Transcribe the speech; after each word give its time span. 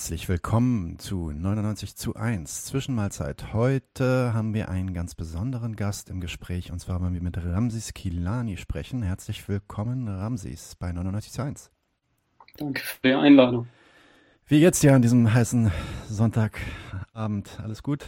Herzlich 0.00 0.30
willkommen 0.30 0.98
zu 0.98 1.30
99 1.30 1.94
zu 1.94 2.14
1 2.14 2.64
Zwischenmahlzeit. 2.64 3.52
Heute 3.52 4.32
haben 4.32 4.54
wir 4.54 4.70
einen 4.70 4.94
ganz 4.94 5.14
besonderen 5.14 5.76
Gast 5.76 6.08
im 6.08 6.22
Gespräch 6.22 6.72
und 6.72 6.78
zwar 6.78 7.02
wollen 7.02 7.12
wir 7.12 7.20
mit 7.20 7.36
Ramsis 7.36 7.92
Kilani 7.92 8.56
sprechen. 8.56 9.02
Herzlich 9.02 9.46
willkommen, 9.46 10.08
Ramsis, 10.08 10.74
bei 10.74 10.90
99 10.90 11.32
zu 11.32 11.42
1. 11.42 11.70
Danke 12.56 12.80
für 12.80 12.98
die 13.04 13.12
Einladung. 13.12 13.68
Wie 14.46 14.60
geht's 14.60 14.80
dir 14.80 14.94
an 14.94 15.02
diesem 15.02 15.34
heißen 15.34 15.70
Sonntagabend? 16.08 17.60
Alles 17.62 17.82
gut? 17.82 18.06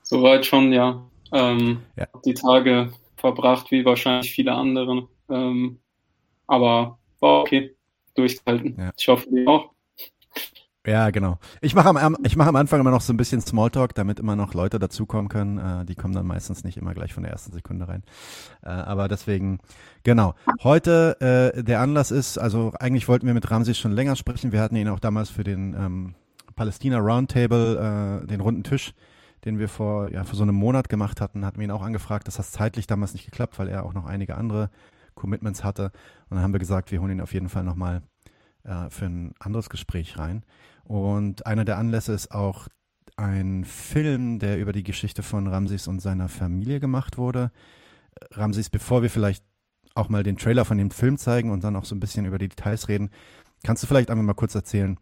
Soweit 0.00 0.46
schon, 0.46 0.72
ja. 0.72 1.04
Ähm, 1.32 1.82
ja. 1.96 2.06
Die 2.24 2.32
Tage 2.32 2.94
verbracht 3.16 3.70
wie 3.72 3.84
wahrscheinlich 3.84 4.32
viele 4.32 4.52
andere. 4.52 5.06
Ähm, 5.28 5.80
aber 6.46 6.98
war 7.20 7.42
okay. 7.42 7.76
Durchgehalten. 8.14 8.74
Ja. 8.78 8.90
Ich 8.96 9.08
hoffe, 9.08 9.28
ihr 9.28 9.46
auch. 9.46 9.71
Ja, 10.84 11.10
genau. 11.10 11.38
Ich 11.60 11.76
mache 11.76 11.88
am, 11.88 12.16
ich 12.24 12.34
mache 12.34 12.48
am 12.48 12.56
Anfang 12.56 12.80
immer 12.80 12.90
noch 12.90 13.02
so 13.02 13.12
ein 13.12 13.16
bisschen 13.16 13.40
Smalltalk, 13.40 13.94
damit 13.94 14.18
immer 14.18 14.34
noch 14.34 14.52
Leute 14.52 14.80
dazukommen 14.80 15.28
können. 15.28 15.58
Äh, 15.58 15.84
die 15.84 15.94
kommen 15.94 16.12
dann 16.12 16.26
meistens 16.26 16.64
nicht 16.64 16.76
immer 16.76 16.92
gleich 16.92 17.14
von 17.14 17.22
der 17.22 17.30
ersten 17.30 17.52
Sekunde 17.52 17.86
rein. 17.86 18.02
Äh, 18.64 18.70
aber 18.70 19.06
deswegen, 19.06 19.60
genau. 20.02 20.34
Heute, 20.64 21.52
äh, 21.54 21.62
der 21.62 21.80
Anlass 21.80 22.10
ist, 22.10 22.36
also 22.36 22.72
eigentlich 22.80 23.06
wollten 23.06 23.28
wir 23.28 23.34
mit 23.34 23.48
Ramses 23.48 23.78
schon 23.78 23.92
länger 23.92 24.16
sprechen. 24.16 24.50
Wir 24.50 24.60
hatten 24.60 24.74
ihn 24.74 24.88
auch 24.88 24.98
damals 24.98 25.30
für 25.30 25.44
den 25.44 25.74
ähm, 25.74 26.14
Palästina 26.56 26.98
Roundtable, 26.98 28.22
äh, 28.24 28.26
den 28.26 28.40
runden 28.40 28.64
Tisch, 28.64 28.92
den 29.44 29.60
wir 29.60 29.68
vor, 29.68 30.10
ja, 30.10 30.24
vor 30.24 30.34
so 30.34 30.42
einem 30.42 30.56
Monat 30.56 30.88
gemacht 30.88 31.20
hatten, 31.20 31.46
hatten 31.46 31.60
wir 31.60 31.64
ihn 31.64 31.70
auch 31.70 31.82
angefragt. 31.82 32.26
Das 32.26 32.40
hat 32.40 32.46
zeitlich 32.46 32.88
damals 32.88 33.12
nicht 33.12 33.24
geklappt, 33.24 33.56
weil 33.60 33.68
er 33.68 33.84
auch 33.84 33.94
noch 33.94 34.06
einige 34.06 34.36
andere 34.36 34.68
Commitments 35.14 35.62
hatte. 35.62 35.92
Und 36.28 36.36
dann 36.36 36.42
haben 36.42 36.52
wir 36.52 36.58
gesagt, 36.60 36.90
wir 36.90 37.00
holen 37.00 37.12
ihn 37.12 37.20
auf 37.20 37.34
jeden 37.34 37.48
Fall 37.48 37.62
nochmal 37.62 38.02
äh, 38.64 38.90
für 38.90 39.06
ein 39.06 39.34
anderes 39.38 39.70
Gespräch 39.70 40.18
rein. 40.18 40.42
Und 40.92 41.46
einer 41.46 41.64
der 41.64 41.78
Anlässe 41.78 42.12
ist 42.12 42.32
auch 42.32 42.68
ein 43.16 43.64
Film, 43.64 44.38
der 44.38 44.58
über 44.58 44.74
die 44.74 44.82
Geschichte 44.82 45.22
von 45.22 45.46
Ramses 45.46 45.88
und 45.88 46.00
seiner 46.00 46.28
Familie 46.28 46.80
gemacht 46.80 47.16
wurde. 47.16 47.50
Ramses, 48.32 48.68
bevor 48.68 49.00
wir 49.00 49.08
vielleicht 49.08 49.42
auch 49.94 50.10
mal 50.10 50.22
den 50.22 50.36
Trailer 50.36 50.66
von 50.66 50.76
dem 50.76 50.90
Film 50.90 51.16
zeigen 51.16 51.50
und 51.50 51.64
dann 51.64 51.76
auch 51.76 51.86
so 51.86 51.94
ein 51.94 52.00
bisschen 52.00 52.26
über 52.26 52.36
die 52.36 52.50
Details 52.50 52.90
reden, 52.90 53.08
kannst 53.64 53.82
du 53.82 53.86
vielleicht 53.86 54.10
einfach 54.10 54.22
mal 54.22 54.34
kurz 54.34 54.54
erzählen, 54.54 54.98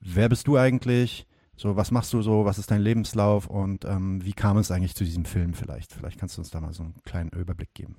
wer 0.00 0.30
bist 0.30 0.46
du 0.46 0.56
eigentlich? 0.56 1.26
So, 1.54 1.76
was 1.76 1.90
machst 1.90 2.14
du 2.14 2.22
so? 2.22 2.46
Was 2.46 2.58
ist 2.58 2.70
dein 2.70 2.80
Lebenslauf? 2.80 3.46
Und 3.46 3.84
ähm, 3.84 4.24
wie 4.24 4.32
kam 4.32 4.56
es 4.56 4.70
eigentlich 4.70 4.94
zu 4.94 5.04
diesem 5.04 5.26
Film 5.26 5.52
vielleicht? 5.52 5.92
Vielleicht 5.92 6.18
kannst 6.18 6.38
du 6.38 6.40
uns 6.40 6.50
da 6.50 6.62
mal 6.62 6.72
so 6.72 6.82
einen 6.82 6.94
kleinen 7.04 7.28
Überblick 7.28 7.74
geben. 7.74 7.96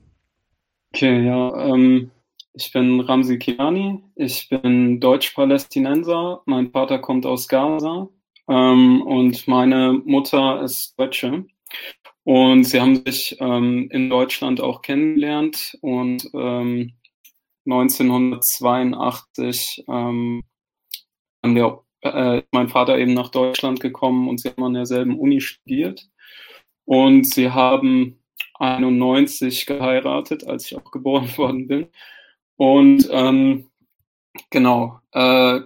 Okay, 0.92 1.24
ja. 1.24 1.68
Ähm, 1.68 2.10
ich 2.58 2.72
bin 2.72 3.02
Ramsi 3.02 3.38
Kiani, 3.38 4.02
ich 4.16 4.50
bin 4.50 5.00
Deutsch-Palästinenser, 5.00 6.42
mein 6.46 6.72
Vater 6.72 6.98
kommt 6.98 7.28
aus 7.28 7.48
Gaza 7.48 8.10
ähm, 8.50 9.04
und 9.04 9.48
meine 9.48 10.02
Mutter 10.06 10.64
ist 10.64 11.00
Deutsche. 11.00 11.46
Und 12.24 12.64
sie 12.64 12.82
haben 12.82 13.06
sich 13.06 13.38
ähm, 13.40 13.90
in 13.92 14.10
Deutschland 14.10 14.60
auch 14.60 14.82
kennengelernt 14.82 15.78
und 15.82 16.28
ähm, 16.34 16.94
1982 17.66 19.86
ähm, 19.88 20.42
äh, 21.44 22.42
mein 22.52 22.70
Vater 22.70 22.98
eben 22.98 23.14
nach 23.14 23.30
Deutschland 23.30 23.82
gekommen 23.82 24.28
und 24.28 24.42
sie 24.42 24.50
haben 24.50 24.64
an 24.64 24.74
derselben 24.74 25.20
Uni 25.20 25.42
studiert. 25.42 26.10
Und 26.86 27.32
sie 27.32 27.52
haben 27.52 28.24
91 28.56 29.68
geheiratet, 29.68 30.48
als 30.48 30.66
ich 30.66 30.78
auch 30.78 30.90
geboren 30.92 31.30
worden 31.38 31.68
bin. 31.68 31.88
Und 32.58 33.08
ähm, 33.12 33.70
genau, 34.50 35.00
äh, 35.12 35.62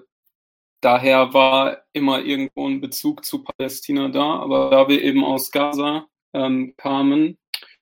daher 0.81 1.33
war 1.33 1.77
immer 1.93 2.21
irgendwo 2.21 2.67
ein 2.67 2.81
Bezug 2.81 3.25
zu 3.25 3.43
Palästina 3.43 4.09
da, 4.09 4.39
aber 4.39 4.69
da 4.69 4.87
wir 4.87 5.01
eben 5.01 5.23
aus 5.23 5.51
Gaza 5.51 6.07
ähm, 6.33 6.73
kamen 6.77 7.37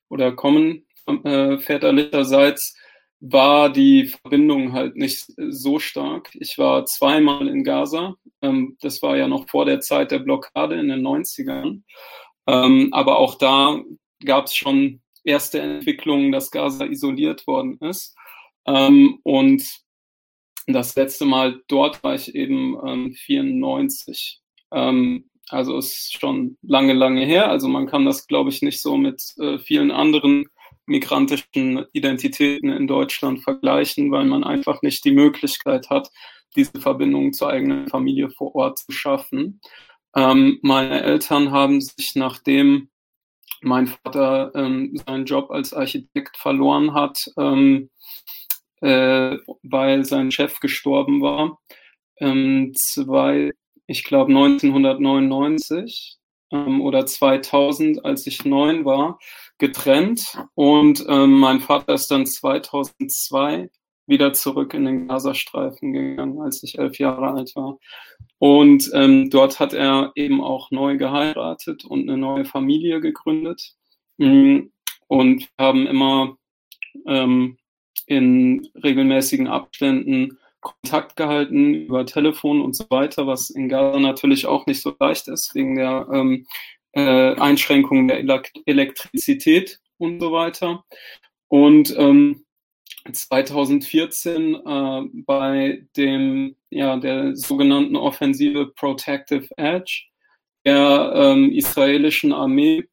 oder 0.09 0.31
kommen, 0.31 0.86
äh, 1.24 1.58
väterlicherseits, 1.58 2.75
war 3.22 3.70
die 3.70 4.06
Verbindung 4.08 4.74
halt 4.74 4.96
nicht 4.96 5.26
so 5.38 5.80
stark. 5.80 6.30
Ich 6.36 6.58
war 6.58 6.86
zweimal 6.86 7.47
in 7.47 7.64
Gaza. 7.64 8.16
Ähm, 8.41 8.78
das 8.81 9.02
war 9.02 9.18
ja 9.18 9.28
noch 9.28 9.50
vor 9.50 9.66
der 9.66 9.81
Zeit 9.81 10.12
der 10.12 10.20
Blockade 10.20 10.80
in 10.80 10.88
den 10.88 11.06
90ern. 11.06 11.81
Ähm, 12.47 12.90
aber 12.94 13.20
auch 13.20 13.36
da 13.36 13.81
gab 14.24 14.46
es 14.46 14.56
schon 14.56 15.02
erste 15.24 15.59
Entwicklungen, 15.59 16.31
dass 16.31 16.52
Gaza 16.52 16.86
isoliert 16.86 17.46
worden 17.46 17.78
ist. 17.81 18.16
Ähm, 18.69 19.19
und 19.24 19.63
das 20.68 20.96
letzte 20.96 21.25
Mal 21.25 21.62
dort 21.68 22.03
war 22.03 22.13
ich 22.13 22.35
eben 22.35 22.78
ähm, 22.85 23.13
94. 23.13 24.40
Ähm, 24.72 25.30
also 25.50 25.78
ist 25.78 26.19
schon 26.19 26.57
lange, 26.62 26.94
lange 26.94 27.25
her. 27.25 27.50
Also 27.50 27.68
man 27.68 27.88
kann 27.88 28.06
das, 28.06 28.28
glaube 28.28 28.52
ich, 28.52 28.62
nicht 28.62 28.81
so 28.81 28.96
mit 28.96 29.34
äh, 29.40 29.58
vielen 29.58 29.90
anderen 29.90 30.46
migrantischen 30.85 31.85
Identitäten 31.94 32.69
in 32.69 32.88
Deutschland 32.88 33.41
vergleichen, 33.41 34.12
weil 34.12 34.25
man 34.25 34.44
einfach 34.44 34.81
nicht 34.84 35.03
die 35.06 35.12
Möglichkeit 35.12 35.90
hat, 35.90 36.09
diese 36.56 36.79
Verbindung 36.79 37.34
zur 37.34 37.50
eigenen 37.50 37.88
Familie 37.88 38.29
vor 38.29 38.53
Ort 38.56 38.79
zu 38.79 38.91
schaffen. 38.91 39.62
Ähm, 40.16 40.59
meine 40.62 41.02
Eltern 41.02 41.52
haben 41.52 41.81
sich, 41.81 42.16
nachdem 42.16 42.90
mein 43.62 43.88
Vater 43.88 44.52
ähm, 44.56 45.00
seinen 45.06 45.25
Job 45.25 45.52
als 45.52 45.74
Architekt 45.74 46.38
verloren 46.38 46.94
hat, 46.94 47.29
ähm, 47.38 47.90
äh, 48.81 49.38
weil 49.63 50.06
sein 50.06 50.31
Chef 50.31 50.59
gestorben 50.59 51.22
war. 51.22 51.59
Ähm, 52.19 52.73
zwei, 52.75 53.51
ich 53.88 54.03
glaube 54.03 54.31
1999 54.31 56.17
ähm, 56.51 56.81
oder 56.81 57.06
2000, 57.06 58.06
als 58.06 58.28
ich 58.28 58.45
neun 58.45 58.85
war, 58.85 59.19
getrennt 59.57 60.38
und 60.56 61.06
ähm, 61.07 61.34
mein 61.40 61.59
Vater 61.59 61.94
ist 61.94 62.09
dann 62.12 62.25
2002 62.25 63.69
wieder 64.07 64.34
zurück 64.34 64.73
in 64.73 64.85
den 64.85 65.07
Gazastreifen 65.07 65.94
gegangen, 65.94 66.41
als 66.41 66.63
ich 66.63 66.79
elf 66.79 66.97
Jahre 66.97 67.29
alt 67.31 67.56
war. 67.56 67.78
Und 68.40 68.90
ähm, 68.94 69.29
dort 69.29 69.59
hat 69.59 69.73
er 69.73 70.11
eben 70.16 70.41
auch 70.41 70.72
neu 70.72 70.97
geheiratet 70.97 71.85
und 71.85 72.09
eine 72.09 72.17
neue 72.17 72.46
Familie 72.46 73.01
gegründet. 73.01 73.75
Mm, 74.17 74.72
und 75.07 75.50
haben 75.57 75.88
immer 75.88 76.38
ähm, 77.07 77.57
in 78.09 78.68
regelmäßigen 78.84 79.47
Abständen 79.47 80.38
Kontakt 80.62 81.16
gehalten 81.16 81.74
über 81.74 82.06
Telefon 82.06 82.62
und 82.62 82.75
so 82.75 82.86
weiter, 82.90 83.28
was 83.28 83.50
in 83.50 83.70
Gaza 83.70 84.00
natürlich 84.00 84.46
auch 84.46 84.66
nicht 84.66 84.81
so 84.81 84.94
leicht 85.00 85.28
ist, 85.28 85.56
wegen 85.56 85.75
der 85.75 86.08
ähm, 86.12 86.46
äh, 86.92 87.36
Einschränkung 87.36 88.08
der 88.08 88.20
Elektrizität 88.66 89.80
und 89.97 90.20
so 90.20 90.31
weiter. 90.31 90.84
Und 91.47 91.96
ähm, 91.97 92.46
2014 93.12 94.56
äh, 94.56 95.02
bei 95.26 95.86
dem 95.96 96.56
ja 96.70 96.97
der 96.97 97.36
sogenannten 97.36 97.96
Offensive 97.96 98.74
Protective 98.76 99.47
Edge 99.58 100.03
der 100.66 101.14
ähm, 101.16 101.52
israelischen 101.52 102.34
Armee 102.34 102.84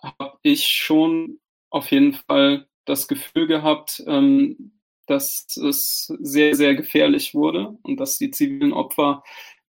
habe 0.00 0.38
ich 0.42 0.64
schon 0.66 1.40
auf 1.70 1.90
jeden 1.90 2.14
Fall 2.14 2.66
das 2.84 3.08
Gefühl 3.08 3.46
gehabt, 3.46 4.02
ähm, 4.06 4.72
dass 5.06 5.46
es 5.56 6.12
sehr, 6.20 6.54
sehr 6.54 6.74
gefährlich 6.74 7.34
wurde 7.34 7.76
und 7.82 8.00
dass 8.00 8.18
die 8.18 8.30
zivilen 8.30 8.72
Opfer 8.72 9.22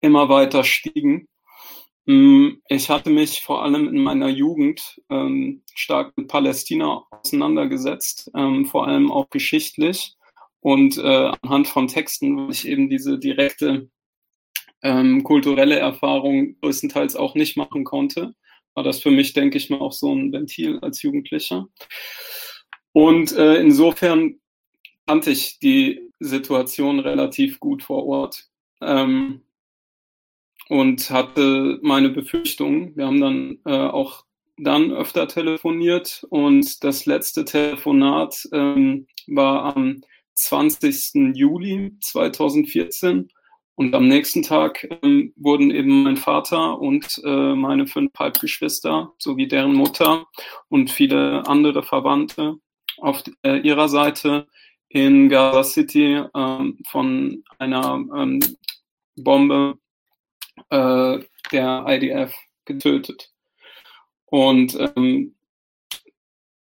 immer 0.01 0.29
weiter 0.29 0.63
stiegen. 0.63 1.27
Mm, 2.05 2.49
ich 2.67 2.89
hatte 2.89 3.09
mich 3.09 3.41
vor 3.43 3.63
allem 3.63 3.87
in 3.87 4.03
meiner 4.03 4.27
Jugend 4.27 5.01
ähm, 5.09 5.63
stark 5.73 6.13
mit 6.17 6.27
Palästina 6.27 7.03
auseinandergesetzt, 7.11 8.29
ähm, 8.35 8.65
vor 8.65 8.87
allem 8.87 9.11
auch 9.11 9.29
geschichtlich 9.29 10.15
und 10.59 10.97
äh, 10.97 11.31
anhand 11.41 11.67
von 11.67 11.87
Texten, 11.87 12.37
weil 12.37 12.51
ich 12.51 12.67
eben 12.67 12.89
diese 12.89 13.17
direkte 13.19 13.89
ähm, 14.81 15.23
kulturelle 15.23 15.79
Erfahrung 15.79 16.59
größtenteils 16.61 17.15
auch 17.15 17.35
nicht 17.35 17.57
machen 17.57 17.85
konnte, 17.85 18.35
war 18.73 18.83
das 18.83 19.01
für 19.01 19.11
mich, 19.11 19.33
denke 19.33 19.57
ich 19.57 19.69
mal, 19.69 19.79
auch 19.79 19.93
so 19.93 20.13
ein 20.13 20.31
Ventil 20.31 20.79
als 20.79 21.01
Jugendlicher. 21.01 21.67
Und 22.93 23.33
äh, 23.33 23.55
insofern 23.55 24.39
kannte 25.05 25.31
ich 25.31 25.59
die 25.59 26.09
Situation 26.19 26.99
relativ 26.99 27.59
gut 27.59 27.83
vor 27.83 28.05
Ort 28.05 28.47
ähm, 28.81 29.41
und 30.69 31.09
hatte 31.09 31.79
meine 31.81 32.09
Befürchtungen. 32.09 32.95
Wir 32.95 33.07
haben 33.07 33.19
dann 33.19 33.59
äh, 33.65 33.87
auch 33.87 34.23
dann 34.57 34.91
öfter 34.91 35.27
telefoniert 35.27 36.25
und 36.29 36.83
das 36.83 37.05
letzte 37.05 37.43
Telefonat 37.43 38.47
ähm, 38.53 39.07
war 39.27 39.75
am 39.75 40.01
20. 40.35 41.35
Juli 41.35 41.97
2014 42.01 43.29
und 43.75 43.95
am 43.95 44.07
nächsten 44.07 44.43
Tag 44.43 44.87
ähm, 45.01 45.33
wurden 45.35 45.71
eben 45.71 46.03
mein 46.03 46.17
Vater 46.17 46.79
und 46.79 47.19
äh, 47.25 47.55
meine 47.55 47.87
fünf 47.87 48.11
Halbgeschwister 48.17 49.13
sowie 49.17 49.47
deren 49.47 49.73
Mutter 49.73 50.27
und 50.69 50.91
viele 50.91 51.47
andere 51.47 51.81
Verwandte 51.81 52.57
auf 52.97 53.23
äh, 53.43 53.57
ihrer 53.57 53.89
Seite 53.89 54.47
in 54.89 55.29
Gaza 55.29 55.63
City 55.63 56.21
ähm, 56.35 56.77
von 56.87 57.43
einer 57.57 58.05
ähm, 58.15 58.39
Bombe 59.15 59.77
äh, 60.69 61.19
der 61.51 61.85
IDF 61.87 62.33
getötet. 62.65 63.31
Und 64.25 64.77
ähm, 64.95 65.35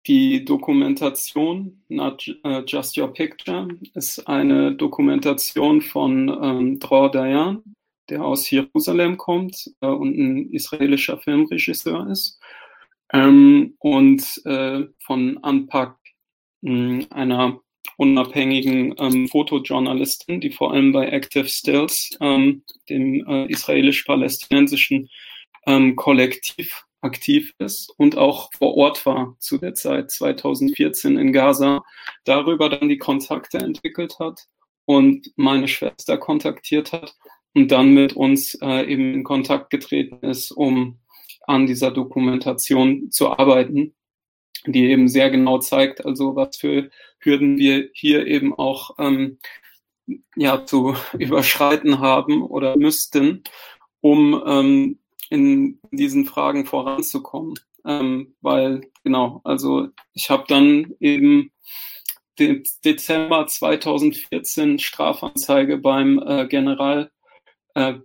die 0.05 0.43
Dokumentation 0.43 1.81
Not 1.87 2.27
uh, 2.45 2.61
Just 2.65 2.97
Your 2.97 3.13
Picture 3.13 3.69
ist 3.93 4.27
eine 4.27 4.75
Dokumentation 4.75 5.81
von 5.81 6.27
ähm, 6.43 6.79
Dror 6.79 7.09
Dayan, 7.09 7.63
der 8.09 8.23
aus 8.25 8.49
Jerusalem 8.49 9.15
kommt 9.17 9.71
äh, 9.79 9.87
und 9.87 10.17
ein 10.17 10.51
israelischer 10.51 11.17
Filmregisseur 11.19 12.09
ist. 12.09 12.41
Ähm, 13.13 13.75
und 13.79 14.41
äh, 14.45 14.83
von 14.99 15.39
Anpak, 15.41 15.97
mh, 16.01 16.02
einer 16.63 17.59
unabhängigen 17.97 18.95
ähm, 18.97 19.27
Fotojournalistin, 19.27 20.41
die 20.41 20.51
vor 20.51 20.73
allem 20.73 20.91
bei 20.93 21.07
Active 21.07 21.47
Stills, 21.47 22.11
ähm, 22.21 22.63
dem 22.89 23.25
äh, 23.27 23.45
israelisch-palästinensischen 23.47 25.09
ähm, 25.65 25.95
Kollektiv 25.95 26.85
aktiv 27.01 27.53
ist 27.59 27.93
und 27.97 28.17
auch 28.17 28.49
vor 28.57 28.75
Ort 28.77 29.05
war 29.05 29.35
zu 29.39 29.57
der 29.57 29.73
Zeit 29.73 30.09
2014 30.09 31.17
in 31.17 31.33
Gaza, 31.33 31.83
darüber 32.23 32.69
dann 32.69 32.87
die 32.87 32.97
Kontakte 32.97 33.57
entwickelt 33.57 34.19
hat 34.19 34.47
und 34.85 35.31
meine 35.35 35.67
Schwester 35.67 36.17
kontaktiert 36.17 36.93
hat 36.93 37.15
und 37.53 37.71
dann 37.71 37.93
mit 37.93 38.13
uns 38.13 38.55
äh, 38.61 38.89
eben 38.89 39.13
in 39.13 39.23
Kontakt 39.23 39.69
getreten 39.69 40.25
ist, 40.25 40.51
um 40.51 40.99
an 41.45 41.67
dieser 41.67 41.91
Dokumentation 41.91 43.11
zu 43.11 43.31
arbeiten, 43.31 43.93
die 44.65 44.89
eben 44.89 45.07
sehr 45.07 45.29
genau 45.29 45.59
zeigt, 45.59 46.05
also 46.05 46.35
was 46.35 46.57
für 46.57 46.89
Hürden 47.19 47.57
wir 47.57 47.89
hier 47.93 48.27
eben 48.27 48.53
auch 48.53 48.95
ähm, 48.99 49.39
ja 50.35 50.65
zu 50.65 50.95
überschreiten 51.17 51.99
haben 51.99 52.41
oder 52.41 52.77
müssten, 52.77 53.43
um 54.01 54.41
ähm, 54.45 54.99
in 55.29 55.79
diesen 55.91 56.25
Fragen 56.25 56.65
voranzukommen. 56.65 57.55
Ähm, 57.85 58.35
weil, 58.41 58.81
genau, 59.03 59.41
also 59.43 59.89
ich 60.13 60.29
habe 60.29 60.45
dann 60.47 60.93
eben 60.99 61.51
den 62.39 62.63
Dezember 62.83 63.45
2014 63.45 64.79
Strafanzeige 64.79 65.77
beim 65.77 66.19
äh, 66.19 66.47
General 66.47 67.11
äh, 67.75 67.95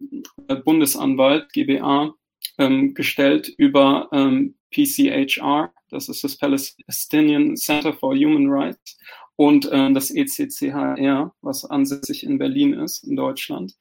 GBA 0.48 2.14
ähm, 2.58 2.94
gestellt 2.94 3.48
über 3.56 4.08
ähm, 4.12 4.57
PCHR, 4.70 5.72
das 5.90 6.08
ist 6.08 6.24
das 6.24 6.36
Palestinian 6.36 7.56
Center 7.56 7.92
for 7.92 8.14
Human 8.14 8.48
Rights 8.48 8.98
und 9.36 9.70
äh, 9.70 9.92
das 9.92 10.10
ECCHR, 10.10 11.32
was 11.42 11.64
ansässig 11.64 12.24
in 12.24 12.38
Berlin 12.38 12.74
ist, 12.74 13.04
in 13.04 13.16
Deutschland. 13.16 13.74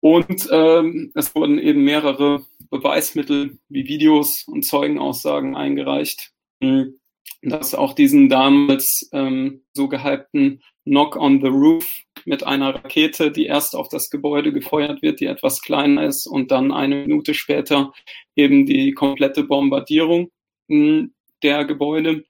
Und 0.00 0.48
ähm, 0.50 1.12
es 1.14 1.34
wurden 1.34 1.58
eben 1.58 1.84
mehrere 1.84 2.44
Beweismittel 2.70 3.58
wie 3.68 3.86
Videos 3.86 4.44
und 4.48 4.64
Zeugenaussagen 4.64 5.56
eingereicht, 5.56 6.32
hm, 6.60 6.98
dass 7.42 7.74
auch 7.74 7.94
diesen 7.94 8.28
damals 8.28 9.08
ähm, 9.12 9.62
so 9.72 9.88
gehypten 9.88 10.60
Knock 10.84 11.16
on 11.16 11.40
the 11.40 11.48
Roof 11.48 11.86
mit 12.26 12.44
einer 12.44 12.74
Rakete, 12.74 13.30
die 13.30 13.46
erst 13.46 13.74
auf 13.74 13.88
das 13.88 14.10
Gebäude 14.10 14.52
gefeuert 14.52 15.02
wird, 15.02 15.20
die 15.20 15.26
etwas 15.26 15.62
kleiner 15.62 16.04
ist 16.04 16.26
und 16.26 16.50
dann 16.50 16.72
eine 16.72 16.96
Minute 16.96 17.34
später 17.34 17.92
eben 18.36 18.66
die 18.66 18.92
komplette 18.92 19.44
Bombardierung 19.44 20.30
hm, 20.68 21.12
der 21.42 21.64
Gebäude, 21.64 22.24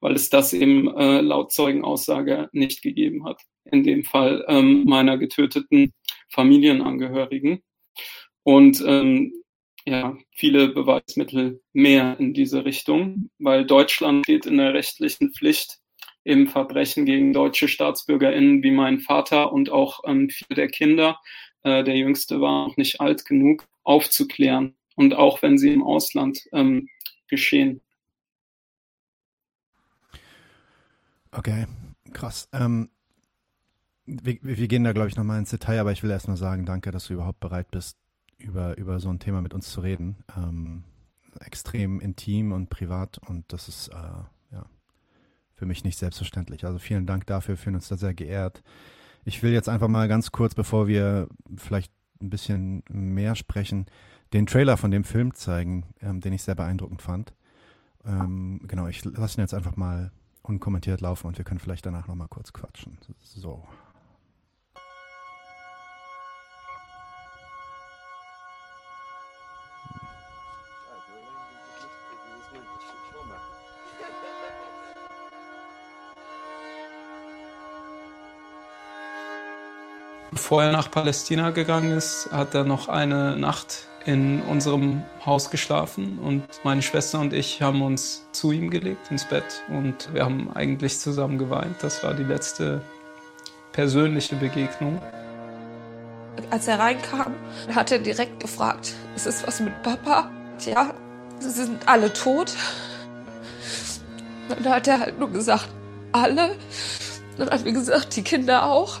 weil 0.00 0.14
es 0.14 0.28
das 0.28 0.52
eben 0.52 0.94
äh, 0.96 1.20
laut 1.20 1.52
Zeugenaussage 1.52 2.48
nicht 2.52 2.82
gegeben 2.82 3.24
hat. 3.24 3.40
In 3.64 3.82
dem 3.82 4.04
Fall 4.04 4.44
ähm, 4.48 4.84
meiner 4.84 5.18
getöteten 5.18 5.92
Familienangehörigen 6.28 7.62
und 8.42 8.82
ähm, 8.86 9.32
ja, 9.86 10.16
viele 10.32 10.68
Beweismittel 10.68 11.62
mehr 11.72 12.16
in 12.18 12.34
diese 12.34 12.64
Richtung, 12.64 13.30
weil 13.38 13.64
Deutschland 13.64 14.24
steht 14.24 14.46
in 14.46 14.56
der 14.58 14.74
rechtlichen 14.74 15.32
Pflicht, 15.32 15.78
eben 16.26 16.48
Verbrechen 16.48 17.06
gegen 17.06 17.32
deutsche 17.32 17.68
StaatsbürgerInnen 17.68 18.62
wie 18.62 18.72
mein 18.72 18.98
Vater 18.98 19.52
und 19.52 19.70
auch 19.70 20.00
ähm, 20.04 20.28
viele 20.28 20.56
der 20.56 20.68
Kinder, 20.68 21.18
äh, 21.62 21.84
der 21.84 21.96
jüngste 21.96 22.40
war 22.40 22.68
noch 22.68 22.76
nicht 22.76 23.00
alt 23.00 23.24
genug, 23.24 23.66
aufzuklären 23.84 24.74
und 24.96 25.14
auch 25.14 25.40
wenn 25.42 25.56
sie 25.56 25.72
im 25.72 25.82
Ausland 25.82 26.40
ähm, 26.52 26.88
geschehen. 27.28 27.80
Okay, 31.30 31.66
krass. 32.12 32.48
Ähm, 32.52 32.90
wir, 34.04 34.38
wir 34.40 34.68
gehen 34.68 34.84
da, 34.84 34.92
glaube 34.92 35.08
ich, 35.08 35.16
nochmal 35.16 35.38
ins 35.38 35.50
Detail, 35.50 35.78
aber 35.78 35.92
ich 35.92 36.02
will 36.02 36.10
erstmal 36.10 36.36
sagen, 36.36 36.66
danke, 36.66 36.90
dass 36.90 37.06
du 37.06 37.14
überhaupt 37.14 37.40
bereit 37.40 37.70
bist, 37.70 37.98
über, 38.38 38.76
über 38.78 38.98
so 39.00 39.10
ein 39.10 39.18
Thema 39.18 39.42
mit 39.42 39.54
uns 39.54 39.70
zu 39.70 39.80
reden. 39.80 40.16
Ähm, 40.36 40.84
extrem 41.40 42.00
intim 42.00 42.52
und 42.52 42.70
privat 42.70 43.18
und 43.18 43.44
das 43.52 43.68
ist 43.68 43.88
äh, 43.88 44.24
für 45.56 45.66
mich 45.66 45.84
nicht 45.84 45.98
selbstverständlich. 45.98 46.64
Also 46.64 46.78
vielen 46.78 47.06
Dank 47.06 47.26
dafür, 47.26 47.56
fühlen 47.56 47.76
uns 47.76 47.88
da 47.88 47.96
sehr 47.96 48.14
geehrt. 48.14 48.62
Ich 49.24 49.42
will 49.42 49.52
jetzt 49.52 49.68
einfach 49.68 49.88
mal 49.88 50.06
ganz 50.06 50.30
kurz, 50.30 50.54
bevor 50.54 50.86
wir 50.86 51.28
vielleicht 51.56 51.92
ein 52.20 52.30
bisschen 52.30 52.82
mehr 52.88 53.34
sprechen, 53.34 53.86
den 54.32 54.46
Trailer 54.46 54.76
von 54.76 54.90
dem 54.90 55.04
Film 55.04 55.34
zeigen, 55.34 55.84
ähm, 56.00 56.20
den 56.20 56.32
ich 56.32 56.42
sehr 56.42 56.54
beeindruckend 56.54 57.02
fand. 57.02 57.34
Ähm, 58.04 58.60
genau, 58.66 58.86
ich 58.86 59.04
lasse 59.04 59.38
ihn 59.38 59.42
jetzt 59.42 59.54
einfach 59.54 59.76
mal 59.76 60.12
unkommentiert 60.42 61.00
laufen 61.00 61.26
und 61.26 61.38
wir 61.38 61.44
können 61.44 61.58
vielleicht 61.60 61.86
danach 61.86 62.06
nochmal 62.06 62.28
kurz 62.28 62.52
quatschen. 62.52 62.98
So. 63.18 63.66
Bevor 80.36 80.64
er 80.64 80.70
nach 80.70 80.90
Palästina 80.90 81.48
gegangen 81.48 81.92
ist, 81.92 82.28
hat 82.30 82.54
er 82.54 82.64
noch 82.64 82.88
eine 82.90 83.38
Nacht 83.38 83.86
in 84.04 84.42
unserem 84.42 85.02
Haus 85.24 85.48
geschlafen 85.50 86.18
und 86.18 86.44
meine 86.62 86.82
Schwester 86.82 87.20
und 87.20 87.32
ich 87.32 87.62
haben 87.62 87.80
uns 87.80 88.26
zu 88.32 88.52
ihm 88.52 88.68
gelegt 88.68 89.10
ins 89.10 89.24
Bett 89.24 89.62
und 89.70 90.12
wir 90.12 90.26
haben 90.26 90.54
eigentlich 90.54 90.98
zusammen 90.98 91.38
geweint. 91.38 91.76
Das 91.80 92.04
war 92.04 92.12
die 92.12 92.22
letzte 92.22 92.82
persönliche 93.72 94.36
Begegnung. 94.36 95.00
Als 96.50 96.68
er 96.68 96.80
reinkam, 96.80 97.32
hat 97.74 97.90
er 97.90 97.98
direkt 97.98 98.38
gefragt, 98.38 98.92
ist 99.16 99.26
es 99.26 99.46
was 99.46 99.60
mit 99.60 99.82
Papa? 99.82 100.30
Tja, 100.58 100.92
sie 101.38 101.48
sind 101.48 101.88
alle 101.88 102.12
tot. 102.12 102.52
Dann 104.50 104.68
hat 104.70 104.86
er 104.86 105.00
halt 105.00 105.18
nur 105.18 105.30
gesagt, 105.30 105.70
alle. 106.12 106.56
Dann 107.38 107.48
hat 107.48 107.64
er 107.64 107.72
gesagt, 107.72 108.14
die 108.16 108.22
Kinder 108.22 108.66
auch. 108.66 109.00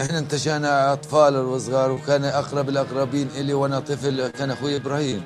احنا 0.00 0.18
انتشأنا 0.18 0.92
اطفال 0.92 1.36
وصغار 1.36 1.92
وكان 1.92 2.24
اقرب 2.24 2.68
الاقربين 2.68 3.28
الي 3.36 3.54
وانا 3.54 3.80
طفل 3.80 4.28
كان 4.28 4.50
اخوي 4.50 4.76
ابراهيم 4.76 5.22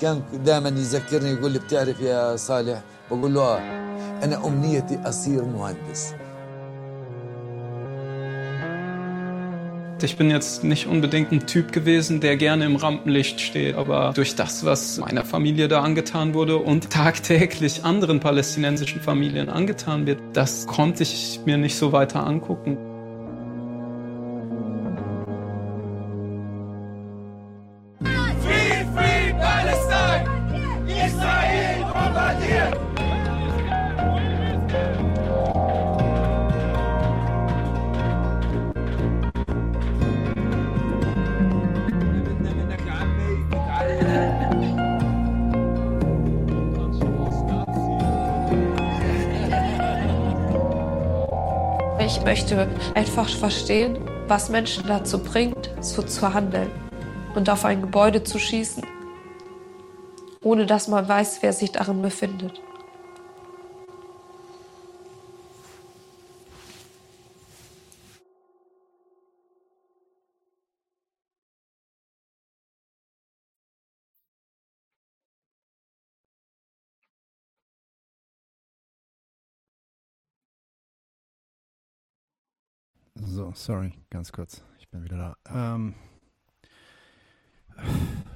كان 0.00 0.22
دائما 0.44 0.68
يذكرني 0.68 1.30
يقول 1.30 1.50
لي 1.50 1.58
بتعرف 1.58 2.00
يا 2.00 2.36
صالح 2.36 2.82
بقول 3.10 3.34
له 3.34 3.42
اه 3.42 3.58
انا 4.24 4.46
امنيتي 4.46 4.98
اصير 5.04 5.44
مهندس 5.44 6.14
Ich 10.02 10.18
bin 10.18 10.28
jetzt 10.28 10.64
nicht 10.64 10.86
unbedingt 10.86 11.32
ein 11.32 11.46
Typ 11.46 11.72
gewesen, 11.72 12.20
der 12.20 12.36
gerne 12.36 12.66
im 12.66 12.76
Rampenlicht 12.76 13.40
steht, 13.40 13.74
aber 13.74 14.12
durch 14.14 14.34
das, 14.34 14.62
was 14.62 14.98
meiner 14.98 15.24
Familie 15.24 15.66
da 15.66 15.80
angetan 15.80 16.34
wurde 16.34 16.58
und 16.58 16.90
tagtäglich 16.90 17.84
anderen 17.84 18.20
palästinensischen 18.20 19.00
Familien 19.00 19.48
angetan 19.48 20.06
wird, 20.06 20.18
das 20.34 20.66
konnte 20.66 21.04
ich 21.04 21.40
mir 21.46 21.56
nicht 21.56 21.76
so 21.76 21.92
weiter 21.92 22.26
angucken. 22.26 22.87
Einfach 52.99 53.29
verstehen, 53.29 53.97
was 54.27 54.49
Menschen 54.49 54.83
dazu 54.85 55.19
bringt, 55.19 55.71
so 55.79 56.01
zu 56.01 56.33
handeln 56.33 56.69
und 57.33 57.49
auf 57.49 57.63
ein 57.63 57.81
Gebäude 57.81 58.25
zu 58.25 58.37
schießen, 58.39 58.83
ohne 60.43 60.65
dass 60.65 60.89
man 60.89 61.07
weiß, 61.07 61.37
wer 61.41 61.53
sich 61.53 61.71
darin 61.71 62.01
befindet. 62.01 62.61
So, 83.49 83.53
sorry, 83.55 83.93
ganz 84.11 84.31
kurz. 84.31 84.63
Ich 84.77 84.89
bin 84.89 85.03
wieder 85.03 85.35
da. 85.43 85.73
Ähm, 85.73 85.95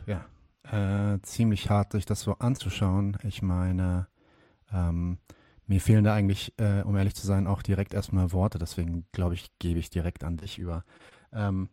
ja, 0.08 0.26
äh, 0.64 1.20
ziemlich 1.22 1.70
hart, 1.70 1.92
sich 1.92 2.06
das 2.06 2.22
so 2.22 2.34
anzuschauen. 2.36 3.18
Ich 3.24 3.42
meine, 3.44 4.08
ähm, 4.72 5.20
mir 5.68 5.82
fehlen 5.82 6.04
da 6.04 6.16
eigentlich, 6.16 6.54
äh, 6.58 6.82
um 6.82 6.96
ehrlich 6.96 7.16
zu 7.16 7.28
sein, 7.28 7.46
auch 7.46 7.62
direkt 7.62 7.94
erstmal 7.94 8.32
Worte. 8.32 8.58
Deswegen 8.58 9.06
glaube 9.12 9.36
ich, 9.36 9.52
gebe 9.60 9.80
ich 9.80 9.92
direkt 9.92 10.24
an 10.24 10.38
dich 10.38 10.58
über. 10.58 10.84
Ähm, 11.32 11.70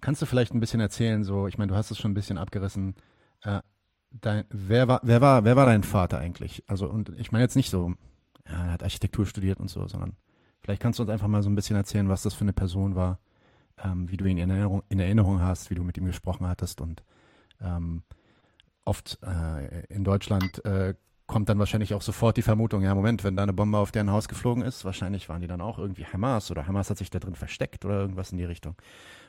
kannst 0.00 0.22
du 0.22 0.26
vielleicht 0.26 0.54
ein 0.54 0.60
bisschen 0.60 0.80
erzählen, 0.80 1.24
so, 1.24 1.46
ich 1.46 1.58
meine, 1.58 1.72
du 1.72 1.76
hast 1.76 1.90
es 1.90 1.98
schon 1.98 2.12
ein 2.12 2.14
bisschen 2.14 2.38
abgerissen. 2.38 2.94
Äh, 3.42 3.60
dein, 4.12 4.44
wer 4.48 4.88
war, 4.88 5.00
wer 5.02 5.20
war, 5.20 5.44
wer 5.44 5.56
war 5.56 5.66
dein 5.66 5.82
Vater 5.82 6.18
eigentlich? 6.18 6.64
Also, 6.68 6.88
und 6.88 7.10
ich 7.18 7.32
meine 7.32 7.44
jetzt 7.44 7.56
nicht 7.56 7.70
so, 7.70 7.94
er 8.44 8.72
hat 8.72 8.82
Architektur 8.82 9.26
studiert 9.26 9.60
und 9.60 9.68
so, 9.68 9.86
sondern 9.86 10.16
vielleicht 10.62 10.82
kannst 10.82 10.98
du 10.98 11.02
uns 11.02 11.10
einfach 11.10 11.28
mal 11.28 11.42
so 11.42 11.50
ein 11.50 11.54
bisschen 11.54 11.76
erzählen, 11.76 12.08
was 12.08 12.22
das 12.22 12.34
für 12.34 12.42
eine 12.42 12.52
Person 12.52 12.94
war, 12.94 13.18
ähm, 13.82 14.10
wie 14.10 14.16
du 14.16 14.24
ihn 14.24 14.38
in 14.38 14.50
Erinnerung, 14.50 14.82
in 14.88 15.00
Erinnerung 15.00 15.40
hast, 15.40 15.70
wie 15.70 15.74
du 15.74 15.82
mit 15.82 15.96
ihm 15.98 16.06
gesprochen 16.06 16.46
hattest 16.46 16.80
und 16.80 17.02
ähm, 17.60 18.02
oft 18.84 19.18
äh, 19.22 19.84
in 19.86 20.04
Deutschland 20.04 20.64
äh, 20.64 20.94
kommt 21.30 21.48
dann 21.48 21.60
wahrscheinlich 21.60 21.94
auch 21.94 22.02
sofort 22.02 22.36
die 22.36 22.42
Vermutung, 22.42 22.82
ja, 22.82 22.92
Moment, 22.92 23.22
wenn 23.22 23.36
da 23.36 23.44
eine 23.44 23.52
Bombe 23.52 23.78
auf 23.78 23.92
deren 23.92 24.10
Haus 24.10 24.26
geflogen 24.26 24.64
ist, 24.64 24.84
wahrscheinlich 24.84 25.28
waren 25.28 25.40
die 25.40 25.46
dann 25.46 25.60
auch 25.60 25.78
irgendwie 25.78 26.04
Hamas 26.04 26.50
oder 26.50 26.66
Hamas 26.66 26.90
hat 26.90 26.98
sich 26.98 27.08
da 27.08 27.20
drin 27.20 27.36
versteckt 27.36 27.84
oder 27.84 28.00
irgendwas 28.00 28.32
in 28.32 28.38
die 28.38 28.44
Richtung. 28.44 28.74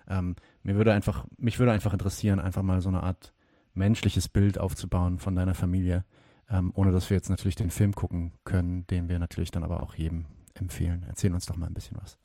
Ähm, 0.09 0.35
mir 0.63 0.75
würde 0.75 0.93
einfach, 0.93 1.25
mich 1.37 1.59
würde 1.59 1.71
einfach 1.71 1.93
interessieren, 1.93 2.39
einfach 2.39 2.63
mal 2.63 2.81
so 2.81 2.89
eine 2.89 3.03
Art 3.03 3.33
menschliches 3.75 4.29
Bild 4.29 4.57
aufzubauen 4.57 5.19
von 5.19 5.35
deiner 5.35 5.53
Familie, 5.53 6.03
ähm, 6.49 6.71
ohne 6.73 6.91
dass 6.91 7.09
wir 7.11 7.17
jetzt 7.17 7.29
natürlich 7.29 7.55
den 7.55 7.69
Film 7.69 7.93
gucken 7.93 8.33
können, 8.45 8.87
den 8.87 9.07
wir 9.07 9.19
natürlich 9.19 9.51
dann 9.51 9.63
aber 9.63 9.83
auch 9.83 9.93
jedem 9.93 10.25
empfehlen. 10.59 11.05
Erzähl 11.07 11.33
uns 11.33 11.45
doch 11.45 11.55
mal 11.55 11.67
ein 11.67 11.73
bisschen 11.73 11.97
was. 12.01 12.17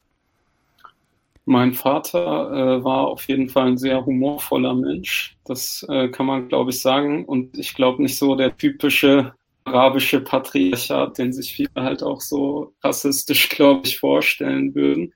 Mein 1.44 1.74
Vater 1.74 2.78
äh, 2.78 2.84
war 2.84 3.06
auf 3.06 3.28
jeden 3.28 3.48
Fall 3.48 3.68
ein 3.68 3.78
sehr 3.78 4.04
humorvoller 4.04 4.74
Mensch. 4.74 5.36
Das 5.44 5.86
äh, 5.88 6.08
kann 6.08 6.26
man, 6.26 6.48
glaube 6.48 6.70
ich, 6.70 6.80
sagen. 6.80 7.24
Und 7.24 7.56
ich 7.56 7.74
glaube 7.74 8.02
nicht 8.02 8.18
so 8.18 8.34
der 8.34 8.56
typische 8.56 9.32
arabische 9.66 10.20
Patriarchat, 10.20 11.18
den 11.18 11.32
sich 11.32 11.52
viele 11.52 11.70
halt 11.76 12.02
auch 12.02 12.20
so 12.20 12.74
rassistisch, 12.82 13.48
glaube 13.48 13.86
ich, 13.86 13.98
vorstellen 13.98 14.74
würden, 14.74 15.12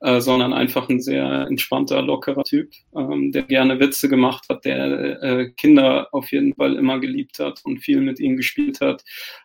äh, 0.00 0.20
sondern 0.20 0.52
einfach 0.52 0.88
ein 0.88 1.00
sehr 1.00 1.46
entspannter, 1.48 2.02
lockerer 2.02 2.44
Typ, 2.44 2.70
ähm, 2.94 3.32
der 3.32 3.42
gerne 3.44 3.80
Witze 3.80 4.08
gemacht 4.08 4.44
hat, 4.50 4.64
der 4.64 5.22
äh, 5.22 5.50
Kinder 5.50 6.08
auf 6.12 6.30
jeden 6.32 6.54
Fall 6.54 6.76
immer 6.76 7.00
geliebt 7.00 7.38
hat 7.38 7.60
und 7.64 7.78
viel 7.78 8.00
mit 8.00 8.20
ihnen 8.20 8.36
gespielt 8.36 8.80
hat. 8.82 9.02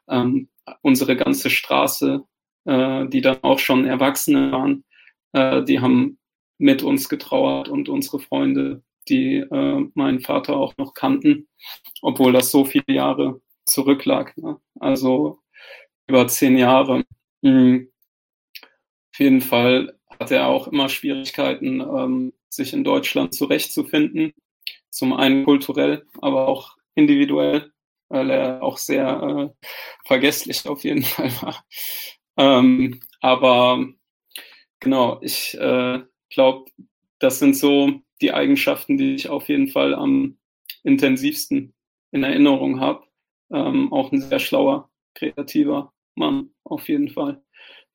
Ähm, 0.10 0.50
unsere 0.82 1.16
ganze 1.16 1.50
Straße, 1.50 2.22
äh, 2.66 3.08
die 3.08 3.22
dann 3.22 3.44
auch 3.44 3.60
schon 3.60 3.86
Erwachsene 3.86 4.52
waren, 4.52 4.84
äh, 5.34 5.64
die 5.64 5.80
haben 5.80 6.18
mit 6.58 6.84
uns 6.84 7.10
getrauert 7.10 7.70
und 7.70 7.90
unsere 7.90 8.20
Freunde, 8.20 8.84
die 9.08 9.38
äh, 9.38 9.90
meinen 9.96 10.20
Vater 10.20 10.58
auch 10.58 10.74
noch 10.78 10.94
kannten, 10.94 11.48
obwohl 12.02 12.34
das 12.34 12.52
so 12.52 12.66
viele 12.66 12.84
Jahre 12.88 13.42
zurücklag. 13.66 14.38
Ne? 14.38 14.60
Also 14.80 15.40
über 16.08 16.28
zehn 16.28 16.58
Jahre. 16.58 17.04
Mhm. 17.42 17.92
Auf 19.14 19.20
jeden 19.20 19.42
Fall 19.42 19.98
hatte 20.20 20.36
er 20.36 20.48
auch 20.48 20.68
immer 20.68 20.90
Schwierigkeiten, 20.90 21.82
ähm, 21.82 22.34
sich 22.50 22.74
in 22.74 22.84
Deutschland 22.84 23.34
zurechtzufinden. 23.34 24.34
Zum 24.90 25.14
einen 25.14 25.46
kulturell, 25.46 26.06
aber 26.22 26.48
auch 26.48 26.76
individuell, 26.96 27.72
weil 28.10 28.30
er 28.32 28.64
auch 28.64 28.78
sehr 28.78 29.52
äh, 29.56 29.66
vergesslich 30.06 30.68
auf 30.68 30.84
jeden 30.84 31.04
Fall 31.04 31.32
war. 31.42 31.64
Ähm, 32.40 33.02
aber 33.20 33.86
genau, 34.80 35.20
ich 35.22 35.56
äh, 35.60 36.00
glaube, 36.30 36.72
das 37.20 37.40
sind 37.40 37.56
so 37.56 38.02
die 38.22 38.32
Eigenschaften, 38.32 38.98
die 38.98 39.14
ich 39.14 39.28
auf 39.28 39.50
jeden 39.50 39.68
Fall 39.68 39.94
am 39.94 40.38
intensivsten 40.84 41.74
in 42.12 42.24
Erinnerung 42.24 42.80
habe. 42.80 43.04
Ähm, 43.52 43.92
auch 43.92 44.12
ein 44.12 44.22
sehr 44.22 44.40
schlauer, 44.40 44.90
kreativer 45.16 45.92
Mann, 46.16 46.52
auf 46.64 46.88
jeden 46.88 47.10
Fall, 47.10 47.42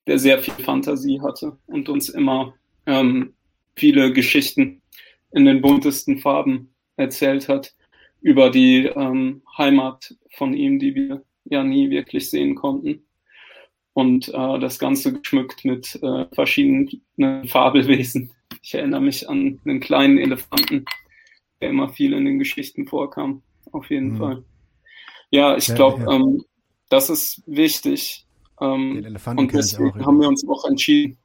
der 0.05 0.19
sehr 0.19 0.37
viel 0.37 0.63
Fantasie 0.63 1.21
hatte 1.21 1.57
und 1.65 1.89
uns 1.89 2.09
immer 2.09 2.53
ähm, 2.85 3.33
viele 3.75 4.13
Geschichten 4.13 4.83
in 5.31 5.45
den 5.45 5.61
buntesten 5.61 6.19
Farben 6.19 6.75
erzählt 6.97 7.49
hat 7.49 7.73
über 8.21 8.51
die 8.51 8.85
ähm, 8.85 9.41
Heimat 9.57 10.15
von 10.35 10.53
ihm, 10.53 10.77
die 10.77 10.93
wir 10.93 11.23
ja 11.45 11.63
nie 11.63 11.89
wirklich 11.89 12.29
sehen 12.29 12.55
konnten. 12.55 13.04
Und 13.95 14.27
äh, 14.27 14.59
das 14.59 14.77
Ganze 14.77 15.13
geschmückt 15.13 15.63
mit 15.63 15.97
äh, 16.03 16.25
verschiedenen 16.33 17.47
Fabelwesen. 17.47 18.33
Ich 18.61 18.75
erinnere 18.75 18.99
mich 18.99 19.29
an 19.29 19.59
einen 19.63 19.79
kleinen 19.79 20.17
Elefanten, 20.17 20.85
der 21.61 21.69
immer 21.69 21.87
viel 21.89 22.11
in 22.11 22.25
den 22.25 22.37
Geschichten 22.37 22.87
vorkam. 22.87 23.41
Auf 23.71 23.89
jeden 23.89 24.11
mhm. 24.11 24.17
Fall. 24.17 24.43
Ja, 25.31 25.55
ich 25.55 25.73
glaube, 25.73 26.03
ja. 26.03 26.11
ähm, 26.11 26.43
das 26.89 27.09
ist 27.09 27.41
wichtig. 27.45 28.25
Ähm, 28.59 29.17
und 29.37 29.53
deswegen 29.53 30.05
haben 30.05 30.19
wir 30.19 30.27
uns 30.27 30.47
auch 30.47 30.65
entschieden, 30.65 31.17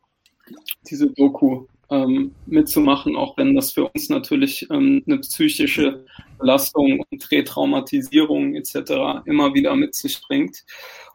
diese 0.89 1.11
Doku 1.11 1.67
ähm, 1.91 2.33
mitzumachen, 2.47 3.17
auch 3.17 3.37
wenn 3.37 3.55
das 3.55 3.73
für 3.73 3.89
uns 3.89 4.09
natürlich 4.09 4.67
ähm, 4.71 5.03
eine 5.07 5.19
psychische 5.19 6.05
Belastung 6.39 7.03
und 7.11 7.31
Retraumatisierung 7.31 8.55
etc. 8.55 9.25
immer 9.27 9.55
wieder 9.55 9.75
mit 9.75 9.95
sich 9.95 10.21
bringt 10.23 10.65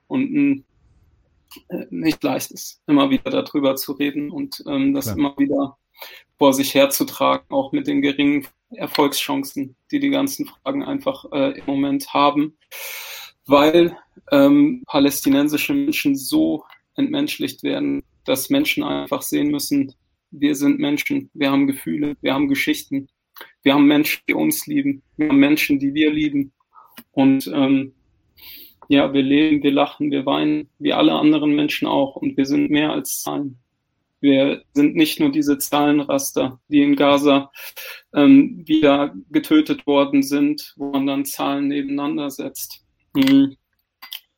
und 0.07 0.33
ein, 0.33 0.65
nicht 1.89 2.23
leicht 2.23 2.51
ist, 2.51 2.81
immer 2.87 3.09
wieder 3.09 3.29
darüber 3.29 3.75
zu 3.75 3.93
reden 3.93 4.31
und 4.31 4.63
ähm, 4.67 4.93
das 4.93 5.05
Klar. 5.05 5.17
immer 5.17 5.35
wieder 5.37 5.77
vor 6.37 6.53
sich 6.53 6.73
herzutragen, 6.73 7.45
auch 7.49 7.71
mit 7.71 7.87
den 7.87 8.01
geringen 8.01 8.47
Erfolgschancen, 8.71 9.75
die 9.91 9.99
die 9.99 10.09
ganzen 10.09 10.47
Fragen 10.47 10.83
einfach 10.83 11.25
äh, 11.31 11.57
im 11.57 11.65
Moment 11.65 12.13
haben, 12.13 12.57
weil 13.45 13.97
ähm, 14.31 14.83
palästinensische 14.85 15.73
Menschen 15.73 16.15
so 16.15 16.63
entmenschlicht 16.95 17.63
werden, 17.63 18.03
dass 18.25 18.49
Menschen 18.49 18.83
einfach 18.83 19.21
sehen 19.21 19.51
müssen, 19.51 19.93
wir 20.31 20.55
sind 20.55 20.79
Menschen, 20.79 21.29
wir 21.33 21.51
haben 21.51 21.67
Gefühle, 21.67 22.17
wir 22.21 22.33
haben 22.33 22.49
Geschichten, 22.49 23.07
wir 23.63 23.73
haben 23.73 23.85
Menschen, 23.85 24.21
die 24.27 24.33
uns 24.33 24.65
lieben, 24.67 25.01
wir 25.17 25.29
haben 25.29 25.37
Menschen, 25.37 25.79
die 25.79 25.93
wir 25.93 26.11
lieben. 26.11 26.51
Und 27.11 27.47
ähm, 27.53 27.93
ja, 28.87 29.13
wir 29.13 29.23
leben, 29.23 29.63
wir 29.63 29.71
lachen, 29.71 30.11
wir 30.11 30.25
weinen, 30.25 30.69
wie 30.79 30.93
alle 30.93 31.13
anderen 31.13 31.55
Menschen 31.55 31.87
auch. 31.87 32.15
Und 32.15 32.37
wir 32.37 32.45
sind 32.45 32.69
mehr 32.69 32.91
als 32.91 33.21
Zahlen. 33.21 33.59
Wir 34.21 34.63
sind 34.73 34.95
nicht 34.95 35.19
nur 35.19 35.31
diese 35.31 35.57
Zahlenraster, 35.57 36.59
die 36.67 36.81
in 36.81 36.95
Gaza 36.95 37.51
ähm, 38.13 38.63
wieder 38.65 39.13
getötet 39.29 39.85
worden 39.85 40.23
sind, 40.23 40.73
wo 40.77 40.91
man 40.91 41.05
dann 41.05 41.25
Zahlen 41.25 41.67
nebeneinander 41.67 42.31
setzt. 42.31 42.83
Hm. 43.15 43.55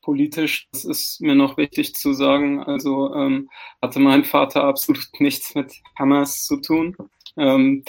Politisch, 0.02 0.68
das 0.72 0.86
ist 0.86 1.22
mir 1.22 1.36
noch 1.36 1.58
wichtig 1.58 1.94
zu 1.94 2.14
sagen, 2.14 2.62
also 2.62 3.14
ähm, 3.14 3.50
hatte 3.82 4.00
mein 4.00 4.24
Vater 4.24 4.64
absolut 4.64 5.08
nichts 5.20 5.54
mit 5.56 5.74
Hamas 5.98 6.46
zu 6.46 6.60
tun. 6.62 6.96
Ähm, 7.38 7.84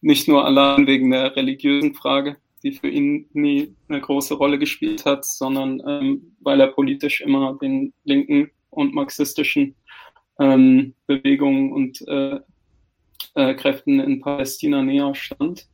nicht 0.00 0.28
nur 0.28 0.44
allein 0.44 0.86
wegen 0.86 1.10
der 1.10 1.34
religiösen 1.36 1.94
Frage, 1.94 2.36
die 2.62 2.72
für 2.72 2.88
ihn 2.88 3.28
nie 3.32 3.74
eine 3.88 4.00
große 4.00 4.34
Rolle 4.34 4.58
gespielt 4.58 5.04
hat, 5.04 5.24
sondern 5.24 5.82
ähm, 5.86 6.36
weil 6.40 6.60
er 6.60 6.68
politisch 6.68 7.20
immer 7.20 7.58
den 7.60 7.92
linken 8.04 8.50
und 8.70 8.94
marxistischen 8.94 9.74
ähm, 10.38 10.94
Bewegungen 11.06 11.72
und 11.72 12.06
äh, 12.08 12.40
äh, 13.34 13.54
Kräften 13.54 14.00
in 14.00 14.20
Palästina 14.20 14.82
näher 14.82 15.14
stand. 15.14 15.68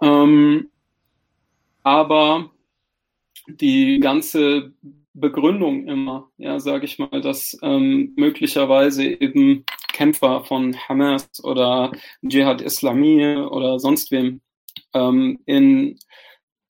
Ähm, 0.00 0.70
aber 1.82 2.50
die 3.46 3.98
ganze 4.00 4.72
Begründung 5.14 5.88
immer, 5.88 6.30
ja, 6.38 6.58
sage 6.60 6.86
ich 6.86 6.98
mal, 6.98 7.20
dass 7.20 7.58
ähm, 7.62 8.12
möglicherweise 8.16 9.04
eben 9.04 9.64
Kämpfer 9.92 10.44
von 10.44 10.76
Hamas 10.88 11.44
oder 11.44 11.92
Dschihad 12.26 12.62
Islami 12.62 13.36
oder 13.36 13.78
sonst 13.78 14.10
wem 14.10 14.40
ähm, 14.94 15.40
in, 15.46 15.98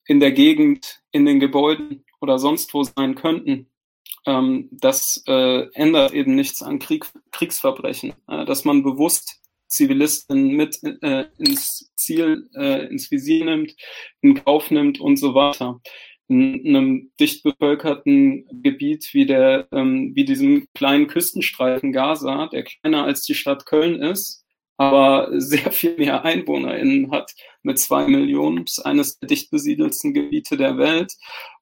in 0.05 0.19
der 0.19 0.31
Gegend, 0.31 1.01
in 1.11 1.25
den 1.25 1.39
Gebäuden 1.39 2.05
oder 2.21 2.39
sonst 2.39 2.73
wo 2.73 2.83
sein 2.83 3.15
könnten, 3.15 3.69
ähm, 4.25 4.69
das 4.71 5.23
äh, 5.27 5.67
ändert 5.73 6.13
eben 6.13 6.35
nichts 6.35 6.61
an 6.61 6.79
Krieg, 6.79 7.05
Kriegsverbrechen, 7.31 8.13
äh, 8.27 8.45
dass 8.45 8.65
man 8.65 8.83
bewusst 8.83 9.41
Zivilisten 9.67 10.49
mit 10.49 10.79
äh, 10.83 11.25
ins 11.37 11.91
Ziel, 11.97 12.49
äh, 12.55 12.85
ins 12.87 13.11
Visier 13.11 13.45
nimmt, 13.45 13.75
in 14.21 14.35
Kauf 14.35 14.71
nimmt 14.71 14.99
und 14.99 15.17
so 15.17 15.33
weiter. 15.33 15.81
In 16.27 16.61
einem 16.67 17.11
dicht 17.19 17.43
bevölkerten 17.43 18.47
Gebiet 18.61 19.09
wie 19.13 19.25
der, 19.25 19.67
ähm, 19.71 20.11
wie 20.15 20.25
diesem 20.25 20.67
kleinen 20.73 21.07
Küstenstreifen 21.07 21.91
Gaza, 21.91 22.47
der 22.47 22.63
kleiner 22.63 23.03
als 23.03 23.23
die 23.23 23.35
Stadt 23.35 23.65
Köln 23.65 24.01
ist, 24.01 24.42
aber 24.77 25.29
sehr 25.39 25.71
viel 25.71 25.95
mehr 25.97 26.23
EinwohnerInnen 26.25 27.11
hat 27.11 27.31
mit 27.61 27.79
zwei 27.79 28.07
Millionen, 28.07 28.65
eines 28.83 29.19
der 29.19 29.27
dicht 29.27 29.51
besiedelsten 29.51 30.13
Gebiete 30.13 30.57
der 30.57 30.77
Welt. 30.77 31.13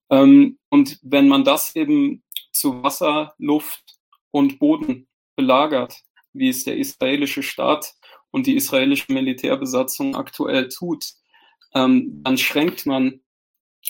Ähm, 0.10 0.58
und 0.70 1.00
wenn 1.01 1.27
man 1.27 1.44
das 1.44 1.75
eben 1.75 2.24
zu 2.51 2.84
Wasser, 2.84 3.34
Luft 3.38 4.00
und 4.32 4.60
Boden 4.60 5.08
belagert, 5.36 5.96
wie 6.34 6.50
es 6.50 6.63
der 6.63 6.77
israelische 6.77 7.44
Staat 7.44 7.94
und 8.32 8.48
die 8.48 8.56
israelische 8.56 9.12
Militärbesatzung 9.12 10.15
aktuell 10.15 10.70
tut, 10.70 11.06
ähm, 11.74 12.22
dann 12.24 12.38
schränkt 12.38 12.86
man 12.86 13.22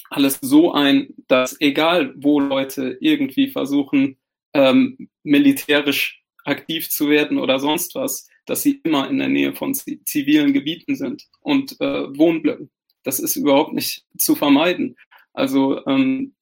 alles 0.10 0.40
so 0.42 0.74
ein, 0.74 1.10
dass 1.28 1.60
egal 1.60 2.14
wo 2.16 2.40
Leute 2.40 2.98
irgendwie 3.02 3.50
versuchen, 3.50 4.18
ähm, 4.54 5.10
militärisch 5.24 6.24
aktiv 6.46 6.90
zu 6.90 7.10
werden 7.10 7.38
oder 7.38 7.60
sonst 7.60 7.96
was, 7.96 8.28
dass 8.46 8.64
sie 8.64 8.82
immer 8.84 9.10
in 9.10 9.18
der 9.18 9.30
Nähe 9.30 9.54
von 9.54 9.74
zivilen 9.74 10.54
Gebieten 10.54 10.96
sind 10.96 11.28
und 11.42 11.80
äh, 11.80 12.18
Wohnblöcken. 12.18 12.70
Das 13.04 13.20
ist 13.20 13.36
überhaupt 13.36 13.74
nicht 13.74 14.06
zu 14.18 14.36
vermeiden. 14.36 14.96
Also 15.34 15.86
ähm, 15.88 16.34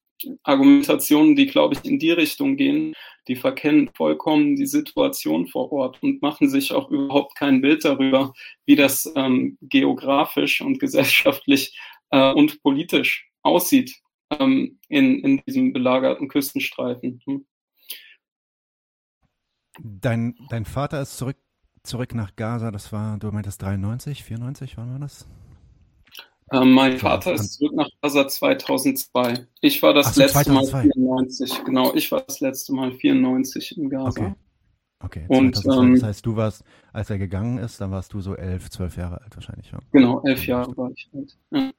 Argumentationen, 0.42 1.36
die, 1.36 1.46
glaube 1.46 1.74
ich, 1.74 1.84
in 1.84 1.98
die 1.98 2.10
Richtung 2.10 2.56
gehen, 2.56 2.94
die 3.28 3.36
verkennen 3.36 3.90
vollkommen 3.94 4.56
die 4.56 4.66
Situation 4.66 5.46
vor 5.46 5.72
Ort 5.72 6.02
und 6.02 6.20
machen 6.20 6.48
sich 6.48 6.72
auch 6.72 6.90
überhaupt 6.90 7.36
kein 7.36 7.60
Bild 7.60 7.84
darüber, 7.84 8.32
wie 8.66 8.76
das 8.76 9.10
ähm, 9.14 9.56
geografisch 9.62 10.60
und 10.60 10.78
gesellschaftlich 10.78 11.78
äh, 12.10 12.32
und 12.32 12.62
politisch 12.62 13.30
aussieht 13.42 13.96
ähm, 14.30 14.78
in, 14.88 15.20
in 15.20 15.42
diesem 15.46 15.72
belagerten 15.72 16.28
Küstenstreifen. 16.28 17.22
Hm. 17.24 17.46
Dein, 19.78 20.34
dein 20.50 20.64
Vater 20.64 21.00
ist 21.00 21.16
zurück, 21.16 21.36
zurück 21.82 22.14
nach 22.14 22.36
Gaza, 22.36 22.70
das 22.70 22.92
war, 22.92 23.18
du 23.18 23.30
meintest 23.30 23.62
93, 23.62 24.24
94, 24.24 24.76
wann 24.76 24.92
war 24.92 24.98
das? 24.98 25.26
Ähm, 26.52 26.72
mein 26.72 26.98
Vater 26.98 27.34
ist 27.34 27.54
zurück 27.54 27.74
nach 27.74 27.88
Gaza 28.02 28.26
2002. 28.26 29.46
Ich 29.60 29.82
war 29.82 29.94
das 29.94 30.14
so, 30.14 30.20
letzte 30.20 30.44
2002. 30.44 30.76
Mal 30.76 30.90
94. 30.92 31.64
Genau, 31.64 31.94
ich 31.94 32.10
war 32.10 32.22
das 32.22 32.40
letzte 32.40 32.72
Mal 32.72 32.92
94 32.92 33.78
in 33.78 33.88
Gaza. 33.88 34.20
Okay. 34.20 34.34
Okay, 35.02 35.24
und, 35.28 35.56
2002, 35.56 35.82
ähm, 35.82 35.94
das 35.94 36.02
heißt, 36.02 36.26
du 36.26 36.36
warst, 36.36 36.64
als 36.92 37.08
er 37.08 37.18
gegangen 37.18 37.58
ist, 37.58 37.80
dann 37.80 37.90
warst 37.90 38.12
du 38.12 38.20
so 38.20 38.36
elf, 38.36 38.68
zwölf 38.68 38.96
Jahre 38.96 39.22
alt 39.22 39.34
wahrscheinlich. 39.34 39.70
Ja? 39.70 39.78
Genau, 39.92 40.22
elf 40.24 40.46
Jahre 40.46 40.76
war 40.76 40.90
ich 40.90 41.08
alt. 41.14 41.38
Ja. 41.50 41.70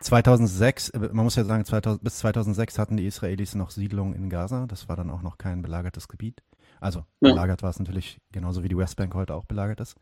2006, 0.00 0.90
äh, 0.90 0.98
man 1.12 1.24
muss 1.24 1.34
ja 1.34 1.44
sagen, 1.44 1.64
2000, 1.64 2.04
bis 2.04 2.18
2006 2.18 2.78
hatten 2.78 2.96
die 2.96 3.06
Israelis 3.06 3.54
noch 3.56 3.70
Siedlungen 3.70 4.14
in 4.14 4.30
Gaza. 4.30 4.66
Das 4.66 4.88
war 4.88 4.96
dann 4.96 5.10
auch 5.10 5.22
noch 5.22 5.36
kein 5.36 5.62
belagertes 5.62 6.06
Gebiet. 6.06 6.42
Also 6.80 7.00
ja. 7.20 7.30
belagert 7.30 7.62
war 7.62 7.70
es 7.70 7.78
natürlich 7.78 8.20
genauso 8.32 8.62
wie 8.62 8.68
die 8.68 8.76
Westbank 8.76 9.14
heute 9.14 9.34
auch 9.34 9.44
belagert 9.44 9.80
ist. 9.80 9.96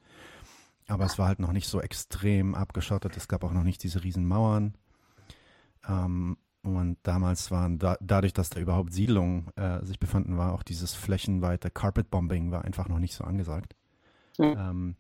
Aber 0.87 1.05
es 1.05 1.19
war 1.19 1.29
halt 1.29 1.39
noch 1.39 1.53
nicht 1.53 1.69
so 1.69 1.81
extrem 1.81 2.55
abgeschottet. 2.55 3.17
Es 3.17 3.29
gab 3.29 3.45
auch 3.45 3.53
noch 3.53 3.65
nicht 3.65 3.83
diese 3.83 4.03
riesen 4.03 4.27
Mauern. 4.27 4.75
Ähm, 5.87 6.39
und 6.63 6.99
damals 7.03 7.51
waren 7.51 7.79
da, 7.79 7.97
dadurch, 8.01 8.33
dass 8.33 8.51
da 8.51 8.61
überhaupt 8.61 8.93
Siedlungen 8.93 9.49
äh, 9.57 9.85
sich 9.85 9.99
befanden, 9.99 10.37
war 10.37 10.53
auch 10.55 10.63
dieses 10.63 10.95
flächenweite 10.95 11.71
Carpetbombing 11.71 12.51
war 12.51 12.65
einfach 12.65 12.89
noch 12.89 12.99
nicht 12.99 13.15
so 13.15 13.25
angesagt. 13.25 13.75
Ja. 14.39 14.71
Ähm, 14.71 14.97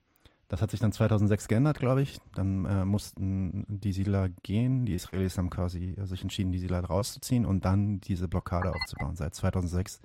das 0.48 0.62
hat 0.62 0.70
sich 0.70 0.80
dann 0.80 0.92
2006 0.92 1.46
geändert, 1.48 1.78
glaube 1.78 2.02
ich. 2.02 2.18
Dann 2.34 2.64
äh, 2.64 2.84
mussten 2.86 3.66
die 3.68 3.92
Siedler 3.92 4.30
gehen. 4.42 4.86
Die 4.86 4.94
Israelis 4.94 5.36
haben 5.36 5.50
quasi 5.50 5.94
äh, 5.98 6.06
sich 6.06 6.22
entschieden, 6.22 6.52
die 6.52 6.58
Siedler 6.58 6.82
rauszuziehen 6.82 7.44
und 7.44 7.66
dann 7.66 8.00
diese 8.00 8.28
Blockade 8.28 8.72
aufzubauen. 8.74 9.14
Seit 9.14 9.34
2006 9.34 10.00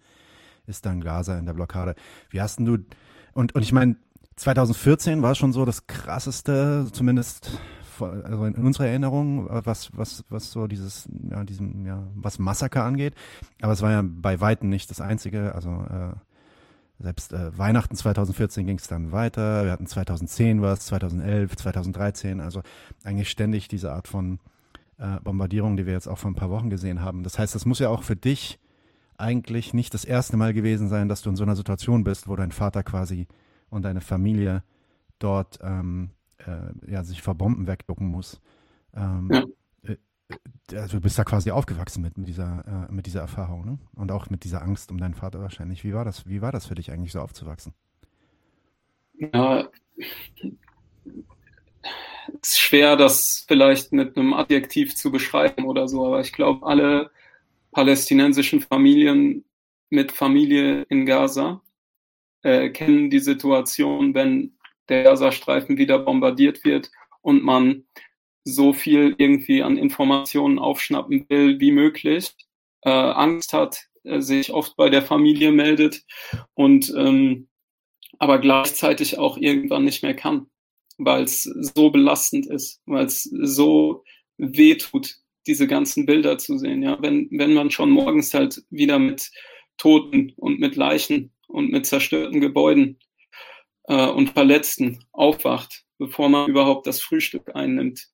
ist 0.68 0.86
dann 0.86 1.02
Gaza 1.02 1.38
in 1.38 1.46
der 1.46 1.54
Blockade. 1.54 1.96
Wie 2.30 2.42
hast 2.42 2.60
du 2.60 2.78
und 3.34 3.56
und 3.56 3.62
ich 3.62 3.72
meine, 3.72 3.96
2014 4.36 5.22
war 5.22 5.36
schon 5.36 5.54
so 5.54 5.66
das 5.66 5.88
krasseste, 5.88 6.88
zumindest 6.92 7.52
also 8.02 8.46
in 8.46 8.56
unserer 8.56 8.88
Erinnerung, 8.88 9.48
was, 9.50 9.96
was, 9.96 10.24
was 10.30 10.52
so 10.52 10.68
dieses, 10.68 11.08
ja, 11.30 11.44
diesem, 11.44 11.86
ja, 11.86 12.04
was 12.16 12.40
Massaker 12.40 12.84
angeht. 12.84 13.14
Aber 13.62 13.74
es 13.74 13.82
war 13.82 13.92
ja 13.92 14.04
bei 14.04 14.42
Weitem 14.42 14.70
nicht 14.70 14.90
das 14.90 15.00
einzige. 15.00 15.54
Also 15.54 15.70
äh, 15.70 16.16
selbst 17.00 17.34
äh, 17.34 17.58
Weihnachten 17.58 17.96
2014 17.96 18.66
ging 18.66 18.78
es 18.78 18.88
dann 18.88 19.12
weiter. 19.12 19.66
Wir 19.66 19.72
hatten 19.72 19.88
2010 19.88 20.62
was, 20.62 20.88
2011, 20.88 21.56
2013. 21.56 22.42
Also 22.42 22.62
eigentlich 23.04 23.30
ständig 23.30 23.68
diese 23.68 23.92
Art 23.94 24.08
von 24.08 24.40
äh, 24.98 25.20
Bombardierung, 25.24 25.78
die 25.78 25.86
wir 25.86 25.94
jetzt 25.94 26.08
auch 26.08 26.18
vor 26.18 26.32
ein 26.32 26.36
paar 26.36 26.50
Wochen 26.50 26.70
gesehen 26.70 27.02
haben. 27.02 27.24
Das 27.24 27.38
heißt, 27.38 27.54
das 27.54 27.66
muss 27.66 27.80
ja 27.80 27.90
auch 27.90 28.04
für 28.04 28.16
dich 28.16 28.60
eigentlich 29.18 29.74
nicht 29.74 29.94
das 29.94 30.06
erste 30.06 30.38
Mal 30.38 30.54
gewesen 30.54 30.90
sein, 30.90 31.10
dass 31.10 31.22
du 31.22 31.30
in 31.30 31.36
so 31.36 31.44
einer 31.44 31.56
Situation 31.56 32.04
bist, 32.04 32.28
wo 32.28 32.36
dein 32.36 32.52
Vater 32.52 32.84
quasi 32.84 33.28
und 33.70 33.84
deine 33.84 34.02
Familie 34.02 34.64
dort 35.20 35.60
ähm, 35.62 36.12
äh, 36.38 36.92
ja, 36.92 37.04
sich 37.04 37.22
vor 37.22 37.36
Bomben 37.36 37.68
wegducken 37.68 38.08
muss. 38.08 38.42
Ähm, 38.96 39.30
ja. 39.32 39.44
äh, 39.84 40.78
also 40.78 40.98
du 40.98 41.02
bist 41.02 41.18
da 41.18 41.24
quasi 41.24 41.52
aufgewachsen 41.52 42.02
mit, 42.02 42.18
mit, 42.18 42.28
dieser, 42.28 42.88
äh, 42.90 42.92
mit 42.92 43.06
dieser 43.06 43.22
Erfahrung 43.22 43.66
ne? 43.66 43.80
und 43.96 44.12
auch 44.12 44.30
mit 44.30 44.44
dieser 44.44 44.62
Angst 44.62 44.92
um 44.92 44.98
deinen 44.98 45.14
Vater 45.14 45.42
wahrscheinlich. 45.42 45.84
Wie 45.84 45.94
war 45.94 46.06
das, 46.06 46.28
wie 46.28 46.42
war 46.42 46.52
das 46.52 46.66
für 46.66 46.76
dich 46.76 46.92
eigentlich 46.92 47.12
so 47.12 47.22
aufzuwachsen? 47.22 47.74
Ja, 49.34 49.68
es 52.42 52.50
ist 52.50 52.60
schwer, 52.60 52.96
das 52.96 53.46
vielleicht 53.48 53.92
mit 53.92 54.18
einem 54.18 54.34
Adjektiv 54.34 54.96
zu 54.96 55.12
beschreiben 55.12 55.66
oder 55.66 55.88
so, 55.88 56.06
aber 56.06 56.22
ich 56.22 56.34
glaube, 56.34 56.66
alle 56.66 57.12
palästinensischen 57.74 58.62
Familien 58.62 59.46
mit 59.90 60.12
Familie 60.12 60.84
in 60.90 61.06
Gaza 61.06 61.62
äh, 62.44 62.70
kennen 62.70 63.10
die 63.10 63.20
Situation, 63.20 64.14
wenn 64.14 64.58
der 64.90 65.04
Gazastreifen 65.04 65.78
wieder 65.78 66.00
bombardiert 66.00 66.64
wird 66.64 66.92
und 67.22 67.44
man 67.44 67.86
so 68.44 68.74
viel 68.74 69.16
irgendwie 69.18 69.64
an 69.64 69.78
Informationen 69.78 70.60
aufschnappen 70.60 71.26
will 71.30 71.60
wie 71.60 71.72
möglich, 71.72 72.36
äh, 72.82 72.90
Angst 72.90 73.54
hat, 73.54 73.88
äh, 74.04 74.20
sich 74.20 74.52
oft 74.52 74.76
bei 74.76 74.90
der 74.90 75.02
Familie 75.02 75.52
meldet 75.52 76.04
und 76.54 76.94
ähm, 76.98 77.48
aber 78.20 78.40
gleichzeitig 78.40 79.18
auch 79.18 79.38
irgendwann 79.38 79.86
nicht 79.86 80.04
mehr 80.04 80.16
kann, 80.16 80.48
weil 80.98 81.24
es 81.24 81.44
so 81.44 81.90
belastend 81.90 82.46
ist, 82.48 82.82
weil 82.86 83.06
es 83.06 83.24
so 83.24 84.04
weh 84.38 84.76
tut, 84.76 85.16
diese 85.48 85.68
ganzen 85.68 86.06
Bilder 86.06 86.38
zu 86.38 86.58
sehen. 86.58 86.84
Ja, 86.84 86.98
wenn, 87.02 87.28
wenn 87.32 87.54
man 87.54 87.72
schon 87.72 87.90
morgens 87.90 88.34
halt 88.34 88.64
wieder 88.70 89.00
mit 89.00 89.32
Toten 89.78 90.34
und 90.38 90.60
mit 90.60 90.76
Leichen 90.76 91.32
und 91.48 91.72
mit 91.72 91.86
zerstörten 91.86 92.42
Gebäuden 92.42 93.00
äh, 93.86 94.08
und 94.08 94.32
Verletzten 94.32 95.04
aufwacht, 95.12 95.86
bevor 95.98 96.30
man 96.30 96.50
überhaupt 96.50 96.88
das 96.88 97.02
Frühstück 97.02 97.56
einnimmt. 97.56 98.10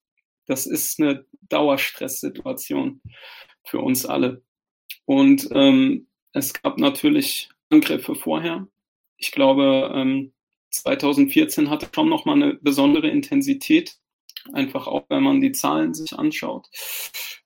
Das 0.45 0.65
ist 0.65 0.99
eine 0.99 1.25
Dauerstresssituation 1.43 3.01
für 3.65 3.79
uns 3.79 4.05
alle. 4.05 4.41
Und 5.05 5.47
ähm, 5.51 6.07
es 6.33 6.53
gab 6.53 6.79
natürlich 6.79 7.49
Angriffe 7.69 8.15
vorher. 8.15 8.67
Ich 9.17 9.31
glaube, 9.31 9.91
ähm, 9.93 10.33
2014 10.71 11.69
hatte 11.69 11.89
schon 11.93 12.09
noch 12.09 12.25
mal 12.25 12.33
eine 12.33 12.55
besondere 12.55 13.09
Intensität, 13.09 13.98
einfach 14.53 14.87
auch, 14.87 15.05
wenn 15.09 15.23
man 15.23 15.41
die 15.41 15.51
Zahlen 15.51 15.93
sich 15.93 16.17
anschaut. 16.17 16.67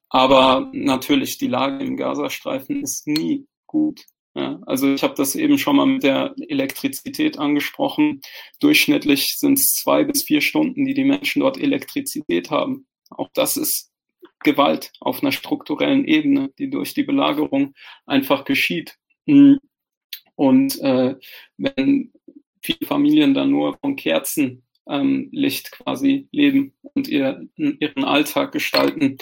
Aber 0.10 0.70
natürlich, 0.74 1.38
die 1.38 1.48
Lage 1.48 1.84
im 1.84 1.98
Gazastreifen 1.98 2.84
ist 2.84 3.08
nie 3.08 3.48
gut. 3.66 4.02
Ja, 4.36 4.60
also 4.66 4.92
ich 4.92 5.04
habe 5.04 5.14
das 5.16 5.36
eben 5.36 5.60
schon 5.60 5.76
mal 5.76 5.86
mit 5.86 6.04
der 6.04 6.34
Elektrizität 6.48 7.38
angesprochen. 7.38 8.22
Durchschnittlich 8.60 9.38
sind 9.38 9.60
es 9.60 9.76
zwei 9.76 10.04
bis 10.04 10.24
vier 10.24 10.42
Stunden, 10.42 10.86
die 10.86 10.96
die 10.96 11.04
Menschen 11.04 11.42
dort 11.42 11.58
Elektrizität 11.60 12.50
haben. 12.50 12.88
Auch 13.12 13.30
das 13.34 13.58
ist 13.58 13.92
Gewalt 14.40 14.92
auf 15.00 15.22
einer 15.22 15.32
strukturellen 15.32 16.06
Ebene, 16.06 16.52
die 16.58 16.70
durch 16.70 16.94
die 16.94 17.04
Belagerung 17.04 17.74
einfach 18.06 18.44
geschieht. 18.44 18.98
Und 20.36 20.80
äh, 20.82 21.16
wenn 21.58 22.12
viele 22.62 22.88
Familien 22.88 23.34
dann 23.34 23.52
nur 23.52 23.78
von 23.78 23.96
Kerzenlicht 23.96 24.63
ähm, 24.88 25.32
quasi 25.72 26.28
leben 26.32 26.74
und 26.82 27.08
ihr, 27.08 27.48
ihren 27.56 28.04
Alltag 28.04 28.52
gestalten, 28.52 29.18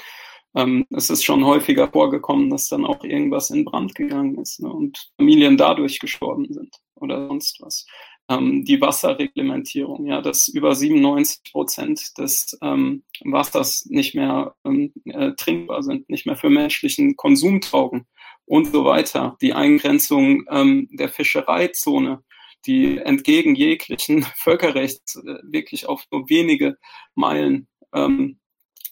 ähm, 0.55 0.85
es 0.91 1.09
ist 1.09 1.23
schon 1.23 1.45
häufiger 1.45 1.87
vorgekommen, 1.87 2.49
dass 2.49 2.67
dann 2.67 2.85
auch 2.85 3.03
irgendwas 3.03 3.49
in 3.49 3.63
Brand 3.65 3.95
gegangen 3.95 4.37
ist 4.37 4.59
ne, 4.61 4.71
und 4.71 5.11
Familien 5.17 5.57
dadurch 5.57 5.99
gestorben 5.99 6.51
sind 6.51 6.75
oder 6.95 7.27
sonst 7.27 7.61
was. 7.61 7.85
Ähm, 8.29 8.65
die 8.65 8.81
Wasserreglementierung, 8.81 10.05
ja, 10.05 10.21
dass 10.21 10.47
über 10.47 10.75
97 10.75 11.51
Prozent 11.51 12.17
des 12.17 12.57
ähm, 12.61 13.03
Wassers 13.23 13.85
nicht 13.89 14.13
mehr 14.13 14.55
ähm, 14.65 14.93
äh, 15.05 15.31
trinkbar 15.33 15.83
sind, 15.83 16.09
nicht 16.09 16.25
mehr 16.25 16.37
für 16.37 16.49
menschlichen 16.49 17.15
Konsum 17.15 17.61
taugen 17.61 18.05
und 18.45 18.67
so 18.67 18.83
weiter. 18.83 19.37
Die 19.41 19.53
Eingrenzung 19.53 20.43
ähm, 20.49 20.89
der 20.91 21.09
Fischereizone, 21.09 22.23
die 22.65 22.97
entgegen 22.97 23.55
jeglichen 23.55 24.23
Völkerrechts 24.35 25.15
äh, 25.15 25.39
wirklich 25.43 25.87
auf 25.87 26.05
nur 26.11 26.29
wenige 26.29 26.77
Meilen 27.15 27.67
ähm, 27.93 28.39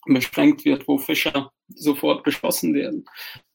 beschränkt 0.05 0.65
wird, 0.65 0.87
wo 0.87 0.97
Fischer 0.97 1.51
sofort 1.67 2.23
geschossen 2.23 2.73
werden, 2.73 3.05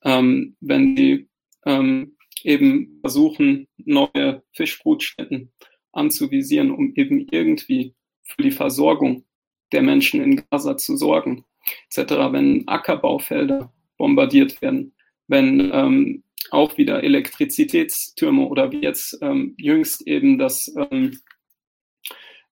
ähm, 0.05 0.57
wenn 0.61 0.95
die 0.95 1.29
ähm, 1.67 2.17
eben 2.43 2.99
versuchen, 3.01 3.67
neue 3.77 4.43
Fischbrutstätten 4.53 5.53
anzuvisieren, 5.93 6.71
um 6.71 6.93
eben 6.95 7.27
irgendwie 7.31 7.95
für 8.23 8.43
die 8.43 8.51
Versorgung 8.51 9.25
der 9.73 9.83
Menschen 9.83 10.23
in 10.23 10.45
Gaza 10.51 10.77
zu 10.77 10.97
sorgen, 10.97 11.45
etc. 11.89 12.13
Wenn 12.31 12.69
Ackerbaufelder 12.69 13.73
bombardiert 13.97 14.61
werden, 14.61 14.95
wenn 15.27 15.71
ähm, 15.73 16.23
auch 16.51 16.77
wieder 16.77 17.03
Elektrizitätstürme 17.03 18.47
oder 18.47 18.71
wie 18.71 18.83
jetzt 18.83 19.19
ähm, 19.23 19.55
jüngst 19.59 20.07
eben 20.07 20.39
das, 20.39 20.73
ähm, 20.77 21.21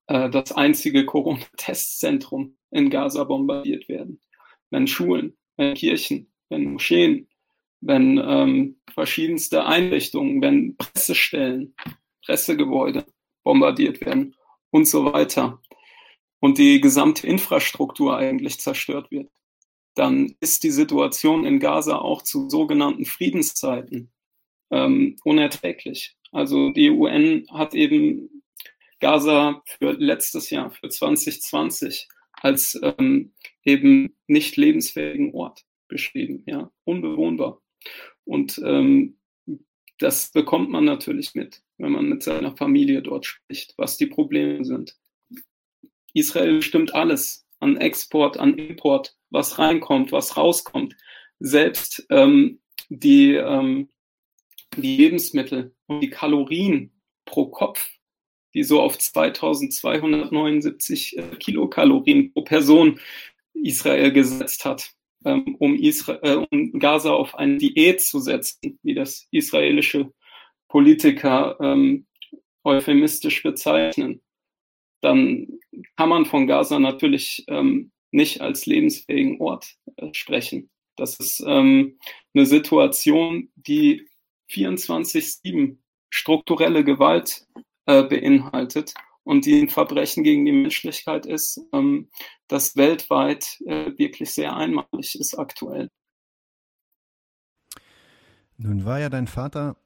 äh, 0.07 0.31
das 0.31 0.53
einzige 0.53 1.05
Corona-Testzentrum 1.05 2.57
in 2.71 2.91
Gaza 2.91 3.25
bombardiert 3.25 3.89
werden. 3.89 4.21
Wenn 4.71 4.87
Schulen, 4.87 5.37
wenn 5.57 5.75
Kirchen, 5.75 6.33
wenn 6.49 6.73
Moscheen, 6.73 7.29
wenn 7.81 8.19
ähm, 8.19 8.81
verschiedenste 8.93 9.67
Einrichtungen, 9.67 10.41
wenn 10.41 10.77
Pressestellen, 10.77 11.75
Pressegebäude 12.25 13.05
bombardiert 13.43 14.01
werden 14.01 14.37
und 14.71 14.87
so 14.87 15.13
weiter 15.13 15.61
und 16.39 16.59
die 16.59 16.81
gesamte 16.81 17.27
Infrastruktur 17.27 18.17
eigentlich 18.17 18.61
zerstört 18.61 19.11
wird, 19.11 19.31
dann 19.95 20.35
ist 20.41 20.65
die 20.65 20.71
Situation 20.71 21.45
in 21.45 21.61
Gaza 21.61 21.99
auch 21.99 22.23
zu 22.23 22.49
sogenannten 22.49 23.05
Friedenszeiten 23.05 24.11
ähm, 24.71 25.17
unerträglich. 25.25 26.17
Also 26.31 26.71
die 26.71 26.91
UN 26.91 27.47
hat 27.51 27.75
eben 27.75 28.43
Gaza 29.01 29.63
für 29.67 29.93
letztes 29.93 30.51
Jahr, 30.51 30.71
für 30.71 30.89
2020, 30.89 32.09
als 32.33 32.81
ähm, 32.83 33.33
eben 33.65 34.17
nicht 34.27 34.57
lebensfähigen 34.57 35.35
Ort 35.35 35.65
beschrieben, 35.89 36.43
ja, 36.47 36.71
unbewohnbar. 36.85 37.61
Und 38.25 38.61
ähm, 38.65 39.19
das 39.99 40.33
bekommt 40.33 40.71
man 40.71 40.85
natürlich 40.85 41.35
mit, 41.35 41.63
wenn 41.79 41.93
man 41.93 42.09
mit 42.09 42.23
seiner 42.23 42.57
Familie 42.57 43.03
dort 43.03 43.27
spricht, 43.27 43.75
was 43.77 43.99
die 43.99 44.07
Probleme 44.07 44.65
sind. 44.65 44.97
Israel 46.15 46.57
bestimmt 46.57 46.95
alles 46.95 47.42
an 47.63 47.79
Export, 47.79 48.39
an 48.39 48.59
Import, 48.59 49.17
was 49.31 49.59
reinkommt, 49.59 50.13
was 50.13 50.37
rauskommt. 50.37 50.95
Selbst 51.39 52.07
ähm, 52.11 52.61
die, 52.89 53.35
ähm, 53.35 53.89
die 54.77 54.97
Lebensmittel 54.97 55.75
und 55.87 56.01
die 56.01 56.11
Kalorien 56.11 56.93
pro 57.25 57.47
Kopf, 57.47 57.89
die 58.55 58.65
so 58.65 58.81
auf 58.81 58.99
2279 58.99 61.19
äh, 61.19 61.23
Kilokalorien 61.39 62.33
pro 62.33 62.43
Person 62.43 62.99
Israel 63.55 64.13
gesetzt 64.13 64.65
hat, 64.65 64.93
ähm, 65.25 65.57
um, 65.59 65.77
Isra 65.77 66.19
äh, 66.23 66.45
um 66.51 66.79
Gaza 66.79 67.11
auf 67.11 67.35
eine 67.35 67.59
Diät 67.59 68.01
zu 68.01 68.19
setzen, 68.19 68.79
wie 68.83 68.95
das 68.95 69.29
israelische 69.31 70.11
Politiker 70.69 71.59
ähm, 71.61 72.07
euphemistisch 72.65 73.43
bezeichnen, 73.43 74.23
dann 75.03 75.59
kann 75.97 76.09
man 76.09 76.25
von 76.25 76.47
Gaza 76.47 76.79
natürlich 76.79 77.45
ähm, 77.49 77.93
nicht 78.11 78.41
als 78.41 78.67
lebensfähigen 78.67 79.41
Ort 79.41 79.77
äh, 79.97 80.09
sprechen. 80.13 80.71
Das 80.97 81.19
ist 81.19 81.43
ähm, 81.47 81.99
eine 82.35 82.47
Situation, 82.47 83.51
die 83.57 84.07
24-7 84.51 85.79
strukturelle 86.11 86.85
Gewalt 86.85 87.47
äh, 87.87 88.03
beinhaltet 88.03 88.95
und 89.25 89.47
die 89.47 89.61
ein 89.61 89.69
Verbrechen 89.69 90.25
gegen 90.25 90.45
die 90.45 90.53
Menschlichkeit 90.53 91.27
ist, 91.27 91.61
ähm, 91.73 92.11
das 92.49 92.77
weltweit 92.77 93.61
äh, 93.67 93.93
wirklich 93.97 94.31
sehr 94.33 94.55
einmalig 94.55 95.19
ist 95.19 95.39
aktuell. 95.39 95.89
Nun 98.59 98.85
war 98.85 99.01
ja 99.01 99.09
dein 99.09 99.27
Vater 99.27 99.77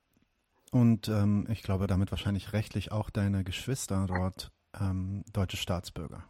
und 0.72 1.08
ähm, 1.08 1.46
ich 1.50 1.62
glaube 1.62 1.86
damit 1.86 2.10
wahrscheinlich 2.10 2.52
rechtlich 2.52 2.92
auch 2.92 3.08
deine 3.08 3.44
Geschwister 3.44 4.06
dort 4.08 4.50
ähm, 4.80 5.24
deutsche 5.32 5.56
Staatsbürger. 5.56 6.24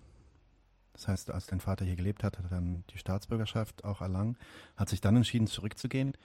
Das 0.93 1.09
heißt, 1.09 1.31
als 1.31 1.47
dein 1.47 1.61
Vater 1.61 1.85
hier 1.85 1.97
gelebt 1.97 2.25
hat, 2.25 2.39
hat 2.39 2.47
er 2.47 2.51
dann 2.51 2.85
die 2.91 2.99
Staatsbürgerschaft 2.99 3.85
auch 3.85 4.01
erlangt, 4.01 4.39
hat 4.77 4.89
sich 4.89 5.01
dann 5.01 5.17
entschieden, 5.17 5.47
zurückzugehen. 5.47 6.17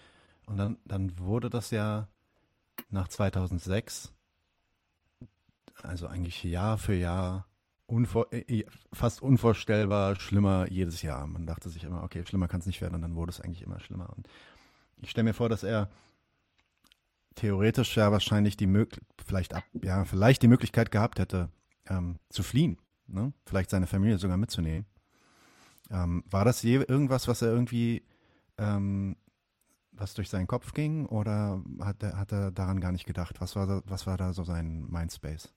Und 0.46 0.58
dann, 0.58 0.78
dann 0.86 1.18
wurde 1.20 1.50
das 1.50 1.72
ja 1.72 2.08
nach 2.90 3.10
2006, 3.10 4.14
also 5.84 6.08
eigentlich 6.08 6.44
Jahr 6.44 6.78
für 6.78 6.94
Jahr, 6.94 7.48
unvor, 7.86 8.32
äh, 8.32 8.66
fast 8.94 9.22
unvorstellbar 9.22 10.16
schlimmer 10.20 10.70
jedes 10.70 11.02
Jahr. 11.02 11.28
Man 11.28 11.46
dachte 11.46 11.70
sich 11.70 11.84
immer, 11.84 12.04
okay, 12.04 12.24
schlimmer 12.26 12.48
kann 12.48 12.62
es 12.62 12.66
nicht 12.66 12.82
werden. 12.82 12.96
Und 12.96 13.02
dann 13.02 13.16
wurde 13.16 13.32
es 13.32 13.42
eigentlich 13.42 13.64
immer 13.64 13.80
schlimmer. 13.80 14.10
Und 14.16 14.28
ich 15.02 15.10
stelle 15.10 15.26
mir 15.26 15.34
vor, 15.34 15.50
dass 15.50 15.64
er 15.64 15.90
theoretisch 17.36 17.98
ja 17.98 18.12
wahrscheinlich 18.12 18.58
die 18.58 18.68
vielleicht 19.26 19.54
ja, 19.82 20.06
vielleicht 20.06 20.42
die 20.42 20.48
Möglichkeit 20.48 20.92
gehabt 20.92 21.20
hätte, 21.20 21.50
ähm, 21.92 22.16
zu 22.30 22.44
fliehen, 22.44 22.78
ne? 23.08 23.34
vielleicht 23.46 23.70
seine 23.70 23.88
Familie 23.88 24.18
sogar 24.18 24.38
mitzunehmen. 24.38 24.86
Ähm, 25.90 26.24
war 26.30 26.46
das 26.46 26.62
je 26.64 26.76
irgendwas, 26.76 27.28
was 27.28 27.42
er 27.42 27.50
irgendwie, 27.52 28.04
ähm, 28.58 29.18
was 29.92 30.14
durch 30.14 30.30
seinen 30.30 30.48
Kopf 30.48 30.74
ging 30.74 31.06
oder 31.06 31.62
hat 31.82 32.02
er, 32.02 32.18
hat 32.18 32.32
er 32.32 32.52
daran 32.52 32.80
gar 32.80 32.94
nicht 32.94 33.06
gedacht? 33.06 33.42
Was 33.42 33.56
war, 33.56 33.68
da, 33.68 33.82
was 33.86 34.08
war 34.08 34.18
da 34.18 34.34
so 34.34 34.44
sein 34.44 34.88
Mindspace? 34.90 35.54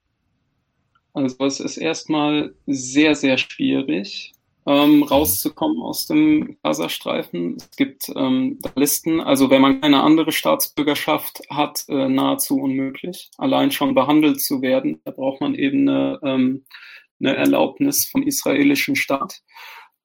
Also 1.13 1.37
es 1.45 1.61
ist 1.61 1.77
erstmal 1.77 2.53
sehr, 2.67 3.15
sehr 3.15 3.39
schwierig, 3.39 4.33
ähm, 4.67 5.03
rauszukommen 5.03 5.83
aus 5.83 6.07
dem 6.07 6.57
Gazastreifen. 6.63 7.57
Es 7.57 7.71
gibt 7.77 8.11
ähm, 8.17 8.59
Listen, 8.77 9.21
also 9.21 9.51
wenn 9.51 9.61
man 9.61 9.81
keine 9.81 10.03
andere 10.03 10.33
Staatsbürgerschaft 10.33 11.43
hat, 11.51 11.85
äh, 11.89 12.09
nahezu 12.09 12.59
unmöglich. 12.59 13.31
Allein 13.37 13.71
schon 13.71 13.95
behandelt 13.95 14.41
zu 14.41 14.63
werden, 14.63 15.01
da 15.05 15.11
braucht 15.11 15.41
man 15.41 15.55
eben 15.55 15.89
eine, 15.89 16.19
ähm, 16.23 16.65
eine 17.21 17.37
Erlaubnis 17.37 18.07
vom 18.07 18.23
israelischen 18.23 18.97
Staat. 18.97 19.41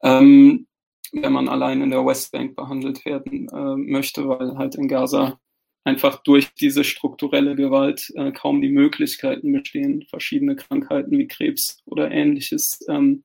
Ähm, 0.03 0.67
wenn 1.11 1.33
man 1.33 1.49
allein 1.49 1.81
in 1.81 1.89
der 1.89 2.05
Westbank 2.05 2.55
behandelt 2.55 3.05
werden 3.05 3.47
äh, 3.49 3.75
möchte, 3.75 4.27
weil 4.27 4.57
halt 4.57 4.75
in 4.75 4.87
Gaza 4.87 5.39
einfach 5.83 6.21
durch 6.23 6.53
diese 6.53 6.83
strukturelle 6.83 7.55
Gewalt 7.55 8.11
äh, 8.15 8.31
kaum 8.31 8.61
die 8.61 8.69
Möglichkeiten 8.69 9.51
bestehen, 9.51 10.05
verschiedene 10.09 10.55
Krankheiten 10.55 11.17
wie 11.17 11.27
Krebs 11.27 11.81
oder 11.85 12.11
ähnliches 12.11 12.85
ähm, 12.89 13.23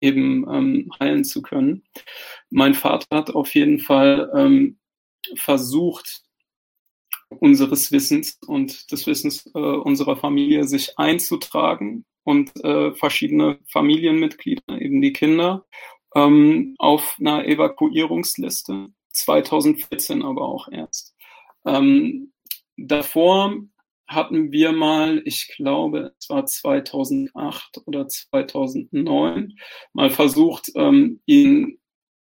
eben 0.00 0.46
ähm, 0.50 0.90
heilen 1.00 1.24
zu 1.24 1.42
können. 1.42 1.84
Mein 2.50 2.74
Vater 2.74 3.06
hat 3.16 3.30
auf 3.30 3.54
jeden 3.54 3.78
Fall 3.78 4.30
ähm, 4.34 4.78
versucht, 5.36 6.22
unseres 7.28 7.92
Wissens 7.92 8.38
und 8.46 8.90
des 8.90 9.06
Wissens 9.06 9.46
äh, 9.54 9.58
unserer 9.58 10.16
Familie 10.16 10.64
sich 10.64 10.98
einzutragen 10.98 12.04
und 12.24 12.52
äh, 12.64 12.92
verschiedene 12.94 13.58
Familienmitglieder, 13.68 14.80
eben 14.80 15.00
die 15.00 15.12
Kinder, 15.12 15.64
ähm, 16.14 16.74
auf 16.78 17.16
einer 17.20 17.46
Evakuierungsliste, 17.46 18.88
2014 19.12 20.22
aber 20.22 20.42
auch 20.42 20.68
erst. 20.70 21.14
Ähm, 21.64 22.32
davor 22.76 23.54
hatten 24.10 24.50
wir 24.50 24.72
mal, 24.72 25.22
ich 25.24 25.48
glaube, 25.48 26.14
es 26.18 26.28
war 26.28 26.44
2008 26.44 27.82
oder 27.86 28.08
2009, 28.08 29.56
mal 29.92 30.10
versucht, 30.10 30.72
ähm, 30.74 31.20
ihn 31.26 31.78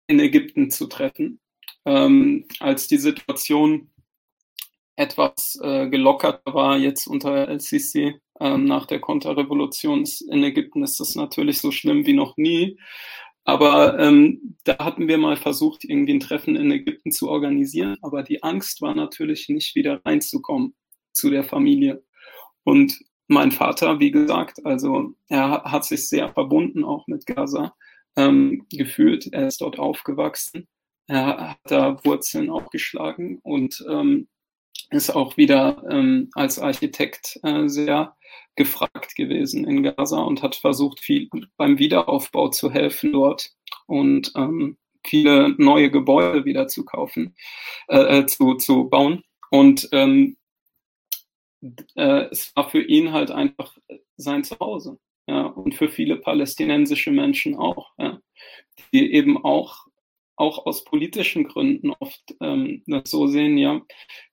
in 0.06 0.20
Ägypten 0.20 0.70
zu 0.70 0.86
treffen, 0.86 1.38
ähm, 1.84 2.46
als 2.60 2.88
die 2.88 2.96
Situation 2.96 3.90
etwas 4.96 5.58
äh, 5.62 5.88
gelockerter 5.90 6.54
war 6.54 6.78
jetzt 6.78 7.06
unter 7.06 7.48
El-Sisi 7.48 8.14
ähm, 8.40 8.64
nach 8.64 8.86
der 8.86 9.00
Konterrevolution 9.00 10.04
in 10.30 10.44
Ägypten 10.44 10.82
ist 10.82 10.98
das 10.98 11.14
natürlich 11.14 11.60
so 11.60 11.70
schlimm 11.70 12.06
wie 12.06 12.14
noch 12.14 12.38
nie. 12.38 12.78
Aber 13.44 13.98
ähm, 13.98 14.56
da 14.64 14.78
hatten 14.78 15.08
wir 15.08 15.18
mal 15.18 15.36
versucht, 15.36 15.84
irgendwie 15.84 16.14
ein 16.14 16.20
Treffen 16.20 16.56
in 16.56 16.70
Ägypten 16.72 17.12
zu 17.12 17.28
organisieren. 17.28 17.96
Aber 18.02 18.22
die 18.22 18.42
Angst 18.42 18.82
war 18.82 18.94
natürlich 18.94 19.48
nicht 19.48 19.74
wieder 19.74 20.00
reinzukommen 20.04 20.74
zu 21.16 21.30
der 21.30 21.44
Familie. 21.44 22.02
Und 22.64 22.98
mein 23.28 23.50
Vater, 23.52 23.98
wie 23.98 24.10
gesagt, 24.10 24.64
also 24.64 25.14
er 25.28 25.62
hat 25.64 25.84
sich 25.84 26.08
sehr 26.08 26.32
verbunden 26.32 26.84
auch 26.84 27.06
mit 27.06 27.26
Gaza 27.26 27.74
ähm, 28.16 28.66
gefühlt. 28.70 29.32
Er 29.32 29.48
ist 29.48 29.60
dort 29.60 29.78
aufgewachsen. 29.78 30.68
Er 31.08 31.50
hat 31.50 31.58
da 31.64 32.04
Wurzeln 32.04 32.50
aufgeschlagen 32.50 33.38
und 33.42 33.84
ähm, 33.88 34.28
ist 34.90 35.10
auch 35.10 35.36
wieder 35.36 35.82
ähm, 35.90 36.30
als 36.34 36.58
Architekt 36.58 37.38
äh, 37.42 37.68
sehr 37.68 38.16
gefragt 38.54 39.16
gewesen 39.16 39.66
in 39.66 39.82
Gaza 39.82 40.20
und 40.22 40.42
hat 40.42 40.56
versucht, 40.56 41.00
viel 41.00 41.28
beim 41.56 41.78
Wiederaufbau 41.78 42.48
zu 42.48 42.70
helfen 42.70 43.12
dort 43.12 43.50
und 43.86 44.32
ähm, 44.36 44.76
viele 45.04 45.54
neue 45.58 45.90
Gebäude 45.90 46.44
wieder 46.44 46.68
zu 46.68 46.84
kaufen, 46.84 47.34
äh, 47.88 48.20
äh 48.20 48.26
zu, 48.26 48.54
zu 48.54 48.88
bauen. 48.88 49.22
Und 49.50 49.88
ähm, 49.92 50.36
äh, 51.94 52.26
es 52.30 52.54
war 52.54 52.70
für 52.70 52.82
ihn 52.82 53.12
halt 53.12 53.30
einfach 53.30 53.76
sein 54.16 54.44
Zuhause. 54.44 54.98
Ja, 55.28 55.46
und 55.46 55.74
für 55.74 55.88
viele 55.88 56.16
palästinensische 56.16 57.10
Menschen 57.10 57.56
auch, 57.56 57.90
ja, 57.98 58.20
die 58.92 59.12
eben 59.12 59.42
auch, 59.44 59.86
auch 60.36 60.66
aus 60.66 60.84
politischen 60.84 61.44
Gründen 61.44 61.90
oft 61.98 62.22
ähm, 62.40 62.84
das 62.86 63.10
so 63.10 63.26
sehen, 63.26 63.58
ja, 63.58 63.82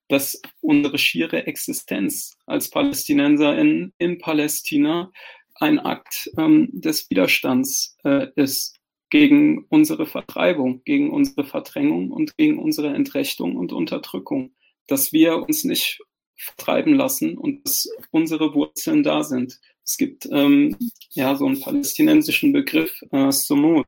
dass 0.07 0.39
unsere 0.61 0.99
schiere 0.99 1.47
Existenz 1.47 2.37
als 2.45 2.69
Palästinenser 2.69 3.57
in, 3.57 3.93
in 3.97 4.19
Palästina 4.19 5.11
ein 5.55 5.79
Akt 5.79 6.29
ähm, 6.37 6.69
des 6.71 7.09
Widerstands 7.09 7.97
äh, 8.03 8.27
ist 8.35 8.79
gegen 9.09 9.65
unsere 9.69 10.05
Vertreibung, 10.05 10.83
gegen 10.83 11.11
unsere 11.11 11.45
Verdrängung 11.45 12.11
und 12.11 12.37
gegen 12.37 12.59
unsere 12.59 12.93
Entrechtung 12.93 13.55
und 13.55 13.71
Unterdrückung 13.71 14.53
dass 14.87 15.13
wir 15.13 15.37
uns 15.37 15.63
nicht 15.63 15.99
vertreiben 16.35 16.95
lassen 16.95 17.37
und 17.37 17.65
dass 17.65 17.87
unsere 18.11 18.53
Wurzeln 18.53 19.03
da 19.03 19.23
sind. 19.23 19.59
Es 19.83 19.97
gibt 19.97 20.27
ähm, 20.31 20.77
ja 21.11 21.35
so 21.35 21.45
einen 21.45 21.59
palästinensischen 21.59 22.53
Begriff, 22.53 23.01
äh, 23.11 23.31
Sumut, 23.31 23.87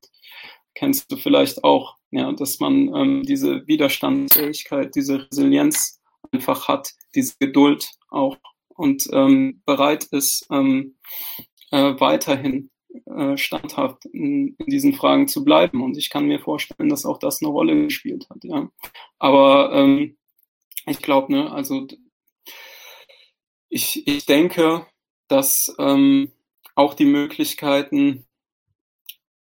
kennst 0.73 1.11
du 1.11 1.17
vielleicht 1.17 1.63
auch, 1.63 1.97
ja, 2.11 2.31
dass 2.33 2.59
man 2.59 2.93
ähm, 2.93 3.23
diese 3.23 3.65
Widerstandsfähigkeit, 3.65 4.93
diese 4.95 5.27
Resilienz 5.29 6.01
einfach 6.31 6.67
hat, 6.67 6.91
diese 7.15 7.35
Geduld 7.39 7.91
auch 8.09 8.37
und 8.75 9.07
ähm, 9.13 9.61
bereit 9.65 10.05
ist, 10.05 10.45
ähm, 10.51 10.95
äh, 11.71 11.93
weiterhin 11.99 12.69
äh, 13.05 13.37
standhaft 13.37 14.05
in, 14.05 14.55
in, 14.57 14.65
diesen 14.67 14.93
Fragen 14.93 15.27
zu 15.27 15.43
bleiben. 15.43 15.81
Und 15.81 15.97
ich 15.97 16.09
kann 16.09 16.27
mir 16.27 16.39
vorstellen, 16.39 16.89
dass 16.89 17.05
auch 17.05 17.19
das 17.19 17.41
eine 17.41 17.49
Rolle 17.49 17.85
gespielt 17.85 18.27
hat. 18.29 18.43
Ja. 18.43 18.69
Aber 19.17 19.71
ähm, 19.73 20.17
ich 20.87 20.99
glaube, 21.01 21.31
ne, 21.31 21.51
also 21.51 21.87
ich, 23.69 24.07
ich 24.07 24.25
denke, 24.25 24.85
dass 25.27 25.75
ähm, 25.79 26.31
auch 26.75 26.93
die 26.93 27.05
Möglichkeiten 27.05 28.25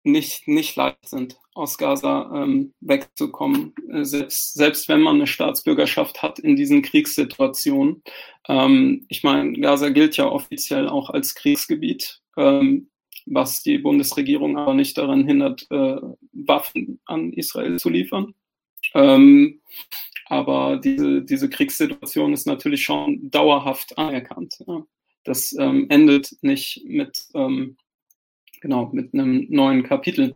nicht, 0.03 0.47
nicht 0.47 0.77
leicht 0.77 1.09
sind, 1.09 1.39
aus 1.55 1.79
Gaza 1.79 2.31
ähm, 2.35 2.75
wegzukommen, 2.81 3.75
äh, 3.91 4.05
selbst, 4.05 4.55
selbst 4.55 4.89
wenn 4.89 5.01
man 5.01 5.17
eine 5.17 5.27
Staatsbürgerschaft 5.27 6.23
hat 6.23 6.39
in 6.39 6.57
diesen 6.57 6.83
Kriegssituationen. 6.83 8.03
Ähm, 8.49 9.07
ich 9.09 9.23
meine, 9.23 9.59
Gaza 9.59 9.89
gilt 9.89 10.17
ja 10.17 10.27
offiziell 10.27 10.89
auch 10.89 11.11
als 11.11 11.35
Kriegsgebiet, 11.35 12.21
ähm, 12.37 12.91
was 13.27 13.63
die 13.63 13.79
Bundesregierung 13.79 14.59
aber 14.59 14.75
nicht 14.75 14.99
daran 14.99 15.27
hindert, 15.27 15.67
äh, 15.71 15.97
Waffen 16.33 17.01
an 17.07 17.33
Israel 17.33 17.79
zu 17.79 17.89
liefern. 17.89 18.35
Ähm, 18.93 19.61
aber 20.27 20.79
diese, 20.79 21.23
diese 21.23 21.51
Kriegssituation 21.51 22.33
ist 22.33 22.47
natürlich 22.47 22.85
schon 22.85 23.31
dauerhaft 23.31 23.99
anerkannt. 23.99 24.57
Ja. 24.67 24.85
Das 25.25 25.55
ähm, 25.59 25.87
endet 25.89 26.37
nicht 26.43 26.85
mit, 26.85 27.27
ähm, 27.35 27.77
genau, 28.61 28.91
mit 28.93 29.15
einem 29.15 29.47
neuen 29.49 29.83
Kapitel. 29.83 30.35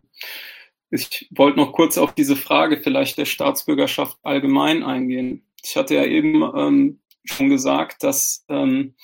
Ich 0.91 1.27
wollte 1.31 1.59
noch 1.59 1.73
kurz 1.73 1.97
auf 1.97 2.13
diese 2.13 2.35
Frage 2.35 2.77
vielleicht 2.77 3.17
der 3.17 3.25
Staatsbürgerschaft 3.25 4.17
allgemein 4.23 4.83
eingehen. 4.83 5.45
Ich 5.63 5.75
hatte 5.75 5.95
ja 5.95 6.05
eben 6.05 6.43
ähm, 6.55 6.99
schon 7.25 7.49
gesagt, 7.49 8.03
dass 8.03 8.45
ähm, 8.49 8.95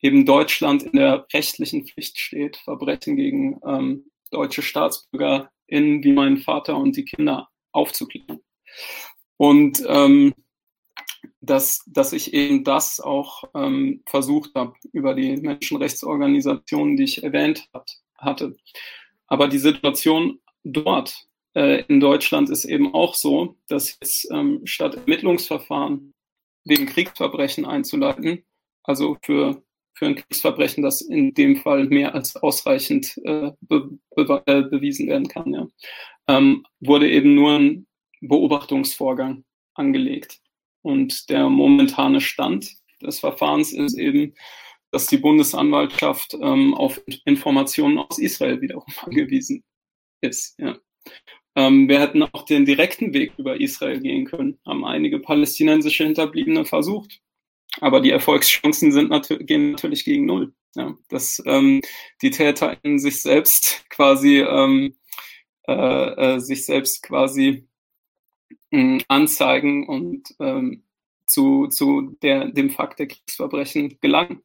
eben 0.00 0.26
Deutschland 0.26 0.82
in 0.82 0.92
der 0.92 1.26
rechtlichen 1.32 1.86
Pflicht 1.86 2.18
steht, 2.18 2.56
Verbrechen 2.56 3.16
gegen 3.16 3.60
ähm, 3.64 4.10
deutsche 4.30 4.62
StaatsbürgerInnen 4.62 6.02
wie 6.02 6.12
mein 6.12 6.38
Vater 6.38 6.76
und 6.76 6.96
die 6.96 7.04
Kinder 7.04 7.48
aufzuklären. 7.72 8.40
Und 9.40 9.82
ähm, 9.86 10.34
dass, 11.40 11.82
dass 11.86 12.12
ich 12.12 12.34
eben 12.34 12.62
das 12.62 13.00
auch 13.00 13.44
ähm, 13.54 14.02
versucht 14.04 14.50
habe 14.54 14.74
über 14.92 15.14
die 15.14 15.34
Menschenrechtsorganisationen, 15.34 16.98
die 16.98 17.04
ich 17.04 17.22
erwähnt 17.22 17.66
hat, 17.72 17.90
hatte. 18.18 18.54
Aber 19.28 19.48
die 19.48 19.58
Situation 19.58 20.40
dort 20.62 21.26
äh, 21.54 21.84
in 21.84 22.00
Deutschland 22.00 22.50
ist 22.50 22.66
eben 22.66 22.92
auch 22.92 23.14
so, 23.14 23.56
dass 23.66 23.96
jetzt 23.98 24.30
ähm, 24.30 24.60
statt 24.64 24.96
Ermittlungsverfahren 24.96 26.12
wegen 26.66 26.84
Kriegsverbrechen 26.84 27.64
einzuleiten, 27.64 28.44
also 28.82 29.16
für, 29.22 29.62
für 29.94 30.04
ein 30.04 30.16
Kriegsverbrechen, 30.16 30.84
das 30.84 31.00
in 31.00 31.32
dem 31.32 31.56
Fall 31.56 31.86
mehr 31.86 32.14
als 32.14 32.36
ausreichend 32.36 33.16
äh, 33.24 33.52
be, 33.62 33.88
be, 34.14 34.42
äh, 34.44 34.64
bewiesen 34.64 35.08
werden 35.08 35.28
kann, 35.28 35.54
ja, 35.54 35.66
ähm, 36.28 36.66
wurde 36.80 37.10
eben 37.10 37.34
nur 37.34 37.52
ein 37.58 37.86
Beobachtungsvorgang 38.20 39.44
angelegt. 39.74 40.40
Und 40.82 41.28
der 41.28 41.48
momentane 41.48 42.20
Stand 42.20 42.74
des 43.02 43.20
Verfahrens 43.20 43.72
ist 43.72 43.98
eben, 43.98 44.34
dass 44.90 45.06
die 45.06 45.18
Bundesanwaltschaft 45.18 46.34
ähm, 46.40 46.74
auf 46.74 47.00
Informationen 47.24 47.98
aus 47.98 48.18
Israel 48.18 48.60
wiederum 48.60 48.84
angewiesen 49.02 49.62
ist. 50.20 50.58
Ja. 50.58 50.78
Ähm, 51.56 51.88
wir 51.88 52.00
hätten 52.00 52.22
auch 52.22 52.44
den 52.44 52.64
direkten 52.64 53.12
Weg 53.12 53.32
über 53.36 53.60
Israel 53.60 54.00
gehen 54.00 54.24
können, 54.24 54.58
haben 54.66 54.84
einige 54.84 55.18
palästinensische 55.18 56.04
Hinterbliebene 56.04 56.64
versucht. 56.64 57.20
Aber 57.80 58.00
die 58.00 58.10
Erfolgschancen 58.10 58.90
sind 58.92 59.10
nat 59.10 59.28
gehen 59.40 59.72
natürlich 59.72 60.04
gegen 60.04 60.26
Null. 60.26 60.52
Ja, 60.76 60.96
dass 61.08 61.42
ähm, 61.46 61.82
die 62.22 62.30
Täter 62.30 62.76
in 62.84 62.98
sich 63.00 63.22
selbst 63.22 63.84
quasi 63.90 64.38
ähm, 64.40 64.94
äh, 65.66 66.34
äh, 66.34 66.40
sich 66.40 66.64
selbst 66.64 67.02
quasi 67.02 67.68
äh, 68.70 68.98
anzeigen 69.08 69.86
und 69.86 70.34
ähm, 70.38 70.84
zu, 71.26 71.68
zu 71.68 72.16
der, 72.22 72.48
dem 72.48 72.70
Fakt 72.70 72.98
der 72.98 73.06
Kriegsverbrechen 73.06 73.98
gelangen. 74.00 74.42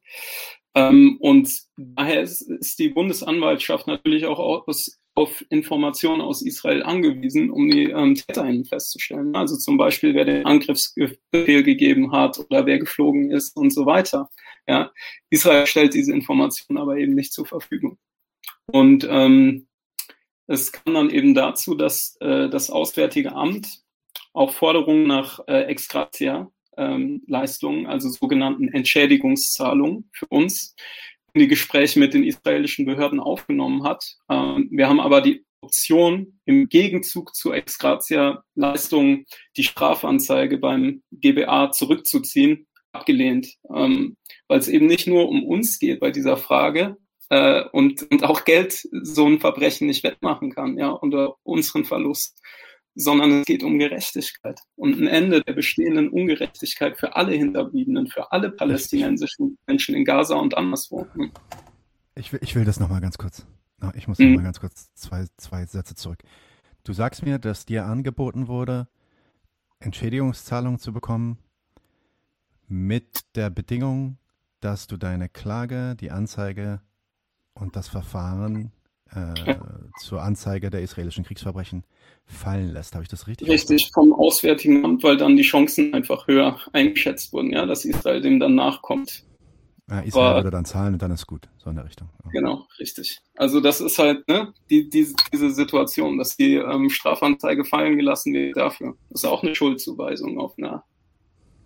Ähm, 0.74 1.16
und 1.20 1.50
daher 1.76 2.22
ist, 2.22 2.42
ist 2.42 2.78
die 2.78 2.90
Bundesanwaltschaft 2.90 3.86
natürlich 3.86 4.26
auch 4.26 4.38
aus 4.38 4.98
auf 5.16 5.42
Informationen 5.48 6.20
aus 6.20 6.42
Israel 6.42 6.82
angewiesen, 6.82 7.50
um 7.50 7.70
die 7.70 7.84
ähm, 7.84 8.14
TäterInnen 8.14 8.66
festzustellen. 8.66 9.34
Also 9.34 9.56
zum 9.56 9.78
Beispiel, 9.78 10.14
wer 10.14 10.26
den 10.26 10.44
Angriffsbefehl 10.44 11.62
gegeben 11.62 12.12
hat 12.12 12.38
oder 12.38 12.66
wer 12.66 12.78
geflogen 12.78 13.30
ist 13.30 13.56
und 13.56 13.70
so 13.70 13.86
weiter. 13.86 14.28
Ja, 14.68 14.92
Israel 15.30 15.66
stellt 15.66 15.94
diese 15.94 16.12
Informationen 16.12 16.78
aber 16.78 16.98
eben 16.98 17.14
nicht 17.14 17.32
zur 17.32 17.46
Verfügung. 17.46 17.96
Und 18.66 19.06
ähm, 19.08 19.68
es 20.48 20.70
kam 20.70 20.92
dann 20.92 21.10
eben 21.10 21.34
dazu, 21.34 21.74
dass 21.74 22.16
äh, 22.20 22.50
das 22.50 22.68
Auswärtige 22.68 23.32
Amt 23.32 23.85
auch 24.36 24.52
Forderungen 24.52 25.06
nach 25.06 25.40
äh, 25.46 25.62
Exgratia 25.62 26.50
ähm, 26.76 27.22
Leistungen, 27.26 27.86
also 27.86 28.08
sogenannten 28.10 28.68
Entschädigungszahlungen 28.68 30.10
für 30.12 30.26
uns 30.26 30.74
die 31.34 31.48
Gespräche 31.48 31.98
mit 31.98 32.14
den 32.14 32.24
israelischen 32.24 32.86
Behörden 32.86 33.20
aufgenommen 33.20 33.84
hat. 33.84 34.04
Ähm, 34.30 34.68
wir 34.70 34.88
haben 34.88 35.00
aber 35.00 35.20
die 35.20 35.44
Option, 35.60 36.38
im 36.44 36.68
Gegenzug 36.68 37.34
zu 37.34 37.52
Ex 37.52 37.78
Gratia 37.78 38.44
Leistungen 38.54 39.24
die 39.56 39.64
Strafanzeige 39.64 40.58
beim 40.58 41.02
GBA 41.10 41.72
zurückzuziehen, 41.72 42.66
abgelehnt, 42.92 43.54
ähm, 43.74 44.16
weil 44.48 44.58
es 44.58 44.68
eben 44.68 44.86
nicht 44.86 45.06
nur 45.06 45.28
um 45.28 45.44
uns 45.44 45.78
geht 45.78 46.00
bei 46.00 46.10
dieser 46.10 46.36
Frage 46.36 46.96
äh, 47.30 47.64
und, 47.72 48.06
und 48.10 48.22
auch 48.24 48.44
Geld 48.44 48.86
so 49.02 49.26
ein 49.26 49.40
Verbrechen 49.40 49.86
nicht 49.86 50.04
wettmachen 50.04 50.52
kann, 50.52 50.78
ja, 50.78 50.90
unter 50.90 51.36
unseren 51.42 51.84
Verlust, 51.84 52.40
sondern 52.96 53.40
es 53.40 53.46
geht 53.46 53.62
um 53.62 53.78
Gerechtigkeit 53.78 54.60
und 54.74 54.98
ein 54.98 55.06
Ende 55.06 55.42
der 55.42 55.52
bestehenden 55.52 56.08
Ungerechtigkeit 56.08 56.98
für 56.98 57.14
alle 57.14 57.32
Hinterbliebenen, 57.32 58.08
für 58.08 58.32
alle 58.32 58.50
palästinensischen 58.50 59.58
Menschen 59.66 59.94
in 59.94 60.04
Gaza 60.04 60.34
und 60.34 60.56
anderswo. 60.56 61.06
Ich 62.14 62.32
will, 62.32 62.40
ich 62.42 62.54
will 62.56 62.64
das 62.64 62.80
nochmal 62.80 63.02
ganz 63.02 63.18
kurz. 63.18 63.46
Ich 63.94 64.08
muss 64.08 64.18
nochmal 64.18 64.38
mhm. 64.38 64.44
ganz 64.44 64.60
kurz 64.60 64.92
zwei, 64.94 65.26
zwei 65.36 65.66
Sätze 65.66 65.94
zurück. 65.94 66.20
Du 66.84 66.94
sagst 66.94 67.22
mir, 67.22 67.38
dass 67.38 67.66
dir 67.66 67.84
angeboten 67.84 68.48
wurde, 68.48 68.88
Entschädigungszahlungen 69.78 70.78
zu 70.78 70.94
bekommen 70.94 71.38
mit 72.66 73.36
der 73.36 73.50
Bedingung, 73.50 74.16
dass 74.60 74.86
du 74.86 74.96
deine 74.96 75.28
Klage, 75.28 75.94
die 75.96 76.10
Anzeige 76.10 76.80
und 77.52 77.76
das 77.76 77.88
Verfahren 77.88 78.72
äh, 79.14 79.54
zur 80.00 80.22
Anzeige 80.22 80.70
der 80.70 80.82
israelischen 80.82 81.24
Kriegsverbrechen 81.24 81.84
fallen 82.26 82.72
lässt. 82.72 82.94
Habe 82.94 83.04
ich 83.04 83.08
das 83.08 83.26
richtig? 83.26 83.48
Richtig, 83.48 83.90
vom 83.92 84.12
Auswärtigen 84.12 84.84
Amt, 84.84 85.02
weil 85.02 85.16
dann 85.16 85.36
die 85.36 85.42
Chancen 85.42 85.94
einfach 85.94 86.26
höher 86.26 86.58
eingeschätzt 86.72 87.32
wurden, 87.32 87.52
ja, 87.52 87.66
dass 87.66 87.84
Israel 87.84 88.20
dem 88.20 88.40
dann 88.40 88.54
nachkommt. 88.54 89.24
Ja, 89.88 90.00
Israel 90.00 90.26
Aber, 90.26 90.38
würde 90.38 90.50
dann 90.50 90.64
zahlen 90.64 90.94
und 90.94 91.02
dann 91.02 91.12
ist 91.12 91.28
gut, 91.28 91.48
so 91.58 91.70
in 91.70 91.76
der 91.76 91.84
Richtung. 91.84 92.08
Ja. 92.24 92.30
Genau, 92.32 92.66
richtig. 92.80 93.20
Also 93.36 93.60
das 93.60 93.80
ist 93.80 93.98
halt 93.98 94.26
ne, 94.26 94.52
die, 94.68 94.90
die, 94.90 95.14
diese 95.32 95.50
Situation, 95.50 96.18
dass 96.18 96.36
die 96.36 96.56
ähm, 96.56 96.90
Strafanzeige 96.90 97.64
fallen 97.64 97.96
gelassen 97.96 98.34
wird 98.34 98.56
dafür. 98.56 98.96
Das 99.10 99.22
ist 99.22 99.30
auch 99.30 99.44
eine 99.44 99.54
Schuldzuweisung 99.54 100.40
auf 100.40 100.54
eine 100.58 100.82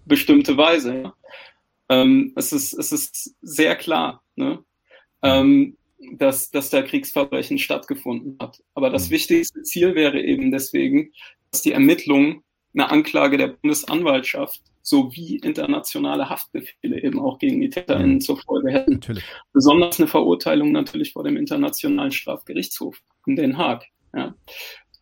bestimmte 0.04 0.58
Weise. 0.58 1.02
Ja. 1.02 1.14
Ähm, 1.88 2.34
es, 2.36 2.52
ist, 2.52 2.74
es 2.74 2.92
ist 2.92 3.34
sehr 3.40 3.74
klar. 3.76 4.22
Ne? 4.36 4.62
Ähm, 5.22 5.78
dass, 6.12 6.50
dass 6.50 6.70
da 6.70 6.82
Kriegsverbrechen 6.82 7.58
stattgefunden 7.58 8.36
hat. 8.40 8.62
Aber 8.74 8.90
das 8.90 9.08
mhm. 9.08 9.12
wichtigste 9.12 9.62
Ziel 9.62 9.94
wäre 9.94 10.20
eben 10.20 10.50
deswegen, 10.50 11.12
dass 11.50 11.62
die 11.62 11.72
Ermittlungen 11.72 12.42
eine 12.74 12.90
Anklage 12.90 13.36
der 13.36 13.48
Bundesanwaltschaft 13.48 14.62
sowie 14.82 15.36
internationale 15.36 16.30
Haftbefehle 16.30 17.02
eben 17.02 17.18
auch 17.20 17.38
gegen 17.38 17.60
die 17.60 17.70
TäterInnen 17.70 18.14
mhm. 18.14 18.20
zur 18.20 18.38
Folge 18.38 18.70
hätten. 18.72 18.94
Natürlich. 18.94 19.24
Besonders 19.52 19.98
eine 19.98 20.08
Verurteilung 20.08 20.72
natürlich 20.72 21.12
vor 21.12 21.24
dem 21.24 21.36
Internationalen 21.36 22.12
Strafgerichtshof 22.12 22.96
in 23.26 23.36
Den 23.36 23.58
Haag. 23.58 23.84
Ja. 24.14 24.34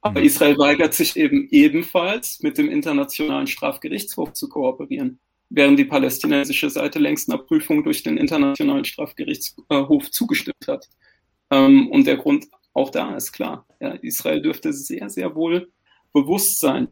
Aber 0.01 0.21
mhm. 0.21 0.27
Israel 0.27 0.59
weigert 0.59 0.95
sich 0.95 1.17
eben 1.17 1.49
ebenfalls 1.51 2.41
mit 2.43 2.59
dem 2.59 2.69
Internationalen 2.69 3.47
Strafgerichtshof 3.47 4.33
zu 4.33 4.49
kooperieren 4.49 5.21
während 5.51 5.79
die 5.79 5.85
palästinensische 5.85 6.71
Seite 6.71 6.99
längst 6.99 7.31
einer 7.31 7.43
Prüfung 7.43 7.85
durch 7.85 8.03
den 8.03 8.17
Internationalen 8.17 8.85
Strafgerichtshof 8.85 10.11
zugestimmt 10.11 10.67
hat. 10.67 10.89
Ähm, 11.51 11.89
und 11.91 12.07
der 12.07 12.17
Grund 12.17 12.47
auch 12.75 12.91
da 12.91 13.17
ist 13.17 13.33
klar. 13.33 13.67
Ja, 13.81 13.93
Israel 14.03 14.43
dürfte 14.43 14.73
sehr, 14.73 15.09
sehr 15.11 15.35
wohl 15.35 15.73
bewusst 16.13 16.61
sein, 16.61 16.89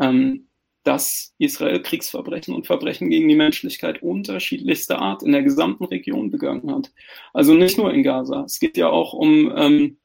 ähm, 0.00 0.48
dass 0.82 1.34
Israel 1.38 1.82
Kriegsverbrechen 1.82 2.54
und 2.54 2.66
Verbrechen 2.66 3.10
gegen 3.10 3.28
die 3.28 3.36
Menschlichkeit 3.36 4.02
unterschiedlichster 4.02 4.98
Art 4.98 5.22
in 5.22 5.32
der 5.32 5.42
gesamten 5.42 5.84
Region 5.84 6.30
begangen 6.30 6.72
hat. 6.72 6.90
Also 7.34 7.54
nicht 7.54 7.76
nur 7.76 7.92
in 7.92 8.02
Gaza. 8.02 8.44
Es 8.44 8.60
geht 8.60 8.76
ja 8.76 8.88
auch 8.88 9.12
um 9.12 9.52
ähm, 9.56 9.98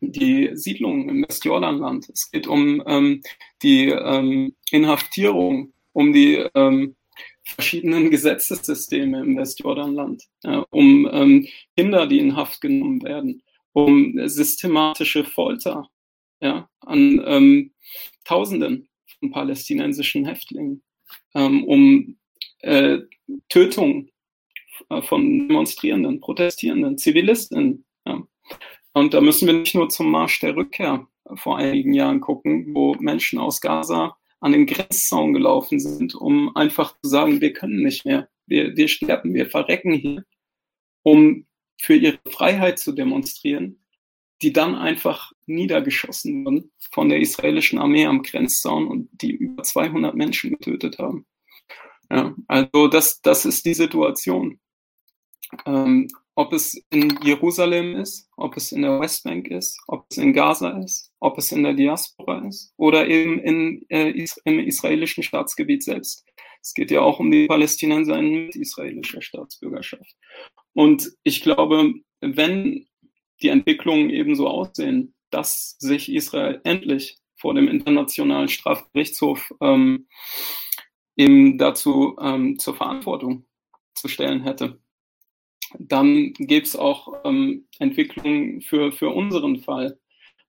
die 0.00 0.50
Siedlungen 0.54 1.08
im 1.08 1.24
Westjordanland. 1.28 2.08
Es 2.08 2.30
geht 2.30 2.46
um 2.46 2.82
ähm, 2.86 3.22
die 3.62 3.88
ähm, 3.88 4.54
Inhaftierung, 4.70 5.72
um 5.92 6.12
die 6.12 6.44
ähm, 6.54 6.94
verschiedenen 7.44 8.10
Gesetzessysteme 8.10 9.20
im 9.20 9.36
Westjordanland, 9.36 10.24
ja, 10.44 10.64
um 10.70 11.08
ähm, 11.12 11.48
Kinder, 11.76 12.06
die 12.06 12.18
in 12.18 12.36
Haft 12.36 12.60
genommen 12.60 13.02
werden, 13.02 13.42
um 13.72 14.14
systematische 14.28 15.24
Folter 15.24 15.88
ja, 16.40 16.68
an 16.80 17.22
ähm, 17.24 17.72
Tausenden 18.24 18.88
von 19.18 19.30
palästinensischen 19.30 20.26
Häftlingen, 20.26 20.82
ähm, 21.34 21.64
um 21.64 22.16
äh, 22.60 22.98
Tötung 23.48 24.08
äh, 24.88 25.02
von 25.02 25.48
Demonstrierenden, 25.48 26.20
Protestierenden, 26.20 26.98
Zivilisten. 26.98 27.84
Ja. 28.06 28.22
Und 28.92 29.14
da 29.14 29.20
müssen 29.20 29.46
wir 29.46 29.54
nicht 29.54 29.74
nur 29.74 29.88
zum 29.88 30.10
Marsch 30.10 30.40
der 30.40 30.56
Rückkehr 30.56 31.06
vor 31.36 31.58
einigen 31.58 31.94
Jahren 31.94 32.20
gucken, 32.20 32.74
wo 32.74 32.94
Menschen 32.94 33.38
aus 33.38 33.60
Gaza 33.60 34.16
an 34.42 34.52
den 34.52 34.66
Grenzzaun 34.66 35.32
gelaufen 35.32 35.78
sind, 35.78 36.14
um 36.14 36.54
einfach 36.56 36.94
zu 37.00 37.08
sagen, 37.08 37.40
wir 37.40 37.52
können 37.52 37.82
nicht 37.82 38.04
mehr, 38.04 38.28
wir, 38.46 38.76
wir 38.76 38.88
sterben, 38.88 39.34
wir 39.34 39.48
verrecken 39.48 39.92
hier, 39.92 40.24
um 41.02 41.46
für 41.80 41.94
ihre 41.94 42.18
Freiheit 42.28 42.80
zu 42.80 42.92
demonstrieren, 42.92 43.84
die 44.42 44.52
dann 44.52 44.74
einfach 44.74 45.32
niedergeschossen 45.46 46.44
wurden 46.44 46.72
von 46.90 47.08
der 47.08 47.20
israelischen 47.20 47.78
Armee 47.78 48.06
am 48.06 48.22
Grenzzaun 48.22 48.88
und 48.88 49.08
die 49.12 49.30
über 49.30 49.62
200 49.62 50.16
Menschen 50.16 50.50
getötet 50.50 50.98
haben. 50.98 51.24
Ja, 52.10 52.34
also 52.48 52.88
das, 52.88 53.22
das 53.22 53.44
ist 53.44 53.64
die 53.64 53.74
Situation. 53.74 54.58
Ähm, 55.64 56.08
ob 56.34 56.52
es 56.52 56.82
in 56.90 57.18
Jerusalem 57.22 57.96
ist, 57.96 58.28
ob 58.36 58.56
es 58.56 58.72
in 58.72 58.82
der 58.82 58.98
Westbank 58.98 59.48
ist, 59.48 59.78
ob 59.86 60.06
es 60.10 60.16
in 60.16 60.32
Gaza 60.32 60.70
ist, 60.78 61.12
ob 61.20 61.38
es 61.38 61.52
in 61.52 61.62
der 61.62 61.74
Diaspora 61.74 62.46
ist 62.46 62.72
oder 62.76 63.06
eben 63.06 63.38
in, 63.40 63.84
äh, 63.90 64.10
im 64.44 64.58
israelischen 64.60 65.22
Staatsgebiet 65.22 65.82
selbst. 65.82 66.24
Es 66.62 66.74
geht 66.74 66.90
ja 66.90 67.00
auch 67.00 67.18
um 67.18 67.30
die 67.30 67.46
Palästinenser 67.46 68.22
mit 68.22 68.54
israelischer 68.56 69.20
Staatsbürgerschaft. 69.20 70.16
Und 70.74 71.12
ich 71.22 71.42
glaube, 71.42 71.92
wenn 72.20 72.86
die 73.42 73.48
Entwicklungen 73.48 74.10
eben 74.10 74.36
so 74.36 74.48
aussehen, 74.48 75.14
dass 75.30 75.76
sich 75.78 76.12
Israel 76.12 76.60
endlich 76.64 77.18
vor 77.36 77.54
dem 77.54 77.68
Internationalen 77.68 78.48
Strafgerichtshof 78.48 79.52
ähm, 79.60 80.06
eben 81.16 81.58
dazu 81.58 82.16
ähm, 82.20 82.58
zur 82.58 82.76
Verantwortung 82.76 83.44
zu 83.94 84.08
stellen 84.08 84.44
hätte, 84.44 84.80
dann 85.78 86.32
gäbe 86.34 86.64
es 86.64 86.76
auch 86.76 87.24
ähm, 87.24 87.66
Entwicklungen 87.78 88.60
für, 88.62 88.92
für 88.92 89.10
unseren 89.10 89.58
Fall. 89.58 89.98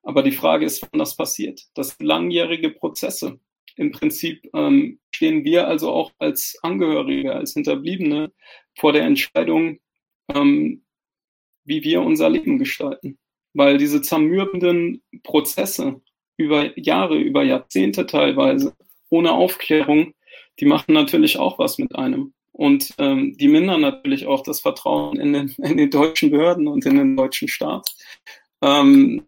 Aber 0.04 0.22
die 0.22 0.32
Frage 0.32 0.66
ist, 0.66 0.86
wann 0.92 1.00
das 1.00 1.16
passiert. 1.16 1.62
Das 1.76 1.90
sind 1.90 2.06
langjährige 2.06 2.70
Prozesse. 2.70 3.40
Im 3.76 3.92
Prinzip 3.92 4.48
ähm, 4.54 5.00
stehen 5.12 5.44
wir 5.46 5.68
also 5.68 5.92
auch 5.92 6.12
als 6.20 6.58
Angehörige, 6.62 7.34
als 7.34 7.54
Hinterbliebene 7.54 8.32
vor 8.76 8.94
der 8.94 9.04
Entscheidung, 9.04 9.80
ähm, 10.34 10.84
wie 11.64 11.84
wir 11.84 12.02
unser 12.02 12.30
Leben 12.30 12.60
gestalten. 12.60 13.18
Weil 13.54 13.78
diese 13.78 14.02
zermürbenden 14.02 15.02
Prozesse 15.24 16.02
über 16.38 16.78
Jahre, 16.78 17.18
über 17.18 17.44
Jahrzehnte 17.44 18.06
teilweise, 18.06 18.76
ohne 19.10 19.32
Aufklärung, 19.32 20.14
die 20.60 20.66
machen 20.66 20.94
natürlich 20.94 21.38
auch 21.38 21.60
was 21.60 21.78
mit 21.78 21.96
einem. 21.96 22.34
Und 22.54 22.94
ähm, 23.00 23.36
die 23.38 23.48
mindern 23.48 23.82
natürlich 23.82 24.28
auch 24.28 24.44
das 24.44 24.62
Vertrauen 24.62 25.20
in 25.20 25.34
den, 25.34 25.50
in 25.58 25.78
den 25.78 25.90
deutschen 25.90 26.30
Behörden 26.30 26.68
und 26.68 26.86
in 26.86 26.98
den 26.98 27.18
deutschen 27.18 27.48
Staat, 27.48 27.90
ähm, 28.62 29.26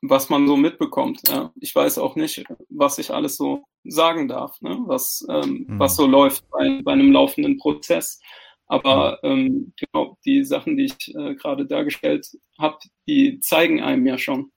was 0.00 0.30
man 0.30 0.46
so 0.48 0.56
mitbekommt. 0.56 1.20
Ja. 1.28 1.52
Ich 1.60 1.74
weiß 1.74 1.98
auch 1.98 2.16
nicht, 2.16 2.44
was 2.70 2.98
ich 2.98 3.12
alles 3.12 3.36
so 3.36 3.62
sagen 3.84 4.26
darf, 4.26 4.60
ne? 4.62 4.78
was, 4.86 5.24
ähm, 5.28 5.66
mhm. 5.68 5.78
was 5.78 5.96
so 5.96 6.06
läuft 6.06 6.48
bei, 6.50 6.80
bei 6.82 6.92
einem 6.92 7.12
laufenden 7.12 7.58
Prozess. 7.58 8.18
Aber 8.66 9.18
ähm, 9.22 9.74
genau, 9.76 10.16
die 10.24 10.44
Sachen, 10.44 10.78
die 10.78 10.86
ich 10.86 11.14
äh, 11.14 11.34
gerade 11.34 11.66
dargestellt 11.66 12.26
habe, 12.58 12.78
die 13.06 13.38
zeigen 13.40 13.82
einem 13.82 14.06
ja 14.06 14.16
schon, 14.16 14.50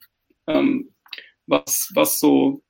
ähm, 0.46 0.94
was, 1.46 1.90
was 1.94 2.18
so 2.18 2.62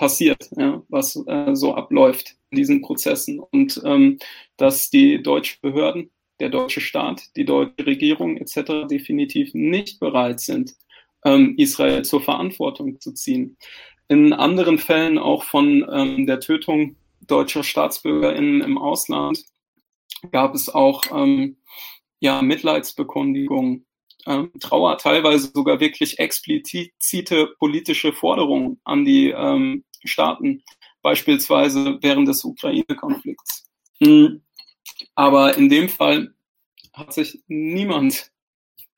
passiert, 0.00 0.48
ja, 0.56 0.82
was 0.88 1.14
äh, 1.26 1.54
so 1.54 1.74
abläuft 1.74 2.34
in 2.48 2.56
diesen 2.56 2.80
Prozessen. 2.80 3.38
Und 3.38 3.82
ähm, 3.84 4.18
dass 4.56 4.88
die 4.88 5.22
deutschen 5.22 5.58
Behörden, 5.60 6.10
der 6.40 6.48
deutsche 6.48 6.80
Staat, 6.80 7.36
die 7.36 7.44
deutsche 7.44 7.84
Regierung 7.84 8.38
etc. 8.38 8.88
definitiv 8.90 9.52
nicht 9.52 10.00
bereit 10.00 10.40
sind, 10.40 10.72
ähm, 11.22 11.54
Israel 11.58 12.02
zur 12.02 12.22
Verantwortung 12.22 12.98
zu 12.98 13.12
ziehen. 13.12 13.58
In 14.08 14.32
anderen 14.32 14.78
Fällen 14.78 15.18
auch 15.18 15.44
von 15.44 15.86
ähm, 15.92 16.24
der 16.24 16.40
Tötung 16.40 16.96
deutscher 17.20 17.62
StaatsbürgerInnen 17.62 18.62
im 18.62 18.78
Ausland 18.78 19.44
gab 20.32 20.54
es 20.54 20.70
auch 20.70 21.02
ähm, 21.14 21.58
ja, 22.20 22.40
Mitleidsbekundigungen, 22.40 23.84
ähm, 24.30 24.52
Trauer, 24.60 24.98
teilweise 24.98 25.50
sogar 25.52 25.80
wirklich 25.80 26.18
explizite 26.18 27.48
politische 27.58 28.12
Forderungen 28.12 28.80
an 28.84 29.04
die 29.04 29.30
ähm, 29.30 29.84
Staaten, 30.04 30.62
beispielsweise 31.02 31.98
während 32.00 32.28
des 32.28 32.44
Ukraine-Konflikts. 32.44 33.68
Mhm. 34.00 34.42
Aber 35.14 35.56
in 35.56 35.68
dem 35.68 35.88
Fall 35.88 36.34
hat 36.92 37.12
sich 37.12 37.42
niemand 37.48 38.30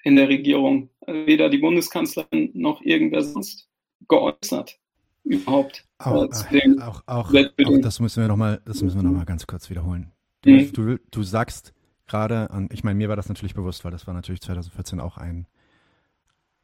in 0.04 0.16
der 0.16 0.28
Regierung, 0.28 0.90
weder 1.06 1.48
die 1.48 1.58
Bundeskanzlerin 1.58 2.50
noch 2.54 2.82
irgendwer 2.82 3.22
sonst, 3.22 3.68
geäußert. 4.08 4.78
Überhaupt. 5.24 5.86
Auch, 5.98 6.28
äh, 6.50 6.80
auch, 6.80 7.02
auch, 7.06 7.32
auch, 7.32 7.80
das 7.80 8.00
müssen 8.00 8.22
wir 8.22 8.28
nochmal, 8.28 8.60
das 8.64 8.82
müssen 8.82 8.96
wir 8.96 9.04
noch 9.04 9.16
mal 9.16 9.24
ganz 9.24 9.46
kurz 9.46 9.70
wiederholen. 9.70 10.10
Du, 10.42 10.50
mhm. 10.50 10.72
du, 10.72 10.98
du 11.10 11.22
sagst 11.22 11.72
gerade, 12.12 12.48
und 12.48 12.72
ich 12.74 12.84
meine, 12.84 12.98
mir 12.98 13.08
war 13.08 13.16
das 13.16 13.30
natürlich 13.30 13.54
bewusst, 13.54 13.84
weil 13.84 13.90
das 13.90 14.06
war 14.06 14.12
natürlich 14.12 14.42
2014 14.42 15.00
auch 15.00 15.16
ein, 15.16 15.46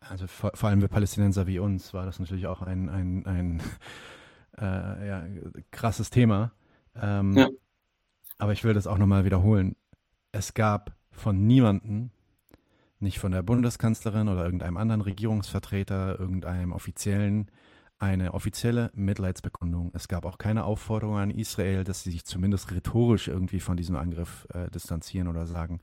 also 0.01 0.27
vor, 0.27 0.53
vor 0.55 0.69
allem 0.69 0.83
für 0.83 0.89
Palästinenser 0.89 1.47
wie 1.47 1.59
uns 1.59 1.95
war 1.95 2.05
das 2.05 2.19
natürlich 2.19 2.47
auch 2.47 2.61
ein, 2.61 2.91
ein, 2.91 3.25
ein 3.25 3.63
äh, 4.59 5.09
ja, 5.09 5.25
krasses 5.71 6.11
Thema. 6.11 6.53
Ähm, 6.95 7.33
ja. 7.33 7.49
Aber 8.37 8.53
ich 8.53 8.63
will 8.63 8.75
das 8.75 8.87
auch 8.87 8.99
nochmal 8.99 9.25
wiederholen. 9.25 9.75
Es 10.33 10.53
gab 10.53 10.95
von 11.11 11.47
niemandem, 11.47 12.11
nicht 13.01 13.19
von 13.19 13.33
der 13.33 13.43
Bundeskanzlerin 13.43 14.29
oder 14.29 14.45
irgendeinem 14.45 14.77
anderen 14.77 15.01
Regierungsvertreter, 15.01 16.21
irgendeinem 16.21 16.73
Offiziellen, 16.73 17.51
eine 17.99 18.35
offizielle 18.35 18.91
Mitleidsbekundung. 18.95 19.91
Es 19.95 20.09
gab 20.09 20.25
auch 20.25 20.39
keine 20.39 20.65
Aufforderung 20.65 21.19
an 21.19 21.31
Israel, 21.31 21.85
dass 21.85 22.05
sie 22.05 22.13
sich 22.13 22.25
zumindest 22.25 22.71
rhetorisch 22.71 23.29
irgendwie 23.29 23.61
von 23.61 23.77
diesem 23.77 23.97
Angriff 23.97 24.47
äh, 24.55 24.71
distanzieren 24.71 25.29
oder 25.29 25.47
sagen, 25.47 25.81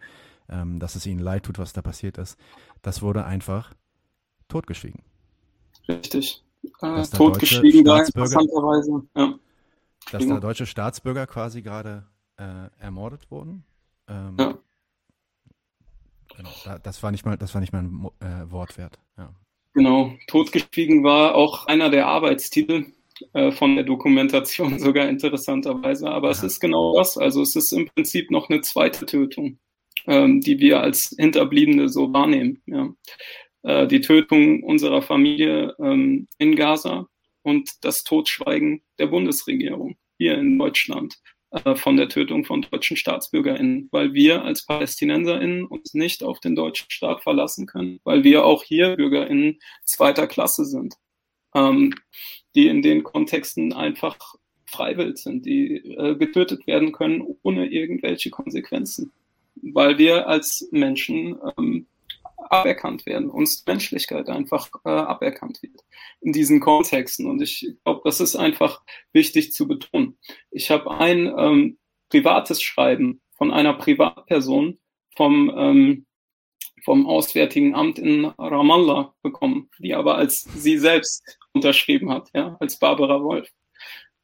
ähm, 0.50 0.80
dass 0.80 0.96
es 0.96 1.06
ihnen 1.06 1.20
leid 1.20 1.44
tut, 1.44 1.60
was 1.60 1.74
da 1.74 1.82
passiert 1.82 2.18
ist. 2.18 2.38
Das 2.82 3.02
wurde 3.02 3.26
einfach 3.26 3.74
totgeschwiegen. 4.48 5.02
Richtig. 5.90 6.44
Äh, 6.82 7.04
totgeschwiegen 7.04 7.84
da 7.84 8.00
interessanterweise. 8.00 9.04
Ja. 9.16 9.36
Dass 10.12 10.22
da 10.22 10.28
genau. 10.28 10.40
deutsche 10.40 10.66
Staatsbürger 10.66 11.28
quasi 11.28 11.62
gerade 11.62 12.06
äh, 12.38 12.70
ermordet 12.80 13.30
wurden. 13.30 13.64
Ähm, 14.08 14.38
ja. 14.40 14.58
Genau, 16.38 16.50
da, 16.64 16.80
das 16.80 17.02
war 17.02 17.12
nicht 17.12 17.26
mal, 17.26 17.38
das 17.38 17.54
war 17.54 17.62
nicht 17.62 17.74
mal 17.74 17.84
ein 17.84 18.10
äh, 18.20 18.52
Wort 18.52 18.78
wert. 18.78 19.00
Ja. 19.18 19.34
Genau, 19.76 20.14
totgeschwiegen 20.28 21.04
war 21.04 21.36
auch 21.36 21.68
einer 21.68 21.90
der 21.90 22.08
Arbeitstitel 22.08 22.86
äh, 23.34 23.52
von 23.52 23.76
der 23.76 23.84
Dokumentation 23.84 24.80
sogar 24.80 25.10
interessanterweise. 25.10 26.10
Aber 26.10 26.28
ja. 26.28 26.32
es 26.32 26.44
ist 26.44 26.62
genau 26.62 26.98
das. 26.98 27.18
Also 27.18 27.42
es 27.42 27.58
ist 27.58 27.74
im 27.74 27.88
Prinzip 27.88 28.32
noch 28.32 28.50
eine 28.50 28.62
zweite 28.62 29.06
Tötung, 29.06 29.60
ähm, 30.08 30.40
die 30.40 30.60
wir 30.60 30.80
als 30.80 31.14
Hinterbliebene 31.20 31.90
so 31.90 32.14
wahrnehmen. 32.14 32.62
Ja. 32.68 32.94
Äh, 33.64 33.88
die 33.88 34.00
Tötung 34.00 34.64
unserer 34.64 35.02
Familie 35.02 35.76
ähm, 35.78 36.30
in 36.38 36.56
Gaza 36.56 37.10
und 37.42 37.84
das 37.84 38.06
Totschweigen 38.06 38.82
der 38.98 39.08
Bundesregierung 39.08 39.98
hier 40.18 40.38
in 40.38 40.58
Deutschland 40.58 41.18
von 41.76 41.98
der 41.98 42.10
Tötung 42.10 42.46
von 42.46 42.62
deutschen 42.62 42.98
StaatsbürgerInnen, 42.98 43.90
weil 43.92 44.14
wir 44.14 44.44
als 44.44 44.66
PalästinenserInnen 44.66 45.66
uns 45.66 45.94
nicht 45.94 46.24
auf 46.24 46.40
den 46.40 46.56
deutschen 46.56 46.90
Staat 46.90 47.24
verlassen 47.24 47.66
können, 47.66 48.00
weil 48.04 48.24
wir 48.24 48.46
auch 48.46 48.64
hier 48.64 48.96
BürgerInnen 48.96 49.60
zweiter 49.84 50.28
Klasse 50.28 50.66
sind, 50.66 50.96
ähm, 51.54 51.94
die 52.56 52.68
in 52.68 52.82
den 52.82 53.04
Kontexten 53.04 53.74
einfach 53.74 54.36
freiwillig 54.66 55.18
sind, 55.18 55.46
die 55.46 55.78
äh, 55.78 56.16
getötet 56.16 56.68
werden 56.68 56.92
können 56.92 57.24
ohne 57.44 57.68
irgendwelche 57.68 58.30
Konsequenzen, 58.30 59.12
weil 59.56 59.98
wir 59.98 60.28
als 60.28 60.68
Menschen 60.72 61.38
ähm, 61.58 61.88
aberkannt 62.50 63.06
werden, 63.06 63.30
uns 63.30 63.64
Menschlichkeit 63.66 64.30
einfach 64.30 64.70
äh, 64.86 64.90
aberkannt 64.90 65.62
wird 65.62 65.84
in 66.22 66.32
diesen 66.34 66.60
Kontexten. 66.60 67.28
Und 67.28 67.42
ich 67.42 67.68
glaube, 67.84 68.02
das 68.04 68.20
ist 68.20 68.36
einfach 68.36 68.82
wichtig 69.14 69.52
zu 69.52 69.68
betonen. 69.68 70.18
Ich 70.52 70.72
habe 70.72 70.92
ein 70.92 71.34
ähm, 71.38 71.78
privates 72.10 72.62
Schreiben 72.62 73.22
von 73.34 73.52
einer 73.52 73.74
Privatperson 73.74 74.80
vom, 75.16 75.52
ähm, 75.56 76.06
vom 76.84 77.08
Auswärtigen 77.08 77.76
Amt 77.76 78.00
in 78.00 78.26
Ramallah 78.26 79.14
bekommen, 79.22 79.70
die 79.80 79.94
aber 79.94 80.16
als 80.16 80.44
sie 80.44 80.78
selbst 80.78 81.40
unterschrieben 81.54 82.12
hat, 82.12 82.30
ja, 82.34 82.58
als 82.60 82.80
Barbara 82.80 83.22
Wolf. 83.22 83.50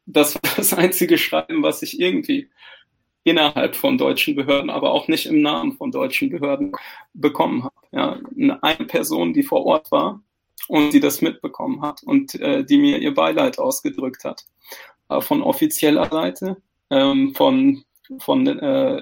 Das 0.06 0.36
war 0.36 0.52
das 0.56 0.74
einzige 0.74 1.18
Schreiben, 1.18 1.64
was 1.64 1.82
ich 1.82 2.00
irgendwie 2.00 2.50
innerhalb 3.24 3.76
von 3.76 3.98
deutschen 3.98 4.36
Behörden, 4.36 4.70
aber 4.70 4.92
auch 4.92 5.08
nicht 5.08 5.26
im 5.26 5.42
Namen 5.42 5.74
von 5.74 5.92
deutschen 5.92 6.30
Behörden 6.30 6.72
bekommen 7.14 7.64
habe. 7.64 7.81
Ja, 7.92 8.20
eine 8.62 8.86
Person, 8.86 9.34
die 9.34 9.44
vor 9.44 9.66
Ort 9.66 9.92
war 9.92 10.22
und 10.68 10.94
die 10.94 11.00
das 11.00 11.22
mitbekommen 11.22 11.82
hat 11.82 12.04
und 12.04 12.36
äh, 12.36 12.64
die 12.64 12.78
mir 12.78 13.00
ihr 13.00 13.14
Beileid 13.14 13.60
ausgedrückt 13.60 14.24
hat. 14.24 14.46
Äh, 15.10 15.22
von 15.22 15.42
offizieller 15.42 16.10
Seite, 16.10 16.62
ähm, 16.90 17.36
von, 17.36 17.84
von 18.20 18.48
äh, 18.48 19.02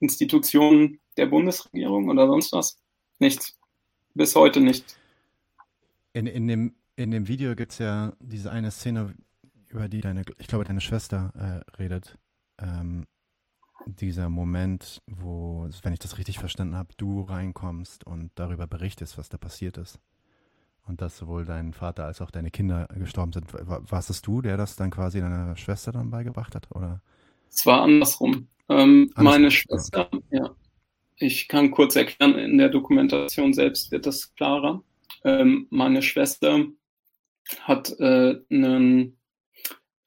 Institutionen 0.00 1.00
der 1.16 1.26
Bundesregierung 1.26 2.08
oder 2.08 2.26
sonst 2.26 2.52
was. 2.52 2.78
Nichts. 3.18 3.58
Bis 4.14 4.34
heute 4.34 4.60
nicht. 4.60 4.96
In, 6.12 6.26
in, 6.26 6.46
dem, 6.46 6.74
in 6.96 7.10
dem 7.10 7.28
Video 7.28 7.54
gibt 7.54 7.72
es 7.72 7.78
ja 7.78 8.12
diese 8.20 8.50
eine 8.50 8.70
Szene, 8.70 9.14
über 9.68 9.88
die 9.88 10.00
deine, 10.00 10.22
ich 10.38 10.48
glaube, 10.48 10.64
deine 10.64 10.80
Schwester 10.80 11.32
äh, 11.34 11.80
redet. 11.82 12.18
Ähm, 12.58 13.06
dieser 13.86 14.28
Moment, 14.28 15.02
wo, 15.06 15.68
wenn 15.82 15.92
ich 15.92 15.98
das 15.98 16.18
richtig 16.18 16.38
verstanden 16.38 16.76
habe, 16.76 16.94
du 16.96 17.22
reinkommst 17.22 18.04
und 18.06 18.30
darüber 18.34 18.66
berichtest, 18.66 19.18
was 19.18 19.28
da 19.28 19.38
passiert 19.38 19.78
ist. 19.78 19.98
Und 20.84 21.00
dass 21.00 21.16
sowohl 21.16 21.44
dein 21.44 21.72
Vater 21.72 22.04
als 22.04 22.20
auch 22.20 22.30
deine 22.30 22.50
Kinder 22.50 22.88
gestorben 22.98 23.32
sind. 23.32 23.46
Warst 23.52 24.10
es 24.10 24.20
du, 24.20 24.42
der 24.42 24.56
das 24.56 24.74
dann 24.74 24.90
quasi 24.90 25.20
deiner 25.20 25.56
Schwester 25.56 25.92
dann 25.92 26.10
beigebracht 26.10 26.54
hat? 26.56 26.68
Oder? 26.72 27.00
Es 27.48 27.64
war 27.66 27.82
andersrum. 27.82 28.48
Ähm, 28.68 29.10
andersrum. 29.14 29.24
Meine 29.24 29.50
Schwester, 29.50 30.10
ja. 30.30 30.50
Ich 31.16 31.46
kann 31.46 31.70
kurz 31.70 31.94
erklären, 31.94 32.36
in 32.36 32.58
der 32.58 32.68
Dokumentation 32.68 33.52
selbst 33.52 33.92
wird 33.92 34.06
das 34.06 34.34
klarer. 34.34 34.82
Ähm, 35.22 35.68
meine 35.70 36.02
Schwester 36.02 36.64
hat 37.60 37.94
äh, 38.00 38.40
einen 38.50 39.16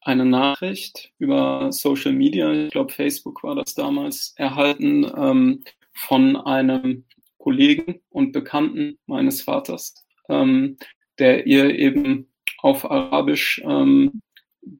eine 0.06 0.26
Nachricht 0.26 1.12
über 1.18 1.72
Social 1.72 2.14
Media, 2.14 2.52
ich 2.54 2.72
glaube 2.72 2.94
Facebook 2.94 3.44
war 3.44 3.56
das 3.56 3.74
damals, 3.74 4.34
erhalten 4.38 5.12
ähm, 5.18 5.64
von 5.94 6.36
einem 6.38 7.06
Kollegen 7.40 8.02
und 8.10 8.32
Bekannten 8.32 9.00
meines 9.08 9.42
Vaters, 9.42 9.96
ähm, 10.30 10.78
der 11.18 11.48
ihr 11.48 11.78
eben 11.78 12.32
auf 12.60 12.90
Arabisch 12.90 13.62
ähm, 13.66 14.22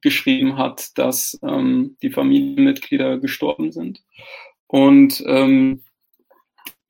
geschrieben 0.00 0.56
hat, 0.56 0.96
dass 0.96 1.38
ähm, 1.42 1.96
die 2.02 2.10
Familienmitglieder 2.10 3.18
gestorben 3.18 3.72
sind. 3.72 4.02
Und 4.68 5.22
ähm, 5.26 5.82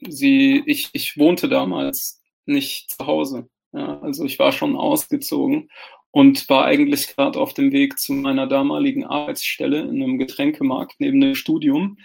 sie, 0.06 0.62
ich, 0.66 0.90
ich 0.92 1.18
wohnte 1.18 1.48
damals 1.48 2.22
nicht 2.44 2.90
zu 2.90 3.06
Hause. 3.06 3.48
Ja, 3.72 4.00
also 4.00 4.24
ich 4.24 4.38
war 4.38 4.52
schon 4.52 4.76
ausgezogen 4.76 5.70
und 6.16 6.48
war 6.48 6.64
eigentlich 6.64 7.08
gerade 7.08 7.38
auf 7.38 7.52
dem 7.52 7.72
Weg 7.72 7.98
zu 7.98 8.14
meiner 8.14 8.46
damaligen 8.46 9.04
Arbeitsstelle 9.04 9.80
in 9.80 10.02
einem 10.02 10.16
Getränkemarkt 10.16 10.94
neben 10.98 11.20
dem 11.20 11.34
Studium. 11.34 11.98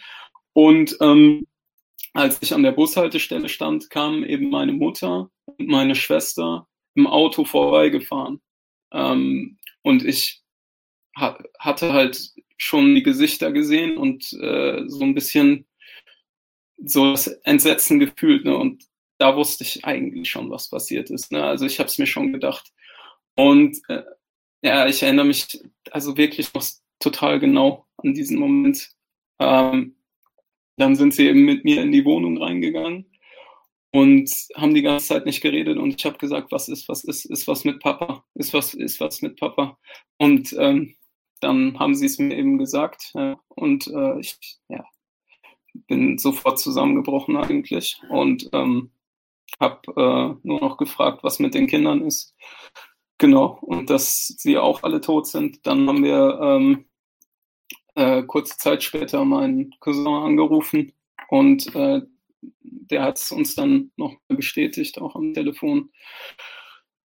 Und 0.52 0.98
ähm, 1.00 1.48
als 2.12 2.38
ich 2.42 2.54
an 2.54 2.64
der 2.64 2.74
Bushaltestelle 2.74 3.48
stand, 3.48 3.90
kamen 3.90 4.26
eben 4.26 4.50
meine 4.50 4.74
Mutter 4.74 5.32
und 5.46 5.66
meine 5.70 5.96
Schwester 5.96 6.68
im 6.94 7.08
Auto 7.08 7.46
vorbeigefahren. 7.46 8.42
Ähm, 8.92 9.58
und 9.82 10.04
ich 10.04 10.42
ha 11.16 11.42
hatte 11.58 11.94
halt 11.94 12.34
schon 12.58 12.94
die 12.94 13.04
Gesichter 13.04 13.54
gesehen 13.54 13.96
und 13.96 14.34
äh, 14.34 14.84
so 14.88 15.06
ein 15.06 15.16
bisschen 15.16 15.66
so 16.84 17.12
das 17.12 17.28
Entsetzen 17.28 17.98
gefühlt. 17.98 18.44
Ne? 18.44 18.58
Und 18.58 18.84
da 19.20 19.38
wusste 19.38 19.64
ich 19.64 19.86
eigentlich 19.86 20.30
schon, 20.30 20.50
was 20.50 20.70
passiert 20.70 21.10
ist. 21.12 21.32
Ne? 21.32 21.42
Also 21.42 21.66
ich 21.66 21.80
habe 21.80 21.88
es 21.88 21.98
mir 21.98 22.08
schon 22.08 22.34
gedacht. 22.34 22.74
Und 23.36 23.78
äh, 23.90 24.04
ja, 24.62 24.88
ich 24.88 25.02
erinnere 25.04 25.26
mich 25.26 25.64
also 25.92 26.18
wirklich 26.18 26.54
noch 26.54 26.64
total 27.00 27.40
genau 27.40 27.86
an 27.98 28.14
diesen 28.14 28.40
Moment. 28.40 28.92
Ähm, 29.40 29.96
dann 30.78 30.96
sind 30.96 31.14
sie 31.14 31.28
eben 31.28 31.46
mit 31.46 31.64
mir 31.66 31.82
in 31.82 31.92
die 31.92 32.06
Wohnung 32.06 32.42
reingegangen 32.42 33.06
und 33.92 34.32
haben 34.56 34.74
die 34.74 34.82
ganze 34.82 35.08
Zeit 35.08 35.26
nicht 35.26 35.42
geredet 35.42 35.78
und 35.78 35.96
ich 35.96 36.06
habe 36.06 36.18
gesagt, 36.18 36.52
was 36.52 36.70
ist, 36.70 36.88
was 36.88 37.04
ist, 37.04 37.26
ist 37.26 37.48
was 37.48 37.66
mit 37.66 37.80
Papa, 37.80 38.24
ist 38.36 38.54
was, 38.54 38.74
ist 38.74 39.00
was 39.00 39.22
mit 39.22 39.40
Papa. 39.40 39.78
Und 40.18 40.54
ähm, 40.58 40.96
dann 41.42 41.78
haben 41.80 41.96
sie 41.96 42.06
es 42.06 42.18
mir 42.20 42.36
eben 42.38 42.58
gesagt 42.58 43.12
ja, 43.16 43.40
und 43.50 43.88
äh, 43.88 44.20
ich 44.20 44.38
ja, 44.70 44.86
bin 45.88 46.18
sofort 46.18 46.60
zusammengebrochen 46.60 47.36
eigentlich 47.36 48.00
und 48.10 48.50
ähm, 48.54 48.92
habe 49.60 49.82
äh, 50.42 50.48
nur 50.48 50.62
noch 50.62 50.78
gefragt, 50.78 51.24
was 51.24 51.40
mit 51.40 51.54
den 51.54 51.68
Kindern 51.68 52.06
ist. 52.06 52.36
Genau, 53.22 53.60
und 53.62 53.92
dass 53.92 54.34
sie 54.40 54.58
auch 54.58 54.82
alle 54.82 55.00
tot 55.00 55.28
sind. 55.28 55.68
Dann 55.68 55.88
haben 55.88 56.04
wir 56.04 56.40
ähm, 56.42 56.86
äh, 57.94 58.24
kurze 58.24 58.58
Zeit 58.58 58.82
später 58.82 59.24
meinen 59.26 59.76
Cousin 59.80 60.08
angerufen 60.08 60.92
und 61.30 61.68
äh, 61.76 62.02
der 62.64 63.04
hat 63.04 63.20
es 63.20 63.32
uns 63.32 63.54
dann 63.54 63.92
noch 63.96 64.16
bestätigt, 64.28 65.00
auch 65.00 65.16
am 65.16 65.36
Telefon. 65.36 65.92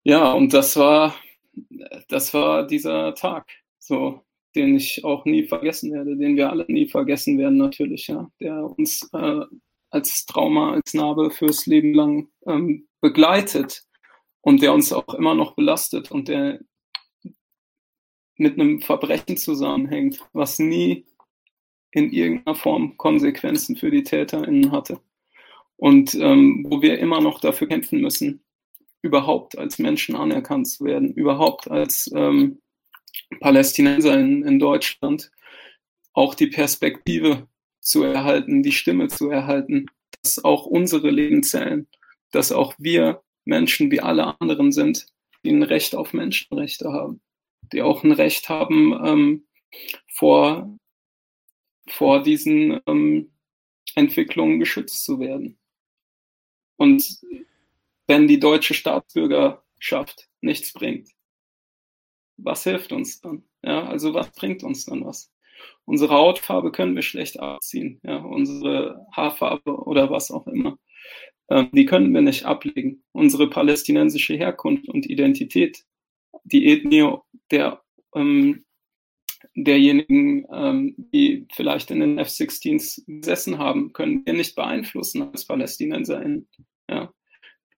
Ja, 0.04 0.30
und 0.30 0.54
das 0.54 0.76
war, 0.76 1.16
das 2.08 2.32
war 2.32 2.64
dieser 2.64 3.16
Tag, 3.16 3.50
so, 3.80 4.20
den 4.54 4.76
ich 4.76 5.04
auch 5.04 5.24
nie 5.24 5.42
vergessen 5.42 5.92
werde, 5.92 6.16
den 6.16 6.36
wir 6.36 6.48
alle 6.48 6.64
nie 6.68 6.86
vergessen 6.86 7.38
werden, 7.38 7.58
natürlich, 7.58 8.06
ja, 8.06 8.30
der 8.38 8.62
uns 8.62 9.10
äh, 9.12 9.40
als 9.90 10.26
Trauma, 10.26 10.74
als 10.74 10.94
Narbe 10.94 11.32
fürs 11.32 11.66
Leben 11.66 11.92
lang 11.92 12.28
ähm, 12.46 12.86
begleitet 13.00 13.84
und 14.45 14.61
der 14.61 14.74
uns 14.74 14.92
auch 14.92 15.14
immer 15.14 15.34
noch 15.34 15.55
belastet 15.55 16.11
und 16.11 16.28
der 16.28 16.61
mit 18.36 18.59
einem 18.59 18.82
Verbrechen 18.82 19.38
zusammenhängt, 19.38 20.20
was 20.32 20.59
nie 20.59 21.07
in 21.92 22.12
irgendeiner 22.12 22.55
Form 22.55 22.97
Konsequenzen 22.99 23.76
für 23.76 23.90
die 23.90 24.03
TäterInnen 24.03 24.70
hatte. 24.70 25.01
Und 25.76 26.14
ähm, 26.14 26.66
wo 26.68 26.82
wir 26.82 26.99
immer 26.99 27.20
noch 27.20 27.40
dafür 27.40 27.68
kämpfen 27.68 28.01
müssen, 28.01 28.45
überhaupt 29.01 29.57
als 29.57 29.78
Menschen 29.78 30.14
anerkannt 30.14 30.68
zu 30.68 30.84
werden, 30.84 31.14
überhaupt 31.14 31.70
als 31.70 32.11
ähm, 32.14 32.61
Palästinenser 33.40 34.18
in, 34.18 34.42
in 34.42 34.59
Deutschland 34.59 35.30
auch 36.12 36.34
die 36.34 36.49
Perspektive 36.49 37.49
zu 37.80 38.03
erhalten, 38.03 38.62
die 38.62 38.72
Stimme 38.72 39.09
zu 39.09 39.30
erhalten, 39.30 39.86
dass 40.22 40.45
auch 40.45 40.66
unsere 40.66 41.11
Leben 41.11 41.42
zählen, 41.42 41.86
dass 42.30 42.53
auch 42.53 42.74
wir 42.78 43.22
Menschen 43.45 43.90
wie 43.90 44.01
alle 44.01 44.40
anderen 44.40 44.72
sind, 44.72 45.07
die 45.45 45.51
ein 45.51 45.62
Recht 45.62 45.95
auf 45.95 46.12
Menschenrechte 46.12 46.92
haben, 46.92 47.20
die 47.72 47.82
auch 47.82 48.03
ein 48.03 48.12
Recht 48.12 48.49
haben, 48.49 48.92
ähm, 49.05 49.47
vor, 50.09 50.78
vor 51.88 52.22
diesen 52.22 52.80
ähm, 52.86 53.32
Entwicklungen 53.95 54.59
geschützt 54.59 55.05
zu 55.05 55.18
werden. 55.20 55.59
Und 56.76 57.20
wenn 58.07 58.26
die 58.26 58.40
deutsche 58.40 58.74
Staatsbürgerschaft 58.74 60.28
nichts 60.40 60.72
bringt, 60.72 61.11
was 62.36 62.64
hilft 62.64 62.92
uns 62.92 63.20
dann? 63.20 63.45
Ja, 63.62 63.86
also 63.86 64.12
was 64.14 64.30
bringt 64.32 64.62
uns 64.64 64.86
dann 64.86 65.05
was? 65.05 65.30
Unsere 65.84 66.14
Hautfarbe 66.14 66.72
können 66.72 66.97
wir 66.97 67.03
schlecht 67.03 67.38
abziehen, 67.38 68.01
ja, 68.03 68.16
unsere 68.16 69.07
Haarfarbe 69.12 69.76
oder 69.84 70.11
was 70.11 70.30
auch 70.30 70.47
immer. 70.47 70.78
Ähm, 71.51 71.68
die 71.72 71.86
können 71.86 72.12
wir 72.14 72.22
nicht 72.22 72.45
ablegen. 72.45 73.05
Unsere 73.12 73.49
palästinensische 73.51 74.34
Herkunft 74.34 74.88
und 74.88 75.07
Identität, 75.07 75.84
die 76.45 76.66
Ethnie 76.66 77.16
der, 77.51 77.82
ähm, 78.14 78.64
derjenigen, 79.55 80.47
ähm, 80.53 80.95
die 80.97 81.47
vielleicht 81.53 81.90
in 81.90 82.01
den 82.01 82.18
F-16s 82.18 83.03
gesessen 83.07 83.59
haben, 83.59 83.92
können 83.92 84.24
wir 84.24 84.32
nicht 84.32 84.55
beeinflussen 84.55 85.22
als 85.22 85.47
PalästinenserInnen. 85.47 86.49
Ja. 86.88 87.12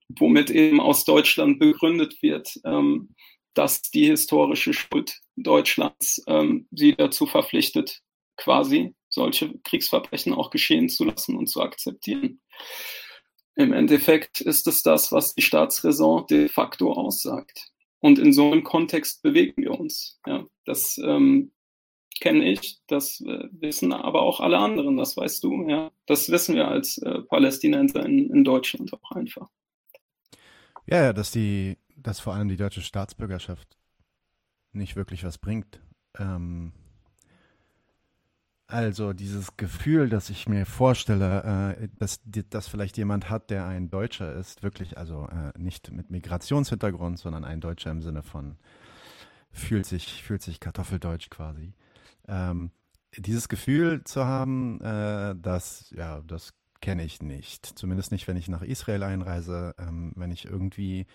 Womit 0.09 0.49
eben 0.49 0.79
aus 0.79 1.03
Deutschland 1.03 1.59
begründet 1.59 2.21
wird, 2.21 2.59
ähm, 2.63 3.09
dass 3.53 3.81
die 3.81 4.05
historische 4.05 4.73
Schuld 4.73 5.19
Deutschlands 5.35 6.23
ähm, 6.27 6.67
sie 6.71 6.95
dazu 6.95 7.25
verpflichtet, 7.25 8.01
quasi 8.37 8.95
solche 9.09 9.57
Kriegsverbrechen 9.63 10.33
auch 10.33 10.51
geschehen 10.51 10.89
zu 10.89 11.05
lassen 11.05 11.35
und 11.35 11.47
zu 11.47 11.61
akzeptieren. 11.61 12.39
Im 13.57 13.73
Endeffekt 13.73 14.39
ist 14.39 14.67
es 14.67 14.83
das, 14.83 15.11
was 15.11 15.33
die 15.33 15.41
Staatsräson 15.41 16.27
de 16.27 16.47
facto 16.47 16.93
aussagt. 16.93 17.71
Und 17.99 18.19
in 18.19 18.31
so 18.31 18.51
einem 18.51 18.63
Kontext 18.63 19.23
bewegen 19.23 19.63
wir 19.63 19.71
uns. 19.79 20.19
Ja, 20.27 20.45
das 20.65 20.99
ähm, 21.03 21.51
kenne 22.19 22.51
ich, 22.51 22.79
das 22.85 23.19
äh, 23.21 23.47
wissen 23.49 23.93
aber 23.93 24.21
auch 24.21 24.41
alle 24.41 24.59
anderen, 24.59 24.95
das 24.95 25.17
weißt 25.17 25.43
du. 25.43 25.67
Ja, 25.67 25.91
das 26.05 26.29
wissen 26.29 26.53
wir 26.53 26.67
als 26.67 26.99
äh, 26.99 27.23
Palästinenser 27.23 28.05
in, 28.05 28.29
in 28.29 28.43
Deutschland 28.43 28.93
auch 28.93 29.11
einfach. 29.11 29.49
Ja, 30.85 31.05
ja, 31.05 31.13
dass 31.13 31.31
die, 31.31 31.79
dass 31.95 32.19
vor 32.19 32.35
allem 32.35 32.49
die 32.49 32.57
deutsche 32.57 32.81
Staatsbürgerschaft 32.81 33.75
nicht 34.71 34.95
wirklich 34.95 35.23
was 35.23 35.39
bringt. 35.39 35.81
Ähm, 36.19 36.73
also 38.67 39.13
dieses 39.13 39.55
Gefühl, 39.55 40.09
dass 40.09 40.29
ich 40.29 40.47
mir 40.47 40.65
vorstelle, 40.65 41.77
äh, 41.79 41.87
dass, 41.97 42.19
dass 42.49 42.67
vielleicht 42.67 42.97
jemand 42.97 43.29
hat, 43.29 43.49
der 43.49 43.65
ein 43.65 43.89
Deutscher 43.89 44.33
ist, 44.33 44.61
wirklich, 44.61 44.97
also 44.97 45.27
äh, 45.27 45.57
nicht 45.57 45.91
mit 45.91 46.11
Migrationshintergrund, 46.11 47.17
sondern 47.17 47.45
ein 47.45 47.61
Deutscher 47.61 47.91
im 47.91 48.01
Sinne 48.01 48.23
von 48.23 48.57
fühlt 49.51 49.85
sich, 49.85 50.21
fühlt 50.21 50.41
sich 50.41 50.59
Kartoffeldeutsch 50.59 51.29
quasi. 51.29 51.73
Ähm, 52.27 52.71
dieses 53.15 53.47
Gefühl 53.47 54.03
zu 54.03 54.25
haben, 54.25 54.81
äh, 54.81 55.35
das, 55.41 55.89
ja, 55.95 56.21
das 56.21 56.53
kenne 56.81 57.03
ich 57.03 57.21
nicht. 57.21 57.65
Zumindest 57.65 58.11
nicht, 58.11 58.27
wenn 58.27 58.37
ich 58.37 58.49
nach 58.49 58.61
Israel 58.61 59.03
einreise, 59.03 59.75
ähm, 59.79 60.11
wenn 60.15 60.31
ich 60.31 60.45
irgendwie 60.45 61.07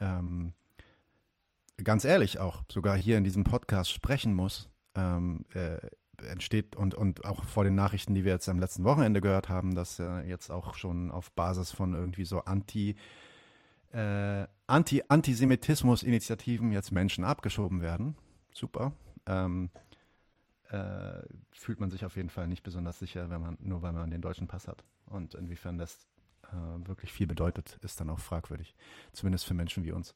ähm, 0.00 0.54
ganz 1.82 2.04
ehrlich 2.04 2.38
auch 2.38 2.62
sogar 2.70 2.96
hier 2.96 3.18
in 3.18 3.24
diesem 3.24 3.44
Podcast 3.44 3.92
sprechen 3.92 4.34
muss. 4.34 4.70
Ähm, 4.94 5.44
äh, 5.52 5.78
entsteht 6.22 6.76
und, 6.76 6.94
und 6.94 7.24
auch 7.24 7.44
vor 7.44 7.64
den 7.64 7.74
Nachrichten, 7.74 8.14
die 8.14 8.24
wir 8.24 8.32
jetzt 8.32 8.48
am 8.48 8.58
letzten 8.58 8.84
Wochenende 8.84 9.20
gehört 9.20 9.48
haben, 9.48 9.74
dass 9.74 9.98
äh, 9.98 10.20
jetzt 10.22 10.50
auch 10.50 10.74
schon 10.74 11.10
auf 11.10 11.32
Basis 11.32 11.72
von 11.72 11.94
irgendwie 11.94 12.24
so 12.24 12.40
Anti- 12.40 12.96
äh, 13.92 14.46
Anti 14.66 15.02
Antisemitismus-Initiativen 15.08 16.72
jetzt 16.72 16.92
Menschen 16.92 17.24
abgeschoben 17.24 17.80
werden. 17.80 18.16
Super. 18.52 18.92
Ähm, 19.26 19.70
äh, 20.70 21.22
fühlt 21.52 21.80
man 21.80 21.90
sich 21.90 22.04
auf 22.04 22.16
jeden 22.16 22.30
Fall 22.30 22.48
nicht 22.48 22.62
besonders 22.62 22.98
sicher, 22.98 23.30
wenn 23.30 23.40
man 23.40 23.56
nur 23.60 23.82
weil 23.82 23.92
man 23.92 24.10
den 24.10 24.20
deutschen 24.20 24.48
Pass 24.48 24.66
hat. 24.66 24.84
Und 25.06 25.34
inwiefern 25.34 25.78
das 25.78 26.06
äh, 26.44 26.88
wirklich 26.88 27.12
viel 27.12 27.26
bedeutet, 27.26 27.78
ist 27.82 28.00
dann 28.00 28.10
auch 28.10 28.18
fragwürdig. 28.18 28.74
Zumindest 29.12 29.46
für 29.46 29.54
Menschen 29.54 29.84
wie 29.84 29.92
uns. 29.92 30.14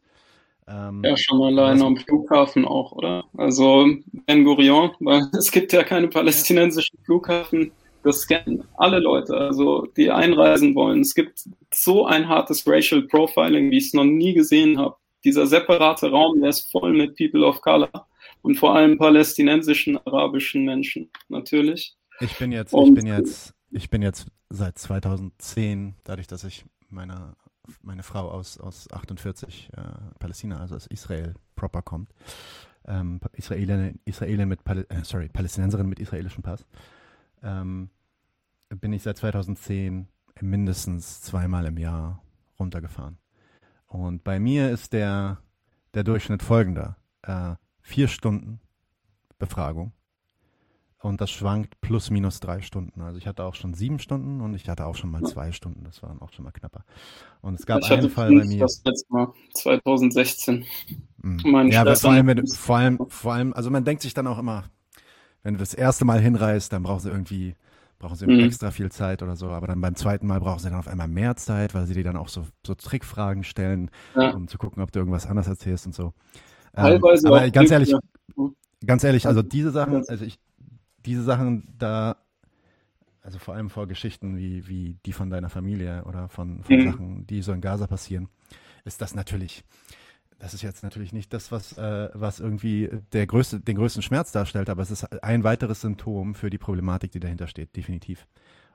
Ähm, 0.71 1.03
ja, 1.05 1.17
schon 1.17 1.43
alleine 1.43 1.85
am 1.85 1.97
Flughafen 1.97 2.65
auch, 2.65 2.93
oder? 2.93 3.25
Also 3.37 3.89
Ben 4.27 4.45
Gurion, 4.45 4.93
weil 5.01 5.23
es 5.39 5.51
gibt 5.51 5.73
ja 5.73 5.83
keine 5.83 6.09
palästinensischen 6.09 6.99
Flughafen. 7.05 7.73
Das 8.03 8.27
kennen 8.27 8.65
alle 8.77 9.01
Leute, 9.01 9.37
also 9.37 9.87
die 9.97 10.11
einreisen 10.11 10.75
wollen. 10.75 11.01
Es 11.01 11.15
gibt 11.15 11.45
so 11.75 12.07
ein 12.07 12.29
hartes 12.29 12.67
Racial 12.67 13.03
Profiling, 13.03 13.71
wie 13.71 13.79
ich 13.79 13.87
es 13.89 13.95
noch 13.95 14.05
nie 14.05 14.33
gesehen 14.33 14.79
habe. 14.79 14.97
Dieser 15.25 15.47
separate 15.47 16.11
Raum, 16.11 16.41
der 16.41 16.51
ist 16.51 16.71
voll 16.71 16.95
mit 16.95 17.17
People 17.17 17.45
of 17.45 17.61
Color 17.61 18.07
und 18.41 18.55
vor 18.55 18.75
allem 18.75 18.97
palästinensischen, 18.97 19.99
arabischen 20.07 20.65
Menschen, 20.65 21.11
natürlich. 21.29 21.95
Ich 22.21 22.39
bin 22.39 22.53
jetzt, 22.53 22.73
und, 22.73 22.89
ich 22.89 22.95
bin 22.95 23.07
jetzt, 23.07 23.55
ich 23.71 23.91
bin 23.91 24.03
jetzt 24.03 24.29
seit 24.49 24.79
2010, 24.79 25.97
dadurch, 26.05 26.27
dass 26.27 26.45
ich 26.45 26.65
meine 26.89 27.35
meine 27.83 28.03
Frau 28.03 28.31
aus, 28.31 28.59
aus 28.59 28.91
48 28.91 29.71
äh, 29.77 29.83
Palästina, 30.19 30.59
also 30.59 30.77
aus 30.77 30.87
Israel 30.87 31.35
proper 31.57 31.83
kommt. 31.83 32.13
Ähm, 32.87 33.21
Israelin, 33.33 34.01
Israelin 34.05 34.49
mit, 34.49 34.65
Pal 34.65 34.87
äh, 34.89 35.05
sorry, 35.05 35.29
Palästinenserin 35.29 35.89
mit 35.89 36.01
israelischem 36.01 36.43
Pass. 36.43 36.67
Ähm, 37.43 37.91
bin 38.69 38.93
ich 38.93 39.03
seit 39.03 39.17
2010 39.19 40.09
mindestens 40.41 41.21
zweimal 41.21 41.67
im 41.67 41.77
Jahr 41.77 42.23
runtergefahren. 42.59 43.19
Und 43.87 44.25
bei 44.25 44.39
mir 44.39 44.71
ist 44.71 44.93
der, 44.93 45.39
der 45.95 46.05
Durchschnitt 46.05 46.43
folgender. 46.43 46.97
Äh, 47.23 47.57
vier 47.81 48.09
Stunden 48.09 48.61
Befragung 49.39 49.93
und 51.03 51.21
das 51.21 51.31
schwankt 51.31 51.81
plus 51.81 52.11
minus 52.11 52.41
drei 52.41 52.61
Stunden. 52.61 53.01
Also 53.01 53.19
ich 53.19 53.27
hatte 53.27 53.45
auch 53.45 53.55
schon 53.55 53.73
sieben 53.73 53.99
Stunden 53.99 54.41
und 54.43 54.55
ich 54.55 54.69
hatte 54.69 54.85
auch 54.85 54.97
schon 54.97 55.11
mal 55.11 55.23
zwei 55.23 55.51
Stunden. 55.51 55.83
Das 55.85 56.03
war 56.03 56.11
dann 56.11 56.21
auch 56.21 56.33
schon 56.33 56.45
mal 56.45 56.51
knapper. 56.51 56.85
Und 57.41 57.59
es 57.59 57.65
gab 57.65 57.81
ich 57.81 57.91
einen 57.91 58.11
Fall 58.11 58.29
bei 58.29 58.45
mir. 58.45 58.59
Das 58.59 58.83
letzte 58.85 59.13
Mal 59.13 59.33
2016. 59.55 60.65
Mhm. 61.23 61.71
Ja, 61.71 61.95
vor 61.95 62.11
allem, 62.11 62.27
wenn, 62.27 62.47
vor 62.47 62.77
allem, 62.77 62.99
vor 63.09 63.33
allem, 63.33 63.55
also 63.55 63.71
man 63.71 63.85
denkt 63.85 64.03
sich 64.03 64.13
dann 64.13 64.27
auch 64.27 64.39
immer, 64.39 64.65
wenn 65.43 65.55
du 65.55 65.61
das 65.61 65.73
erste 65.73 66.05
Mal 66.05 66.21
hinreist, 66.21 66.73
dann 66.73 66.83
brauchen 66.83 67.01
sie 67.01 67.09
irgendwie, 67.09 67.55
brauchen 67.99 68.17
sie 68.17 68.27
mhm. 68.27 68.41
extra 68.41 68.71
viel 68.71 68.93
Zeit 68.93 69.23
oder 69.23 69.37
so. 69.37 69.49
Aber 69.49 69.67
dann 69.67 69.81
beim 69.81 69.95
zweiten 69.95 70.27
Mal 70.27 70.41
brauchen 70.41 70.59
sie 70.59 70.69
dann 70.69 70.79
auf 70.79 70.89
einmal 70.89 71.09
mehr 71.09 71.35
Zeit, 71.37 71.75
weil 71.75 71.87
sie 71.87 71.95
dir 71.95 72.05
dann 72.05 72.17
auch 72.19 72.29
so, 72.29 72.47
so 72.67 72.75
Trickfragen 72.75 73.43
stellen, 73.43 73.91
ja. 74.17 74.35
um 74.35 74.49
zu 74.49 74.59
gucken, 74.59 74.83
ob 74.83 74.93
du 74.93 74.99
irgendwas 74.99 75.27
anderes 75.27 75.49
erzählst 75.49 75.87
und 75.87 75.95
so. 75.95 76.13
Ähm, 76.77 76.85
Teilweise 76.85 77.27
ähm, 77.27 77.33
aber 77.33 77.51
ganz 77.51 77.71
ehrlich, 77.71 77.95
ganz 78.85 79.03
ehrlich, 79.03 79.27
also 79.27 79.41
diese 79.41 79.71
Sachen, 79.71 80.05
also 80.07 80.25
ich, 80.27 80.39
diese 81.07 81.23
Sachen 81.23 81.75
da, 81.79 82.17
also 83.23 83.39
vor 83.39 83.55
allem 83.55 83.71
vor 83.71 83.87
Geschichten 83.87 84.37
wie, 84.37 84.67
wie 84.69 84.97
die 85.07 85.13
von 85.13 85.31
deiner 85.31 85.51
Familie 85.51 86.05
oder 86.05 86.29
von, 86.29 86.63
von 86.63 86.77
mhm. 86.77 86.91
Sachen, 86.91 87.27
die 87.27 87.43
so 87.43 87.53
in 87.53 87.61
Gaza 87.61 87.87
passieren, 87.87 88.29
ist 88.85 89.01
das 89.01 89.15
natürlich, 89.15 89.65
das 90.39 90.55
ist 90.55 90.63
jetzt 90.63 90.83
natürlich 90.83 91.13
nicht 91.13 91.33
das, 91.33 91.53
was, 91.53 91.77
äh, 91.77 92.09
was 92.15 92.41
irgendwie 92.41 92.91
der 93.13 93.27
größte, 93.27 93.61
den 93.61 93.77
größten 93.77 94.03
Schmerz 94.03 94.33
darstellt, 94.33 94.71
aber 94.71 94.83
es 94.83 94.91
ist 94.91 95.23
ein 95.23 95.45
weiteres 95.45 95.83
Symptom 95.83 96.35
für 96.35 96.51
die 96.51 96.59
Problematik, 96.59 97.13
die 97.13 97.21
dahinter 97.21 97.47
steht, 97.47 97.77
definitiv. 97.77 98.27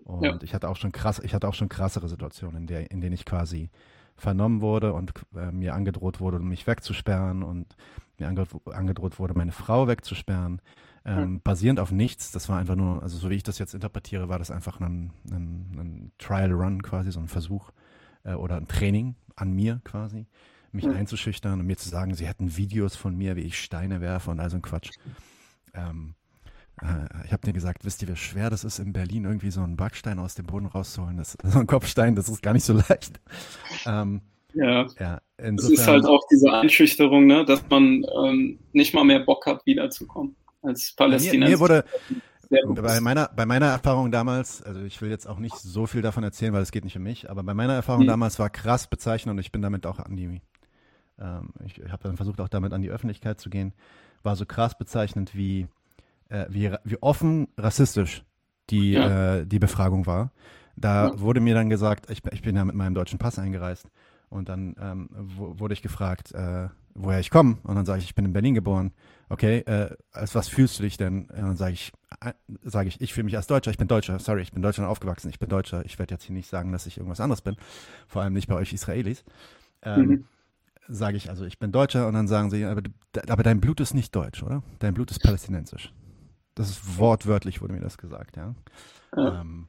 Und 0.03 0.23
ja. 0.23 0.37
ich 0.43 0.53
hatte 0.53 0.69
auch 0.69 0.75
schon 0.75 0.91
krass, 0.91 1.19
ich 1.23 1.33
hatte 1.33 1.47
auch 1.47 1.55
schon 1.55 1.69
krassere 1.69 2.07
Situationen, 2.07 2.61
in, 2.61 2.67
der, 2.67 2.91
in 2.91 3.01
denen 3.01 3.13
ich 3.13 3.25
quasi 3.25 3.71
vernommen 4.15 4.61
wurde 4.61 4.93
und 4.93 5.13
äh, 5.35 5.51
mir 5.51 5.73
angedroht 5.73 6.19
wurde, 6.19 6.39
mich 6.39 6.67
wegzusperren 6.67 7.43
und 7.43 7.75
mir 8.17 8.27
angedroht 8.27 9.19
wurde, 9.19 9.33
meine 9.33 9.51
Frau 9.51 9.87
wegzusperren 9.87 10.61
ähm, 11.05 11.41
basierend 11.41 11.79
auf 11.79 11.91
nichts. 11.91 12.31
Das 12.31 12.49
war 12.49 12.57
einfach 12.57 12.75
nur, 12.75 13.03
also 13.03 13.17
so 13.17 13.29
wie 13.29 13.35
ich 13.35 13.43
das 13.43 13.59
jetzt 13.59 13.73
interpretiere, 13.73 14.27
war 14.27 14.39
das 14.39 14.51
einfach 14.51 14.79
ein, 14.79 15.11
ein, 15.29 15.77
ein 15.77 16.11
Trial 16.17 16.51
Run 16.51 16.81
quasi, 16.81 17.11
so 17.11 17.19
ein 17.19 17.27
Versuch 17.27 17.71
äh, 18.23 18.33
oder 18.33 18.57
ein 18.57 18.67
Training 18.67 19.15
an 19.35 19.51
mir 19.51 19.81
quasi, 19.83 20.25
mich 20.71 20.85
mhm. 20.85 20.95
einzuschüchtern 20.95 21.59
und 21.59 21.67
mir 21.67 21.77
zu 21.77 21.89
sagen, 21.89 22.15
sie 22.15 22.27
hätten 22.27 22.57
Videos 22.57 22.95
von 22.95 23.15
mir, 23.15 23.35
wie 23.35 23.41
ich 23.41 23.59
Steine 23.59 24.01
werfe 24.01 24.31
und 24.31 24.39
all 24.39 24.49
so 24.49 24.55
ein 24.55 24.63
Quatsch. 24.63 24.91
Ähm, 25.75 26.15
äh, 26.81 27.25
ich 27.25 27.33
habe 27.33 27.45
dir 27.45 27.53
gesagt, 27.53 27.85
wisst 27.85 28.01
ihr, 28.01 28.07
wie 28.07 28.15
schwer 28.15 28.49
das 28.49 28.63
ist, 28.63 28.79
in 28.79 28.91
Berlin 28.91 29.25
irgendwie 29.25 29.51
so 29.51 29.61
einen 29.61 29.77
Backstein 29.77 30.17
aus 30.17 30.33
dem 30.33 30.47
Boden 30.47 30.65
rauszuholen? 30.65 31.17
Das, 31.17 31.37
so 31.43 31.59
ein 31.59 31.67
Kopfstein, 31.67 32.15
das 32.15 32.29
ist 32.29 32.41
gar 32.41 32.53
nicht 32.53 32.65
so 32.65 32.73
leicht. 32.73 33.19
Ähm, 33.85 34.21
ja. 34.55 34.87
ja 34.99 35.21
insofern, 35.37 35.73
es 35.73 35.79
ist 35.81 35.87
halt 35.87 36.05
auch 36.05 36.23
diese 36.31 36.51
Einschüchterung, 36.51 37.27
ne, 37.27 37.45
dass 37.45 37.63
man 37.69 38.03
ähm, 38.23 38.57
nicht 38.73 38.95
mal 38.95 39.03
mehr 39.03 39.19
Bock 39.19 39.45
hat, 39.45 39.63
wiederzukommen 39.67 40.35
als 40.67 40.93
Palästinenser. 40.95 41.49
Mir, 41.49 41.57
mir 41.57 41.59
wurde 41.59 41.85
bei 42.49 43.01
meiner, 43.01 43.29
bei 43.35 43.45
meiner 43.45 43.67
Erfahrung 43.67 44.11
damals, 44.11 44.61
also 44.61 44.81
ich 44.81 45.01
will 45.01 45.09
jetzt 45.09 45.27
auch 45.27 45.39
nicht 45.39 45.57
so 45.57 45.87
viel 45.87 46.01
davon 46.01 46.23
erzählen, 46.23 46.53
weil 46.53 46.61
es 46.61 46.71
geht 46.71 46.83
nicht 46.83 46.97
um 46.97 47.03
mich, 47.03 47.29
aber 47.29 47.43
bei 47.43 47.53
meiner 47.53 47.73
Erfahrung 47.73 48.03
mhm. 48.03 48.07
damals 48.07 48.39
war 48.39 48.49
krass 48.49 48.87
bezeichnend 48.87 49.33
und 49.33 49.39
ich 49.39 49.51
bin 49.51 49.61
damit 49.61 49.85
auch 49.85 49.99
an 49.99 50.15
die, 50.15 50.41
ähm, 51.19 51.49
ich 51.65 51.81
habe 51.89 52.03
dann 52.03 52.17
versucht 52.17 52.39
auch 52.41 52.49
damit 52.49 52.73
an 52.73 52.81
die 52.81 52.89
Öffentlichkeit 52.89 53.39
zu 53.39 53.49
gehen, 53.49 53.73
war 54.23 54.35
so 54.35 54.45
krass 54.45 54.77
bezeichnend, 54.77 55.35
wie, 55.35 55.67
äh, 56.29 56.45
wie, 56.49 56.71
wie 56.83 57.01
offen 57.01 57.47
rassistisch 57.57 58.23
die, 58.69 58.91
ja. 58.91 59.37
äh, 59.37 59.45
die 59.45 59.59
Befragung 59.59 60.05
war. 60.05 60.31
Da 60.75 61.07
ja. 61.07 61.19
wurde 61.19 61.39
mir 61.39 61.55
dann 61.55 61.69
gesagt, 61.69 62.09
ich, 62.09 62.21
ich 62.31 62.41
bin 62.41 62.55
ja 62.55 62.65
mit 62.65 62.75
meinem 62.75 62.93
deutschen 62.93 63.19
Pass 63.19 63.39
eingereist 63.39 63.89
und 64.29 64.49
dann 64.49 64.75
ähm, 64.79 65.09
wurde 65.13 65.73
ich 65.73 65.81
gefragt, 65.81 66.33
äh, 66.33 66.67
woher 66.95 67.19
ich 67.19 67.29
komme. 67.29 67.57
Und 67.63 67.75
dann 67.75 67.85
sage 67.85 67.99
ich, 67.99 68.05
ich 68.05 68.15
bin 68.15 68.25
in 68.25 68.33
Berlin 68.33 68.55
geboren. 68.55 68.93
Okay, 69.29 69.59
äh, 69.59 69.95
als 70.11 70.33
was 70.35 70.47
fühlst 70.47 70.79
du 70.79 70.83
dich 70.83 70.97
denn? 70.97 71.25
Und 71.25 71.37
dann 71.37 71.57
sage 71.57 71.73
ich, 71.73 71.91
äh, 72.21 72.33
sage 72.63 72.87
ich, 72.87 73.01
ich 73.01 73.13
fühle 73.13 73.25
mich 73.25 73.35
als 73.35 73.47
Deutscher, 73.47 73.71
ich 73.71 73.77
bin 73.77 73.87
Deutscher, 73.87 74.19
sorry, 74.19 74.41
ich 74.41 74.51
bin 74.51 74.61
Deutschland 74.61 74.89
aufgewachsen, 74.89 75.29
ich 75.29 75.39
bin 75.39 75.49
Deutscher. 75.49 75.85
Ich 75.85 75.99
werde 75.99 76.13
jetzt 76.13 76.23
hier 76.23 76.35
nicht 76.35 76.49
sagen, 76.49 76.71
dass 76.71 76.85
ich 76.85 76.97
irgendwas 76.97 77.19
anderes 77.19 77.41
bin, 77.41 77.55
vor 78.07 78.21
allem 78.21 78.33
nicht 78.33 78.47
bei 78.47 78.55
euch 78.55 78.73
Israelis. 78.73 79.23
Ähm, 79.81 80.05
mhm. 80.05 80.25
Sage 80.87 81.17
ich 81.17 81.29
also, 81.29 81.45
ich 81.45 81.57
bin 81.57 81.71
Deutscher 81.71 82.07
und 82.07 82.13
dann 82.13 82.27
sagen 82.27 82.51
sie, 82.51 82.63
aber, 82.63 82.83
aber 83.27 83.43
dein 83.43 83.59
Blut 83.59 83.79
ist 83.79 83.95
nicht 83.95 84.15
deutsch, 84.15 84.43
oder? 84.43 84.61
Dein 84.79 84.93
Blut 84.93 85.09
ist 85.09 85.19
palästinensisch. 85.19 85.91
Das 86.53 86.69
ist 86.69 86.99
wortwörtlich, 86.99 87.61
wurde 87.61 87.73
mir 87.73 87.81
das 87.81 87.97
gesagt, 87.97 88.37
ja. 88.37 88.53
ja. 89.17 89.41
Ähm, 89.41 89.67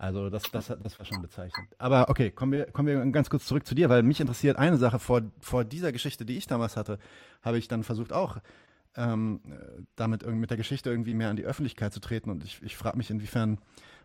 also 0.00 0.30
das, 0.30 0.44
das, 0.50 0.68
das 0.82 0.98
war 0.98 1.04
schon 1.04 1.20
bezeichnend. 1.20 1.68
Aber 1.76 2.08
okay, 2.08 2.30
kommen 2.30 2.52
wir, 2.52 2.64
kommen 2.64 2.88
wir 2.88 3.04
ganz 3.12 3.28
kurz 3.28 3.44
zurück 3.44 3.66
zu 3.66 3.74
dir, 3.74 3.90
weil 3.90 4.02
mich 4.02 4.18
interessiert 4.18 4.56
eine 4.56 4.78
Sache. 4.78 4.98
Vor, 4.98 5.20
vor 5.40 5.62
dieser 5.62 5.92
Geschichte, 5.92 6.24
die 6.24 6.38
ich 6.38 6.46
damals 6.46 6.78
hatte, 6.78 6.98
habe 7.42 7.58
ich 7.58 7.68
dann 7.68 7.84
versucht 7.84 8.10
auch 8.10 8.38
ähm, 8.96 9.40
damit 9.96 10.26
mit 10.26 10.48
der 10.48 10.56
Geschichte 10.56 10.88
irgendwie 10.88 11.12
mehr 11.12 11.28
an 11.28 11.36
die 11.36 11.44
Öffentlichkeit 11.44 11.92
zu 11.92 12.00
treten. 12.00 12.30
Und 12.30 12.44
ich, 12.44 12.62
ich 12.62 12.78
frage 12.78 12.96
mich, 12.96 13.10
inwiefern 13.10 13.58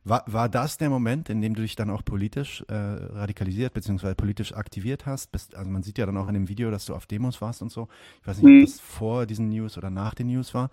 war, 0.03 0.25
war 0.27 0.49
das 0.49 0.77
der 0.77 0.89
Moment, 0.89 1.29
in 1.29 1.41
dem 1.41 1.55
du 1.55 1.61
dich 1.61 1.77
dann 1.77 1.89
auch 1.89 2.03
politisch 2.03 2.65
äh, 2.67 2.73
radikalisiert 2.73 3.73
bzw. 3.73 4.15
politisch 4.15 4.53
aktiviert 4.53 5.05
hast? 5.05 5.31
Bist, 5.31 5.55
also 5.55 5.71
man 5.71 5.81
sieht 5.81 5.97
ja 5.97 6.05
dann 6.05 6.17
auch 6.17 6.27
in 6.27 6.33
dem 6.33 6.49
Video, 6.49 6.71
dass 6.71 6.85
du 6.85 6.93
auf 6.93 7.05
Demos 7.05 7.39
warst 7.39 7.61
und 7.61 7.71
so. 7.71 7.87
Ich 8.19 8.27
weiß 8.27 8.41
nicht, 8.41 8.51
mhm. 8.51 8.59
ob 8.63 8.65
das 8.65 8.81
vor 8.81 9.25
diesen 9.25 9.47
News 9.47 9.77
oder 9.77 9.89
nach 9.89 10.13
den 10.13 10.27
News 10.27 10.53
war. 10.53 10.71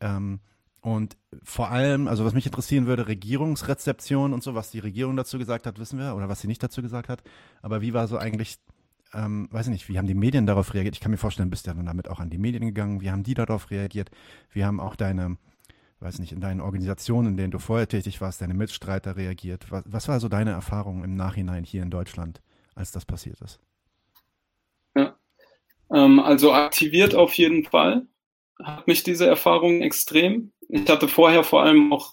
Ähm, 0.00 0.40
und 0.86 1.16
vor 1.42 1.72
allem, 1.72 2.06
also 2.06 2.24
was 2.24 2.32
mich 2.32 2.46
interessieren 2.46 2.86
würde, 2.86 3.08
Regierungsrezeption 3.08 4.32
und 4.32 4.44
so, 4.44 4.54
was 4.54 4.70
die 4.70 4.78
Regierung 4.78 5.16
dazu 5.16 5.36
gesagt 5.36 5.66
hat, 5.66 5.80
wissen 5.80 5.98
wir, 5.98 6.14
oder 6.14 6.28
was 6.28 6.40
sie 6.40 6.46
nicht 6.46 6.62
dazu 6.62 6.80
gesagt 6.80 7.08
hat. 7.08 7.24
Aber 7.60 7.80
wie 7.80 7.92
war 7.92 8.06
so 8.06 8.18
eigentlich, 8.18 8.58
ähm, 9.12 9.48
weiß 9.50 9.66
ich 9.66 9.72
nicht, 9.72 9.88
wie 9.88 9.98
haben 9.98 10.06
die 10.06 10.14
Medien 10.14 10.46
darauf 10.46 10.74
reagiert? 10.74 10.94
Ich 10.94 11.00
kann 11.00 11.10
mir 11.10 11.16
vorstellen, 11.16 11.50
bist 11.50 11.66
ja 11.66 11.74
dann 11.74 11.86
damit 11.86 12.08
auch 12.08 12.20
an 12.20 12.30
die 12.30 12.38
Medien 12.38 12.64
gegangen. 12.64 13.00
Wie 13.00 13.10
haben 13.10 13.24
die 13.24 13.34
darauf 13.34 13.72
reagiert? 13.72 14.12
Wie 14.52 14.64
haben 14.64 14.78
auch 14.78 14.94
deine, 14.94 15.38
weiß 15.98 16.20
nicht, 16.20 16.30
in 16.30 16.40
deinen 16.40 16.60
Organisationen, 16.60 17.30
in 17.30 17.36
denen 17.36 17.50
du 17.50 17.58
vorher 17.58 17.88
tätig 17.88 18.20
warst, 18.20 18.40
deine 18.40 18.54
Mitstreiter 18.54 19.16
reagiert? 19.16 19.72
Was, 19.72 19.82
was 19.88 20.06
war 20.06 20.20
so 20.20 20.28
deine 20.28 20.52
Erfahrung 20.52 21.02
im 21.02 21.16
Nachhinein 21.16 21.64
hier 21.64 21.82
in 21.82 21.90
Deutschland, 21.90 22.42
als 22.76 22.92
das 22.92 23.04
passiert 23.04 23.40
ist? 23.40 23.58
Ähm, 25.90 26.20
also 26.20 26.52
aktiviert 26.52 27.16
auf 27.16 27.34
jeden 27.34 27.64
Fall. 27.64 28.06
Hat 28.62 28.86
mich 28.86 29.02
diese 29.02 29.26
Erfahrung 29.26 29.82
extrem. 29.82 30.52
Ich 30.68 30.88
hatte 30.88 31.08
vorher 31.08 31.44
vor 31.44 31.62
allem 31.62 31.92
auch 31.92 32.12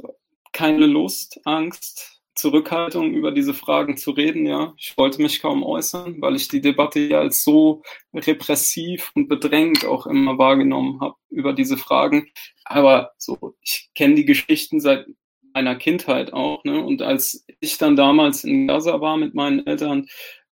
keine 0.52 0.86
Lust, 0.86 1.40
Angst, 1.46 2.22
Zurückhaltung 2.36 3.14
über 3.14 3.32
diese 3.32 3.54
Fragen 3.54 3.96
zu 3.96 4.12
reden, 4.12 4.46
ja. 4.46 4.74
Ich 4.78 4.98
wollte 4.98 5.22
mich 5.22 5.40
kaum 5.42 5.64
äußern, 5.64 6.20
weil 6.20 6.36
ich 6.36 6.48
die 6.48 6.62
Debatte 6.62 7.00
ja 7.00 7.20
als 7.20 7.44
so 7.44 7.84
repressiv 8.14 9.12
und 9.16 9.28
bedrängt 9.28 9.86
auch 9.86 10.08
immer 10.08 10.38
wahrgenommen 10.38 11.00
habe 11.00 11.16
über 11.30 11.54
diese 11.54 11.78
Fragen. 11.78 12.28
Aber 12.66 13.12
so, 13.18 13.56
ich 13.62 13.90
kenne 13.94 14.16
die 14.16 14.26
Geschichten 14.26 14.80
seit 14.80 15.06
meiner 15.54 15.76
Kindheit 15.76 16.34
auch, 16.34 16.64
ne? 16.64 16.84
Und 16.84 17.02
als 17.04 17.46
ich 17.60 17.78
dann 17.78 17.96
damals 17.96 18.44
in 18.44 18.68
Gaza 18.68 19.00
war 19.00 19.18
mit 19.18 19.36
meinen 19.36 19.66
Eltern, 19.68 20.08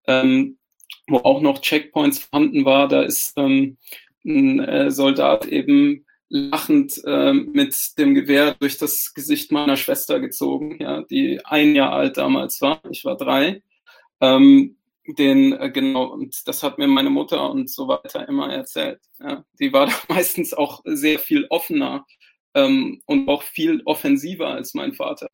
ähm, 0.08 0.60
wo 1.08 1.18
auch 1.18 1.42
noch 1.42 1.62
Checkpoints 1.62 2.20
vorhanden 2.20 2.64
war, 2.66 2.88
da 2.88 3.02
ist 3.02 3.34
ähm, 3.38 3.78
ein 4.26 4.60
äh, 4.60 4.92
Soldat 4.92 5.46
eben 5.46 6.06
lachend 6.30 6.94
äh, 7.06 7.34
mit 7.34 7.76
dem 7.98 8.16
Gewehr 8.16 8.56
durch 8.60 8.78
das 8.78 9.14
Gesicht 9.14 9.52
meiner 9.52 9.76
Schwester 9.76 10.20
gezogen, 10.20 10.78
ja, 10.80 11.02
die 11.04 11.42
ein 11.44 11.76
Jahr 11.76 11.92
alt 11.92 12.18
damals 12.18 12.62
war. 12.62 12.82
Ich 12.90 13.04
war 13.04 13.18
drei. 13.18 13.62
Ähm, 14.22 14.78
den 15.08 15.54
äh, 15.54 15.72
genau 15.72 16.06
und 16.06 16.48
das 16.48 16.64
hat 16.64 16.78
mir 16.78 16.88
meine 16.88 17.10
Mutter 17.10 17.50
und 17.50 17.70
so 17.70 17.88
weiter 17.88 18.28
immer 18.30 18.52
erzählt. 18.52 19.02
Ja. 19.20 19.44
Die 19.60 19.74
war 19.74 19.86
da 19.88 19.94
meistens 20.08 20.54
auch 20.54 20.82
sehr 20.86 21.20
viel 21.20 21.48
offener 21.50 22.06
ähm, 22.54 23.02
und 23.06 23.28
auch 23.28 23.44
viel 23.44 23.82
offensiver 23.86 24.48
als 24.48 24.74
mein 24.74 24.94
Vater 24.94 25.28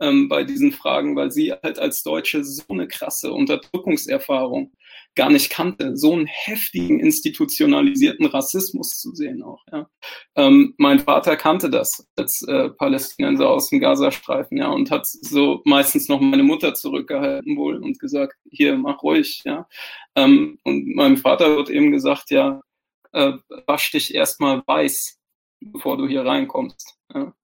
ähm, 0.00 0.28
bei 0.28 0.44
diesen 0.44 0.72
Fragen, 0.72 1.16
weil 1.16 1.30
sie 1.30 1.52
halt 1.52 1.78
als 1.78 2.02
Deutsche 2.02 2.44
so 2.44 2.62
eine 2.68 2.88
krasse 2.88 3.32
Unterdrückungserfahrung 3.32 4.72
gar 5.14 5.30
nicht 5.30 5.50
kannte, 5.50 5.96
so 5.96 6.12
einen 6.12 6.26
heftigen 6.26 7.00
institutionalisierten 7.00 8.26
Rassismus 8.26 8.90
zu 8.90 9.14
sehen 9.14 9.42
auch. 9.42 9.64
Ja. 9.72 9.90
Ähm, 10.36 10.74
mein 10.78 11.00
Vater 11.00 11.36
kannte 11.36 11.70
das 11.70 12.06
als 12.16 12.42
äh, 12.42 12.70
Palästinenser 12.70 13.48
aus 13.48 13.70
dem 13.70 13.80
Gazastreifen, 13.80 14.58
ja, 14.58 14.68
und 14.68 14.90
hat 14.90 15.06
so 15.06 15.60
meistens 15.64 16.08
noch 16.08 16.20
meine 16.20 16.44
Mutter 16.44 16.74
zurückgehalten 16.74 17.56
wohl 17.56 17.82
und 17.82 17.98
gesagt, 17.98 18.36
hier 18.50 18.76
mach 18.76 19.02
ruhig, 19.02 19.42
ja. 19.44 19.66
Ähm, 20.14 20.58
und 20.62 20.94
meinem 20.94 21.16
Vater 21.16 21.56
wird 21.56 21.70
eben 21.70 21.90
gesagt, 21.90 22.30
ja, 22.30 22.60
äh, 23.12 23.32
wasch 23.66 23.90
dich 23.90 24.14
erstmal 24.14 24.62
weiß, 24.66 25.18
bevor 25.60 25.96
du 25.96 26.06
hier 26.06 26.24
reinkommst. 26.24 26.96
Ja. 27.12 27.34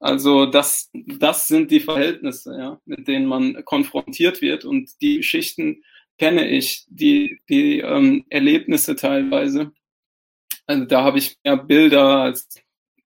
Also 0.00 0.46
das, 0.46 0.90
das 0.94 1.46
sind 1.46 1.70
die 1.70 1.80
Verhältnisse, 1.80 2.56
ja, 2.58 2.80
mit 2.86 3.06
denen 3.06 3.26
man 3.26 3.64
konfrontiert 3.66 4.40
wird 4.40 4.64
und 4.64 4.90
die 5.02 5.18
Geschichten 5.18 5.82
kenne 6.18 6.48
ich, 6.48 6.86
die, 6.88 7.40
die 7.50 7.80
ähm, 7.80 8.24
Erlebnisse 8.30 8.96
teilweise. 8.96 9.72
Also 10.66 10.84
da 10.86 11.04
habe 11.04 11.18
ich 11.18 11.36
mehr 11.44 11.58
Bilder 11.58 12.22
als 12.22 12.48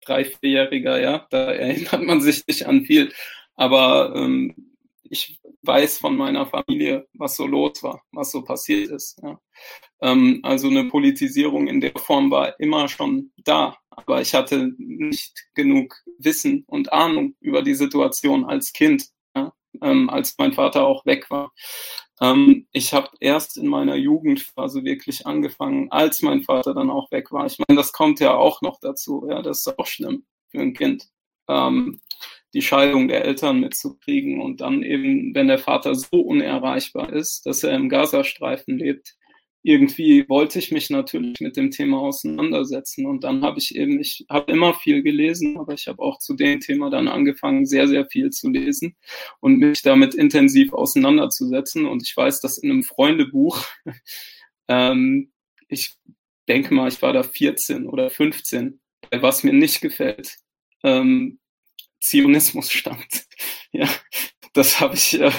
drei, 0.05 0.25
vierjähriger, 0.25 0.99
ja, 0.99 1.27
da 1.31 1.51
erinnert 1.51 2.03
man 2.03 2.21
sich 2.21 2.45
nicht 2.47 2.67
an 2.67 2.85
viel. 2.85 3.11
Aber 3.55 4.13
ähm, 4.15 4.72
ich 5.03 5.39
weiß 5.61 5.99
von 5.99 6.15
meiner 6.15 6.45
Familie, 6.45 7.07
was 7.13 7.35
so 7.35 7.45
los 7.45 7.83
war, 7.83 8.03
was 8.11 8.31
so 8.31 8.43
passiert 8.43 8.89
ist. 8.89 9.19
Ja. 9.21 9.39
Ähm, 10.01 10.39
also 10.43 10.69
eine 10.69 10.85
Politisierung 10.85 11.67
in 11.67 11.81
der 11.81 11.93
Form 11.97 12.31
war 12.31 12.59
immer 12.59 12.87
schon 12.87 13.31
da, 13.37 13.77
aber 13.89 14.21
ich 14.21 14.33
hatte 14.33 14.71
nicht 14.77 15.47
genug 15.53 15.95
Wissen 16.17 16.63
und 16.67 16.91
Ahnung 16.91 17.35
über 17.39 17.61
die 17.61 17.75
Situation 17.75 18.45
als 18.45 18.73
Kind, 18.73 19.09
ja, 19.35 19.53
ähm, 19.81 20.09
als 20.09 20.35
mein 20.37 20.53
Vater 20.53 20.85
auch 20.85 21.05
weg 21.05 21.29
war. 21.29 21.51
Ähm, 22.21 22.67
ich 22.71 22.93
habe 22.93 23.09
erst 23.19 23.57
in 23.57 23.67
meiner 23.67 23.95
Jugendphase 23.95 24.83
wirklich 24.83 25.25
angefangen, 25.25 25.91
als 25.91 26.21
mein 26.21 26.43
Vater 26.43 26.73
dann 26.73 26.89
auch 26.89 27.11
weg 27.11 27.31
war. 27.31 27.45
Ich 27.45 27.57
meine, 27.59 27.77
das 27.77 27.91
kommt 27.91 28.19
ja 28.19 28.33
auch 28.35 28.61
noch 28.61 28.79
dazu. 28.79 29.25
Ja, 29.29 29.41
das 29.41 29.59
ist 29.59 29.79
auch 29.79 29.87
schlimm 29.87 30.25
für 30.49 30.59
ein 30.59 30.73
Kind. 30.73 31.09
Ähm, 31.49 31.99
die 32.53 32.61
Scheidung 32.61 33.07
der 33.07 33.25
Eltern 33.25 33.59
mitzukriegen 33.59 34.41
und 34.41 34.61
dann 34.61 34.83
eben, 34.83 35.33
wenn 35.33 35.47
der 35.47 35.57
Vater 35.57 35.95
so 35.95 36.21
unerreichbar 36.21 37.11
ist, 37.11 37.45
dass 37.45 37.63
er 37.63 37.75
im 37.75 37.89
Gazastreifen 37.89 38.77
lebt, 38.77 39.15
irgendwie 39.63 40.27
wollte 40.27 40.59
ich 40.59 40.71
mich 40.71 40.89
natürlich 40.89 41.39
mit 41.39 41.55
dem 41.55 41.71
Thema 41.71 41.99
auseinandersetzen. 41.99 43.05
Und 43.05 43.23
dann 43.23 43.43
habe 43.43 43.59
ich 43.59 43.75
eben, 43.75 43.99
ich 43.99 44.25
habe 44.29 44.51
immer 44.51 44.73
viel 44.73 45.01
gelesen, 45.01 45.57
aber 45.57 45.73
ich 45.73 45.87
habe 45.87 46.01
auch 46.01 46.19
zu 46.19 46.35
dem 46.35 46.59
Thema 46.59 46.89
dann 46.89 47.07
angefangen, 47.07 47.65
sehr, 47.65 47.87
sehr 47.87 48.05
viel 48.05 48.29
zu 48.29 48.49
lesen 48.49 48.97
und 49.39 49.59
mich 49.59 49.81
damit 49.81 50.15
intensiv 50.15 50.73
auseinanderzusetzen. 50.73 51.85
Und 51.85 52.03
ich 52.03 52.15
weiß, 52.15 52.41
dass 52.41 52.57
in 52.57 52.71
einem 52.71 52.83
Freundebuch, 52.83 53.63
ähm, 54.67 55.31
ich 55.69 55.93
denke 56.49 56.73
mal, 56.73 56.89
ich 56.89 57.01
war 57.01 57.13
da 57.13 57.23
14 57.23 57.87
oder 57.87 58.09
15, 58.09 58.81
was 59.11 59.45
mir 59.45 59.53
nicht 59.53 59.79
gefällt, 59.79 60.39
ähm, 60.83 61.39
Zionismus 62.03 62.71
stand. 62.71 63.25
ja, 63.71 63.87
das 64.53 64.79
habe 64.79 64.95
ich 64.95 65.19
äh, 65.19 65.31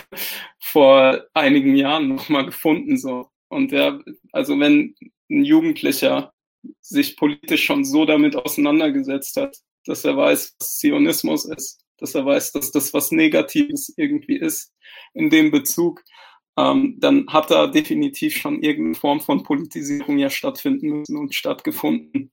vor 0.59 1.25
einigen 1.35 1.77
Jahren 1.77 2.09
nochmal 2.09 2.47
gefunden. 2.47 2.97
So. 2.99 3.29
Und 3.49 3.71
ja, 3.71 4.01
also 4.33 4.59
wenn 4.59 4.95
ein 5.31 5.45
Jugendlicher 5.45 6.33
sich 6.81 7.17
politisch 7.17 7.65
schon 7.65 7.85
so 7.85 8.07
damit 8.07 8.35
auseinandergesetzt 8.35 9.37
hat, 9.37 9.59
dass 9.85 10.05
er 10.05 10.17
weiß, 10.17 10.57
was 10.59 10.79
Zionismus 10.79 11.45
ist, 11.45 11.85
dass 11.99 12.15
er 12.15 12.25
weiß, 12.25 12.53
dass 12.53 12.73
das 12.73 12.95
was 12.95 13.11
Negatives 13.11 13.93
irgendwie 13.97 14.37
ist 14.37 14.73
in 15.13 15.29
dem 15.29 15.51
Bezug, 15.51 16.03
ähm, 16.57 16.97
dann 16.99 17.27
hat 17.29 17.51
da 17.51 17.67
definitiv 17.67 18.37
schon 18.37 18.63
irgendeine 18.63 18.95
Form 18.95 19.21
von 19.21 19.43
Politisierung 19.43 20.17
ja 20.19 20.31
stattfinden 20.31 20.89
müssen 20.89 21.19
und 21.19 21.35
stattgefunden 21.35 22.33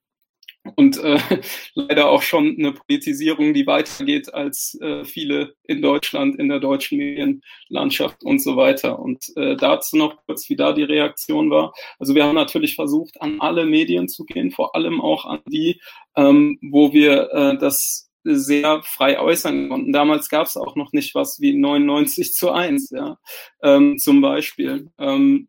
und 0.75 0.97
äh, 0.97 1.17
leider 1.75 2.09
auch 2.09 2.21
schon 2.21 2.55
eine 2.57 2.73
Politisierung, 2.73 3.53
die 3.53 3.65
weitergeht 3.65 4.33
als 4.33 4.77
äh, 4.81 5.03
viele 5.05 5.55
in 5.63 5.81
Deutschland, 5.81 6.37
in 6.37 6.49
der 6.49 6.59
deutschen 6.59 6.97
Medienlandschaft 6.97 8.23
und 8.23 8.39
so 8.39 8.55
weiter. 8.55 8.99
Und 8.99 9.25
äh, 9.35 9.55
dazu 9.55 9.97
noch 9.97 10.17
kurz, 10.25 10.49
wie 10.49 10.55
da 10.55 10.73
die 10.73 10.83
Reaktion 10.83 11.49
war. 11.49 11.73
Also 11.99 12.15
wir 12.15 12.25
haben 12.25 12.35
natürlich 12.35 12.75
versucht, 12.75 13.21
an 13.21 13.39
alle 13.39 13.65
Medien 13.65 14.07
zu 14.07 14.25
gehen, 14.25 14.51
vor 14.51 14.75
allem 14.75 15.01
auch 15.01 15.25
an 15.25 15.41
die, 15.47 15.81
ähm, 16.15 16.59
wo 16.61 16.93
wir 16.93 17.31
äh, 17.31 17.57
das 17.57 18.11
sehr 18.23 18.81
frei 18.83 19.19
äußern 19.19 19.69
konnten. 19.69 19.93
Damals 19.93 20.29
gab 20.29 20.45
es 20.45 20.57
auch 20.57 20.75
noch 20.75 20.93
nicht 20.93 21.15
was 21.15 21.39
wie 21.39 21.53
99 21.53 22.33
zu 22.33 22.51
1, 22.51 22.91
ja, 22.91 23.17
ähm, 23.63 23.97
zum 23.97 24.21
Beispiel. 24.21 24.91
Ähm, 24.99 25.47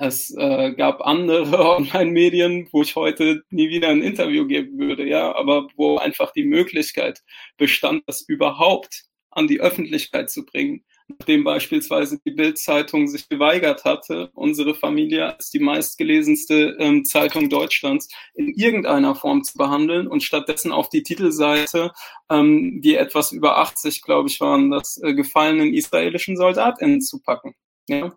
es 0.00 0.34
äh, 0.34 0.72
gab 0.72 1.02
andere 1.02 1.76
Online-Medien, 1.76 2.68
wo 2.72 2.82
ich 2.82 2.96
heute 2.96 3.42
nie 3.50 3.68
wieder 3.68 3.88
ein 3.88 4.02
Interview 4.02 4.46
geben 4.46 4.78
würde, 4.78 5.06
ja, 5.06 5.34
aber 5.34 5.68
wo 5.76 5.98
einfach 5.98 6.32
die 6.32 6.44
Möglichkeit 6.44 7.22
bestand, 7.58 8.04
das 8.06 8.22
überhaupt 8.22 9.04
an 9.30 9.46
die 9.46 9.60
Öffentlichkeit 9.60 10.30
zu 10.30 10.44
bringen. 10.44 10.84
Nachdem 11.08 11.44
beispielsweise 11.44 12.18
die 12.24 12.30
Bild-Zeitung 12.30 13.08
sich 13.08 13.28
geweigert 13.28 13.84
hatte, 13.84 14.30
unsere 14.34 14.74
Familie 14.74 15.34
als 15.34 15.50
die 15.50 15.58
meistgelesenste 15.58 16.76
ähm, 16.78 17.04
Zeitung 17.04 17.50
Deutschlands 17.50 18.08
in 18.34 18.54
irgendeiner 18.54 19.14
Form 19.14 19.44
zu 19.44 19.58
behandeln 19.58 20.06
und 20.06 20.22
stattdessen 20.22 20.72
auf 20.72 20.88
die 20.88 21.02
Titelseite, 21.02 21.92
ähm, 22.30 22.80
die 22.80 22.94
etwas 22.94 23.32
über 23.32 23.58
80, 23.58 24.02
glaube 24.02 24.28
ich, 24.28 24.40
waren, 24.40 24.70
das 24.70 24.98
äh, 25.02 25.12
gefallenen 25.12 25.74
israelischen 25.74 26.36
SoldatInnen 26.36 27.02
zu 27.02 27.20
packen. 27.20 27.54
Ja? 27.88 28.12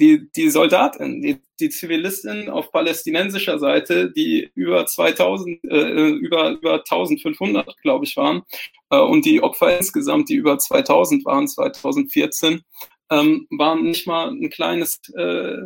Die, 0.00 0.30
die 0.34 0.50
Soldatin, 0.50 1.20
die, 1.20 1.40
die 1.60 1.68
Zivilistin 1.68 2.48
auf 2.48 2.72
palästinensischer 2.72 3.58
Seite, 3.58 4.10
die 4.10 4.50
über 4.54 4.86
2000, 4.86 5.62
äh, 5.64 6.08
über, 6.10 6.50
über 6.50 6.74
1500, 6.78 7.76
glaube 7.82 8.06
ich, 8.06 8.16
waren, 8.16 8.42
äh, 8.90 8.98
und 8.98 9.24
die 9.24 9.42
Opfer 9.42 9.76
insgesamt, 9.76 10.28
die 10.28 10.34
über 10.34 10.58
2000 10.58 11.24
waren, 11.26 11.46
2014, 11.46 12.62
ähm, 13.10 13.46
waren 13.50 13.82
nicht 13.82 14.06
mal 14.06 14.30
ein 14.30 14.50
kleines 14.50 15.00
äh, 15.16 15.58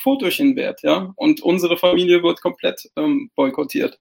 Fotochen 0.00 0.56
wert, 0.56 0.82
ja. 0.82 1.12
Und 1.16 1.42
unsere 1.42 1.76
Familie 1.76 2.22
wird 2.22 2.40
komplett 2.40 2.88
ähm, 2.96 3.30
boykottiert. 3.34 3.98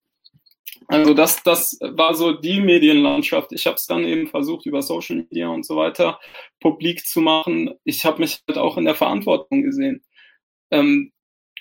Also 0.87 1.13
das, 1.13 1.41
das 1.43 1.77
war 1.81 2.13
so 2.15 2.33
die 2.33 2.59
Medienlandschaft. 2.61 3.51
Ich 3.51 3.65
habe 3.67 3.75
es 3.75 3.87
dann 3.87 4.03
eben 4.03 4.27
versucht, 4.27 4.65
über 4.65 4.81
Social 4.81 5.17
Media 5.17 5.47
und 5.47 5.65
so 5.65 5.75
weiter 5.75 6.19
publik 6.59 7.05
zu 7.05 7.21
machen. 7.21 7.73
Ich 7.83 8.05
habe 8.05 8.19
mich 8.19 8.41
halt 8.47 8.57
auch 8.57 8.77
in 8.77 8.85
der 8.85 8.95
Verantwortung 8.95 9.63
gesehen. 9.63 10.03
Ähm, 10.71 11.11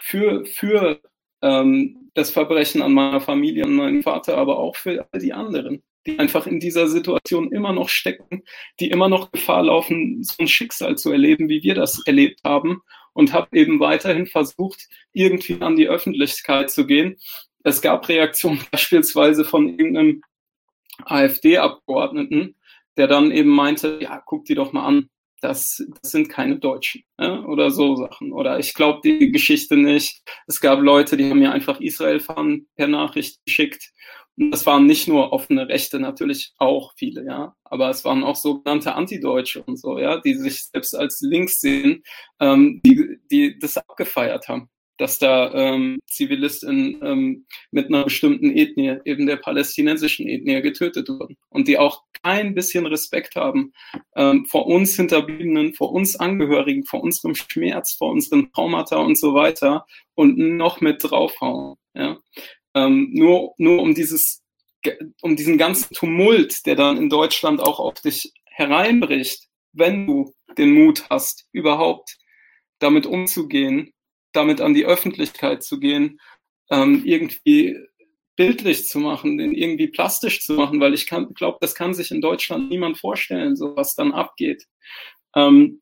für 0.00 0.44
für 0.46 1.00
ähm, 1.42 2.10
das 2.14 2.30
Verbrechen 2.30 2.82
an 2.82 2.92
meiner 2.92 3.20
Familie 3.20 3.64
und 3.64 3.74
meinem 3.74 4.02
Vater, 4.02 4.36
aber 4.38 4.58
auch 4.58 4.76
für 4.76 5.06
all 5.12 5.20
die 5.20 5.32
anderen, 5.32 5.82
die 6.06 6.18
einfach 6.18 6.46
in 6.46 6.60
dieser 6.60 6.88
Situation 6.88 7.52
immer 7.52 7.72
noch 7.72 7.88
stecken, 7.88 8.42
die 8.80 8.90
immer 8.90 9.08
noch 9.08 9.32
Gefahr 9.32 9.64
laufen, 9.64 10.22
so 10.22 10.34
ein 10.38 10.48
Schicksal 10.48 10.96
zu 10.96 11.10
erleben, 11.12 11.48
wie 11.48 11.62
wir 11.62 11.74
das 11.74 12.02
erlebt 12.06 12.40
haben. 12.44 12.82
Und 13.16 13.32
habe 13.32 13.56
eben 13.56 13.78
weiterhin 13.78 14.26
versucht, 14.26 14.88
irgendwie 15.12 15.58
an 15.60 15.76
die 15.76 15.86
Öffentlichkeit 15.86 16.68
zu 16.68 16.84
gehen 16.84 17.16
es 17.64 17.80
gab 17.80 18.08
Reaktionen 18.08 18.60
beispielsweise 18.70 19.44
von 19.44 19.68
irgendeinem 19.68 20.22
AfD-Abgeordneten, 21.04 22.54
der 22.96 23.08
dann 23.08 23.32
eben 23.32 23.50
meinte, 23.50 23.98
ja, 24.00 24.22
guck 24.24 24.44
die 24.44 24.54
doch 24.54 24.72
mal 24.72 24.86
an. 24.86 25.08
das, 25.40 25.84
das 26.00 26.12
sind 26.12 26.28
keine 26.28 26.58
Deutschen 26.58 27.02
ja? 27.18 27.42
oder 27.44 27.70
so 27.70 27.96
Sachen. 27.96 28.32
Oder 28.32 28.60
ich 28.60 28.74
glaube 28.74 29.00
die 29.02 29.32
Geschichte 29.32 29.76
nicht. 29.76 30.22
Es 30.46 30.60
gab 30.60 30.80
Leute, 30.80 31.16
die 31.16 31.28
haben 31.28 31.40
mir 31.40 31.52
einfach 31.52 31.80
Israel-Fahren 31.80 32.68
per 32.76 32.86
Nachricht 32.86 33.44
geschickt. 33.44 33.90
Und 34.36 34.50
das 34.50 34.66
waren 34.66 34.86
nicht 34.86 35.08
nur 35.08 35.32
offene 35.32 35.68
Rechte, 35.68 36.00
natürlich 36.00 36.54
auch 36.58 36.92
viele, 36.96 37.24
ja, 37.24 37.54
aber 37.62 37.88
es 37.90 38.04
waren 38.04 38.24
auch 38.24 38.34
sogenannte 38.34 38.96
Antideutsche 38.96 39.62
und 39.62 39.78
so, 39.78 39.96
ja, 40.00 40.20
die 40.20 40.34
sich 40.34 40.64
selbst 40.64 40.96
als 40.96 41.20
links 41.20 41.60
sehen, 41.60 42.02
ähm, 42.40 42.80
die, 42.84 43.18
die 43.30 43.56
das 43.60 43.76
abgefeiert 43.76 44.48
haben 44.48 44.68
dass 44.98 45.18
da 45.18 45.52
ähm, 45.52 45.98
Zivilisten 46.06 47.00
ähm, 47.02 47.46
mit 47.70 47.88
einer 47.88 48.04
bestimmten 48.04 48.56
Ethnie, 48.56 48.98
eben 49.04 49.26
der 49.26 49.36
palästinensischen 49.36 50.28
Ethnie, 50.28 50.62
getötet 50.62 51.08
wurden 51.08 51.36
und 51.48 51.68
die 51.68 51.78
auch 51.78 52.02
kein 52.22 52.54
bisschen 52.54 52.86
Respekt 52.86 53.36
haben 53.36 53.72
ähm, 54.16 54.46
vor 54.46 54.66
uns 54.66 54.96
Hinterbliebenen, 54.96 55.74
vor 55.74 55.92
uns 55.92 56.16
Angehörigen, 56.16 56.84
vor 56.84 57.02
unserem 57.02 57.34
Schmerz, 57.34 57.94
vor 57.94 58.10
unseren 58.10 58.52
Traumata 58.52 58.96
und 58.96 59.18
so 59.18 59.34
weiter 59.34 59.86
und 60.14 60.38
noch 60.38 60.80
mit 60.80 61.02
draufhauen. 61.02 61.76
Ja? 61.94 62.18
Ähm, 62.74 63.10
nur, 63.12 63.54
nur 63.58 63.82
um 63.82 63.94
dieses, 63.94 64.42
um 65.22 65.36
diesen 65.36 65.58
ganzen 65.58 65.92
Tumult, 65.94 66.66
der 66.66 66.76
dann 66.76 66.96
in 66.96 67.08
Deutschland 67.08 67.60
auch 67.60 67.80
auf 67.80 67.94
dich 67.94 68.32
hereinbricht, 68.46 69.48
wenn 69.72 70.06
du 70.06 70.32
den 70.56 70.72
Mut 70.72 71.08
hast, 71.10 71.46
überhaupt 71.52 72.16
damit 72.78 73.06
umzugehen 73.06 73.93
damit 74.34 74.60
an 74.60 74.74
die 74.74 74.84
Öffentlichkeit 74.84 75.62
zu 75.62 75.80
gehen, 75.80 76.20
ähm, 76.70 77.02
irgendwie 77.04 77.76
bildlich 78.36 78.86
zu 78.86 78.98
machen, 78.98 79.38
den 79.38 79.52
irgendwie 79.52 79.88
plastisch 79.88 80.44
zu 80.44 80.54
machen, 80.54 80.80
weil 80.80 80.94
ich 80.94 81.06
glaube, 81.06 81.58
das 81.60 81.74
kann 81.74 81.94
sich 81.94 82.10
in 82.10 82.20
Deutschland 82.20 82.68
niemand 82.68 82.98
vorstellen, 82.98 83.56
so 83.56 83.76
was 83.76 83.94
dann 83.94 84.12
abgeht. 84.12 84.66
Ähm, 85.36 85.80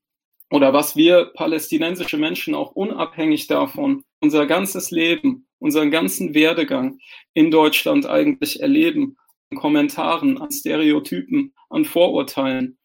oder 0.51 0.75
was 0.75 0.97
wir 0.97 1.33
palästinensische 1.35 2.19
Menschen 2.19 2.55
auch 2.55 2.73
unabhängig 2.73 3.47
davon 3.47 4.05
unser 4.21 4.47
ganzes 4.47 4.91
Leben, 4.91 5.47
unseren 5.59 5.91
ganzen 5.91 6.35
Werdegang 6.35 6.99
in 7.33 7.51
Deutschland 7.51 8.07
eigentlich 8.07 8.61
erleben, 8.61 9.17
an 9.51 9.57
Kommentaren, 9.59 10.41
an 10.41 10.53
Stereotypen, 10.53 11.55
an 11.71 11.85
Vorurteilen. 11.85 12.79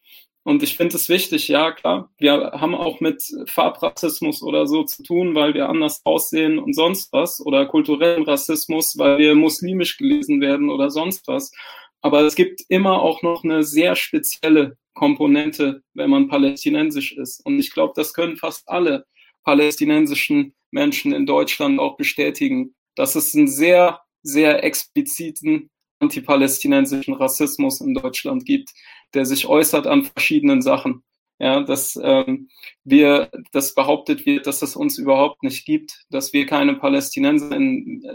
Und 0.48 0.62
ich 0.62 0.78
finde 0.78 0.96
es 0.96 1.10
wichtig, 1.10 1.46
ja 1.48 1.72
klar, 1.72 2.10
wir 2.16 2.52
haben 2.54 2.74
auch 2.74 3.00
mit 3.00 3.22
Farbrassismus 3.48 4.42
oder 4.42 4.66
so 4.66 4.82
zu 4.82 5.02
tun, 5.02 5.34
weil 5.34 5.52
wir 5.52 5.68
anders 5.68 6.00
aussehen 6.06 6.58
und 6.58 6.72
sonst 6.72 7.12
was, 7.12 7.38
oder 7.44 7.66
kulturellen 7.66 8.22
Rassismus, 8.22 8.94
weil 8.96 9.18
wir 9.18 9.34
muslimisch 9.34 9.98
gelesen 9.98 10.40
werden 10.40 10.70
oder 10.70 10.88
sonst 10.88 11.28
was. 11.28 11.52
Aber 12.00 12.22
es 12.22 12.34
gibt 12.34 12.62
immer 12.70 13.02
auch 13.02 13.20
noch 13.20 13.44
eine 13.44 13.62
sehr 13.62 13.94
spezielle 13.94 14.78
Komponente, 14.94 15.82
wenn 15.92 16.08
man 16.08 16.28
palästinensisch 16.28 17.12
ist. 17.12 17.44
Und 17.44 17.58
ich 17.58 17.70
glaube, 17.70 17.92
das 17.94 18.14
können 18.14 18.38
fast 18.38 18.66
alle 18.70 19.04
palästinensischen 19.44 20.54
Menschen 20.70 21.12
in 21.12 21.26
Deutschland 21.26 21.78
auch 21.78 21.98
bestätigen, 21.98 22.74
dass 22.94 23.16
es 23.16 23.34
einen 23.34 23.48
sehr, 23.48 24.00
sehr 24.22 24.64
expliziten 24.64 25.68
antipalästinensischen 26.00 27.14
Rassismus 27.14 27.80
in 27.80 27.94
Deutschland 27.94 28.44
gibt, 28.44 28.70
der 29.14 29.26
sich 29.26 29.46
äußert 29.46 29.86
an 29.86 30.04
verschiedenen 30.04 30.62
Sachen. 30.62 31.02
Ja, 31.40 31.60
dass 31.62 31.96
ähm, 32.02 32.48
wir, 32.82 33.30
das 33.52 33.72
behauptet 33.72 34.26
wird, 34.26 34.48
dass 34.48 34.60
es 34.60 34.74
uns 34.74 34.98
überhaupt 34.98 35.44
nicht 35.44 35.64
gibt, 35.64 36.04
dass 36.10 36.32
wir 36.32 36.46
keine 36.46 36.74
Palästinenser 36.74 37.56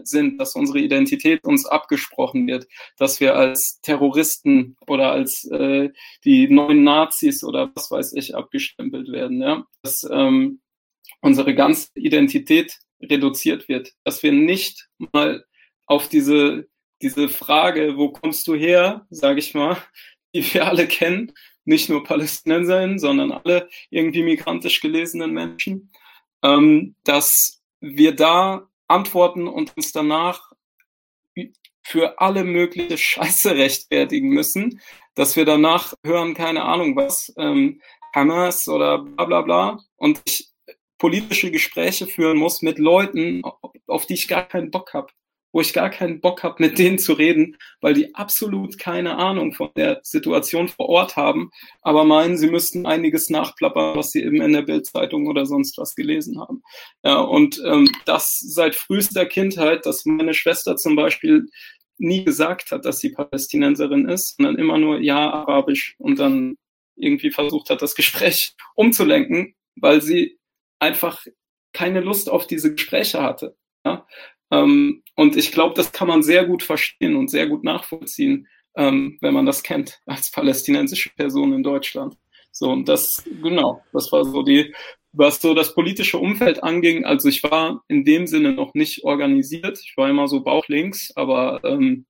sind, 0.04 0.38
dass 0.40 0.56
unsere 0.56 0.80
Identität 0.80 1.46
uns 1.46 1.66
abgesprochen 1.66 2.48
wird, 2.48 2.68
dass 2.98 3.22
wir 3.22 3.38
als 3.38 3.80
Terroristen 3.82 4.76
oder 4.88 5.14
als 5.14 5.46
äh, 5.46 5.92
die 6.26 6.50
neuen 6.50 6.84
Nazis 6.84 7.46
oder 7.46 7.72
was 7.76 7.90
weiß 7.90 8.12
ich 8.14 8.36
abgestempelt 8.36 9.10
werden. 9.10 9.42
Ja, 9.42 9.66
dass 9.84 10.06
ähm, 10.12 10.60
unsere 11.22 11.56
ganze 11.56 11.88
Identität 11.96 12.78
reduziert 13.02 13.70
wird, 13.70 13.94
dass 14.04 14.22
wir 14.22 14.34
nicht 14.34 14.90
mal 14.98 15.46
auf 15.86 16.10
diese 16.10 16.68
diese 17.04 17.28
Frage, 17.28 17.98
wo 17.98 18.10
kommst 18.10 18.48
du 18.48 18.56
her, 18.56 19.06
sage 19.10 19.40
ich 19.40 19.54
mal, 19.54 19.78
die 20.34 20.54
wir 20.54 20.68
alle 20.68 20.88
kennen, 20.88 21.34
nicht 21.66 21.90
nur 21.90 22.04
Palästinenserinnen, 22.04 23.00
sondern 23.00 23.32
alle 23.32 23.70
irgendwie 23.90 24.24
migrantisch 24.24 24.82
gelesenen 24.82 25.32
Menschen, 25.32 25.92
ähm, 26.44 26.96
dass 27.04 27.62
wir 27.80 28.16
da 28.16 28.68
antworten 28.88 29.48
und 29.48 29.76
uns 29.78 29.92
danach 29.92 30.52
für 31.84 32.20
alle 32.20 32.44
mögliche 32.44 32.98
Scheiße 32.98 33.56
rechtfertigen 33.56 34.30
müssen, 34.30 34.82
dass 35.16 35.36
wir 35.36 35.46
danach 35.46 35.94
hören, 36.06 36.34
keine 36.34 36.64
Ahnung 36.64 36.96
was, 36.96 37.34
ähm, 37.38 37.82
Hamas 38.14 38.68
oder 38.68 39.00
bla 39.00 39.26
bla 39.26 39.42
bla 39.42 39.80
und 39.96 40.22
ich 40.26 40.50
politische 40.98 41.52
Gespräche 41.52 42.08
führen 42.08 42.38
muss 42.38 42.62
mit 42.62 42.78
Leuten, 42.78 43.42
auf 43.88 44.06
die 44.06 44.14
ich 44.14 44.28
gar 44.28 44.48
keinen 44.48 44.72
Bock 44.72 44.94
habe 44.94 45.12
wo 45.54 45.62
ich 45.62 45.72
gar 45.72 45.90
keinen 45.90 46.20
Bock 46.20 46.44
habe, 46.44 46.62
mit 46.62 46.80
denen 46.80 46.98
zu 46.98 47.14
reden, 47.14 47.56
weil 47.80 47.94
die 47.94 48.14
absolut 48.16 48.80
keine 48.80 49.18
Ahnung 49.18 49.54
von 49.54 49.70
der 49.78 50.02
Situation 50.04 50.68
vor 50.68 50.90
Ort 50.90 51.16
haben, 51.16 51.52
aber 51.84 52.04
meinen, 52.04 52.38
sie 52.38 52.50
müssten 52.50 52.86
einiges 52.86 53.30
nachplappern, 53.30 53.96
was 53.96 54.10
sie 54.10 54.24
eben 54.24 54.42
in 54.42 54.52
der 54.52 54.64
Bildzeitung 54.64 55.28
oder 55.28 55.46
sonst 55.46 55.78
was 55.78 55.96
gelesen 55.96 56.42
haben. 56.42 56.64
Ja, 57.04 57.20
und 57.20 57.62
ähm, 57.66 57.90
das 58.06 58.40
seit 58.40 58.76
frühester 58.76 59.26
Kindheit, 59.28 59.86
dass 59.86 60.06
meine 60.06 60.34
Schwester 60.34 60.76
zum 60.76 60.96
Beispiel 60.96 61.46
nie 62.00 62.26
gesagt 62.26 62.72
hat, 62.72 62.86
dass 62.86 62.98
sie 62.98 63.12
Palästinenserin 63.12 64.10
ist, 64.10 64.36
sondern 64.38 64.58
immer 64.58 64.80
nur 64.80 65.00
ja 65.00 65.32
arabisch 65.32 65.96
und 66.00 66.18
dann 66.18 66.58
irgendwie 66.96 67.32
versucht 67.32 67.70
hat, 67.70 67.82
das 67.84 67.96
Gespräch 67.96 68.56
umzulenken, 68.76 69.56
weil 69.76 70.02
sie 70.02 70.40
einfach 70.80 71.26
keine 71.74 72.02
Lust 72.02 72.30
auf 72.30 72.48
diese 72.48 72.72
Gespräche 72.74 73.22
hatte. 73.22 73.56
Ja? 73.86 74.08
Ähm, 74.52 75.04
und 75.16 75.36
ich 75.36 75.52
glaube, 75.52 75.76
das 75.76 75.92
kann 75.92 76.08
man 76.08 76.24
sehr 76.24 76.46
gut 76.46 76.64
verstehen 76.64 77.16
und 77.16 77.30
sehr 77.30 77.48
gut 77.48 77.64
nachvollziehen, 77.64 78.48
ähm, 78.76 79.18
wenn 79.22 79.34
man 79.34 79.46
das 79.46 79.64
kennt 79.64 80.00
als 80.06 80.32
palästinensische 80.32 81.12
Person 81.16 81.54
in 81.54 81.64
Deutschland. 81.64 82.16
So, 82.52 82.70
und 82.70 82.88
das, 82.88 83.24
genau, 83.42 83.82
das 83.94 84.12
war 84.12 84.26
so 84.26 84.44
die, 84.44 84.74
was 85.12 85.42
so 85.42 85.54
das 85.54 85.74
politische 85.74 86.18
Umfeld 86.18 86.64
anging. 86.64 87.06
Also 87.06 87.30
ich 87.30 87.44
war 87.44 87.84
in 87.88 88.04
dem 88.06 88.28
Sinne 88.28 88.52
noch 88.52 88.74
nicht 88.74 89.04
organisiert. 89.04 89.80
Ich 89.84 89.94
war 89.98 90.10
immer 90.10 90.28
so 90.28 90.44
bauchlinks, 90.44 91.12
aber 91.16 91.62
ähm, 91.64 92.06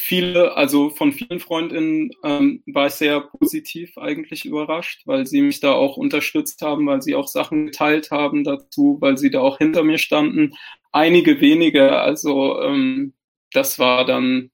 viele, 0.00 0.56
also 0.56 0.90
von 0.90 1.12
vielen 1.12 1.40
Freundinnen 1.40 2.10
ähm, 2.24 2.62
war 2.66 2.86
ich 2.86 2.94
sehr 2.94 3.20
positiv 3.20 3.96
eigentlich 3.98 4.44
überrascht, 4.44 5.02
weil 5.06 5.26
sie 5.26 5.42
mich 5.42 5.60
da 5.60 5.72
auch 5.72 5.96
unterstützt 5.96 6.62
haben, 6.62 6.86
weil 6.86 7.02
sie 7.02 7.14
auch 7.14 7.28
Sachen 7.28 7.66
geteilt 7.66 8.10
haben 8.10 8.44
dazu, 8.44 8.98
weil 9.00 9.18
sie 9.18 9.30
da 9.30 9.40
auch 9.40 9.58
hinter 9.58 9.84
mir 9.84 9.98
standen. 9.98 10.54
Einige 10.92 11.40
wenige, 11.40 11.98
also 11.98 12.60
ähm, 12.62 13.14
das 13.52 13.78
war 13.78 14.04
dann 14.04 14.50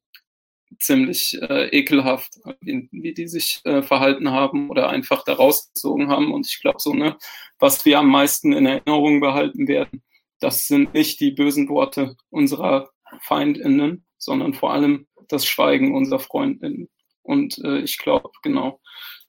ziemlich 0.79 1.41
äh, 1.41 1.69
ekelhaft, 1.69 2.35
wie, 2.61 2.89
wie 2.93 3.15
die 3.15 3.29
sich 3.29 3.61
äh, 3.65 3.83
verhalten 3.83 4.31
haben 4.31 4.71
oder 4.71 4.91
einfach 4.91 5.25
da 5.25 5.35
rausgezogen 5.35 6.09
haben. 6.09 6.33
Und 6.33 6.47
ich 6.47 6.61
glaube 6.61 6.81
so, 6.81 6.93
ne, 6.93 7.17
was 7.59 7.85
wir 7.85 7.99
am 7.99 8.09
meisten 8.11 8.53
in 8.53 8.67
Erinnerung 8.67 9.21
behalten 9.21 9.69
werden, 9.69 10.03
das 10.41 10.67
sind 10.67 10.95
nicht 10.95 11.21
die 11.21 11.31
bösen 11.31 11.69
Worte 11.69 12.17
unserer 12.31 12.91
FeindInnen, 13.23 14.05
sondern 14.19 14.55
vor 14.55 14.73
allem 14.73 15.07
das 15.29 15.47
Schweigen 15.47 15.95
unserer 15.95 16.19
Freundinnen. 16.21 16.89
Und 17.23 17.59
äh, 17.65 17.79
ich 17.81 17.99
glaube, 17.99 18.31
genau, 18.43 18.81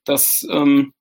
das 0.05 0.45
ähm, 0.51 0.93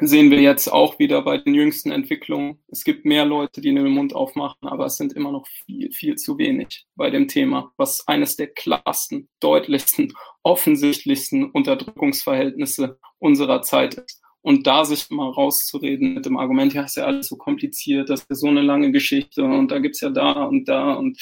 sehen 0.00 0.30
wir 0.30 0.40
jetzt 0.40 0.68
auch 0.68 0.98
wieder 0.98 1.22
bei 1.22 1.38
den 1.38 1.54
jüngsten 1.54 1.90
Entwicklungen. 1.90 2.62
Es 2.68 2.84
gibt 2.84 3.04
mehr 3.04 3.24
Leute, 3.24 3.60
die 3.60 3.74
den 3.74 3.88
Mund 3.88 4.14
aufmachen, 4.14 4.68
aber 4.68 4.86
es 4.86 4.96
sind 4.96 5.12
immer 5.12 5.32
noch 5.32 5.46
viel, 5.46 5.92
viel 5.92 6.16
zu 6.16 6.38
wenig 6.38 6.86
bei 6.96 7.10
dem 7.10 7.28
Thema, 7.28 7.72
was 7.76 8.06
eines 8.06 8.36
der 8.36 8.48
klarsten, 8.48 9.28
deutlichsten, 9.40 10.12
offensichtlichsten 10.42 11.50
Unterdrückungsverhältnisse 11.50 12.98
unserer 13.18 13.62
Zeit 13.62 13.94
ist. 13.94 14.22
Und 14.42 14.66
da 14.66 14.84
sich 14.84 15.10
mal 15.10 15.30
rauszureden 15.30 16.14
mit 16.14 16.26
dem 16.26 16.36
Argument, 16.36 16.72
ja, 16.72 16.82
ist 16.82 16.96
ja 16.96 17.04
alles 17.04 17.26
so 17.28 17.36
kompliziert, 17.36 18.10
das 18.10 18.20
ist 18.20 18.30
ja 18.30 18.36
so 18.36 18.46
eine 18.46 18.62
lange 18.62 18.92
Geschichte 18.92 19.42
und 19.42 19.72
da 19.72 19.80
gibt's 19.80 20.00
ja 20.00 20.10
da 20.10 20.44
und 20.44 20.68
da 20.68 20.92
und 20.94 21.20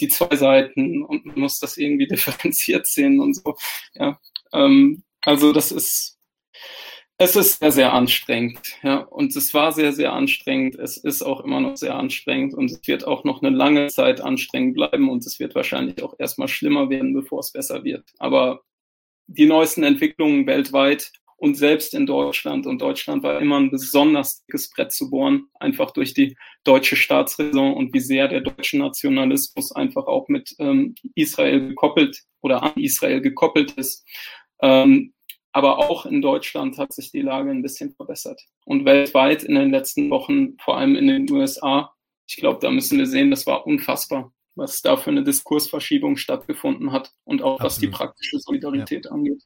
die 0.00 0.08
zwei 0.08 0.34
Seiten 0.36 1.02
und 1.02 1.26
man 1.26 1.40
muss 1.40 1.58
das 1.58 1.76
irgendwie 1.76 2.06
differenziert 2.08 2.86
sehen 2.86 3.20
und 3.20 3.34
so. 3.34 3.56
Ja, 3.94 4.18
ähm, 4.52 5.02
also 5.22 5.52
das 5.52 5.72
ist 5.72 6.18
es 7.20 7.34
ist 7.34 7.58
sehr, 7.58 7.72
sehr 7.72 7.92
anstrengend, 7.92 8.60
ja. 8.84 8.98
Und 8.98 9.34
es 9.34 9.52
war 9.52 9.72
sehr, 9.72 9.92
sehr 9.92 10.12
anstrengend. 10.12 10.76
Es 10.76 10.96
ist 10.96 11.22
auch 11.22 11.40
immer 11.40 11.60
noch 11.60 11.76
sehr 11.76 11.96
anstrengend 11.96 12.54
und 12.54 12.70
es 12.70 12.86
wird 12.86 13.04
auch 13.08 13.24
noch 13.24 13.42
eine 13.42 13.54
lange 13.54 13.88
Zeit 13.88 14.20
anstrengend 14.20 14.74
bleiben 14.74 15.10
und 15.10 15.26
es 15.26 15.40
wird 15.40 15.56
wahrscheinlich 15.56 16.00
auch 16.04 16.14
erstmal 16.18 16.46
schlimmer 16.46 16.90
werden, 16.90 17.14
bevor 17.14 17.40
es 17.40 17.50
besser 17.50 17.82
wird. 17.82 18.04
Aber 18.18 18.62
die 19.26 19.46
neuesten 19.46 19.82
Entwicklungen 19.82 20.46
weltweit 20.46 21.12
und 21.38 21.54
selbst 21.54 21.94
in 21.94 22.04
Deutschland. 22.04 22.66
Und 22.66 22.82
Deutschland 22.82 23.22
war 23.22 23.40
immer 23.40 23.58
ein 23.58 23.70
besonders 23.70 24.44
dickes 24.44 24.70
Brett 24.70 24.92
zu 24.92 25.08
bohren, 25.08 25.46
einfach 25.60 25.92
durch 25.92 26.12
die 26.12 26.36
deutsche 26.64 26.96
Staatsräson 26.96 27.74
und 27.74 27.94
wie 27.94 28.00
sehr 28.00 28.28
der 28.28 28.40
deutsche 28.40 28.78
Nationalismus 28.78 29.72
einfach 29.72 30.06
auch 30.06 30.28
mit 30.28 30.54
ähm, 30.58 30.94
Israel 31.14 31.68
gekoppelt 31.68 32.24
oder 32.42 32.62
an 32.62 32.72
Israel 32.76 33.20
gekoppelt 33.20 33.72
ist. 33.72 34.04
Ähm, 34.60 35.14
aber 35.52 35.78
auch 35.78 36.06
in 36.06 36.20
Deutschland 36.20 36.76
hat 36.76 36.92
sich 36.92 37.10
die 37.10 37.22
Lage 37.22 37.50
ein 37.50 37.62
bisschen 37.62 37.94
verbessert. 37.94 38.40
Und 38.64 38.84
weltweit 38.84 39.44
in 39.44 39.54
den 39.54 39.70
letzten 39.70 40.10
Wochen, 40.10 40.56
vor 40.58 40.76
allem 40.76 40.94
in 40.96 41.06
den 41.06 41.30
USA, 41.30 41.94
ich 42.28 42.36
glaube, 42.36 42.58
da 42.60 42.70
müssen 42.70 42.98
wir 42.98 43.06
sehen, 43.06 43.30
das 43.30 43.46
war 43.46 43.66
unfassbar, 43.66 44.32
was 44.56 44.82
da 44.82 44.96
für 44.96 45.10
eine 45.10 45.22
Diskursverschiebung 45.22 46.16
stattgefunden 46.16 46.92
hat 46.92 47.12
und 47.24 47.42
auch 47.42 47.60
Absolut. 47.60 47.64
was 47.64 47.78
die 47.78 47.86
praktische 47.88 48.38
Solidarität 48.40 49.06
ja. 49.06 49.12
angeht. 49.12 49.42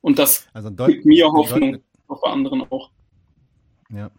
Und 0.00 0.18
das 0.18 0.46
also 0.52 0.70
gibt 0.70 1.04
mir 1.04 1.26
Hoffnung, 1.26 1.78
auch 2.06 2.22
bei 2.22 2.30
anderen 2.30 2.62
auch. 2.70 2.90
Ja. 3.90 4.10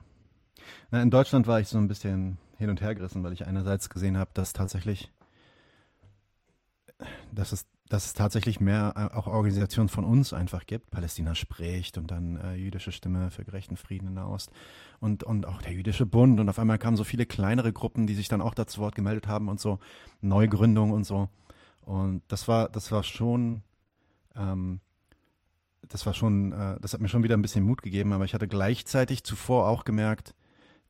Na, 0.91 1.01
in 1.01 1.11
Deutschland 1.11 1.47
war 1.47 1.59
ich 1.59 1.67
so 1.67 1.77
ein 1.77 1.87
bisschen 1.87 2.37
hin 2.57 2.69
und 2.69 2.81
her 2.81 2.95
gerissen, 2.95 3.23
weil 3.23 3.33
ich 3.33 3.45
einerseits 3.45 3.89
gesehen 3.89 4.17
habe, 4.17 4.31
dass 4.33 4.53
tatsächlich, 4.53 5.11
dass 7.31 7.51
es, 7.51 7.65
dass 7.87 8.05
es 8.05 8.13
tatsächlich 8.13 8.59
mehr 8.59 8.93
äh, 8.95 9.15
auch 9.15 9.27
Organisationen 9.27 9.89
von 9.89 10.03
uns 10.03 10.33
einfach 10.33 10.65
gibt. 10.65 10.91
Palästina 10.91 11.35
spricht 11.35 11.97
und 11.97 12.11
dann 12.11 12.35
äh, 12.37 12.55
jüdische 12.55 12.91
Stimme 12.91 13.31
für 13.31 13.45
gerechten 13.45 13.77
Frieden 13.77 14.07
in 14.07 14.15
Nahost 14.15 14.51
und, 14.99 15.23
und 15.23 15.47
auch 15.47 15.61
der 15.61 15.73
jüdische 15.73 16.05
Bund. 16.05 16.39
Und 16.39 16.49
auf 16.49 16.59
einmal 16.59 16.77
kamen 16.77 16.97
so 16.97 17.03
viele 17.03 17.25
kleinere 17.25 17.71
Gruppen, 17.71 18.05
die 18.05 18.15
sich 18.15 18.27
dann 18.27 18.41
auch 18.41 18.53
dazu 18.53 18.81
Wort 18.81 18.95
gemeldet 18.95 19.27
haben 19.27 19.47
und 19.47 19.59
so 19.59 19.79
Neugründung 20.21 20.91
und 20.91 21.05
so. 21.05 21.29
Und 21.85 22.21
das 22.27 22.47
war, 22.47 22.69
das 22.69 22.91
war 22.91 23.03
schon, 23.03 23.63
ähm, 24.35 24.81
das 25.87 26.05
war 26.05 26.13
schon, 26.13 26.51
äh, 26.51 26.79
das 26.81 26.93
hat 26.93 27.01
mir 27.01 27.09
schon 27.09 27.23
wieder 27.23 27.35
ein 27.37 27.41
bisschen 27.41 27.63
Mut 27.63 27.81
gegeben, 27.81 28.13
aber 28.13 28.25
ich 28.25 28.33
hatte 28.33 28.47
gleichzeitig 28.47 29.23
zuvor 29.23 29.67
auch 29.67 29.83
gemerkt, 29.85 30.35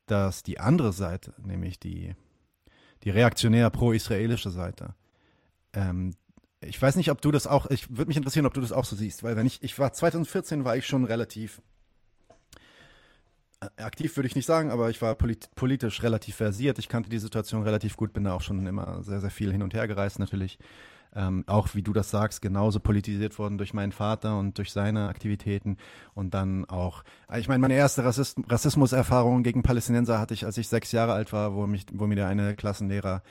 dass 0.06 0.42
die 0.42 0.58
andere 0.58 0.92
Seite, 0.92 1.34
nämlich 1.42 1.78
die, 1.78 2.14
die 3.04 3.10
reaktionär 3.10 3.70
pro-israelische 3.70 4.50
Seite, 4.50 4.94
ähm, 5.72 6.14
ich 6.62 6.80
weiß 6.80 6.96
nicht, 6.96 7.10
ob 7.10 7.22
du 7.22 7.30
das 7.30 7.46
auch, 7.46 7.70
ich 7.70 7.88
würde 7.88 8.08
mich 8.08 8.16
interessieren, 8.16 8.44
ob 8.44 8.52
du 8.52 8.60
das 8.60 8.72
auch 8.72 8.84
so 8.84 8.94
siehst, 8.94 9.22
weil 9.22 9.36
wenn 9.36 9.46
ich, 9.46 9.62
ich 9.62 9.78
war 9.78 9.92
2014 9.92 10.64
war 10.64 10.76
ich 10.76 10.86
schon 10.86 11.04
relativ 11.04 11.62
äh, 13.60 13.82
aktiv 13.82 14.16
würde 14.16 14.26
ich 14.26 14.34
nicht 14.34 14.46
sagen, 14.46 14.70
aber 14.70 14.90
ich 14.90 15.00
war 15.00 15.14
polit 15.14 15.54
politisch 15.54 16.02
relativ 16.02 16.36
versiert. 16.36 16.78
Ich 16.78 16.88
kannte 16.88 17.10
die 17.10 17.18
Situation 17.18 17.62
relativ 17.62 17.96
gut, 17.96 18.12
bin 18.12 18.24
da 18.24 18.34
auch 18.34 18.40
schon 18.42 18.66
immer 18.66 19.02
sehr, 19.02 19.20
sehr 19.20 19.30
viel 19.30 19.52
hin 19.52 19.62
und 19.62 19.74
her 19.74 19.86
gereist 19.86 20.18
natürlich 20.18 20.58
ähm, 21.14 21.44
auch 21.46 21.74
wie 21.74 21.82
du 21.82 21.92
das 21.92 22.10
sagst, 22.10 22.42
genauso 22.42 22.80
politisiert 22.80 23.38
worden 23.38 23.58
durch 23.58 23.74
meinen 23.74 23.92
Vater 23.92 24.38
und 24.38 24.58
durch 24.58 24.72
seine 24.72 25.08
Aktivitäten. 25.08 25.76
Und 26.14 26.34
dann 26.34 26.64
auch, 26.66 27.02
ich 27.36 27.48
meine, 27.48 27.60
meine 27.60 27.74
erste 27.74 28.04
Rassist 28.04 28.38
Rassismuserfahrung 28.48 29.42
gegen 29.42 29.62
Palästinenser 29.62 30.18
hatte 30.18 30.34
ich, 30.34 30.44
als 30.44 30.58
ich 30.58 30.68
sechs 30.68 30.92
Jahre 30.92 31.12
alt 31.12 31.32
war, 31.32 31.54
wo, 31.54 31.66
mich, 31.66 31.86
wo 31.92 32.06
mir 32.06 32.16
der 32.16 32.28
eine 32.28 32.54
Klassenlehrer 32.54 33.22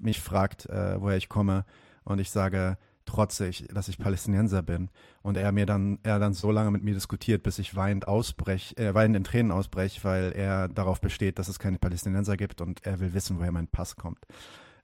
mich 0.00 0.20
fragt, 0.20 0.66
äh, 0.66 1.00
woher 1.00 1.16
ich 1.16 1.28
komme. 1.28 1.64
Und 2.04 2.20
ich 2.20 2.30
sage, 2.30 2.78
trotzig, 3.06 3.66
dass 3.72 3.88
ich 3.88 3.98
Palästinenser 3.98 4.62
bin. 4.62 4.90
Und 5.22 5.36
er 5.36 5.52
mir 5.52 5.66
dann, 5.66 5.98
er 6.02 6.18
dann 6.18 6.34
so 6.34 6.50
lange 6.50 6.70
mit 6.70 6.82
mir 6.82 6.94
diskutiert, 6.94 7.42
bis 7.42 7.58
ich 7.58 7.76
weinend 7.76 8.08
ausbrech, 8.08 8.76
äh, 8.78 8.94
weinend 8.94 9.16
in 9.16 9.24
Tränen 9.24 9.52
ausbrech, 9.52 10.04
weil 10.04 10.32
er 10.32 10.68
darauf 10.68 11.00
besteht, 11.00 11.38
dass 11.38 11.48
es 11.48 11.58
keine 11.58 11.78
Palästinenser 11.78 12.36
gibt 12.36 12.60
und 12.60 12.84
er 12.86 13.00
will 13.00 13.14
wissen, 13.14 13.38
woher 13.38 13.52
mein 13.52 13.68
Pass 13.68 13.96
kommt. 13.96 14.26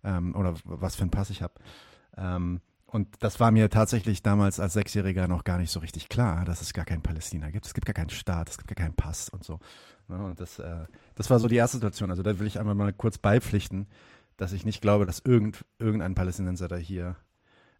Ähm, 0.02 0.34
oder 0.34 0.54
was 0.64 0.96
für 0.96 1.02
einen 1.02 1.10
Pass 1.10 1.30
ich 1.30 1.42
habe. 1.42 1.54
Ähm, 2.20 2.60
und 2.86 3.08
das 3.20 3.38
war 3.38 3.52
mir 3.52 3.70
tatsächlich 3.70 4.22
damals 4.22 4.58
als 4.58 4.72
Sechsjähriger 4.72 5.28
noch 5.28 5.44
gar 5.44 5.58
nicht 5.58 5.70
so 5.70 5.78
richtig 5.78 6.08
klar, 6.08 6.44
dass 6.44 6.60
es 6.60 6.72
gar 6.72 6.84
keinen 6.84 7.02
Palästina 7.02 7.50
gibt. 7.50 7.66
Es 7.66 7.74
gibt 7.74 7.86
gar 7.86 7.94
keinen 7.94 8.10
Staat, 8.10 8.50
es 8.50 8.58
gibt 8.58 8.68
gar 8.68 8.84
keinen 8.84 8.94
Pass 8.94 9.28
und 9.28 9.44
so. 9.44 9.60
Und 10.08 10.40
das, 10.40 10.58
äh, 10.58 10.86
das 11.14 11.30
war 11.30 11.38
so 11.38 11.46
die 11.46 11.56
erste 11.56 11.76
Situation. 11.76 12.10
Also 12.10 12.24
da 12.24 12.38
will 12.38 12.48
ich 12.48 12.58
einmal 12.58 12.74
mal 12.74 12.92
kurz 12.92 13.16
beipflichten, 13.18 13.86
dass 14.36 14.52
ich 14.52 14.64
nicht 14.64 14.82
glaube, 14.82 15.06
dass 15.06 15.20
irgend, 15.20 15.64
irgendein 15.78 16.16
Palästinenser, 16.16 16.66
der 16.66 16.78
hier 16.78 17.16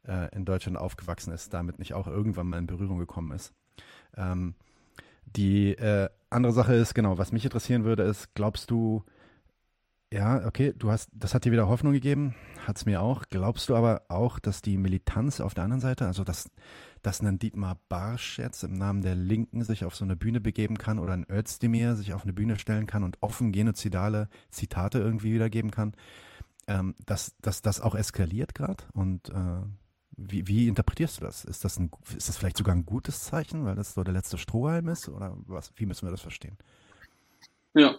äh, 0.07 0.35
in 0.35 0.45
Deutschland 0.45 0.79
aufgewachsen 0.79 1.33
ist, 1.33 1.53
damit 1.53 1.81
nicht 1.81 1.95
auch 1.95 2.07
irgendwann 2.07 2.49
mal 2.49 2.59
in 2.59 2.69
Berührung 2.69 2.99
gekommen 2.99 3.33
ist. 3.33 3.53
Ähm, 4.17 4.55
die 5.25 5.73
äh, 5.73 6.09
andere 6.29 6.53
Sache 6.53 6.75
ist, 6.75 6.95
genau, 6.95 7.19
was 7.19 7.33
mich 7.33 7.45
interessieren 7.45 7.85
würde, 7.85 8.05
ist, 8.05 8.35
glaubst 8.35 8.71
du, 8.71 9.05
ja, 10.13 10.45
okay, 10.45 10.75
du 10.77 10.91
hast, 10.91 11.09
das 11.13 11.35
hat 11.35 11.45
dir 11.45 11.53
wieder 11.53 11.69
Hoffnung 11.69 11.93
gegeben, 11.93 12.35
hat 12.67 12.77
es 12.77 12.85
mir 12.85 13.01
auch. 13.01 13.25
Glaubst 13.31 13.69
du 13.69 13.77
aber 13.77 14.03
auch, 14.09 14.41
dass 14.41 14.61
die 14.61 14.77
Militanz 14.77 15.41
auf 15.41 15.55
der 15.55 15.65
anderen 15.65 15.81
Seite, 15.81 16.07
also 16.07 16.25
dass, 16.25 16.51
dass 17.03 17.21
ein 17.21 17.39
Dietmar 17.39 17.79
Barsch 17.89 18.39
jetzt 18.39 18.65
im 18.65 18.73
Namen 18.73 19.03
der 19.03 19.15
Linken 19.15 19.63
sich 19.63 19.85
auf 19.85 19.95
so 19.95 20.05
eine 20.05 20.17
Bühne 20.17 20.41
begeben 20.41 20.79
kann 20.79 20.99
oder 20.99 21.13
ein 21.13 21.27
Özdemir 21.31 21.95
sich 21.95 22.13
auf 22.13 22.25
eine 22.25 22.33
Bühne 22.33 22.59
stellen 22.59 22.87
kann 22.87 23.05
und 23.05 23.19
offen 23.21 23.53
genozidale 23.53 24.29
Zitate 24.51 24.99
irgendwie 24.99 25.33
wiedergeben 25.33 25.71
kann, 25.71 25.95
ähm, 26.67 26.97
dass, 27.07 27.37
dass 27.41 27.63
das 27.63 27.81
auch 27.81 27.95
eskaliert 27.95 28.57
gerade? 28.57 28.83
Und 28.93 29.29
äh, 29.31 29.63
wie, 30.17 30.49
wie 30.49 30.67
interpretierst 30.67 31.21
du 31.21 31.25
das? 31.25 31.45
Ist 31.45 31.65
das, 31.65 31.79
ein, 31.79 31.89
ist 32.17 32.29
das 32.29 32.37
vielleicht 32.37 32.57
sogar 32.57 32.75
ein 32.75 32.85
gutes 32.85 33.23
Zeichen, 33.23 33.65
weil 33.65 33.77
das 33.77 33.95
so 33.95 34.03
der 34.03 34.13
letzte 34.13 34.39
Strohhalm 34.39 34.89
ist? 34.89 35.09
Oder 35.09 35.37
was, 35.47 35.73
wie 35.77 35.87
müssen 35.87 36.07
wir 36.07 36.11
das 36.11 36.21
verstehen? 36.21 36.59
Ja, 37.75 37.95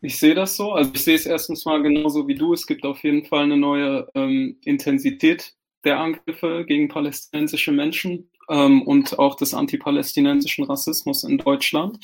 ich 0.00 0.18
sehe 0.18 0.34
das 0.34 0.56
so. 0.56 0.72
Also 0.72 0.90
ich 0.94 1.04
sehe 1.04 1.14
es 1.14 1.26
erstens 1.26 1.64
mal 1.64 1.82
genauso 1.82 2.26
wie 2.26 2.34
du. 2.34 2.52
Es 2.52 2.66
gibt 2.66 2.84
auf 2.84 3.02
jeden 3.04 3.24
Fall 3.24 3.44
eine 3.44 3.56
neue 3.56 4.08
ähm, 4.14 4.58
Intensität 4.64 5.54
der 5.84 5.98
Angriffe 5.98 6.64
gegen 6.66 6.88
palästinensische 6.88 7.72
Menschen 7.72 8.30
ähm, 8.48 8.82
und 8.82 9.18
auch 9.18 9.36
des 9.36 9.54
antipalästinensischen 9.54 10.64
Rassismus 10.64 11.24
in 11.24 11.38
Deutschland. 11.38 11.98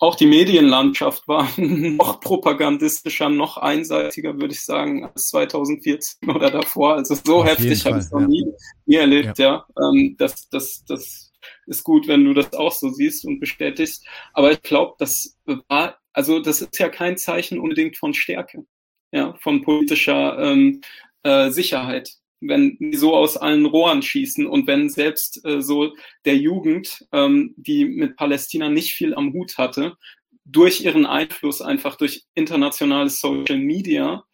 Auch 0.00 0.14
die 0.14 0.26
Medienlandschaft 0.26 1.26
war 1.26 1.48
noch 1.56 2.20
propagandistischer, 2.20 3.28
noch 3.28 3.56
einseitiger, 3.56 4.34
würde 4.34 4.54
ich 4.54 4.64
sagen, 4.64 5.04
als 5.04 5.28
2014 5.28 6.30
oder 6.30 6.50
davor. 6.50 6.94
Also 6.94 7.16
so 7.24 7.38
Auf 7.38 7.46
heftig 7.46 7.84
habe 7.84 7.98
ich 7.98 8.04
es 8.04 8.12
noch 8.12 8.26
nie, 8.26 8.46
nie 8.86 8.96
erlebt, 8.96 9.38
ja. 9.38 9.66
ja. 9.76 9.90
Ähm, 9.90 10.14
das, 10.18 10.48
das, 10.50 10.84
das 10.86 11.32
ist 11.66 11.84
gut, 11.84 12.06
wenn 12.06 12.24
du 12.24 12.34
das 12.34 12.52
auch 12.52 12.72
so 12.72 12.90
siehst 12.90 13.24
und 13.24 13.40
bestätigst. 13.40 14.06
Aber 14.32 14.52
ich 14.52 14.62
glaube, 14.62 14.94
das 14.98 15.36
war 15.68 15.98
also 16.18 16.40
das 16.40 16.60
ist 16.60 16.76
ja 16.80 16.88
kein 16.88 17.16
Zeichen 17.16 17.60
unbedingt 17.60 17.96
von 17.96 18.12
Stärke, 18.12 18.66
ja, 19.12 19.34
von 19.34 19.62
politischer 19.62 20.36
ähm, 20.40 20.80
äh, 21.22 21.50
Sicherheit, 21.50 22.10
wenn 22.40 22.76
die 22.80 22.96
so 22.96 23.14
aus 23.14 23.36
allen 23.36 23.66
Rohren 23.66 24.02
schießen 24.02 24.44
und 24.44 24.66
wenn 24.66 24.88
selbst 24.88 25.44
äh, 25.44 25.62
so 25.62 25.94
der 26.24 26.36
Jugend, 26.36 27.06
ähm, 27.12 27.54
die 27.56 27.84
mit 27.84 28.16
Palästina 28.16 28.68
nicht 28.68 28.94
viel 28.94 29.14
am 29.14 29.32
Hut 29.32 29.58
hatte, 29.58 29.96
durch 30.44 30.80
ihren 30.80 31.06
Einfluss 31.06 31.62
einfach 31.62 31.94
durch 31.94 32.24
internationales 32.34 33.20
Social 33.20 33.58
Media 33.58 34.24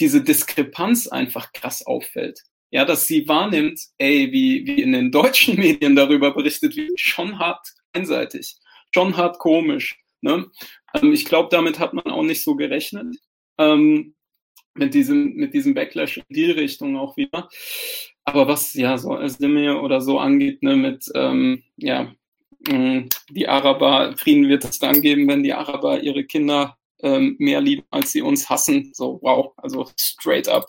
diese 0.00 0.24
Diskrepanz 0.24 1.06
einfach 1.06 1.52
krass 1.52 1.86
auffällt. 1.86 2.40
Ja, 2.72 2.84
dass 2.84 3.06
sie 3.06 3.28
wahrnimmt, 3.28 3.78
ey, 3.98 4.32
wie, 4.32 4.66
wie 4.66 4.82
in 4.82 4.90
den 4.90 5.12
deutschen 5.12 5.54
Medien 5.60 5.94
darüber 5.94 6.34
berichtet 6.34 6.74
wird, 6.74 6.98
schon 6.98 7.38
hart 7.38 7.64
einseitig, 7.92 8.56
schon 8.92 9.16
hart 9.16 9.38
komisch. 9.38 10.01
Ne? 10.22 10.50
Ähm, 10.94 11.12
ich 11.12 11.24
glaube, 11.24 11.48
damit 11.50 11.78
hat 11.78 11.94
man 11.94 12.06
auch 12.06 12.22
nicht 12.22 12.42
so 12.42 12.56
gerechnet. 12.56 13.16
Ähm, 13.58 14.14
mit 14.74 14.94
diesem, 14.94 15.34
mit 15.34 15.54
diesem 15.54 15.74
Backlash 15.74 16.18
in 16.18 16.24
die 16.30 16.50
Richtung 16.50 16.96
auch 16.96 17.16
wieder. 17.16 17.48
Aber 18.24 18.48
was 18.48 18.72
ja 18.74 18.96
so 18.98 19.18
Özdemir 19.18 19.82
oder 19.82 20.00
so 20.00 20.18
angeht, 20.18 20.62
ne, 20.62 20.76
mit 20.76 21.10
ähm, 21.14 21.62
ja, 21.76 22.12
mm, 22.68 23.08
die 23.30 23.48
Araber, 23.48 24.14
Frieden 24.16 24.48
wird 24.48 24.64
es 24.64 24.78
dann 24.78 25.02
geben, 25.02 25.28
wenn 25.28 25.42
die 25.42 25.52
Araber 25.52 26.00
ihre 26.00 26.24
Kinder 26.24 26.78
ähm, 27.02 27.36
mehr 27.38 27.60
lieben, 27.60 27.84
als 27.90 28.12
sie 28.12 28.22
uns 28.22 28.48
hassen. 28.48 28.92
So, 28.94 29.18
wow, 29.22 29.52
also 29.56 29.88
straight 29.98 30.48
up 30.48 30.66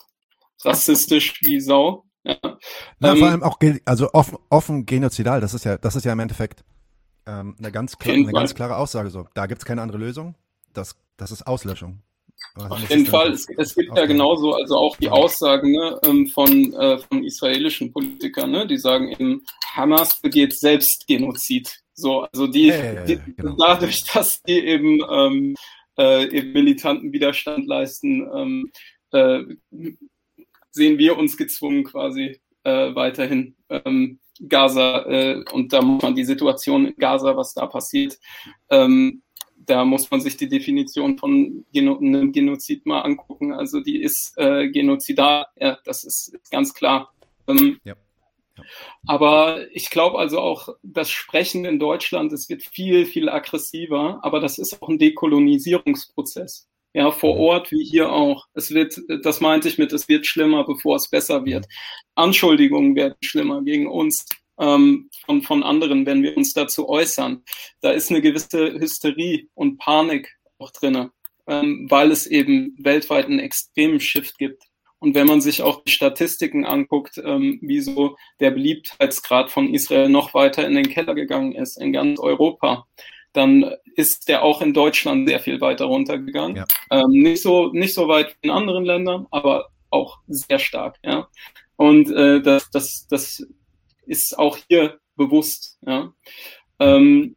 rassistisch 0.64 1.40
wie 1.42 1.60
Sau. 1.60 2.04
Ja. 2.24 2.36
Na, 2.98 3.12
ähm, 3.12 3.18
vor 3.18 3.28
allem 3.28 3.42
auch, 3.42 3.58
also 3.84 4.10
offen, 4.12 4.38
offen 4.48 4.86
genozidal, 4.86 5.40
das 5.40 5.54
ist 5.54 5.64
ja, 5.64 5.76
das 5.76 5.94
ist 5.94 6.04
ja 6.04 6.12
im 6.12 6.20
Endeffekt 6.20 6.64
ähm, 7.26 7.56
eine, 7.58 7.72
ganz 7.72 7.98
klar, 7.98 8.14
eine 8.14 8.32
ganz 8.32 8.54
klare 8.54 8.76
Aussage 8.76 9.10
so. 9.10 9.26
Da 9.34 9.46
gibt 9.46 9.60
es 9.60 9.64
keine 9.64 9.82
andere 9.82 9.98
Lösung. 9.98 10.34
Das, 10.72 10.96
das 11.16 11.30
ist 11.30 11.46
Auslöschung. 11.46 12.02
Auf 12.56 12.88
jeden 12.90 13.06
Fall. 13.06 13.32
Es, 13.32 13.46
es 13.56 13.74
gibt 13.74 13.96
ja 13.96 14.06
genauso, 14.06 14.54
also 14.54 14.76
auch 14.76 14.96
die 14.96 15.08
Aussagen 15.08 15.72
ne, 15.72 15.98
ähm, 16.04 16.26
von, 16.28 16.72
äh, 16.74 16.98
von 16.98 17.24
israelischen 17.24 17.92
Politikern, 17.92 18.50
ne, 18.50 18.66
die 18.66 18.76
sagen 18.76 19.10
eben, 19.10 19.44
Hamas 19.74 20.20
begeht 20.20 20.56
selbst 20.56 21.06
Genozid. 21.06 21.80
So, 21.94 22.22
also 22.22 22.46
die, 22.46 22.66
ja, 22.66 22.76
ja, 22.76 22.92
ja, 22.92 23.04
die 23.04 23.20
genau. 23.36 23.56
dadurch, 23.56 24.04
dass 24.12 24.42
die 24.42 24.58
eben, 24.58 25.00
ähm, 25.10 25.54
äh, 25.98 26.26
eben 26.26 26.52
militanten 26.52 27.12
Widerstand 27.12 27.66
leisten, 27.66 28.28
ähm, 28.34 28.70
äh, 29.12 29.42
sehen 30.70 30.98
wir 30.98 31.16
uns 31.16 31.36
gezwungen, 31.36 31.84
quasi 31.84 32.40
äh, 32.64 32.94
weiterhin 32.94 33.56
ähm, 33.68 34.18
Gaza 34.48 35.04
äh, 35.06 35.44
und 35.52 35.72
da 35.72 35.82
muss 35.82 36.02
man 36.02 36.14
die 36.14 36.24
Situation 36.24 36.86
in 36.86 36.96
Gaza, 36.96 37.36
was 37.36 37.54
da 37.54 37.66
passiert, 37.66 38.18
ähm, 38.70 39.22
da 39.56 39.84
muss 39.84 40.10
man 40.10 40.20
sich 40.20 40.36
die 40.36 40.48
Definition 40.48 41.18
von 41.18 41.64
Geno 41.72 41.98
einem 41.98 42.32
Genozid 42.32 42.84
mal 42.86 43.00
angucken. 43.00 43.52
Also 43.52 43.80
die 43.80 44.02
ist 44.02 44.36
äh, 44.36 44.68
genozidal, 44.68 45.46
ja, 45.56 45.78
das 45.84 46.04
ist, 46.04 46.34
ist 46.34 46.50
ganz 46.50 46.74
klar. 46.74 47.14
Ähm, 47.48 47.78
ja. 47.84 47.94
Ja. 48.56 48.62
Aber 49.06 49.66
ich 49.72 49.90
glaube 49.90 50.18
also 50.18 50.40
auch, 50.40 50.68
das 50.82 51.10
Sprechen 51.10 51.64
in 51.64 51.78
Deutschland, 51.78 52.32
es 52.32 52.48
wird 52.48 52.62
viel, 52.62 53.04
viel 53.04 53.28
aggressiver, 53.28 54.20
aber 54.22 54.40
das 54.40 54.58
ist 54.58 54.80
auch 54.80 54.88
ein 54.88 54.98
Dekolonisierungsprozess. 54.98 56.68
Ja, 56.94 57.10
vor. 57.10 57.36
Ort 57.36 57.70
wie 57.72 57.84
hier 57.84 58.10
auch. 58.12 58.46
Es 58.54 58.70
wird, 58.72 58.98
das 59.22 59.40
meinte 59.40 59.68
ich 59.68 59.78
mit, 59.78 59.92
es 59.92 60.08
wird 60.08 60.26
schlimmer, 60.26 60.64
bevor 60.64 60.96
es 60.96 61.10
besser 61.10 61.44
wird. 61.44 61.66
Anschuldigungen 62.14 62.94
werden 62.96 63.16
schlimmer 63.22 63.62
gegen 63.62 63.88
uns. 63.88 64.26
ähm, 64.58 65.10
von, 65.26 65.42
von 65.42 65.62
anderen, 65.62 66.06
wenn 66.06 66.22
wir 66.22 66.36
uns 66.36 66.52
dazu 66.52 66.88
äußern. 66.88 67.42
Da 67.80 67.90
ist 67.90 68.10
eine 68.10 68.22
gewisse 68.22 68.78
Hysterie 68.78 69.48
und 69.54 69.78
Panik 69.78 70.36
auch 70.58 70.70
drinne, 70.70 71.10
ähm, 71.46 71.86
weil 71.90 72.10
es 72.12 72.26
eben 72.26 72.76
weltweit 72.78 73.26
einen 73.26 73.40
extremen 73.40 74.00
Shift 74.00 74.38
gibt. 74.38 74.62
Und 75.00 75.14
wenn 75.14 75.26
man 75.26 75.40
sich 75.40 75.62
auch 75.62 75.82
die 75.84 75.92
Statistiken 75.92 76.64
anguckt, 76.64 77.18
ähm, 77.22 77.58
wie 77.62 77.80
so 77.80 78.16
der 78.40 78.52
Beliebtheitsgrad 78.52 79.50
von 79.50 79.74
Israel 79.74 80.08
noch 80.08 80.32
weiter 80.32 80.66
in 80.66 80.74
den 80.74 80.88
Keller 80.88 81.14
gegangen 81.14 81.54
ist, 81.54 81.76
in 81.80 81.92
ganz 81.92 82.18
Europa, 82.20 82.86
dann 83.34 83.74
ist 83.96 84.28
der 84.28 84.42
auch 84.42 84.62
in 84.62 84.72
Deutschland 84.72 85.28
sehr 85.28 85.40
viel 85.40 85.60
weiter 85.60 85.86
runtergegangen. 85.86 86.56
Ja. 86.56 86.66
Ähm, 86.90 87.10
nicht, 87.10 87.42
so, 87.42 87.70
nicht 87.72 87.92
so 87.92 88.08
weit 88.08 88.36
wie 88.40 88.48
in 88.48 88.50
anderen 88.50 88.84
Ländern, 88.84 89.26
aber 89.30 89.68
auch 89.90 90.18
sehr 90.28 90.58
stark. 90.58 90.98
Ja? 91.04 91.28
Und 91.76 92.10
äh, 92.10 92.40
das, 92.40 92.70
das, 92.70 93.06
das 93.08 93.46
ist 94.06 94.38
auch 94.38 94.56
hier 94.68 94.98
bewusst. 95.16 95.78
Ja? 95.86 96.12
Ähm, 96.78 97.36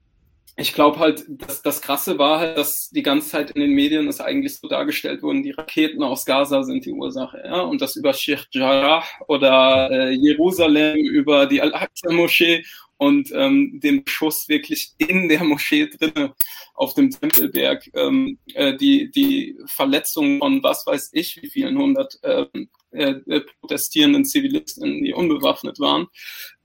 ich 0.59 0.73
glaube 0.73 0.97
halt, 0.97 1.23
dass 1.27 1.61
das 1.61 1.81
Krasse 1.81 2.17
war 2.17 2.39
halt, 2.39 2.57
dass 2.57 2.89
die 2.89 3.03
ganze 3.03 3.29
Zeit 3.29 3.51
in 3.51 3.61
den 3.61 3.73
Medien 3.73 4.07
es 4.07 4.19
eigentlich 4.19 4.57
so 4.57 4.67
dargestellt 4.67 5.21
wurden, 5.21 5.43
die 5.43 5.51
Raketen 5.51 6.01
aus 6.01 6.25
Gaza 6.25 6.63
sind 6.63 6.83
die 6.85 6.91
Ursache, 6.91 7.43
ja, 7.45 7.61
und 7.61 7.79
das 7.79 7.95
über 7.95 8.11
Sheikh 8.11 8.47
Jarrah 8.51 9.03
oder 9.27 9.91
äh, 9.91 10.11
Jerusalem, 10.13 10.97
über 10.97 11.45
die 11.45 11.61
Al-Aqsa-Moschee 11.61 12.65
und 12.97 13.31
ähm, 13.33 13.79
den 13.79 14.03
Schuss 14.07 14.49
wirklich 14.49 14.91
in 14.97 15.29
der 15.29 15.43
Moschee 15.43 15.87
drinnen 15.87 16.33
auf 16.73 16.93
dem 16.93 17.11
Tempelberg, 17.11 17.89
ähm, 17.93 18.39
äh, 18.53 18.75
die, 18.75 19.11
die 19.11 19.57
Verletzung 19.65 20.39
von 20.39 20.63
was 20.63 20.85
weiß 20.85 21.11
ich 21.13 21.39
wie 21.41 21.49
vielen 21.49 21.77
hundert 21.77 22.19
äh, 22.23 22.45
äh, 22.91 23.41
protestierenden 23.59 24.25
Zivilisten, 24.25 25.03
die 25.03 25.13
unbewaffnet 25.13 25.79
waren, 25.79 26.07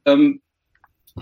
ähm, 0.04 0.40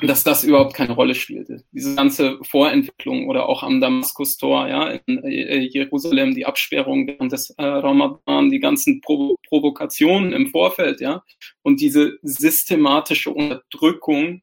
dass 0.03 0.23
das 0.23 0.45
überhaupt 0.45 0.75
keine 0.75 0.93
Rolle 0.93 1.15
spielte. 1.15 1.65
Diese 1.73 1.97
ganze 1.97 2.39
Vorentwicklung 2.45 3.29
oder 3.29 3.49
auch 3.49 3.65
am 3.65 3.81
Damaskus-Tor, 3.81 4.69
ja, 4.69 5.01
in 5.07 5.25
äh, 5.25 5.59
Jerusalem, 5.59 6.35
die 6.35 6.47
Absperrung 6.47 7.09
während 7.09 7.33
des 7.33 7.51
äh, 7.51 7.65
Ramadan, 7.65 8.51
die 8.51 8.61
ganzen 8.61 9.01
Pro 9.01 9.37
Provokationen 9.49 10.33
im 10.33 10.47
Vorfeld, 10.47 11.01
ja, 11.01 11.25
und 11.63 11.81
diese 11.81 12.19
systematische 12.23 13.31
Unterdrückung, 13.31 14.43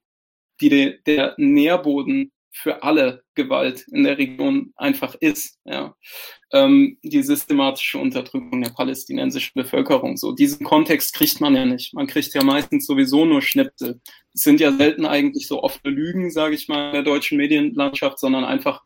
die 0.61 0.69
de 0.69 0.99
der 1.05 1.35
Nährboden 1.37 2.31
für 2.51 2.81
alle 2.81 3.23
Gewalt 3.35 3.85
in 3.91 4.03
der 4.03 4.17
Region 4.17 4.73
einfach 4.75 5.15
ist. 5.19 5.59
Ja. 5.65 5.95
Ähm, 6.51 6.97
die 7.03 7.21
systematische 7.21 7.99
Unterdrückung 7.99 8.61
der 8.61 8.71
palästinensischen 8.71 9.53
Bevölkerung. 9.53 10.17
So 10.17 10.31
diesen 10.31 10.65
Kontext 10.65 11.13
kriegt 11.13 11.39
man 11.39 11.55
ja 11.55 11.65
nicht. 11.65 11.93
Man 11.93 12.07
kriegt 12.07 12.33
ja 12.33 12.43
meistens 12.43 12.87
sowieso 12.87 13.25
nur 13.25 13.41
Schnipsel. 13.41 14.01
Es 14.33 14.41
sind 14.41 14.59
ja 14.59 14.71
selten 14.71 15.05
eigentlich 15.05 15.47
so 15.47 15.61
offene 15.61 15.93
Lügen, 15.93 16.31
sage 16.31 16.55
ich 16.55 16.67
mal, 16.67 16.87
in 16.87 16.93
der 16.93 17.03
deutschen 17.03 17.37
Medienlandschaft, 17.37 18.17
sondern 18.17 18.43
einfach 18.43 18.83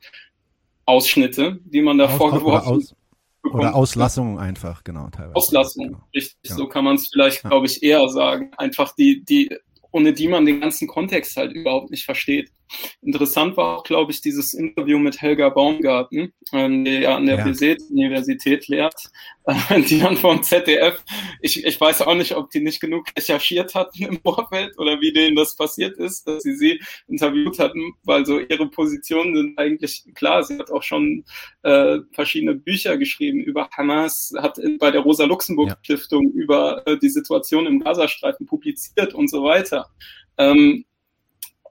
Ausschnitte, 0.86 1.59
die 1.63 1.82
man 1.82 1.97
da 1.97 2.05
aus, 2.05 2.17
vorgeworfen 2.17 2.74
aus, 2.74 2.95
oder 3.43 3.74
Auslassungen 3.76 4.38
einfach, 4.38 4.84
genau. 4.84 5.09
Teilweise. 5.09 5.36
Auslassungen, 5.36 5.93
genau. 5.93 6.03
richtig. 6.13 6.38
Genau. 6.43 6.57
So 6.57 6.67
kann 6.67 6.84
man 6.84 6.95
es 6.95 7.09
vielleicht, 7.11 7.43
ja. 7.43 7.49
glaube 7.49 7.67
ich, 7.67 7.82
eher 7.82 8.07
sagen. 8.09 8.51
Einfach 8.57 8.93
die, 8.95 9.24
die, 9.24 9.55
ohne 9.92 10.14
die 10.14 10.28
man 10.28 10.46
den 10.46 10.62
ganzen 10.62 10.88
Kontext 10.88 11.38
halt 11.38 11.54
überhaupt 11.54 11.92
nicht 11.92 12.06
versteht. 12.06 12.52
Interessant 13.01 13.57
war 13.57 13.78
auch, 13.78 13.84
glaube 13.84 14.11
ich, 14.11 14.22
dieses 14.22 14.53
Interview 14.53 14.99
mit 14.99 15.22
Helga 15.22 15.49
Baumgarten, 15.49 16.34
ähm, 16.53 16.86
die 16.86 16.99
ja 16.99 17.15
an 17.15 17.26
der 17.26 17.38
ja. 17.38 17.43
universität 17.89 18.67
lehrt, 18.67 19.09
äh, 19.45 19.82
die 19.82 19.99
dann 19.99 20.17
vom 20.17 20.43
ZDF, 20.43 21.03
ich, 21.41 21.65
ich 21.65 21.80
weiß 21.80 22.01
auch 22.03 22.15
nicht, 22.15 22.36
ob 22.36 22.49
die 22.51 22.61
nicht 22.61 22.80
genug 22.80 23.07
recherchiert 23.17 23.76
hatten 23.76 24.03
im 24.03 24.19
Vorfeld 24.22 24.78
oder 24.78 25.01
wie 25.01 25.11
denen 25.13 25.36
das 25.36 25.55
passiert 25.55 25.97
ist, 25.97 26.28
dass 26.28 26.43
sie 26.43 26.55
sie 26.55 26.82
interviewt 27.07 27.59
hatten, 27.59 27.93
weil 28.03 28.26
so 28.26 28.39
ihre 28.39 28.69
Positionen 28.69 29.36
sind 29.36 29.57
eigentlich 29.57 30.03
klar. 30.13 30.43
Sie 30.43 30.57
hat 30.57 30.72
auch 30.72 30.84
schon 30.84 31.24
äh, 31.63 31.99
verschiedene 32.11 32.55
Bücher 32.55 32.97
geschrieben 32.97 33.41
über 33.41 33.69
Hamas, 33.72 34.34
hat 34.38 34.59
bei 34.80 34.91
der 34.91 35.01
Rosa-Luxemburg-Stiftung 35.01 36.32
ja. 36.34 36.41
über 36.41 36.88
äh, 36.88 36.97
die 36.97 37.09
Situation 37.09 37.65
im 37.65 37.80
Gazastreifen 37.80 38.45
publiziert 38.45 39.13
und 39.13 39.30
so 39.30 39.43
weiter. 39.43 39.89
Ähm, 40.38 40.86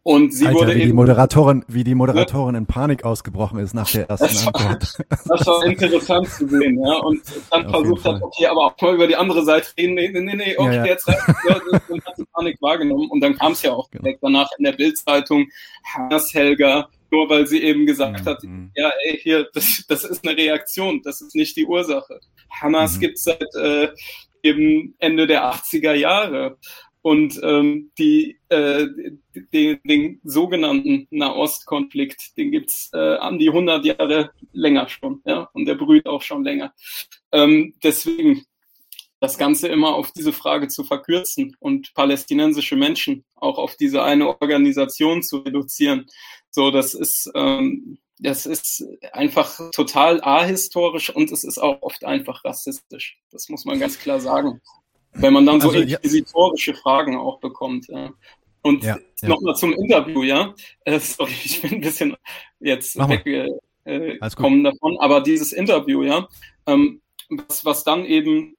und 0.02 0.32
sie 0.32 0.46
Alter, 0.46 0.60
wurde 0.60 0.74
wie 0.74 0.78
eben. 0.78 0.88
Die 0.88 0.92
Moderatorin, 0.94 1.64
wie 1.68 1.84
die 1.84 1.94
Moderatorin 1.94 2.54
in 2.54 2.66
Panik 2.66 3.04
ausgebrochen 3.04 3.58
ist 3.58 3.74
nach 3.74 3.90
der 3.90 4.08
ersten 4.08 4.26
das 4.28 4.46
war, 4.46 4.56
Antwort. 4.56 4.98
Das 5.26 5.46
war 5.46 5.64
interessant 5.66 6.28
zu 6.28 6.48
sehen, 6.48 6.82
ja. 6.82 6.96
Und 7.00 7.22
dann 7.50 7.66
Auf 7.66 7.72
versucht 7.72 8.04
hat, 8.06 8.22
okay, 8.22 8.46
aber 8.46 8.66
auch 8.66 8.80
mal 8.80 8.94
über 8.94 9.06
die 9.06 9.16
andere 9.16 9.44
Seite 9.44 9.68
reden. 9.78 9.94
Nee, 9.94 10.08
nee, 10.08 10.34
nee, 10.34 10.54
okay, 10.56 10.76
ja, 10.76 10.84
ja. 10.84 10.86
jetzt 10.86 11.06
reicht 11.06 11.28
und 11.88 12.06
hat 12.06 12.16
die 12.16 12.24
Panik 12.32 12.56
wahrgenommen. 12.62 13.10
Und 13.10 13.20
dann 13.20 13.36
kam 13.36 13.52
es 13.52 13.62
ja 13.62 13.72
auch 13.72 13.90
genau. 13.90 14.04
direkt 14.04 14.22
danach 14.22 14.48
in 14.56 14.64
der 14.64 14.72
Bildzeitung, 14.72 15.46
Hannes 15.84 16.32
Helga, 16.32 16.88
nur 17.10 17.28
weil 17.28 17.46
sie 17.46 17.62
eben 17.62 17.84
gesagt 17.84 18.24
mhm. 18.24 18.24
hat, 18.24 18.42
ja, 18.74 18.90
ey, 19.04 19.18
hier, 19.18 19.48
das, 19.52 19.84
das 19.86 20.04
ist 20.04 20.26
eine 20.26 20.36
Reaktion, 20.36 21.02
das 21.04 21.20
ist 21.20 21.34
nicht 21.34 21.56
die 21.56 21.66
Ursache. 21.66 22.20
Hamas 22.50 22.96
mhm. 22.96 23.00
gibt 23.00 23.18
es 23.18 23.24
seit 23.24 23.54
äh, 23.54 23.88
eben 24.42 24.94
Ende 24.98 25.26
der 25.26 25.44
80er 25.52 25.92
Jahre. 25.92 26.56
Und 27.02 27.40
ähm, 27.42 27.90
die, 27.98 28.38
äh, 28.50 28.56
den, 29.90 30.20
sogenannten 30.24 31.06
Nahostkonflikt, 31.10 32.36
den 32.38 32.50
gibt's 32.50 32.90
äh, 32.94 33.16
an 33.16 33.38
die 33.38 33.48
100 33.48 33.84
Jahre 33.84 34.30
länger 34.52 34.88
schon, 34.88 35.20
ja, 35.26 35.50
und 35.52 35.66
der 35.66 35.74
brüht 35.74 36.06
auch 36.06 36.22
schon 36.22 36.44
länger. 36.44 36.72
Ähm, 37.32 37.74
deswegen 37.82 38.46
das 39.20 39.36
Ganze 39.36 39.68
immer 39.68 39.94
auf 39.94 40.12
diese 40.12 40.32
Frage 40.32 40.68
zu 40.68 40.82
verkürzen 40.82 41.54
und 41.60 41.92
palästinensische 41.92 42.76
Menschen 42.76 43.24
auch 43.34 43.58
auf 43.58 43.76
diese 43.76 44.02
eine 44.02 44.28
Organisation 44.28 45.22
zu 45.22 45.38
reduzieren, 45.38 46.06
so 46.50 46.70
das 46.70 46.94
ist 46.94 47.30
ähm, 47.34 47.98
das 48.20 48.46
ist 48.46 48.84
einfach 49.12 49.70
total 49.72 50.20
ahistorisch 50.22 51.10
und 51.10 51.32
es 51.32 51.44
ist 51.44 51.58
auch 51.58 51.80
oft 51.80 52.04
einfach 52.04 52.44
rassistisch. 52.44 53.18
Das 53.30 53.48
muss 53.48 53.64
man 53.64 53.80
ganz 53.80 53.98
klar 53.98 54.20
sagen. 54.20 54.60
Wenn 55.12 55.32
man 55.32 55.46
dann 55.46 55.60
so 55.60 55.70
also, 55.70 55.80
inquisitorische 55.80 56.72
ja. 56.72 56.76
Fragen 56.76 57.16
auch 57.16 57.40
bekommt. 57.40 57.88
Ja. 57.88 58.12
Und 58.62 58.84
ja, 58.84 58.98
ja. 59.20 59.28
nochmal 59.28 59.54
zum 59.56 59.72
Interview, 59.72 60.22
ja. 60.22 60.54
Äh, 60.84 60.98
sorry, 60.98 61.32
ich 61.44 61.62
bin 61.62 61.74
ein 61.74 61.80
bisschen 61.80 62.16
jetzt 62.58 62.96
weggekommen 62.96 64.60
äh, 64.66 64.70
davon, 64.70 64.98
aber 64.98 65.20
dieses 65.20 65.52
Interview, 65.52 66.02
ja, 66.02 66.28
ähm, 66.66 67.00
was, 67.28 67.64
was 67.64 67.84
dann 67.84 68.04
eben 68.04 68.56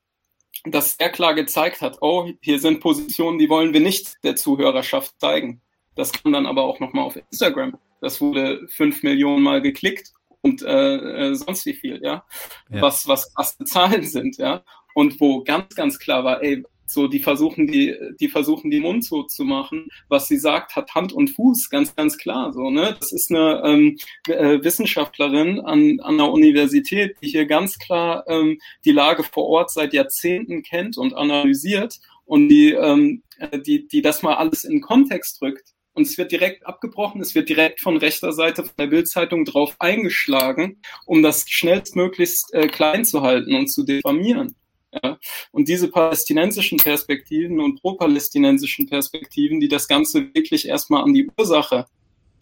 das 0.63 0.95
sehr 0.97 1.09
klar 1.09 1.33
gezeigt 1.33 1.81
hat, 1.81 1.97
oh, 2.01 2.29
hier 2.41 2.59
sind 2.59 2.79
Positionen, 2.79 3.39
die 3.39 3.49
wollen 3.49 3.73
wir 3.73 3.81
nicht 3.81 4.23
der 4.23 4.35
Zuhörerschaft 4.35 5.19
zeigen. 5.19 5.61
Das 5.95 6.11
kam 6.11 6.33
dann 6.33 6.45
aber 6.45 6.63
auch 6.63 6.79
nochmal 6.79 7.05
auf 7.05 7.15
Instagram. 7.15 7.77
Das 7.99 8.21
wurde 8.21 8.67
fünf 8.69 9.03
Millionen 9.03 9.43
Mal 9.43 9.61
geklickt 9.61 10.13
und 10.41 10.61
äh, 10.61 11.29
äh 11.29 11.35
sonst 11.35 11.65
wie 11.65 11.73
viel, 11.73 11.99
ja? 12.03 12.23
ja. 12.69 12.81
Was, 12.81 13.07
was 13.07 13.33
krasse 13.33 13.63
Zahlen 13.65 14.03
sind, 14.03 14.37
ja 14.37 14.63
und 14.93 15.19
wo 15.19 15.43
ganz, 15.43 15.75
ganz 15.75 15.99
klar 15.99 16.23
war, 16.23 16.43
ey, 16.43 16.63
so 16.93 17.07
die 17.07 17.19
versuchen 17.19 17.67
die 17.67 17.95
die 18.19 18.27
versuchen 18.27 18.71
die 18.71 18.79
Mund 18.79 19.03
so 19.03 19.23
zu 19.23 19.43
machen. 19.43 19.87
Was 20.09 20.27
sie 20.27 20.37
sagt 20.37 20.75
hat 20.75 20.93
Hand 20.95 21.13
und 21.13 21.29
Fuß 21.29 21.69
ganz 21.69 21.95
ganz 21.95 22.17
klar 22.17 22.53
so 22.53 22.69
ne? 22.69 22.95
Das 22.99 23.11
ist 23.11 23.31
eine 23.31 23.61
ähm, 23.65 23.97
äh, 24.27 24.63
Wissenschaftlerin 24.63 25.59
an 25.59 25.99
an 26.01 26.17
der 26.17 26.31
Universität 26.31 27.17
die 27.21 27.29
hier 27.29 27.45
ganz 27.45 27.79
klar 27.79 28.23
ähm, 28.27 28.59
die 28.85 28.91
Lage 28.91 29.23
vor 29.23 29.47
Ort 29.47 29.71
seit 29.71 29.93
Jahrzehnten 29.93 30.63
kennt 30.63 30.97
und 30.97 31.13
analysiert 31.13 31.99
und 32.25 32.49
die 32.49 32.71
ähm, 32.71 33.23
äh, 33.39 33.59
die 33.59 33.87
die 33.87 34.01
das 34.01 34.23
mal 34.23 34.35
alles 34.35 34.63
in 34.63 34.81
Kontext 34.81 35.41
rückt 35.41 35.73
und 35.93 36.07
es 36.07 36.17
wird 36.17 36.31
direkt 36.31 36.65
abgebrochen, 36.65 37.21
es 37.21 37.35
wird 37.35 37.49
direkt 37.49 37.81
von 37.81 37.97
rechter 37.97 38.31
Seite 38.31 38.63
von 38.63 38.73
der 38.79 38.87
Bildzeitung 38.87 39.43
drauf 39.43 39.75
eingeschlagen, 39.79 40.81
um 41.05 41.21
das 41.21 41.49
schnellstmöglichst 41.49 42.53
äh, 42.53 42.67
klein 42.67 43.03
zu 43.03 43.21
halten 43.21 43.53
und 43.55 43.67
zu 43.67 43.83
diffamieren. 43.83 44.55
Ja? 44.91 45.17
Und 45.51 45.67
diese 45.67 45.89
palästinensischen 45.89 46.77
Perspektiven 46.77 47.59
und 47.59 47.81
pro-palästinensischen 47.81 48.87
Perspektiven, 48.87 49.59
die 49.59 49.67
das 49.67 49.87
Ganze 49.87 50.33
wirklich 50.33 50.67
erstmal 50.67 51.03
an 51.03 51.13
die 51.13 51.29
Ursache 51.37 51.85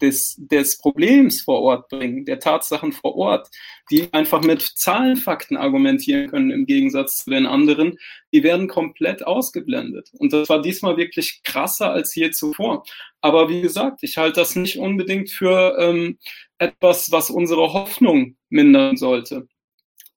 des, 0.00 0.36
des 0.38 0.78
Problems 0.78 1.42
vor 1.42 1.60
Ort 1.62 1.88
bringen, 1.88 2.24
der 2.24 2.40
Tatsachen 2.40 2.92
vor 2.92 3.16
Ort, 3.16 3.48
die 3.90 4.12
einfach 4.12 4.42
mit 4.42 4.62
Zahlenfakten 4.62 5.56
argumentieren 5.56 6.30
können 6.30 6.50
im 6.50 6.66
Gegensatz 6.66 7.16
zu 7.16 7.30
den 7.30 7.46
anderen, 7.46 7.98
die 8.32 8.42
werden 8.42 8.68
komplett 8.68 9.26
ausgeblendet. 9.26 10.10
Und 10.18 10.32
das 10.32 10.48
war 10.48 10.62
diesmal 10.62 10.96
wirklich 10.96 11.42
krasser 11.44 11.90
als 11.92 12.14
je 12.14 12.30
zuvor. 12.30 12.84
Aber 13.20 13.48
wie 13.48 13.60
gesagt, 13.60 14.02
ich 14.02 14.16
halte 14.16 14.40
das 14.40 14.56
nicht 14.56 14.78
unbedingt 14.78 15.30
für 15.30 15.76
ähm, 15.78 16.18
etwas, 16.58 17.10
was 17.10 17.30
unsere 17.30 17.72
Hoffnung 17.72 18.36
mindern 18.48 18.96
sollte, 18.96 19.48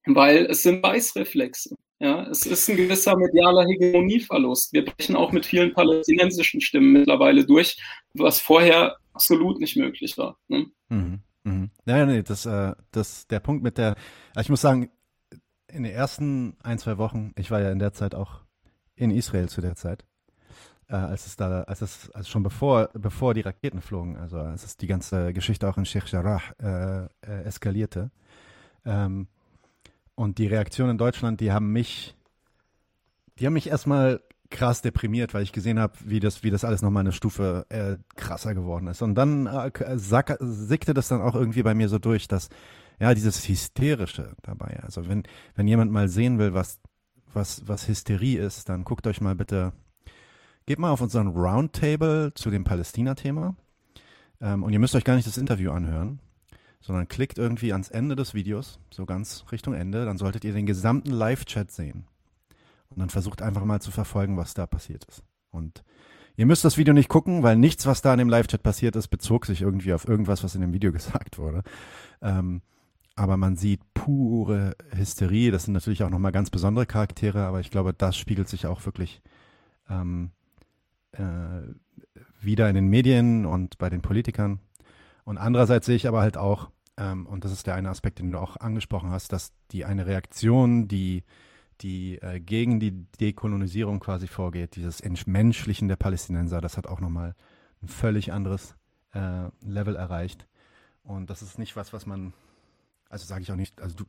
weil 0.05 0.45
es 0.45 0.63
sind 0.63 0.83
Weißreflexe. 0.83 1.75
Ja, 2.03 2.23
es 2.29 2.45
ist 2.45 2.69
ein 2.69 2.75
gewisser 2.75 3.15
medialer 3.15 3.65
Hegemonieverlust. 3.65 4.73
Wir 4.73 4.83
brechen 4.83 5.15
auch 5.15 5.31
mit 5.31 5.45
vielen 5.45 5.73
palästinensischen 5.73 6.59
Stimmen 6.59 6.91
mittlerweile 6.91 7.45
durch, 7.45 7.81
was 8.13 8.41
vorher 8.41 8.97
absolut 9.13 9.57
nicht 9.61 9.77
möglich 9.77 10.17
war. 10.17 10.37
Ne? 10.49 10.65
Mhm, 10.89 11.21
mhm. 11.45 11.69
Ja, 11.85 12.05
nee, 12.05 12.21
das, 12.21 12.45
äh, 12.45 12.73
das, 12.91 13.25
der 13.27 13.39
Punkt 13.39 13.63
mit 13.63 13.77
der, 13.77 13.95
ich 14.37 14.49
muss 14.49 14.59
sagen, 14.59 14.89
in 15.69 15.83
den 15.83 15.93
ersten 15.93 16.57
ein, 16.61 16.77
zwei 16.77 16.97
Wochen, 16.97 17.31
ich 17.37 17.51
war 17.51 17.61
ja 17.61 17.71
in 17.71 17.79
der 17.79 17.93
Zeit 17.93 18.15
auch 18.15 18.41
in 18.95 19.09
Israel 19.09 19.47
zu 19.47 19.61
der 19.61 19.75
Zeit. 19.75 20.03
äh, 20.89 20.95
als 20.95 21.25
es 21.25 21.35
da, 21.35 21.63
als 21.63 21.81
es 21.81 22.11
als 22.11 22.29
schon 22.29 22.43
bevor, 22.43 22.89
bevor 22.93 23.33
die 23.33 23.41
Raketen 23.41 23.81
flogen, 23.81 24.17
also 24.17 24.37
als 24.37 24.63
es 24.63 24.77
die 24.77 24.87
ganze 24.87 25.33
Geschichte 25.33 25.67
auch 25.69 25.77
in 25.77 25.85
Sheikh 25.85 26.07
Jarrah 26.09 26.41
äh, 26.61 27.05
äh, 27.27 27.43
eskalierte. 27.45 28.11
Ähm, 28.85 29.27
und 30.15 30.37
die 30.37 30.47
Reaktion 30.47 30.89
in 30.89 30.97
Deutschland, 30.97 31.39
die 31.39 31.51
haben 31.51 31.71
mich, 31.71 32.15
die 33.39 33.45
haben 33.45 33.53
mich 33.53 33.67
erstmal 33.67 34.21
krass 34.49 34.81
deprimiert, 34.81 35.33
weil 35.33 35.43
ich 35.43 35.51
gesehen 35.51 35.79
habe, 35.79 35.93
wie 36.05 36.19
das, 36.19 36.43
wie 36.43 36.51
das 36.51 36.63
alles 36.63 36.81
nochmal 36.81 37.01
eine 37.01 37.11
Stufe 37.11 37.65
äh, 37.69 37.97
krasser 38.15 38.53
geworden 38.53 38.87
ist. 38.87 39.01
Und 39.01 39.15
dann 39.15 39.47
äh, 39.47 39.97
sack, 39.97 40.37
sickte 40.39 40.93
das 40.93 41.07
dann 41.07 41.21
auch 41.21 41.35
irgendwie 41.35 41.63
bei 41.63 41.73
mir 41.73 41.89
so 41.89 41.99
durch, 41.99 42.27
dass 42.27 42.49
ja 42.99 43.13
dieses 43.13 43.47
Hysterische 43.47 44.35
dabei. 44.43 44.79
Also 44.83 45.07
wenn, 45.07 45.23
wenn 45.55 45.67
jemand 45.67 45.91
mal 45.91 46.07
sehen 46.07 46.37
will, 46.37 46.53
was, 46.53 46.79
was, 47.33 47.67
was 47.67 47.87
Hysterie 47.87 48.37
ist, 48.37 48.69
dann 48.69 48.83
guckt 48.83 49.07
euch 49.07 49.21
mal 49.21 49.35
bitte, 49.35 49.73
geht 50.67 50.79
mal 50.79 50.91
auf 50.91 51.01
unseren 51.01 51.27
Roundtable 51.29 52.33
zu 52.35 52.51
dem 52.51 52.63
Palästina-Thema. 52.63 53.55
Ähm, 54.39 54.63
und 54.63 54.71
ihr 54.71 54.79
müsst 54.79 54.95
euch 54.95 55.03
gar 55.03 55.15
nicht 55.15 55.27
das 55.27 55.37
Interview 55.37 55.71
anhören, 55.71 56.19
sondern 56.83 57.07
klickt 57.07 57.37
irgendwie 57.37 57.71
ans 57.71 57.89
Ende 57.89 58.15
des 58.15 58.33
Videos, 58.33 58.77
so 58.91 59.05
ganz 59.05 59.45
Richtung 59.51 59.73
Ende, 59.73 60.05
dann 60.05 60.17
solltet 60.17 60.43
ihr 60.43 60.53
den 60.53 60.65
gesamten 60.65 61.11
Live-Chat 61.11 61.71
sehen. 61.71 62.05
Und 62.89 62.99
dann 62.99 63.09
versucht 63.09 63.41
einfach 63.41 63.63
mal 63.63 63.81
zu 63.81 63.89
verfolgen, 63.89 64.37
was 64.37 64.53
da 64.53 64.67
passiert 64.67 65.05
ist. 65.05 65.23
Und 65.49 65.83
ihr 66.35 66.45
müsst 66.45 66.65
das 66.65 66.77
Video 66.77 66.93
nicht 66.93 67.09
gucken, 67.09 67.41
weil 67.41 67.55
nichts, 67.55 67.85
was 67.85 68.01
da 68.01 68.11
in 68.13 68.19
dem 68.19 68.29
Live-Chat 68.29 68.61
passiert 68.61 68.97
ist, 68.97 69.07
bezog 69.07 69.45
sich 69.45 69.61
irgendwie 69.61 69.93
auf 69.93 70.07
irgendwas, 70.07 70.43
was 70.43 70.55
in 70.55 70.61
dem 70.61 70.73
Video 70.73 70.91
gesagt 70.91 71.37
wurde. 71.37 71.63
Ähm, 72.21 72.61
aber 73.15 73.37
man 73.37 73.55
sieht 73.55 73.81
pure 73.93 74.75
Hysterie. 74.91 75.51
Das 75.51 75.63
sind 75.63 75.73
natürlich 75.73 76.03
auch 76.03 76.09
nochmal 76.09 76.33
ganz 76.33 76.49
besondere 76.49 76.85
Charaktere, 76.85 77.45
aber 77.45 77.61
ich 77.61 77.71
glaube, 77.71 77.93
das 77.93 78.17
spiegelt 78.17 78.49
sich 78.49 78.67
auch 78.67 78.85
wirklich 78.85 79.21
ähm, 79.89 80.31
äh, 81.13 81.61
wieder 82.41 82.67
in 82.67 82.75
den 82.75 82.87
Medien 82.87 83.45
und 83.45 83.77
bei 83.77 83.89
den 83.89 84.01
Politikern. 84.01 84.59
Und 85.23 85.37
andererseits 85.37 85.85
sehe 85.85 85.95
ich 85.95 86.07
aber 86.07 86.21
halt 86.21 86.37
auch, 86.37 86.69
ähm, 86.97 87.25
und 87.25 87.45
das 87.45 87.51
ist 87.51 87.67
der 87.67 87.75
eine 87.75 87.89
Aspekt, 87.89 88.19
den 88.19 88.31
du 88.31 88.39
auch 88.39 88.57
angesprochen 88.57 89.11
hast, 89.11 89.31
dass 89.31 89.51
die 89.71 89.85
eine 89.85 90.05
Reaktion, 90.05 90.87
die 90.87 91.23
die 91.81 92.21
äh, 92.21 92.39
gegen 92.39 92.79
die 92.79 92.91
Dekolonisierung 93.19 93.99
quasi 93.99 94.27
vorgeht, 94.27 94.75
dieses 94.75 95.01
Entmenschlichen 95.01 95.87
der 95.87 95.95
Palästinenser, 95.95 96.61
das 96.61 96.77
hat 96.77 96.87
auch 96.87 97.01
nochmal 97.01 97.35
ein 97.81 97.87
völlig 97.87 98.31
anderes 98.31 98.75
äh, 99.13 99.49
Level 99.61 99.95
erreicht. 99.95 100.47
Und 101.03 101.29
das 101.29 101.41
ist 101.41 101.59
nicht 101.59 101.75
was, 101.75 101.91
was 101.91 102.05
man, 102.05 102.33
also 103.09 103.25
sage 103.25 103.41
ich 103.41 103.51
auch 103.51 103.57
nicht, 103.57 103.81
also 103.81 103.95
du, 103.95 104.05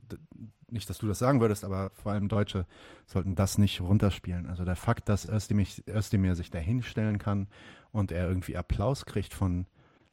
nicht, 0.69 0.89
dass 0.89 0.99
du 0.99 1.09
das 1.09 1.19
sagen 1.19 1.41
würdest, 1.41 1.65
aber 1.65 1.91
vor 1.91 2.12
allem 2.12 2.29
Deutsche 2.29 2.67
sollten 3.07 3.35
das 3.35 3.59
nicht 3.59 3.81
runterspielen. 3.81 4.47
Also 4.47 4.65
der 4.65 4.77
Fakt, 4.77 5.09
dass 5.09 5.29
Özdemir, 5.29 6.37
sich 6.37 6.51
dahinstellen 6.51 7.19
kann 7.19 7.49
und 7.91 8.12
er 8.12 8.29
irgendwie 8.29 8.57
Applaus 8.57 9.05
kriegt 9.05 9.35
von 9.35 9.67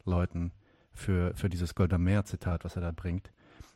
Leuten 0.04 0.52
für, 0.94 1.34
für 1.34 1.48
dieses 1.48 1.74
Golda 1.74 1.98
Meir-Zitat, 1.98 2.64
was 2.64 2.76
er 2.76 2.82
da 2.82 2.92
bringt, 2.92 3.30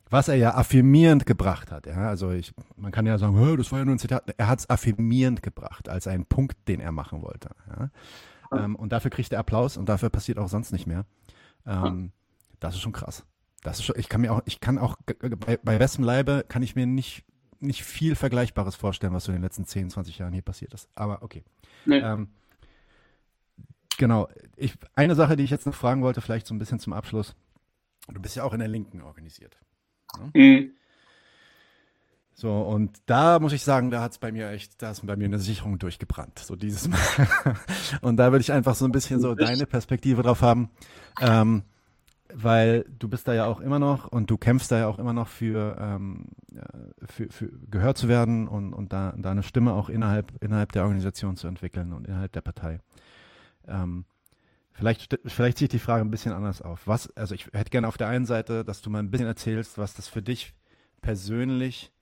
was 0.09 0.29
er 0.29 0.37
ja 0.37 0.55
affirmierend 0.55 1.27
gebracht 1.27 1.71
hat. 1.73 1.87
Ja? 1.87 2.09
Also 2.09 2.31
ich, 2.31 2.53
man 2.77 2.93
kann 2.93 3.07
ja 3.07 3.19
sagen, 3.19 3.35
das 3.57 3.73
war 3.73 3.81
ja 3.81 3.85
nur 3.85 3.95
ein 3.95 3.99
Zitat. 3.99 4.35
Er 4.37 4.49
hat 4.49 4.61
es 4.61 4.71
affirmierend 4.71 5.43
gebracht 5.43 5.89
als 5.89 6.07
einen 6.07 6.27
Punkt, 6.27 6.57
den 6.69 6.81
er 6.81 6.93
machen 6.93 7.23
wollte. 7.23 7.51
Ja? 7.69 7.91
Ähm, 8.53 8.77
und 8.77 8.93
dafür 8.93 9.11
kriegt 9.11 9.33
er 9.33 9.41
Applaus 9.41 9.77
und 9.77 9.89
dafür 9.89 10.11
passiert 10.11 10.39
auch 10.39 10.49
sonst 10.49 10.73
nicht 10.73 10.87
mehr. 10.87 11.05
Ähm, 11.67 12.12
das 12.61 12.75
ist 12.75 12.81
schon 12.81 12.93
krass. 12.93 13.25
Das 13.62 13.81
ist 13.81 13.85
schon, 13.85 13.99
ich 13.99 14.09
kann 14.09 14.21
mir 14.21 14.33
auch, 14.33 14.43
ich 14.45 14.61
kann 14.61 14.79
auch 14.79 14.97
bei, 15.21 15.57
bei 15.57 15.79
bestem 15.79 16.05
Leibe 16.05 16.45
kann 16.49 16.62
ich 16.62 16.77
mir 16.77 16.87
nicht 16.87 17.25
nicht 17.61 17.85
viel 17.85 18.14
Vergleichbares 18.14 18.75
vorstellen, 18.75 19.12
was 19.12 19.25
so 19.25 19.33
in 19.33 19.37
den 19.37 19.43
letzten 19.43 19.64
10, 19.64 19.91
20 19.91 20.19
Jahren 20.19 20.33
hier 20.33 20.43
passiert 20.43 20.75
ist. 20.75 20.89
Aber 20.95 21.23
okay. 21.23 21.43
Nee. 21.85 21.99
Ähm, 21.99 22.29
genau. 23.97 24.28
Ich, 24.57 24.74
eine 24.94 25.14
Sache, 25.14 25.36
die 25.36 25.44
ich 25.44 25.51
jetzt 25.51 25.66
noch 25.66 25.74
fragen 25.74 26.03
wollte, 26.03 26.20
vielleicht 26.20 26.47
so 26.47 26.55
ein 26.55 26.59
bisschen 26.59 26.80
zum 26.80 26.92
Abschluss. 26.92 27.34
Du 28.09 28.20
bist 28.20 28.36
ja 28.36 28.44
auch 28.44 28.53
in 28.53 28.61
der 28.61 28.68
Linken 28.68 29.03
organisiert. 29.03 29.59
Ne? 30.18 30.30
Mhm. 30.34 30.70
So, 32.38 32.53
und 32.61 32.99
da 33.07 33.38
muss 33.38 33.55
ich 33.55 33.62
sagen, 33.62 33.90
da 33.90 34.03
hat 34.03 34.12
es 34.12 34.18
bei 34.18 34.30
mir 34.30 34.51
echt, 34.51 34.82
da 34.82 34.90
ist 34.90 35.07
bei 35.07 35.16
mir 35.16 35.24
eine 35.24 35.38
Sicherung 35.38 35.78
durchgebrannt, 35.78 36.38
so 36.38 36.55
dieses 36.55 36.86
Mal. 36.86 36.99
und 38.03 38.18
da 38.18 38.30
würde 38.30 38.42
ich 38.42 38.53
einfach 38.53 38.74
so 38.74 38.84
ein 38.84 38.92
bisschen 38.92 39.20
so 39.20 39.34
deine 39.34 39.64
Perspektive 39.64 40.22
drauf 40.22 40.42
haben. 40.42 40.68
Ähm, 41.18 41.62
weil 42.34 42.84
du 42.99 43.09
bist 43.09 43.28
da 43.28 43.34
ja 43.34 43.47
auch 43.47 43.61
immer 43.61 43.78
noch 43.78 44.09
und 44.09 44.30
du 44.30 44.36
kämpfst 44.36 44.70
da 44.70 44.78
ja 44.78 44.88
auch 44.88 44.99
immer 44.99 45.12
noch 45.12 45.28
für, 45.28 45.76
ähm, 45.80 46.26
für, 47.07 47.30
für 47.30 47.51
gehört 47.70 47.97
zu 47.97 48.09
werden 48.09 48.49
und, 48.49 48.74
und 48.74 48.92
da, 48.92 49.14
da 49.16 49.30
eine 49.30 49.42
Stimme 49.42 49.72
auch 49.72 49.88
innerhalb, 49.88 50.32
innerhalb 50.42 50.72
der 50.72 50.82
Organisation 50.82 51.36
zu 51.36 51.47
entwickeln 51.47 51.92
und 51.92 52.07
innerhalb 52.07 52.32
der 52.32 52.40
Partei. 52.40 52.80
Ähm, 53.69 54.05
Vielleicht, 54.77 55.19
vielleicht 55.25 55.57
ziehe 55.57 55.67
ich 55.67 55.71
die 55.71 55.79
Frage 55.79 56.05
ein 56.05 56.11
bisschen 56.11 56.33
anders 56.33 56.61
auf. 56.61 56.87
Was, 56.87 57.11
also 57.17 57.35
ich 57.35 57.47
hätte 57.55 57.71
gerne 57.71 57.89
auf 57.89 57.97
der 57.97 58.09
einen 58.09 58.27
Seite, 58.27 58.62
dass 58.62 58.83
du 58.83 58.91
mal 58.91 58.99
ein 58.99 59.11
bisschen 59.11 59.27
erzählst, 59.27 59.79
was 59.79 59.95
das 59.95 60.07
für 60.07 60.21
dich 60.21 60.53
persönlich 61.01 61.93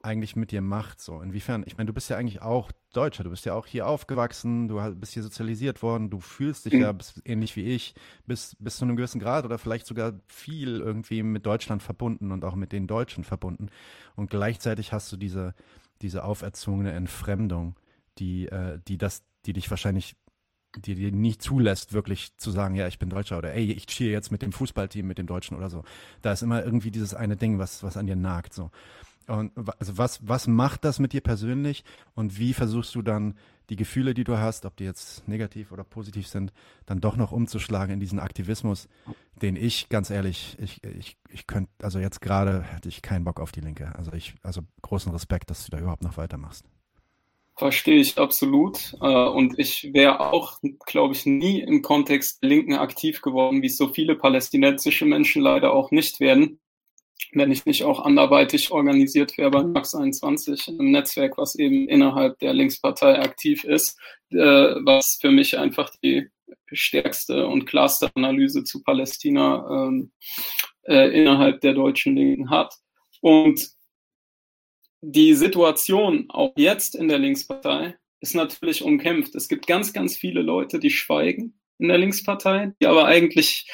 eigentlich 0.00 0.36
mit 0.36 0.52
dir 0.52 0.60
macht. 0.60 1.00
So, 1.00 1.20
inwiefern, 1.20 1.64
ich 1.66 1.76
meine, 1.76 1.88
du 1.88 1.92
bist 1.92 2.08
ja 2.08 2.16
eigentlich 2.16 2.40
auch 2.40 2.70
Deutscher, 2.92 3.24
du 3.24 3.30
bist 3.30 3.44
ja 3.46 3.54
auch 3.54 3.66
hier 3.66 3.88
aufgewachsen, 3.88 4.68
du 4.68 4.76
bist 4.94 5.14
hier 5.14 5.24
sozialisiert 5.24 5.82
worden, 5.82 6.08
du 6.08 6.20
fühlst 6.20 6.66
dich 6.66 6.74
mhm. 6.74 6.80
ja 6.82 6.94
ähnlich 7.24 7.56
wie 7.56 7.64
ich, 7.64 7.96
bis, 8.26 8.56
bis 8.60 8.76
zu 8.76 8.84
einem 8.84 8.94
gewissen 8.94 9.20
Grad 9.20 9.44
oder 9.44 9.58
vielleicht 9.58 9.86
sogar 9.86 10.12
viel 10.28 10.78
irgendwie 10.78 11.24
mit 11.24 11.44
Deutschland 11.46 11.82
verbunden 11.82 12.30
und 12.30 12.44
auch 12.44 12.54
mit 12.54 12.70
den 12.70 12.86
Deutschen 12.86 13.24
verbunden. 13.24 13.70
Und 14.14 14.30
gleichzeitig 14.30 14.92
hast 14.92 15.10
du 15.10 15.16
diese, 15.16 15.52
diese 16.00 16.22
auferzwungene 16.22 16.92
Entfremdung, 16.92 17.74
die, 18.18 18.46
äh, 18.46 18.78
die 18.86 18.98
das, 18.98 19.24
die 19.46 19.52
dich 19.52 19.68
wahrscheinlich 19.68 20.14
die 20.76 20.94
dir 20.94 21.12
nicht 21.12 21.42
zulässt, 21.42 21.92
wirklich 21.92 22.36
zu 22.36 22.50
sagen, 22.50 22.74
ja, 22.74 22.86
ich 22.86 22.98
bin 22.98 23.08
Deutscher 23.08 23.38
oder 23.38 23.54
ey, 23.54 23.72
ich 23.72 23.86
cheer 23.86 24.10
jetzt 24.10 24.30
mit 24.30 24.42
dem 24.42 24.52
Fußballteam, 24.52 25.06
mit 25.06 25.18
dem 25.18 25.26
Deutschen 25.26 25.56
oder 25.56 25.70
so. 25.70 25.84
Da 26.22 26.32
ist 26.32 26.42
immer 26.42 26.64
irgendwie 26.64 26.90
dieses 26.90 27.14
eine 27.14 27.36
Ding, 27.36 27.58
was, 27.58 27.82
was 27.82 27.96
an 27.96 28.06
dir 28.06 28.16
nagt, 28.16 28.54
so. 28.54 28.70
Und 29.26 29.52
also 29.80 29.98
was, 29.98 30.26
was 30.26 30.46
macht 30.46 30.84
das 30.84 31.00
mit 31.00 31.12
dir 31.12 31.20
persönlich 31.20 31.84
und 32.14 32.38
wie 32.38 32.52
versuchst 32.52 32.94
du 32.94 33.02
dann 33.02 33.34
die 33.70 33.76
Gefühle, 33.76 34.14
die 34.14 34.22
du 34.22 34.38
hast, 34.38 34.64
ob 34.64 34.76
die 34.76 34.84
jetzt 34.84 35.26
negativ 35.26 35.72
oder 35.72 35.82
positiv 35.82 36.28
sind, 36.28 36.52
dann 36.86 37.00
doch 37.00 37.16
noch 37.16 37.32
umzuschlagen 37.32 37.94
in 37.94 38.00
diesen 38.00 38.20
Aktivismus, 38.20 38.88
den 39.42 39.56
ich, 39.56 39.88
ganz 39.88 40.10
ehrlich, 40.10 40.56
ich, 40.60 40.84
ich, 40.84 41.16
ich 41.28 41.48
könnte, 41.48 41.72
also 41.82 41.98
jetzt 41.98 42.20
gerade 42.20 42.62
hätte 42.62 42.88
ich 42.88 43.02
keinen 43.02 43.24
Bock 43.24 43.40
auf 43.40 43.50
die 43.50 43.60
Linke. 43.60 43.92
Also 43.96 44.12
ich, 44.12 44.34
also 44.42 44.62
großen 44.82 45.10
Respekt, 45.10 45.50
dass 45.50 45.64
du 45.64 45.70
da 45.70 45.78
überhaupt 45.78 46.04
noch 46.04 46.16
weitermachst. 46.16 46.64
Verstehe 47.58 48.00
ich 48.00 48.18
absolut. 48.18 48.94
Äh, 49.00 49.06
und 49.06 49.58
ich 49.58 49.94
wäre 49.94 50.20
auch, 50.20 50.60
glaube 50.84 51.14
ich, 51.14 51.24
nie 51.24 51.60
im 51.60 51.80
Kontext 51.80 52.42
Linken 52.42 52.74
aktiv 52.74 53.22
geworden, 53.22 53.62
wie 53.62 53.66
es 53.66 53.78
so 53.78 53.88
viele 53.88 54.14
palästinensische 54.14 55.06
Menschen 55.06 55.40
leider 55.40 55.72
auch 55.72 55.90
nicht 55.90 56.20
werden, 56.20 56.60
wenn 57.32 57.50
ich 57.50 57.64
nicht 57.64 57.84
auch 57.84 58.00
anderweitig 58.00 58.72
organisiert 58.72 59.38
wäre 59.38 59.50
bei 59.50 59.62
Max 59.62 59.94
21, 59.94 60.68
einem 60.68 60.90
Netzwerk, 60.90 61.38
was 61.38 61.54
eben 61.54 61.88
innerhalb 61.88 62.38
der 62.40 62.52
Linkspartei 62.52 63.18
aktiv 63.18 63.64
ist, 63.64 63.98
äh, 64.30 64.36
was 64.36 65.16
für 65.18 65.30
mich 65.30 65.58
einfach 65.58 65.90
die 66.02 66.28
stärkste 66.72 67.46
und 67.46 67.64
klarste 67.64 68.10
Analyse 68.14 68.64
zu 68.64 68.82
Palästina 68.82 69.66
ähm, 69.70 70.12
äh, 70.82 71.08
innerhalb 71.18 71.62
der 71.62 71.72
deutschen 71.72 72.16
Linken 72.16 72.50
hat. 72.50 72.74
Und 73.22 73.75
die 75.00 75.34
Situation 75.34 76.26
auch 76.28 76.52
jetzt 76.56 76.94
in 76.94 77.08
der 77.08 77.18
Linkspartei 77.18 77.96
ist 78.20 78.34
natürlich 78.34 78.82
umkämpft. 78.82 79.34
Es 79.34 79.48
gibt 79.48 79.66
ganz, 79.66 79.92
ganz 79.92 80.16
viele 80.16 80.42
Leute, 80.42 80.78
die 80.78 80.90
schweigen 80.90 81.58
in 81.78 81.88
der 81.88 81.98
Linkspartei, 81.98 82.72
die 82.80 82.86
aber 82.86 83.04
eigentlich 83.04 83.68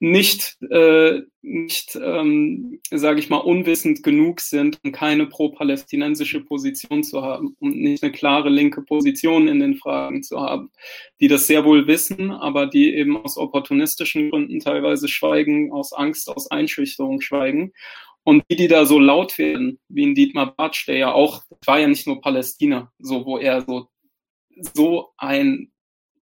nicht, 0.00 0.56
äh, 0.70 1.22
nicht 1.42 1.98
ähm, 2.00 2.80
sage 2.90 3.18
ich 3.18 3.30
mal, 3.30 3.38
unwissend 3.38 4.02
genug 4.04 4.40
sind, 4.40 4.78
um 4.84 4.92
keine 4.92 5.26
pro-palästinensische 5.26 6.40
Position 6.40 7.02
zu 7.02 7.22
haben, 7.22 7.56
um 7.58 7.70
nicht 7.70 8.02
eine 8.02 8.12
klare 8.12 8.48
linke 8.48 8.82
Position 8.82 9.48
in 9.48 9.58
den 9.58 9.74
Fragen 9.76 10.22
zu 10.22 10.40
haben, 10.40 10.70
die 11.20 11.26
das 11.26 11.48
sehr 11.48 11.64
wohl 11.64 11.88
wissen, 11.88 12.30
aber 12.30 12.66
die 12.66 12.94
eben 12.94 13.16
aus 13.16 13.36
opportunistischen 13.36 14.30
Gründen 14.30 14.60
teilweise 14.60 15.08
schweigen, 15.08 15.72
aus 15.72 15.92
Angst, 15.92 16.28
aus 16.28 16.48
Einschüchterung 16.50 17.20
schweigen. 17.20 17.72
Und 18.28 18.44
die, 18.50 18.56
die 18.56 18.68
da 18.68 18.84
so 18.84 18.98
laut 18.98 19.38
werden, 19.38 19.78
wie 19.88 20.04
ein 20.04 20.14
Dietmar 20.14 20.54
Bartsch, 20.54 20.86
der 20.86 20.98
ja 20.98 21.12
auch, 21.12 21.44
war 21.64 21.80
ja 21.80 21.88
nicht 21.88 22.06
nur 22.06 22.20
Palästina, 22.20 22.92
so, 22.98 23.24
wo 23.24 23.38
er 23.38 23.62
so, 23.62 23.88
so 24.74 25.14
ein, 25.16 25.72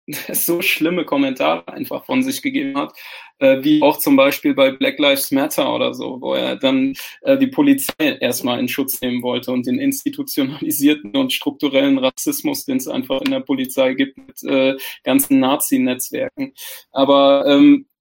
so 0.31 0.61
schlimme 0.61 1.03
Kommentare 1.03 1.67
einfach 1.67 2.05
von 2.05 2.21
sich 2.21 2.43
gegeben 2.43 2.77
hat, 2.77 2.93
äh, 3.39 3.63
wie 3.63 3.81
auch 3.81 3.97
zum 3.97 4.15
Beispiel 4.17 4.53
bei 4.53 4.69
Black 4.69 4.99
Lives 4.99 5.31
Matter 5.31 5.73
oder 5.73 5.95
so, 5.95 6.21
wo 6.21 6.35
er 6.35 6.57
dann 6.57 6.93
äh, 7.21 7.39
die 7.39 7.47
Polizei 7.47 8.19
erstmal 8.19 8.59
in 8.59 8.67
Schutz 8.67 9.01
nehmen 9.01 9.23
wollte 9.23 9.51
und 9.51 9.65
den 9.65 9.79
institutionalisierten 9.79 11.17
und 11.17 11.33
strukturellen 11.33 11.97
Rassismus, 11.97 12.65
den 12.65 12.77
es 12.77 12.87
einfach 12.87 13.19
in 13.21 13.31
der 13.31 13.39
Polizei 13.39 13.95
gibt 13.95 14.15
mit 14.19 14.43
äh, 14.43 14.77
ganzen 15.03 15.39
Nazi-Netzwerken. 15.39 16.53
Aber 16.91 17.47
ähm, 17.47 17.87
äh, 17.87 17.94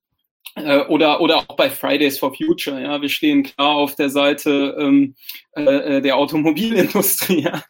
oder, 0.56 1.20
oder 1.20 1.38
auch 1.38 1.56
bei 1.56 1.68
Fridays 1.68 2.18
for 2.18 2.34
Future, 2.34 2.80
ja, 2.80 3.00
wir 3.02 3.08
stehen 3.08 3.42
klar 3.42 3.74
auf 3.74 3.96
der 3.96 4.08
Seite 4.08 4.76
ähm, 4.78 5.14
äh, 5.52 6.00
der 6.00 6.16
Automobilindustrie. 6.16 7.34
Ja. 7.44 7.62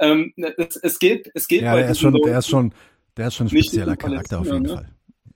Ähm, 0.00 0.34
es, 0.58 0.76
es 0.76 0.98
geht, 0.98 1.30
es 1.34 1.48
geht 1.48 1.62
ja, 1.62 1.76
der 1.76 1.88
ist 1.88 2.00
schon, 2.00 2.12
der 2.12 2.38
ist 2.38 2.48
schon, 2.48 2.74
Der 3.16 3.28
ist 3.28 3.36
schon 3.36 3.46
ein 3.46 3.50
spezieller 3.50 3.96
Charakter 3.96 4.40
auf 4.40 4.46
jeden 4.46 4.62
ne? 4.62 4.68
Fall. 4.68 4.88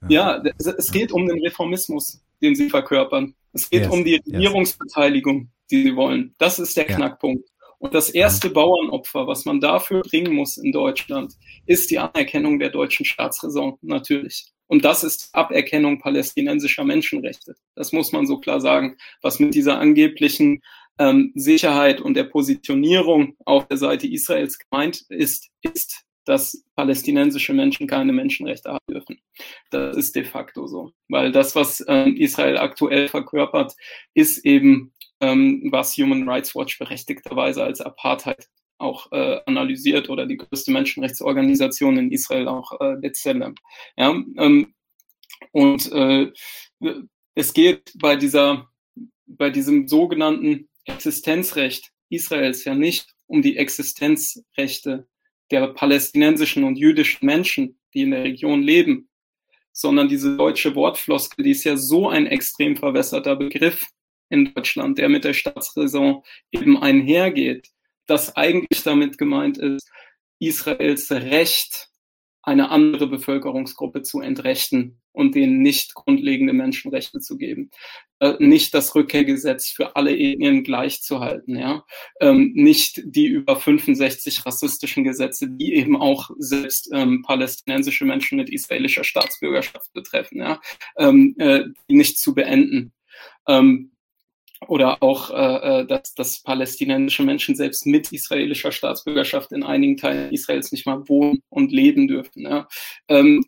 Ja, 0.08 0.44
ja 0.44 0.52
es 0.76 0.90
geht 0.90 1.12
um 1.12 1.26
den 1.26 1.40
Reformismus, 1.40 2.20
den 2.42 2.54
sie 2.54 2.68
verkörpern. 2.68 3.34
Es 3.52 3.70
geht 3.70 3.82
yes, 3.82 3.90
um 3.90 4.04
die 4.04 4.16
Regierungsbeteiligung, 4.16 5.40
yes. 5.40 5.48
die 5.70 5.82
sie 5.84 5.96
wollen. 5.96 6.34
Das 6.38 6.58
ist 6.58 6.76
der 6.76 6.88
ja. 6.88 6.96
Knackpunkt. 6.96 7.48
Und 7.78 7.94
das 7.94 8.10
erste 8.10 8.50
Bauernopfer, 8.50 9.26
was 9.26 9.44
man 9.44 9.60
dafür 9.60 10.02
bringen 10.02 10.34
muss 10.34 10.56
in 10.56 10.72
Deutschland, 10.72 11.34
ist 11.66 11.90
die 11.90 11.98
Anerkennung 11.98 12.58
der 12.58 12.70
deutschen 12.70 13.04
Staatsräson, 13.04 13.78
natürlich. 13.82 14.46
Und 14.66 14.84
das 14.84 15.04
ist 15.04 15.30
Aberkennung 15.32 16.00
palästinensischer 16.00 16.84
Menschenrechte. 16.84 17.54
Das 17.74 17.92
muss 17.92 18.12
man 18.12 18.26
so 18.26 18.38
klar 18.38 18.60
sagen. 18.60 18.96
Was 19.22 19.38
mit 19.38 19.54
dieser 19.54 19.78
angeblichen 19.78 20.62
ähm, 20.98 21.32
Sicherheit 21.34 22.00
und 22.00 22.14
der 22.14 22.24
Positionierung 22.24 23.36
auf 23.44 23.68
der 23.68 23.76
Seite 23.76 24.08
Israels 24.08 24.58
gemeint 24.58 25.04
ist, 25.08 25.50
ist, 25.62 26.02
dass 26.24 26.64
palästinensische 26.74 27.54
Menschen 27.54 27.86
keine 27.86 28.12
Menschenrechte 28.12 28.70
haben 28.70 28.84
dürfen. 28.90 29.20
Das 29.70 29.96
ist 29.96 30.16
de 30.16 30.24
facto 30.24 30.66
so. 30.66 30.90
Weil 31.08 31.30
das, 31.30 31.54
was 31.54 31.84
ähm, 31.86 32.16
Israel 32.16 32.58
aktuell 32.58 33.08
verkörpert, 33.08 33.74
ist 34.14 34.44
eben, 34.44 34.92
ähm, 35.20 35.68
was 35.70 35.96
Human 35.96 36.28
Rights 36.28 36.54
Watch 36.54 36.78
berechtigterweise 36.78 37.62
als 37.62 37.80
Apartheid 37.80 38.48
auch 38.78 39.10
äh, 39.12 39.40
analysiert 39.46 40.08
oder 40.10 40.26
die 40.26 40.36
größte 40.36 40.70
Menschenrechtsorganisation 40.70 41.96
in 41.98 42.12
Israel 42.12 42.48
auch 42.48 42.72
äh, 42.80 42.96
B'Tselem. 42.96 43.54
Ja, 43.96 44.10
ähm, 44.10 44.74
und 45.52 45.90
äh, 45.92 46.30
es 47.34 47.52
geht 47.52 47.92
bei 47.98 48.16
dieser, 48.16 48.68
bei 49.26 49.50
diesem 49.50 49.88
sogenannten 49.88 50.68
Existenzrecht 50.84 51.90
Israels 52.08 52.64
ja 52.64 52.74
nicht 52.74 53.14
um 53.26 53.42
die 53.42 53.56
Existenzrechte 53.56 55.08
der 55.50 55.68
palästinensischen 55.68 56.64
und 56.64 56.76
jüdischen 56.76 57.26
Menschen, 57.26 57.78
die 57.94 58.02
in 58.02 58.10
der 58.12 58.24
Region 58.24 58.62
leben, 58.62 59.08
sondern 59.72 60.08
diese 60.08 60.36
deutsche 60.36 60.74
Wortfloskel, 60.74 61.44
die 61.44 61.50
ist 61.50 61.64
ja 61.64 61.76
so 61.76 62.08
ein 62.08 62.26
extrem 62.26 62.76
verwässerter 62.76 63.36
Begriff 63.36 63.86
in 64.28 64.52
Deutschland, 64.54 64.98
der 64.98 65.08
mit 65.08 65.24
der 65.24 65.34
Staatsräson 65.34 66.22
eben 66.52 66.80
einhergeht, 66.82 67.68
dass 68.06 68.36
eigentlich 68.36 68.82
damit 68.82 69.18
gemeint 69.18 69.58
ist, 69.58 69.90
Israels 70.38 71.10
Recht, 71.10 71.88
eine 72.42 72.70
andere 72.70 73.08
Bevölkerungsgruppe 73.08 74.02
zu 74.02 74.20
entrechten 74.20 75.00
und 75.10 75.34
denen 75.34 75.62
nicht 75.62 75.94
grundlegende 75.94 76.52
Menschenrechte 76.52 77.18
zu 77.18 77.36
geben. 77.38 77.70
Äh, 78.20 78.34
nicht 78.38 78.72
das 78.72 78.94
Rückkehrgesetz 78.94 79.68
für 79.68 79.96
alle 79.96 80.16
Ethnien 80.16 80.62
gleichzuhalten, 80.62 81.56
ja. 81.56 81.84
Ähm, 82.20 82.52
nicht 82.54 83.02
die 83.04 83.26
über 83.26 83.56
65 83.56 84.46
rassistischen 84.46 85.02
Gesetze, 85.02 85.48
die 85.50 85.74
eben 85.74 85.96
auch 85.96 86.30
selbst 86.38 86.88
ähm, 86.92 87.22
palästinensische 87.22 88.04
Menschen 88.04 88.36
mit 88.36 88.48
israelischer 88.48 89.02
Staatsbürgerschaft 89.02 89.92
betreffen, 89.92 90.38
ja, 90.38 90.60
ähm, 90.98 91.34
äh, 91.38 91.64
nicht 91.88 92.18
zu 92.18 92.32
beenden. 92.32 92.92
Ähm, 93.48 93.90
oder 94.66 95.02
auch, 95.02 95.30
äh, 95.30 95.80
äh, 95.80 95.86
dass, 95.86 96.14
dass 96.14 96.42
palästinensische 96.42 97.22
Menschen 97.22 97.54
selbst 97.54 97.86
mit 97.86 98.12
israelischer 98.12 98.72
Staatsbürgerschaft 98.72 99.52
in 99.52 99.62
einigen 99.62 99.96
Teilen 99.96 100.32
Israels 100.32 100.72
nicht 100.72 100.86
mal 100.86 101.08
wohnen 101.08 101.42
und 101.48 101.72
leben 101.72 102.08
dürfen. 102.08 102.42
Ja. 102.42 102.68
Ähm, 103.08 103.44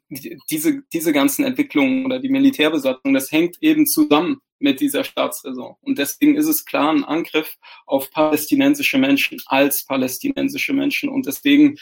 diese, 0.51 0.83
diese 0.93 1.13
ganzen 1.13 1.45
Entwicklungen 1.45 2.05
oder 2.05 2.19
die 2.19 2.29
Militärbesatzung, 2.29 3.15
das 3.15 3.33
hängt 3.33 3.57
eben 3.63 3.87
zusammen 3.87 4.41
mit 4.59 4.81
dieser 4.81 5.05
Staatsräson. 5.05 5.77
Und 5.81 5.99
deswegen 5.99 6.37
ist 6.37 6.49
es 6.49 6.65
klar 6.65 6.93
ein 6.93 7.05
Angriff 7.05 7.57
auf 7.87 8.11
palästinensische 8.11 8.99
Menschen 8.99 9.41
als 9.47 9.85
palästinensische 9.85 10.73
Menschen. 10.73 11.09
Und 11.09 11.27
deswegen 11.27 11.77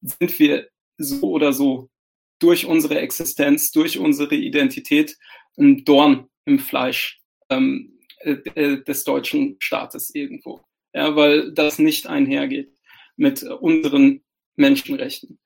sind 0.00 0.38
wir 0.38 0.68
so 0.96 1.20
oder 1.22 1.52
so 1.52 1.90
durch 2.38 2.66
unsere 2.66 3.00
Existenz, 3.00 3.70
durch 3.72 3.98
unsere 3.98 4.34
Identität 4.34 5.16
ein 5.58 5.84
Dorn 5.84 6.28
im 6.46 6.58
Fleisch. 6.58 7.20
Ähm, 7.50 7.60
äh, 7.60 7.88
äh, 7.88 7.99
des 8.24 9.04
deutschen 9.04 9.56
Staates 9.60 10.14
irgendwo. 10.14 10.60
Ja, 10.92 11.14
weil 11.16 11.52
das 11.52 11.78
nicht 11.78 12.06
einhergeht 12.06 12.72
mit 13.16 13.42
unseren 13.42 14.22
Menschenrechten. 14.56 15.38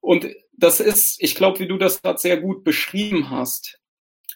Und 0.00 0.28
das 0.52 0.80
ist, 0.80 1.22
ich 1.22 1.34
glaube, 1.34 1.60
wie 1.60 1.68
du 1.68 1.78
das 1.78 2.02
gerade 2.02 2.18
sehr 2.18 2.40
gut 2.40 2.64
beschrieben 2.64 3.30
hast, 3.30 3.78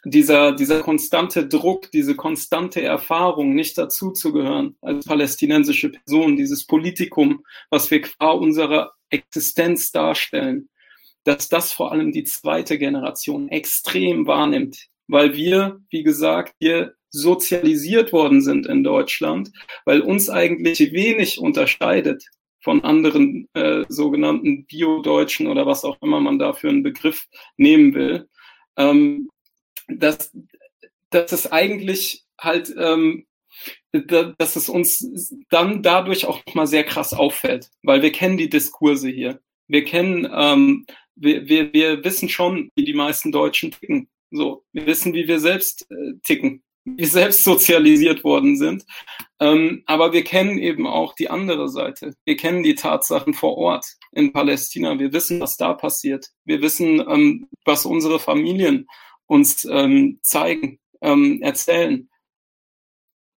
dieser, 0.05 0.53
dieser 0.53 0.81
konstante 0.83 1.47
Druck, 1.47 1.91
diese 1.91 2.15
konstante 2.15 2.81
Erfahrung, 2.81 3.55
nicht 3.55 3.77
dazuzugehören 3.77 4.77
als 4.81 5.05
palästinensische 5.05 5.91
Person, 5.91 6.37
dieses 6.37 6.67
Politikum, 6.67 7.45
was 7.71 7.91
wir 7.91 8.03
qua 8.03 8.31
unserer 8.31 8.93
Existenz 9.11 9.91
darstellen, 9.91 10.69
dass 11.25 11.49
das 11.49 11.73
vor 11.73 11.91
allem 11.91 12.13
die 12.13 12.25
zweite 12.25 12.79
Generation 12.79 13.49
extrem 13.49 14.27
wahrnimmt, 14.27 14.87
weil 15.09 15.35
wir, 15.35 15.81
wie 15.91 16.05
gesagt, 16.05 16.55
hier 16.61 16.95
sozialisiert 17.17 18.13
worden 18.13 18.43
sind 18.43 18.67
in 18.67 18.85
Deutschland, 18.85 19.51
weil 19.85 20.01
uns 20.01 20.29
eigentlich 20.29 20.93
wenig 20.93 21.39
unterscheidet 21.39 22.25
von 22.61 22.85
anderen 22.85 23.49
äh, 23.55 23.85
sogenannten 23.89 24.67
Bio-Deutschen 24.67 25.47
oder 25.47 25.67
was 25.67 25.85
auch 25.85 26.01
immer 26.03 26.21
man 26.21 26.39
da 26.39 26.53
für 26.53 26.69
einen 26.69 26.83
Begriff 26.83 27.27
nehmen 27.57 27.95
will, 27.95 28.29
ähm, 28.77 29.31
dass, 29.89 30.33
dass 31.11 31.33
es 31.33 31.51
eigentlich 31.51 32.25
halt, 32.39 32.75
ähm, 32.77 33.27
dass 33.93 34.57
es 34.57 34.69
uns 34.69 35.33
dann 35.49 35.83
dadurch 35.83 36.27
auch 36.27 36.43
mal 36.55 36.67
sehr 36.67 36.85
krass 36.85 37.15
auffällt, 37.15 37.71
weil 37.83 38.03
wir 38.03 38.13
kennen 38.13 38.37
die 38.37 38.51
Diskurse 38.51 39.09
hier. 39.09 39.41
Wir 39.69 39.85
kennen, 39.85 40.29
ähm, 40.31 40.87
wir, 41.15 41.49
wir, 41.49 41.73
wir 41.73 42.05
wissen 42.05 42.29
schon, 42.29 42.71
wie 42.75 42.85
die 42.85 42.95
meisten 42.95 43.33
Deutschen 43.33 43.71
ticken. 43.71 44.09
So, 44.31 44.65
wir 44.73 44.87
wissen, 44.87 45.15
wie 45.15 45.29
wir 45.29 45.41
selbst 45.41 45.89
äh, 45.91 46.15
ticken 46.23 46.63
wir 46.87 47.09
selbst 47.09 47.45
sozialisiert 47.45 48.25
worden 48.25 48.57
sind. 48.57 48.85
Ähm, 49.41 49.83
aber 49.87 50.13
wir 50.13 50.25
kennen 50.25 50.59
eben 50.59 50.87
auch 50.87 51.15
die 51.15 51.29
andere 51.29 51.69
Seite. 51.69 52.17
Wir 52.25 52.37
kennen 52.37 52.63
die 52.63 52.75
Tatsachen 52.75 53.35
vor 53.35 53.59
Ort 53.59 53.87
in 54.13 54.33
Palästina. 54.33 54.99
Wir 54.99 55.13
wissen, 55.13 55.41
was 55.41 55.57
da 55.57 55.75
passiert. 55.75 56.31
Wir 56.45 56.63
wissen, 56.63 57.01
ähm, 57.01 57.49
was 57.65 57.85
unsere 57.85 58.19
Familien 58.19 58.89
uns 59.27 59.65
ähm, 59.65 60.21
zeigen, 60.23 60.79
ähm, 61.03 61.43
erzählen. 61.43 62.09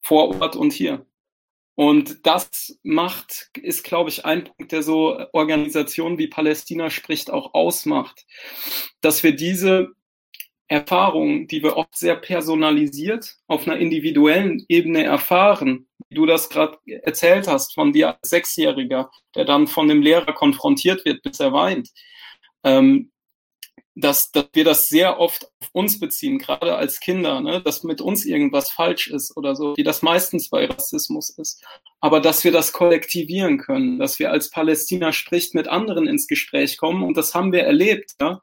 Vor 0.03 0.41
Ort 0.41 0.55
und 0.55 0.73
hier. 0.73 1.07
Und 1.75 2.27
das 2.27 2.79
macht, 2.83 3.51
ist, 3.55 3.85
glaube 3.85 4.11
ich, 4.11 4.25
ein 4.25 4.45
Punkt, 4.45 4.73
der 4.73 4.83
so 4.83 5.19
Organisationen 5.33 6.19
wie 6.19 6.27
Palästina 6.27 6.91
spricht, 6.91 7.31
auch 7.31 7.55
ausmacht, 7.55 8.27
dass 9.01 9.23
wir 9.23 9.35
diese 9.35 9.93
Erfahrungen, 10.69 11.47
die 11.49 11.63
wir 11.63 11.77
oft 11.77 11.97
sehr 11.97 12.15
personalisiert 12.15 13.37
auf 13.47 13.67
einer 13.67 13.79
individuellen 13.79 14.65
Ebene 14.69 15.03
erfahren, 15.03 15.87
wie 16.11 16.17
du 16.17 16.27
das 16.27 16.51
gerade 16.51 16.79
erzählt 16.87 17.49
hast 17.49 17.75
von 17.75 17.93
dir 17.93 18.19
als 18.19 18.29
Sechsjähriger, 18.29 19.11
der 19.35 19.45
dann 19.47 19.67
von 19.67 19.89
dem 19.89 20.03
Lehrer 20.03 20.33
konfrontiert 20.33 21.05
wird, 21.07 21.23
bis 21.23 21.41
er 21.41 21.53
weint, 21.53 21.89
ähm, 22.65 23.11
dass, 23.95 24.31
dass 24.31 24.47
wir 24.53 24.65
das 24.65 24.87
sehr 24.87 25.19
oft 25.19 25.51
auf 25.61 25.71
uns 25.73 25.99
beziehen, 25.99 26.39
gerade 26.39 26.77
als 26.77 27.01
Kinder, 27.01 27.41
ne, 27.41 27.63
dass 27.63 27.83
mit 27.83 28.01
uns 28.01 28.27
irgendwas 28.27 28.71
falsch 28.71 29.09
ist 29.09 29.37
oder 29.37 29.57
so, 29.57 29.75
wie 29.77 29.83
das 29.83 30.03
meistens 30.03 30.51
bei 30.51 30.67
Rassismus 30.67 31.31
ist. 31.31 31.65
Aber 32.01 32.21
dass 32.21 32.45
wir 32.45 32.53
das 32.53 32.73
kollektivieren 32.73 33.59
können, 33.59 33.99
dass 33.99 34.19
wir 34.19 34.31
als 34.31 34.51
Palästina 34.51 35.13
spricht 35.13 35.55
mit 35.55 35.67
anderen 35.67 36.07
ins 36.07 36.29
Gespräch 36.29 36.77
kommen 36.77 37.03
und 37.03 37.17
das 37.17 37.35
haben 37.35 37.53
wir 37.53 37.65
erlebt. 37.65 38.15
Ja 38.21 38.43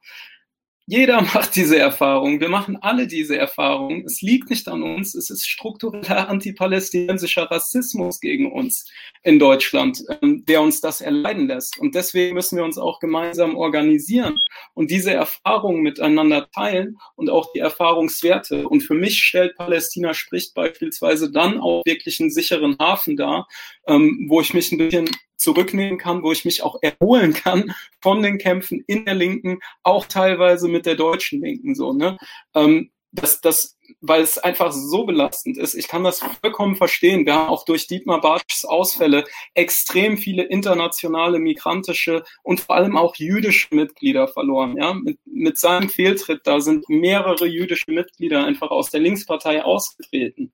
jeder 0.88 1.22
macht 1.34 1.56
diese 1.56 1.78
Erfahrung. 1.78 2.40
Wir 2.40 2.49
machen 2.49 2.78
alle 2.82 3.07
diese 3.07 3.38
Erfahrung. 3.38 4.03
Es 4.06 4.22
liegt 4.22 4.49
nicht 4.49 4.68
an 4.68 4.84
uns. 4.84 5.16
Es 5.16 5.30
ist 5.30 5.48
struktureller 5.48 6.30
antipalästinensischer 6.30 7.49
Rassismus 7.49 8.20
gegen 8.20 8.52
uns 8.52 8.86
in 9.24 9.40
Deutschland, 9.40 10.03
ähm, 10.22 10.45
der 10.45 10.62
uns 10.62 10.82
das 10.82 11.02
erleiden 11.02 11.48
lässt. 11.48 11.80
Und 11.80 11.95
deswegen 11.95 12.36
müssen 12.36 12.57
wir 12.57 12.64
uns 12.64 12.78
auch 12.78 12.99
gemeinsam 12.99 13.56
organisieren 13.56 14.38
und 14.74 14.91
diese 14.91 15.12
Erfahrungen 15.12 15.82
miteinander 15.82 16.49
teilen 16.52 16.98
und 17.16 17.30
auch 17.30 17.52
die 17.53 17.60
Erfahrungswerte. 17.60 18.68
Und 18.68 18.82
für 18.82 18.94
mich 18.94 19.24
stellt 19.24 19.56
Palästina 19.56 20.14
spricht 20.14 20.53
beispielsweise 20.53 21.32
dann 21.32 21.60
auch 21.60 21.84
wirklich 21.86 22.20
einen 22.20 22.32
sicheren 22.32 22.78
Hafen 22.80 23.18
dar, 23.18 23.48
ähm, 23.88 24.28
wo 24.30 24.41
ich 24.41 24.53
mich 24.53 24.72
ein 24.72 24.78
bisschen 24.78 25.10
zurücknehmen 25.38 25.98
kann, 25.98 26.24
wo 26.24 26.32
ich 26.32 26.45
mich 26.45 26.64
auch 26.64 26.78
erholen 26.82 27.34
kann 27.34 27.74
von 28.02 28.22
den 28.22 28.38
Kämpfen 28.38 28.84
in 28.88 29.06
der 29.06 29.16
Linken, 29.16 29.60
auch 29.84 30.06
teilweise 30.06 30.68
mit 30.68 30.86
der 30.86 30.95
deutschen 30.95 31.41
Linken 31.41 31.76
so, 31.76 31.94
ne? 31.94 32.18
Ähm, 32.53 32.91
das, 33.16 33.41
das, 33.41 33.78
weil 34.02 34.22
es 34.22 34.38
einfach 34.38 34.72
so 34.72 35.06
belastend 35.06 35.57
ist. 35.57 35.74
Ich 35.74 35.88
kann 35.88 36.03
das 36.03 36.24
vollkommen 36.41 36.76
verstehen. 36.76 37.26
Wir 37.26 37.36
haben 37.36 37.49
auch 37.49 37.66
durch 37.66 37.88
Dietmar 37.88 38.22
Bartschs 38.22 38.66
Ausfälle 38.66 39.24
extrem 39.53 40.18
viele 40.18 40.44
internationale, 40.44 41.40
migrantische 41.40 42.24
und 42.44 42.60
vor 42.60 42.76
allem 42.76 42.98
auch 42.98 43.16
jüdische 43.16 43.74
Mitglieder 43.74 44.28
verloren. 44.28 44.76
Ja, 44.78 44.94
mit, 44.94 45.20
mit 45.26 45.57
seinem 45.57 45.90
Fehltritt, 45.90 46.41
da 46.44 46.60
sind 46.60 46.88
mehrere 46.90 47.45
jüdische 47.45 47.91
Mitglieder 47.91 48.45
einfach 48.45 48.70
aus 48.70 48.90
der 48.91 48.99
Linkspartei 48.99 49.64
ausgetreten. 49.64 50.52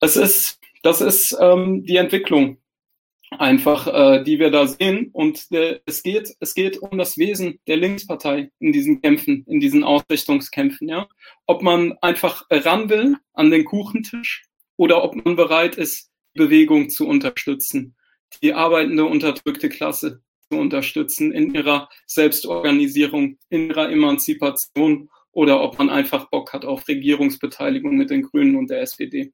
Das 0.00 0.16
ist, 0.16 0.60
das 0.82 1.00
ist 1.00 1.36
ähm, 1.40 1.84
die 1.84 1.96
Entwicklung 1.96 2.58
einfach, 3.38 3.86
äh, 3.86 4.22
die 4.22 4.38
wir 4.38 4.50
da 4.50 4.66
sehen. 4.66 5.10
Und 5.12 5.46
äh, 5.52 5.80
es 5.86 6.02
geht, 6.02 6.34
es 6.40 6.54
geht 6.54 6.78
um 6.78 6.98
das 6.98 7.18
Wesen 7.18 7.58
der 7.66 7.76
Linkspartei 7.76 8.50
in 8.58 8.72
diesen 8.72 9.00
Kämpfen, 9.02 9.44
in 9.46 9.60
diesen 9.60 9.84
Ausrichtungskämpfen, 9.84 10.88
ja. 10.88 11.08
Ob 11.46 11.62
man 11.62 11.94
einfach 12.00 12.46
ran 12.50 12.88
will 12.88 13.16
an 13.32 13.50
den 13.50 13.64
Kuchentisch 13.64 14.44
oder 14.76 15.04
ob 15.04 15.14
man 15.24 15.36
bereit 15.36 15.76
ist, 15.76 16.10
Bewegung 16.34 16.90
zu 16.90 17.06
unterstützen, 17.06 17.94
die 18.42 18.54
arbeitende 18.54 19.04
unterdrückte 19.04 19.68
Klasse 19.68 20.22
zu 20.50 20.58
unterstützen 20.58 21.32
in 21.32 21.54
ihrer 21.54 21.88
Selbstorganisierung, 22.06 23.38
in 23.48 23.68
ihrer 23.68 23.90
Emanzipation 23.90 25.08
oder 25.32 25.62
ob 25.62 25.78
man 25.78 25.90
einfach 25.90 26.30
Bock 26.30 26.52
hat 26.52 26.64
auf 26.64 26.86
Regierungsbeteiligung 26.88 27.96
mit 27.96 28.10
den 28.10 28.22
Grünen 28.22 28.56
und 28.56 28.70
der 28.70 28.80
SPD. 28.80 29.32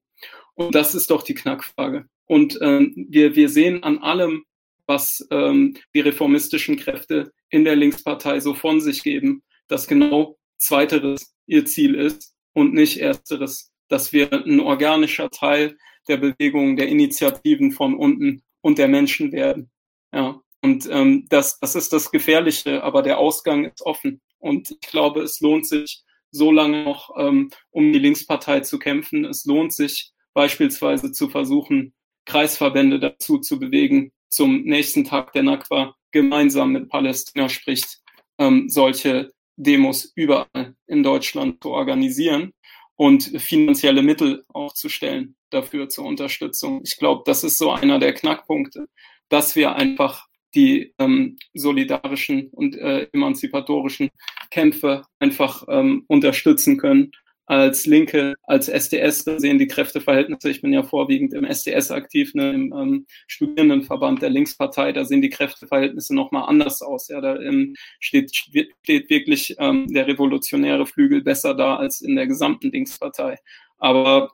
Und 0.54 0.74
das 0.74 0.94
ist 0.94 1.10
doch 1.10 1.22
die 1.22 1.34
Knackfrage. 1.34 2.06
Und 2.26 2.58
ähm, 2.60 3.06
wir, 3.08 3.34
wir 3.34 3.48
sehen 3.48 3.82
an 3.82 3.98
allem, 3.98 4.44
was 4.86 5.26
ähm, 5.30 5.76
die 5.94 6.00
reformistischen 6.00 6.76
Kräfte 6.76 7.32
in 7.48 7.64
der 7.64 7.76
Linkspartei 7.76 8.40
so 8.40 8.54
von 8.54 8.80
sich 8.80 9.02
geben, 9.02 9.42
dass 9.68 9.86
genau 9.86 10.38
zweiteres 10.58 11.34
ihr 11.46 11.64
Ziel 11.64 11.94
ist 11.94 12.34
und 12.52 12.74
nicht 12.74 12.98
ersteres, 12.98 13.72
dass 13.88 14.12
wir 14.12 14.32
ein 14.32 14.60
organischer 14.60 15.30
Teil 15.30 15.76
der 16.08 16.16
Bewegung, 16.16 16.76
der 16.76 16.88
Initiativen 16.88 17.72
von 17.72 17.94
unten 17.94 18.42
und 18.60 18.78
der 18.78 18.88
Menschen 18.88 19.32
werden. 19.32 19.70
Ja, 20.12 20.40
und 20.62 20.88
ähm, 20.90 21.26
das, 21.28 21.58
das 21.60 21.74
ist 21.74 21.92
das 21.92 22.10
Gefährliche, 22.10 22.82
aber 22.82 23.02
der 23.02 23.18
Ausgang 23.18 23.64
ist 23.64 23.82
offen. 23.82 24.20
Und 24.38 24.70
ich 24.70 24.80
glaube, 24.80 25.22
es 25.22 25.40
lohnt 25.40 25.66
sich, 25.66 26.02
so 26.32 26.52
lange 26.52 26.84
noch 26.84 27.10
ähm, 27.18 27.50
um 27.70 27.92
die 27.92 27.98
Linkspartei 27.98 28.60
zu 28.60 28.78
kämpfen. 28.78 29.24
Es 29.24 29.44
lohnt 29.44 29.72
sich 29.72 30.12
beispielsweise 30.34 31.12
zu 31.12 31.28
versuchen, 31.28 31.94
Kreisverbände 32.26 33.00
dazu 33.00 33.38
zu 33.38 33.58
bewegen, 33.58 34.12
zum 34.28 34.62
nächsten 34.62 35.04
Tag 35.04 35.32
der 35.32 35.42
Nakba 35.42 35.94
gemeinsam 36.12 36.72
mit 36.72 36.88
Palästina 36.88 37.48
spricht, 37.48 37.98
ähm, 38.38 38.68
solche 38.68 39.32
Demos 39.56 40.12
überall 40.14 40.74
in 40.86 41.02
Deutschland 41.02 41.62
zu 41.62 41.70
organisieren 41.70 42.52
und 42.96 43.24
finanzielle 43.40 44.02
Mittel 44.02 44.44
auch 44.48 44.74
zu 44.74 44.88
stellen 44.88 45.36
dafür 45.50 45.88
zur 45.88 46.06
Unterstützung. 46.06 46.82
Ich 46.84 46.96
glaube, 46.96 47.22
das 47.26 47.44
ist 47.44 47.58
so 47.58 47.70
einer 47.70 47.98
der 47.98 48.14
Knackpunkte, 48.14 48.86
dass 49.28 49.56
wir 49.56 49.76
einfach 49.76 50.26
die 50.54 50.94
ähm, 50.98 51.36
solidarischen 51.54 52.48
und 52.48 52.76
äh, 52.76 53.08
emanzipatorischen 53.12 54.10
Kämpfe 54.50 55.02
einfach 55.18 55.64
ähm, 55.68 56.04
unterstützen 56.08 56.76
können. 56.76 57.12
Als 57.50 57.84
Linke, 57.84 58.36
als 58.44 58.68
SDS, 58.68 59.24
sehen 59.24 59.58
die 59.58 59.66
Kräfteverhältnisse, 59.66 60.48
ich 60.50 60.62
bin 60.62 60.72
ja 60.72 60.84
vorwiegend 60.84 61.34
im 61.34 61.44
SDS 61.44 61.90
aktiv, 61.90 62.32
ne, 62.32 62.52
im 62.52 62.72
ähm, 62.72 63.06
Studierendenverband 63.26 64.22
der 64.22 64.30
Linkspartei, 64.30 64.92
da 64.92 65.04
sehen 65.04 65.20
die 65.20 65.30
Kräfteverhältnisse 65.30 66.14
nochmal 66.14 66.48
anders 66.48 66.80
aus. 66.80 67.08
Ja, 67.08 67.20
da 67.20 67.34
ähm, 67.40 67.74
steht, 67.98 68.36
steht 68.36 69.10
wirklich 69.10 69.56
ähm, 69.58 69.88
der 69.88 70.06
revolutionäre 70.06 70.86
Flügel 70.86 71.22
besser 71.22 71.54
da 71.54 71.74
als 71.74 72.02
in 72.02 72.14
der 72.14 72.28
gesamten 72.28 72.70
Linkspartei. 72.70 73.36
Aber 73.78 74.30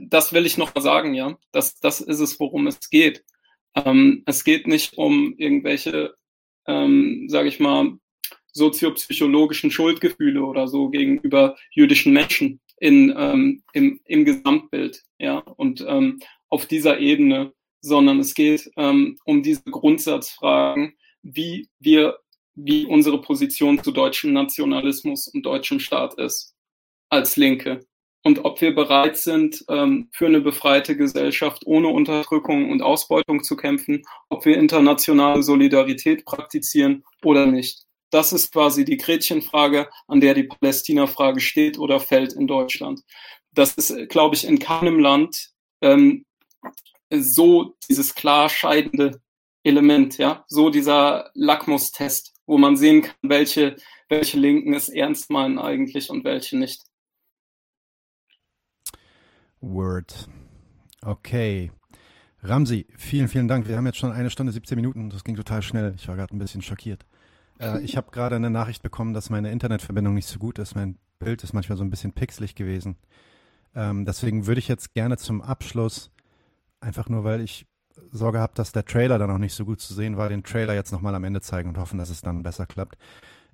das 0.00 0.32
will 0.32 0.46
ich 0.46 0.58
noch 0.58 0.72
sagen, 0.80 1.14
ja. 1.14 1.38
Das, 1.52 1.78
das 1.78 2.00
ist 2.00 2.18
es, 2.18 2.40
worum 2.40 2.66
es 2.66 2.90
geht. 2.90 3.24
Ähm, 3.76 4.24
es 4.26 4.42
geht 4.42 4.66
nicht 4.66 4.98
um 4.98 5.36
irgendwelche, 5.38 6.16
ähm, 6.66 7.26
sage 7.28 7.46
ich 7.46 7.60
mal, 7.60 8.00
soziopsychologischen 8.52 9.70
Schuldgefühle 9.70 10.44
oder 10.44 10.68
so 10.68 10.88
gegenüber 10.88 11.56
jüdischen 11.72 12.12
Menschen 12.12 12.60
in, 12.78 13.14
ähm, 13.16 13.62
im, 13.72 14.00
im 14.04 14.24
Gesamtbild, 14.24 15.02
ja, 15.18 15.38
und 15.38 15.84
ähm, 15.86 16.20
auf 16.48 16.66
dieser 16.66 16.98
Ebene, 16.98 17.52
sondern 17.80 18.18
es 18.18 18.34
geht 18.34 18.70
ähm, 18.76 19.18
um 19.24 19.42
diese 19.42 19.64
Grundsatzfragen, 19.64 20.94
wie 21.22 21.68
wir, 21.78 22.18
wie 22.54 22.86
unsere 22.86 23.20
Position 23.20 23.82
zu 23.82 23.92
deutschem 23.92 24.32
Nationalismus 24.32 25.28
und 25.28 25.44
deutschem 25.44 25.80
Staat 25.80 26.14
ist 26.18 26.54
als 27.10 27.36
Linke 27.36 27.80
und 28.22 28.44
ob 28.44 28.60
wir 28.60 28.74
bereit 28.74 29.16
sind, 29.16 29.64
ähm, 29.68 30.08
für 30.12 30.26
eine 30.26 30.40
befreite 30.40 30.96
Gesellschaft 30.96 31.62
ohne 31.66 31.88
Unterdrückung 31.88 32.70
und 32.70 32.82
Ausbeutung 32.82 33.42
zu 33.42 33.56
kämpfen, 33.56 34.02
ob 34.28 34.44
wir 34.44 34.58
internationale 34.58 35.42
Solidarität 35.42 36.24
praktizieren 36.24 37.04
oder 37.24 37.46
nicht. 37.46 37.86
Das 38.10 38.32
ist 38.32 38.52
quasi 38.52 38.84
die 38.84 38.96
Gretchenfrage, 38.96 39.88
an 40.08 40.20
der 40.20 40.34
die 40.34 40.44
Palästina-Frage 40.44 41.40
steht 41.40 41.78
oder 41.78 42.00
fällt 42.00 42.32
in 42.32 42.46
Deutschland. 42.46 43.02
Das 43.52 43.74
ist, 43.74 44.08
glaube 44.08 44.34
ich, 44.34 44.44
in 44.44 44.58
keinem 44.58 44.98
Land 44.98 45.50
ähm, 45.80 46.24
so 47.10 47.76
dieses 47.88 48.14
klar 48.14 48.48
scheidende 48.48 49.20
Element, 49.62 50.18
ja, 50.18 50.44
so 50.48 50.70
dieser 50.70 51.30
Lackmustest, 51.34 52.34
wo 52.46 52.56
man 52.58 52.76
sehen 52.76 53.02
kann, 53.02 53.16
welche, 53.22 53.76
welche 54.08 54.38
Linken 54.38 54.74
es 54.74 54.88
ernst 54.88 55.30
meinen 55.30 55.58
eigentlich 55.58 56.10
und 56.10 56.24
welche 56.24 56.56
nicht. 56.56 56.82
Word. 59.60 60.28
Okay. 61.02 61.70
Ramsi, 62.42 62.86
vielen, 62.96 63.28
vielen 63.28 63.48
Dank. 63.48 63.68
Wir 63.68 63.76
haben 63.76 63.86
jetzt 63.86 63.98
schon 63.98 64.12
eine 64.12 64.30
Stunde, 64.30 64.52
17 64.52 64.76
Minuten. 64.76 65.10
Das 65.10 65.24
ging 65.24 65.36
total 65.36 65.60
schnell. 65.62 65.94
Ich 65.96 66.08
war 66.08 66.16
gerade 66.16 66.34
ein 66.34 66.38
bisschen 66.38 66.62
schockiert. 66.62 67.04
Äh, 67.60 67.80
ich 67.80 67.96
habe 67.96 68.10
gerade 68.10 68.36
eine 68.36 68.50
Nachricht 68.50 68.82
bekommen, 68.82 69.14
dass 69.14 69.30
meine 69.30 69.50
Internetverbindung 69.50 70.14
nicht 70.14 70.26
so 70.26 70.38
gut 70.38 70.58
ist. 70.58 70.74
Mein 70.74 70.96
Bild 71.18 71.44
ist 71.44 71.52
manchmal 71.52 71.78
so 71.78 71.84
ein 71.84 71.90
bisschen 71.90 72.12
pixelig 72.12 72.54
gewesen. 72.54 72.96
Ähm, 73.74 74.04
deswegen 74.04 74.46
würde 74.46 74.58
ich 74.58 74.68
jetzt 74.68 74.94
gerne 74.94 75.16
zum 75.16 75.42
Abschluss, 75.42 76.10
einfach 76.80 77.08
nur 77.08 77.24
weil 77.24 77.40
ich 77.40 77.66
Sorge 78.10 78.40
habe, 78.40 78.54
dass 78.54 78.72
der 78.72 78.84
Trailer 78.84 79.18
dann 79.18 79.30
auch 79.30 79.38
nicht 79.38 79.54
so 79.54 79.64
gut 79.64 79.80
zu 79.80 79.94
sehen 79.94 80.16
war, 80.16 80.28
den 80.28 80.42
Trailer 80.42 80.74
jetzt 80.74 80.90
nochmal 80.90 81.14
am 81.14 81.24
Ende 81.24 81.40
zeigen 81.40 81.68
und 81.68 81.78
hoffen, 81.78 81.98
dass 81.98 82.10
es 82.10 82.22
dann 82.22 82.42
besser 82.42 82.66
klappt. 82.66 82.96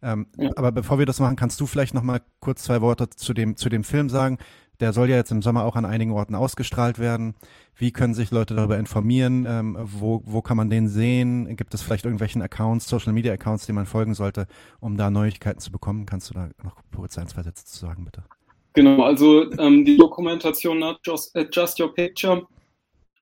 Ähm, 0.03 0.27
ja. 0.37 0.51
Aber 0.57 0.73
bevor 0.73 0.99
wir 0.99 1.07
das 1.07 1.20
machen, 1.20 1.37
kannst 1.37 1.61
du 1.61 1.66
vielleicht 1.66 1.95
nochmal 1.95 2.23
kurz 2.41 2.62
zwei 2.62 2.81
Worte 2.81 3.11
zu 3.11 3.35
dem, 3.35 3.57
zu 3.57 3.69
dem 3.69 3.83
Film 3.83 4.09
sagen. 4.09 4.39
Der 4.81 4.93
soll 4.93 5.09
ja 5.09 5.16
jetzt 5.16 5.31
im 5.31 5.43
Sommer 5.43 5.65
auch 5.65 5.77
an 5.77 5.85
einigen 5.85 6.12
Orten 6.12 6.35
ausgestrahlt 6.35 6.98
werden. 6.98 7.35
Wie 7.77 7.93
können 7.93 8.15
sich 8.15 8.31
Leute 8.31 8.55
darüber 8.55 8.78
informieren? 8.78 9.47
Ähm, 9.48 9.77
wo, 9.81 10.23
wo 10.24 10.43
kann 10.43 10.57
man 10.57 10.70
den 10.70 10.89
sehen? 10.89 11.57
Gibt 11.57 11.74
es 11.74 11.82
vielleicht 11.82 12.05
irgendwelchen 12.05 12.43
Accounts, 12.43 12.89
Social 12.89 13.12
Media 13.12 13.32
Accounts, 13.32 13.66
denen 13.66 13.77
man 13.77 13.86
folgen 13.86 14.15
sollte, 14.15 14.47
um 14.81 14.97
da 14.97 15.11
Neuigkeiten 15.11 15.61
zu 15.61 15.70
bekommen? 15.70 16.07
Kannst 16.07 16.31
du 16.31 16.35
da 16.35 16.48
noch 16.62 16.77
kurz 16.94 17.19
ein, 17.19 17.28
zwei 17.28 17.43
Sätze 17.43 17.65
zu 17.65 17.78
sagen, 17.78 18.05
bitte? 18.05 18.24
Genau, 18.73 19.03
also 19.03 19.51
ähm, 19.59 19.85
die 19.85 19.97
Dokumentation 19.97 20.85
Just, 21.03 21.35
uh, 21.35 21.44
Just 21.51 21.81
Your 21.81 21.94
Picture 21.94 22.47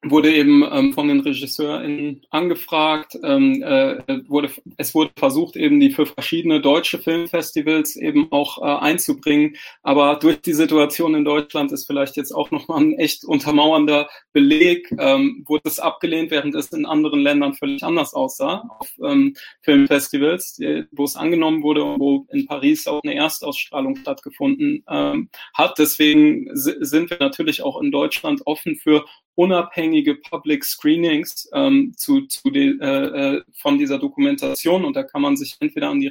wurde 0.05 0.32
eben 0.32 0.64
ähm, 0.70 0.93
von 0.93 1.09
den 1.09 1.20
RegisseurInnen 1.20 2.22
angefragt. 2.31 3.18
Ähm, 3.22 3.62
äh, 3.62 3.98
wurde, 4.28 4.51
es 4.76 4.94
wurde 4.94 5.10
versucht, 5.16 5.56
eben 5.56 5.81
die 5.81 5.90
für 5.90 6.06
verschiedene 6.06 6.60
deutsche 6.60 6.98
Filmfestivals 6.98 7.97
eben 7.97 8.31
auch 8.31 8.59
äh, 8.59 8.64
einzubringen. 8.64 9.56
Aber 9.82 10.16
durch 10.16 10.40
die 10.40 10.52
Situation 10.52 11.14
in 11.14 11.24
Deutschland 11.24 11.72
ist 11.72 11.86
vielleicht 11.86 12.16
jetzt 12.16 12.32
auch 12.32 12.51
nochmal 12.51 12.81
ein 12.81 12.94
echt 12.94 13.24
untermauernder 13.24 14.09
Beleg, 14.32 14.90
ähm, 14.98 15.44
wurde 15.47 15.62
es 15.64 15.81
abgelehnt, 15.81 16.31
während 16.31 16.55
es 16.55 16.72
in 16.72 16.86
anderen 16.86 17.20
Ländern 17.20 17.55
völlig 17.55 17.82
anders 17.82 18.14
aussah 18.14 18.64
auf 18.78 18.90
ähm, 19.02 19.35
Filmfestivals, 19.62 20.59
wo 20.93 21.05
es 21.05 21.16
angenommen 21.16 21.62
wurde 21.62 21.82
und 21.82 22.01
wo 22.01 22.26
in 22.31 22.47
Paris 22.47 22.86
auch 22.86 23.01
eine 23.02 23.14
Erstausstrahlung 23.14 23.97
stattgefunden 23.97 24.85
ähm, 24.89 25.28
hat. 25.55 25.78
Deswegen 25.78 26.48
sind 26.55 27.10
wir 27.10 27.18
natürlich 27.20 27.62
auch 27.62 27.81
in 27.81 27.90
Deutschland 27.90 28.43
offen 28.47 28.76
für 28.76 29.05
unabhängige 29.35 29.93
Public 30.02 30.64
Screenings 30.64 31.48
ähm, 31.52 31.94
zu, 31.96 32.22
zu 32.22 32.50
de, 32.50 32.78
äh, 32.80 33.36
äh, 33.36 33.42
von 33.52 33.78
dieser 33.78 33.98
Dokumentation 33.98 34.84
und 34.84 34.96
da 34.96 35.02
kann 35.02 35.22
man 35.22 35.36
sich 35.36 35.56
entweder 35.60 35.90
an 35.90 36.00
die 36.00 36.10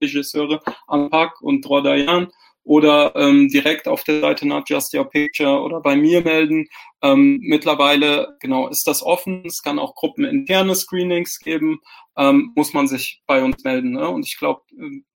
Regisseure 0.00 0.60
Anpak 0.86 1.40
und 1.40 1.64
Drodayan 1.64 2.28
oder 2.64 3.14
ähm, 3.16 3.48
direkt 3.48 3.88
auf 3.88 4.04
der 4.04 4.20
Seite 4.20 4.46
Not 4.46 4.68
Just 4.68 4.94
Your 4.94 5.08
Picture 5.08 5.62
oder 5.62 5.80
bei 5.80 5.96
mir 5.96 6.22
melden. 6.22 6.68
Ähm, 7.02 7.40
mittlerweile 7.42 8.36
genau 8.40 8.68
ist 8.68 8.86
das 8.86 9.02
offen. 9.02 9.42
Es 9.46 9.62
kann 9.62 9.78
auch 9.78 9.94
gruppeninterne 9.94 10.74
Screenings 10.74 11.40
geben. 11.40 11.80
Ähm, 12.16 12.52
muss 12.54 12.72
man 12.72 12.86
sich 12.86 13.22
bei 13.26 13.42
uns 13.42 13.64
melden. 13.64 13.92
Ne? 13.92 14.08
Und 14.08 14.26
ich 14.26 14.38
glaube, 14.38 14.62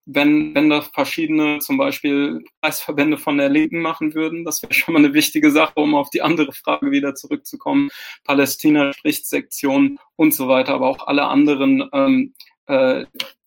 wenn, 0.04 0.54
wenn 0.54 0.68
das 0.68 0.88
verschiedene, 0.88 1.60
zum 1.60 1.76
Beispiel 1.76 2.44
Kreisverbände 2.60 3.18
von 3.18 3.38
der 3.38 3.48
Linken 3.48 3.80
machen 3.80 4.14
würden, 4.14 4.44
das 4.44 4.62
wäre 4.62 4.74
schon 4.74 4.94
mal 4.94 5.04
eine 5.04 5.14
wichtige 5.14 5.50
Sache, 5.50 5.74
um 5.76 5.94
auf 5.94 6.10
die 6.10 6.22
andere 6.22 6.52
Frage 6.52 6.90
wieder 6.90 7.14
zurückzukommen. 7.14 7.90
Palästina 8.24 8.92
spricht 8.92 9.26
Sektion 9.26 9.98
und 10.16 10.34
so 10.34 10.48
weiter, 10.48 10.74
aber 10.74 10.88
auch 10.88 11.06
alle 11.06 11.24
anderen, 11.24 11.88
ähm, 11.92 12.34
äh, 12.66 13.06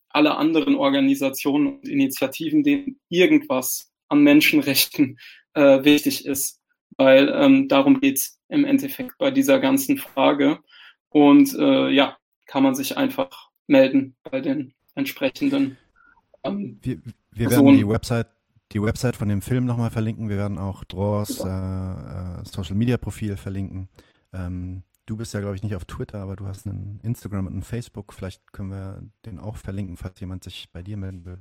alle 0.09 0.37
anderen 0.37 0.75
Organisationen 0.75 1.67
und 1.67 1.87
Initiativen, 1.87 2.63
denen 2.63 2.99
irgendwas 3.09 3.91
an 4.07 4.21
Menschenrechten 4.21 5.19
äh, 5.55 5.83
wichtig 5.83 6.25
ist, 6.25 6.61
weil 6.97 7.29
ähm, 7.35 7.67
darum 7.67 7.99
geht's 7.99 8.39
im 8.47 8.63
Endeffekt 8.63 9.17
bei 9.17 9.31
dieser 9.31 9.59
ganzen 9.59 9.97
Frage. 9.97 10.59
Und 11.09 11.53
äh, 11.57 11.89
ja, 11.89 12.17
kann 12.45 12.63
man 12.63 12.75
sich 12.75 12.97
einfach 12.97 13.49
melden 13.67 14.15
bei 14.23 14.41
den 14.41 14.73
entsprechenden 14.95 15.77
ähm, 16.45 16.79
wir, 16.81 16.97
wir 17.31 17.49
werden 17.49 17.77
die 17.77 17.87
Website, 17.87 18.27
die 18.71 18.81
Website 18.81 19.15
von 19.15 19.29
dem 19.29 19.41
Film 19.41 19.65
nochmal 19.65 19.91
verlinken. 19.91 20.29
Wir 20.29 20.37
werden 20.37 20.57
auch 20.57 20.83
Draws 20.83 21.39
äh, 21.39 21.47
äh, 21.47 22.45
Social 22.45 22.75
Media 22.75 22.97
Profil 22.97 23.37
verlinken. 23.37 23.89
Ähm, 24.33 24.83
du 25.05 25.17
bist 25.17 25.33
ja, 25.33 25.39
glaube 25.39 25.55
ich, 25.55 25.63
nicht 25.63 25.75
auf 25.75 25.85
Twitter, 25.85 26.19
aber 26.19 26.35
du 26.35 26.47
hast 26.47 26.65
einen 26.65 26.99
Instagram 27.03 27.47
und 27.47 27.53
einen 27.53 27.63
Facebook. 27.63 28.13
Vielleicht 28.13 28.51
können 28.53 28.71
wir 28.71 29.01
den 29.25 29.39
auch 29.39 29.57
verlinken, 29.57 29.97
falls 29.97 30.19
jemand 30.19 30.43
sich 30.43 30.67
bei 30.71 30.81
dir 30.81 30.97
melden 30.97 31.25
will. 31.25 31.39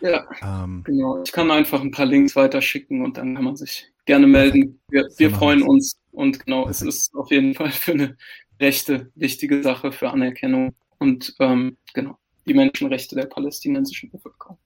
Ja, 0.00 0.26
ähm, 0.42 0.82
genau. 0.84 1.22
Ich 1.22 1.32
kann 1.32 1.50
einfach 1.50 1.80
ein 1.80 1.90
paar 1.90 2.06
Links 2.06 2.36
weiterschicken 2.36 3.02
und 3.02 3.16
dann 3.16 3.34
kann 3.34 3.44
man 3.44 3.56
sich 3.56 3.90
gerne 4.04 4.26
melden. 4.26 4.78
Wir, 4.88 5.08
wir 5.16 5.30
freuen 5.30 5.62
uns 5.62 5.98
und 6.12 6.44
genau, 6.44 6.68
es 6.68 6.82
ist 6.82 7.14
auf 7.14 7.30
jeden 7.30 7.54
Fall 7.54 7.70
für 7.70 7.92
eine 7.92 8.16
rechte 8.60 9.10
wichtige 9.14 9.62
Sache 9.62 9.92
für 9.92 10.10
Anerkennung 10.10 10.74
und 10.98 11.34
ähm, 11.40 11.78
genau 11.94 12.18
die 12.46 12.54
Menschenrechte 12.54 13.14
der 13.14 13.26
palästinensischen 13.26 14.10
Bevölkerung. 14.10 14.58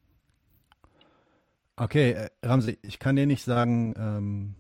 Okay, 1.77 2.13
äh, 2.13 2.29
Ramsey, 2.43 2.79
ich 2.83 2.99
kann 2.99 3.17
dir 3.17 3.27
nicht 3.27 3.43
sagen, 3.43 3.95
ähm, 3.97 4.55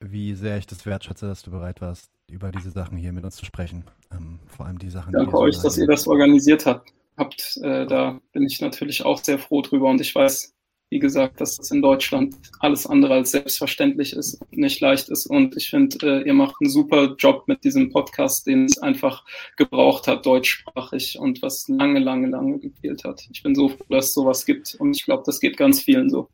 wie 0.00 0.34
sehr 0.34 0.56
ich 0.56 0.66
das 0.66 0.86
wertschätze, 0.86 1.26
dass 1.26 1.42
du 1.42 1.50
bereit 1.50 1.80
warst, 1.80 2.10
über 2.30 2.50
diese 2.50 2.70
Sachen 2.70 2.96
hier 2.96 3.12
mit 3.12 3.24
uns 3.24 3.36
zu 3.36 3.44
sprechen. 3.44 3.84
Ähm, 4.10 4.40
vor 4.46 4.66
allem 4.66 4.78
die 4.78 4.90
Sachen. 4.90 5.12
Danke 5.12 5.30
die 5.30 5.36
euch, 5.36 5.56
so 5.56 5.64
dass 5.64 5.78
ihr 5.78 5.86
das 5.86 6.06
organisiert 6.06 6.64
habt. 6.66 6.92
habt 7.16 7.58
äh, 7.62 7.86
da 7.86 8.20
bin 8.32 8.44
ich 8.44 8.60
natürlich 8.60 9.04
auch 9.04 9.22
sehr 9.22 9.38
froh 9.38 9.62
drüber 9.62 9.88
und 9.88 10.00
ich 10.00 10.14
weiß, 10.14 10.55
wie 10.90 10.98
gesagt, 10.98 11.40
dass 11.40 11.56
das 11.56 11.70
in 11.70 11.82
Deutschland 11.82 12.36
alles 12.60 12.86
andere 12.86 13.14
als 13.14 13.32
selbstverständlich 13.32 14.12
ist 14.12 14.40
und 14.40 14.58
nicht 14.58 14.80
leicht 14.80 15.08
ist. 15.08 15.26
Und 15.26 15.56
ich 15.56 15.68
finde, 15.68 16.22
äh, 16.22 16.26
ihr 16.26 16.34
macht 16.34 16.56
einen 16.60 16.70
super 16.70 17.14
Job 17.18 17.48
mit 17.48 17.64
diesem 17.64 17.90
Podcast, 17.90 18.46
den 18.46 18.66
es 18.66 18.78
einfach 18.78 19.24
gebraucht 19.56 20.06
hat, 20.06 20.24
deutschsprachig 20.24 21.18
und 21.18 21.42
was 21.42 21.68
lange, 21.68 21.98
lange, 21.98 22.28
lange 22.28 22.58
gefehlt 22.58 23.04
hat. 23.04 23.26
Ich 23.32 23.42
bin 23.42 23.54
so 23.54 23.68
froh, 23.68 23.84
dass 23.88 24.06
es 24.06 24.14
sowas 24.14 24.46
gibt 24.46 24.76
und 24.78 24.96
ich 24.96 25.04
glaube, 25.04 25.24
das 25.26 25.40
geht 25.40 25.56
ganz 25.56 25.82
vielen 25.82 26.08
so. 26.08 26.28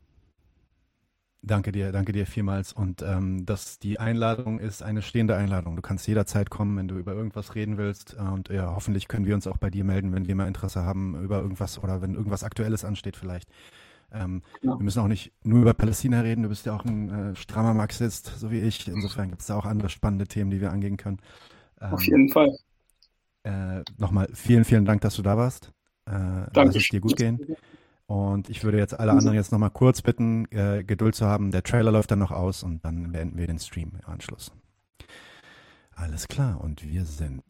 Danke 1.45 1.73
dir, 1.73 1.91
danke 1.91 2.13
dir 2.13 2.25
vielmals. 2.25 2.71
Und 2.71 3.01
ähm, 3.01 3.45
das, 3.45 3.77
die 3.77 3.99
Einladung 3.99 4.59
ist 4.59 4.81
eine 4.81 5.01
stehende 5.01 5.35
Einladung. 5.35 5.75
Du 5.75 5.81
kannst 5.81 6.07
jederzeit 6.07 6.49
kommen, 6.49 6.77
wenn 6.77 6.87
du 6.87 6.95
über 6.95 7.11
irgendwas 7.13 7.53
reden 7.53 7.77
willst. 7.77 8.13
Und 8.13 8.47
ja, 8.47 8.73
hoffentlich 8.73 9.09
können 9.09 9.25
wir 9.25 9.35
uns 9.35 9.45
auch 9.45 9.57
bei 9.57 9.69
dir 9.69 9.83
melden, 9.83 10.13
wenn 10.13 10.25
wir 10.25 10.35
mal 10.35 10.47
Interesse 10.47 10.83
haben 10.83 11.21
über 11.21 11.41
irgendwas 11.41 11.83
oder 11.83 12.01
wenn 12.01 12.13
irgendwas 12.13 12.45
Aktuelles 12.45 12.85
ansteht 12.85 13.17
vielleicht. 13.17 13.49
Ähm, 14.13 14.43
ja. 14.61 14.77
Wir 14.77 14.83
müssen 14.83 14.99
auch 14.99 15.07
nicht 15.07 15.33
nur 15.43 15.61
über 15.61 15.73
Palästina 15.73 16.21
reden. 16.21 16.43
Du 16.43 16.49
bist 16.49 16.65
ja 16.65 16.75
auch 16.75 16.85
ein 16.85 17.09
äh, 17.09 17.35
strammer 17.35 17.73
Marxist, 17.73 18.31
so 18.37 18.51
wie 18.51 18.59
ich. 18.59 18.87
Insofern 18.87 19.29
gibt 19.29 19.41
es 19.41 19.47
da 19.47 19.55
auch 19.55 19.65
andere 19.65 19.89
spannende 19.89 20.27
Themen, 20.27 20.51
die 20.51 20.61
wir 20.61 20.71
angehen 20.71 20.97
können. 20.97 21.19
Ähm, 21.81 21.93
Auf 21.93 22.03
jeden 22.03 22.29
Fall. 22.29 22.55
Äh, 23.43 23.83
Nochmal 23.97 24.29
vielen, 24.33 24.65
vielen 24.65 24.85
Dank, 24.85 25.01
dass 25.01 25.15
du 25.15 25.21
da 25.21 25.35
warst. 25.37 25.73
Äh, 26.05 26.11
Danke. 26.11 26.51
Lass 26.55 26.75
es 26.75 26.89
dir 26.89 27.01
gut 27.01 27.15
gehen. 27.15 27.57
Und 28.05 28.49
ich 28.49 28.63
würde 28.63 28.77
jetzt 28.77 28.99
alle 28.99 29.11
anderen 29.11 29.35
jetzt 29.35 29.51
nochmal 29.51 29.71
kurz 29.71 30.01
bitten, 30.01 30.45
äh, 30.51 30.83
Geduld 30.83 31.15
zu 31.15 31.25
haben. 31.25 31.51
Der 31.51 31.63
Trailer 31.63 31.91
läuft 31.91 32.11
dann 32.11 32.19
noch 32.19 32.31
aus 32.31 32.61
und 32.61 32.83
dann 32.85 33.11
beenden 33.11 33.37
wir 33.37 33.47
den 33.47 33.59
Stream 33.59 33.93
im 33.99 34.11
Anschluss. 34.11 34.51
Alles 35.95 36.27
klar, 36.27 36.61
und 36.61 36.83
wir 36.83 37.05
sind 37.05 37.43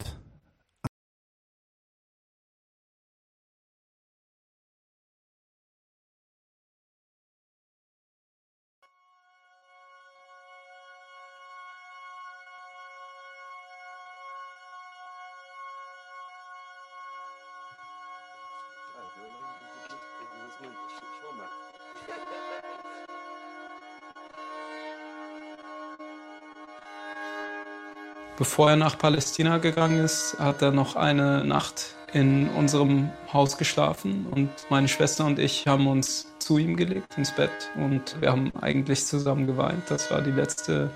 Bevor 28.44 28.68
er 28.68 28.76
nach 28.76 28.98
Palästina 28.98 29.56
gegangen 29.56 30.04
ist, 30.04 30.36
hat 30.38 30.60
er 30.60 30.70
noch 30.70 30.96
eine 30.96 31.42
Nacht 31.46 31.94
in 32.12 32.50
unserem 32.50 33.10
Haus 33.32 33.56
geschlafen 33.56 34.26
und 34.30 34.50
meine 34.68 34.86
Schwester 34.86 35.24
und 35.24 35.38
ich 35.38 35.66
haben 35.66 35.86
uns 35.86 36.26
zu 36.40 36.58
ihm 36.58 36.76
gelegt 36.76 37.16
ins 37.16 37.30
Bett 37.30 37.70
und 37.76 38.20
wir 38.20 38.30
haben 38.30 38.52
eigentlich 38.60 39.06
zusammen 39.06 39.46
geweint. 39.46 39.84
Das 39.88 40.10
war 40.10 40.20
die 40.20 40.30
letzte 40.30 40.90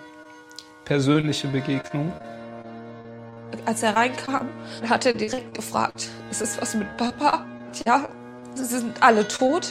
persönliche 0.84 1.48
Begegnung. 1.48 2.12
Als 3.64 3.82
er 3.82 3.96
reinkam, 3.96 4.50
hat 4.86 5.06
er 5.06 5.14
direkt 5.14 5.54
gefragt, 5.54 6.10
ist 6.30 6.42
es 6.42 6.60
was 6.60 6.74
mit 6.74 6.98
Papa? 6.98 7.46
Ja, 7.86 8.10
sie 8.56 8.66
sind 8.66 9.02
alle 9.02 9.26
tot. 9.26 9.70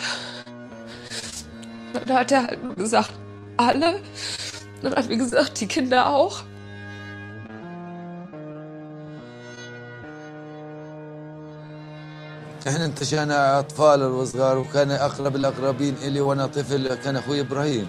Dann 1.93 2.17
hat 2.17 2.31
er 2.31 2.47
halt 2.47 2.75
gesagt, 2.75 3.13
alle. 3.55 4.01
Dann 4.81 4.95
hat 4.95 5.11
er 5.11 5.17
gesagt, 5.17 5.61
die 5.61 5.67
Kinder 5.67 6.09
auch. 6.09 6.41
احنا 12.68 12.84
انتشأنا 12.84 13.58
اطفال 13.58 14.02
وصغار 14.02 14.58
وكان 14.58 14.90
اقرب 14.90 15.36
الاقربين 15.36 15.94
الي 16.02 16.20
وانا 16.20 16.46
طفل 16.46 16.94
كان 16.94 17.16
اخوي 17.16 17.40
ابراهيم 17.40 17.86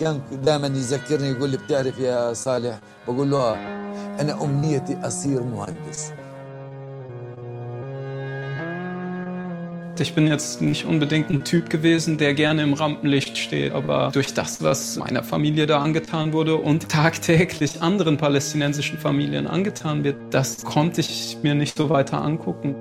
كان 0.00 0.20
دائما 0.32 0.66
يذكرني 0.66 1.28
يقول 1.28 1.50
لي 1.50 1.56
بتعرف 1.56 1.98
يا 1.98 2.32
صالح 2.32 2.78
بقول 3.08 3.30
له 3.30 3.38
اه 3.38 3.56
انا 4.20 4.42
امنيتي 4.44 4.98
اصير 5.02 5.42
مهندس 5.42 6.12
Ich 10.00 10.14
bin 10.14 10.26
jetzt 10.26 10.60
nicht 10.60 10.84
unbedingt 10.84 11.30
ein 11.30 11.44
Typ 11.44 11.70
gewesen, 11.70 12.18
der 12.18 12.34
gerne 12.34 12.62
im 12.62 12.72
Rampenlicht 12.72 13.38
steht, 13.38 13.72
aber 13.72 14.10
durch 14.12 14.34
das, 14.34 14.60
was 14.60 14.96
meiner 14.96 15.22
Familie 15.22 15.66
da 15.66 15.80
angetan 15.80 16.32
wurde 16.32 16.56
und 16.56 16.88
tagtäglich 16.88 17.82
anderen 17.82 18.16
palästinensischen 18.16 18.98
Familien 18.98 19.46
angetan 19.46 20.02
wird, 20.02 20.16
das 20.30 20.64
konnte 20.64 21.02
ich 21.02 21.38
mir 21.42 21.54
nicht 21.54 21.76
so 21.76 21.88
weiter 21.88 22.20
angucken. 22.20 22.74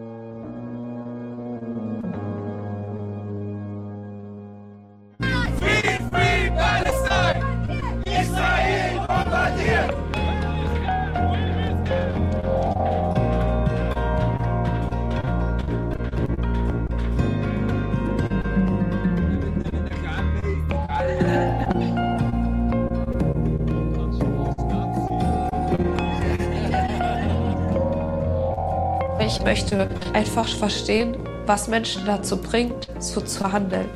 Einfach 30.16 30.48
verstehen, 30.48 31.14
was 31.44 31.68
Menschen 31.68 32.06
dazu 32.06 32.38
bringt, 32.38 32.88
so 33.00 33.20
zu 33.20 33.52
handeln 33.52 33.90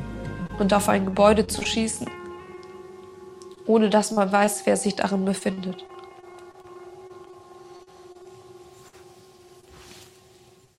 und 0.59 0.71
auf 0.71 0.87
ein 0.87 1.05
Gebäude 1.05 1.47
zu 1.47 1.65
schießen, 1.65 2.07
ohne 3.65 3.89
dass 3.89 4.11
man 4.11 4.31
weiß, 4.31 4.67
wer 4.67 4.77
sich 4.77 4.95
darin 4.95 5.25
befindet. 5.25 5.83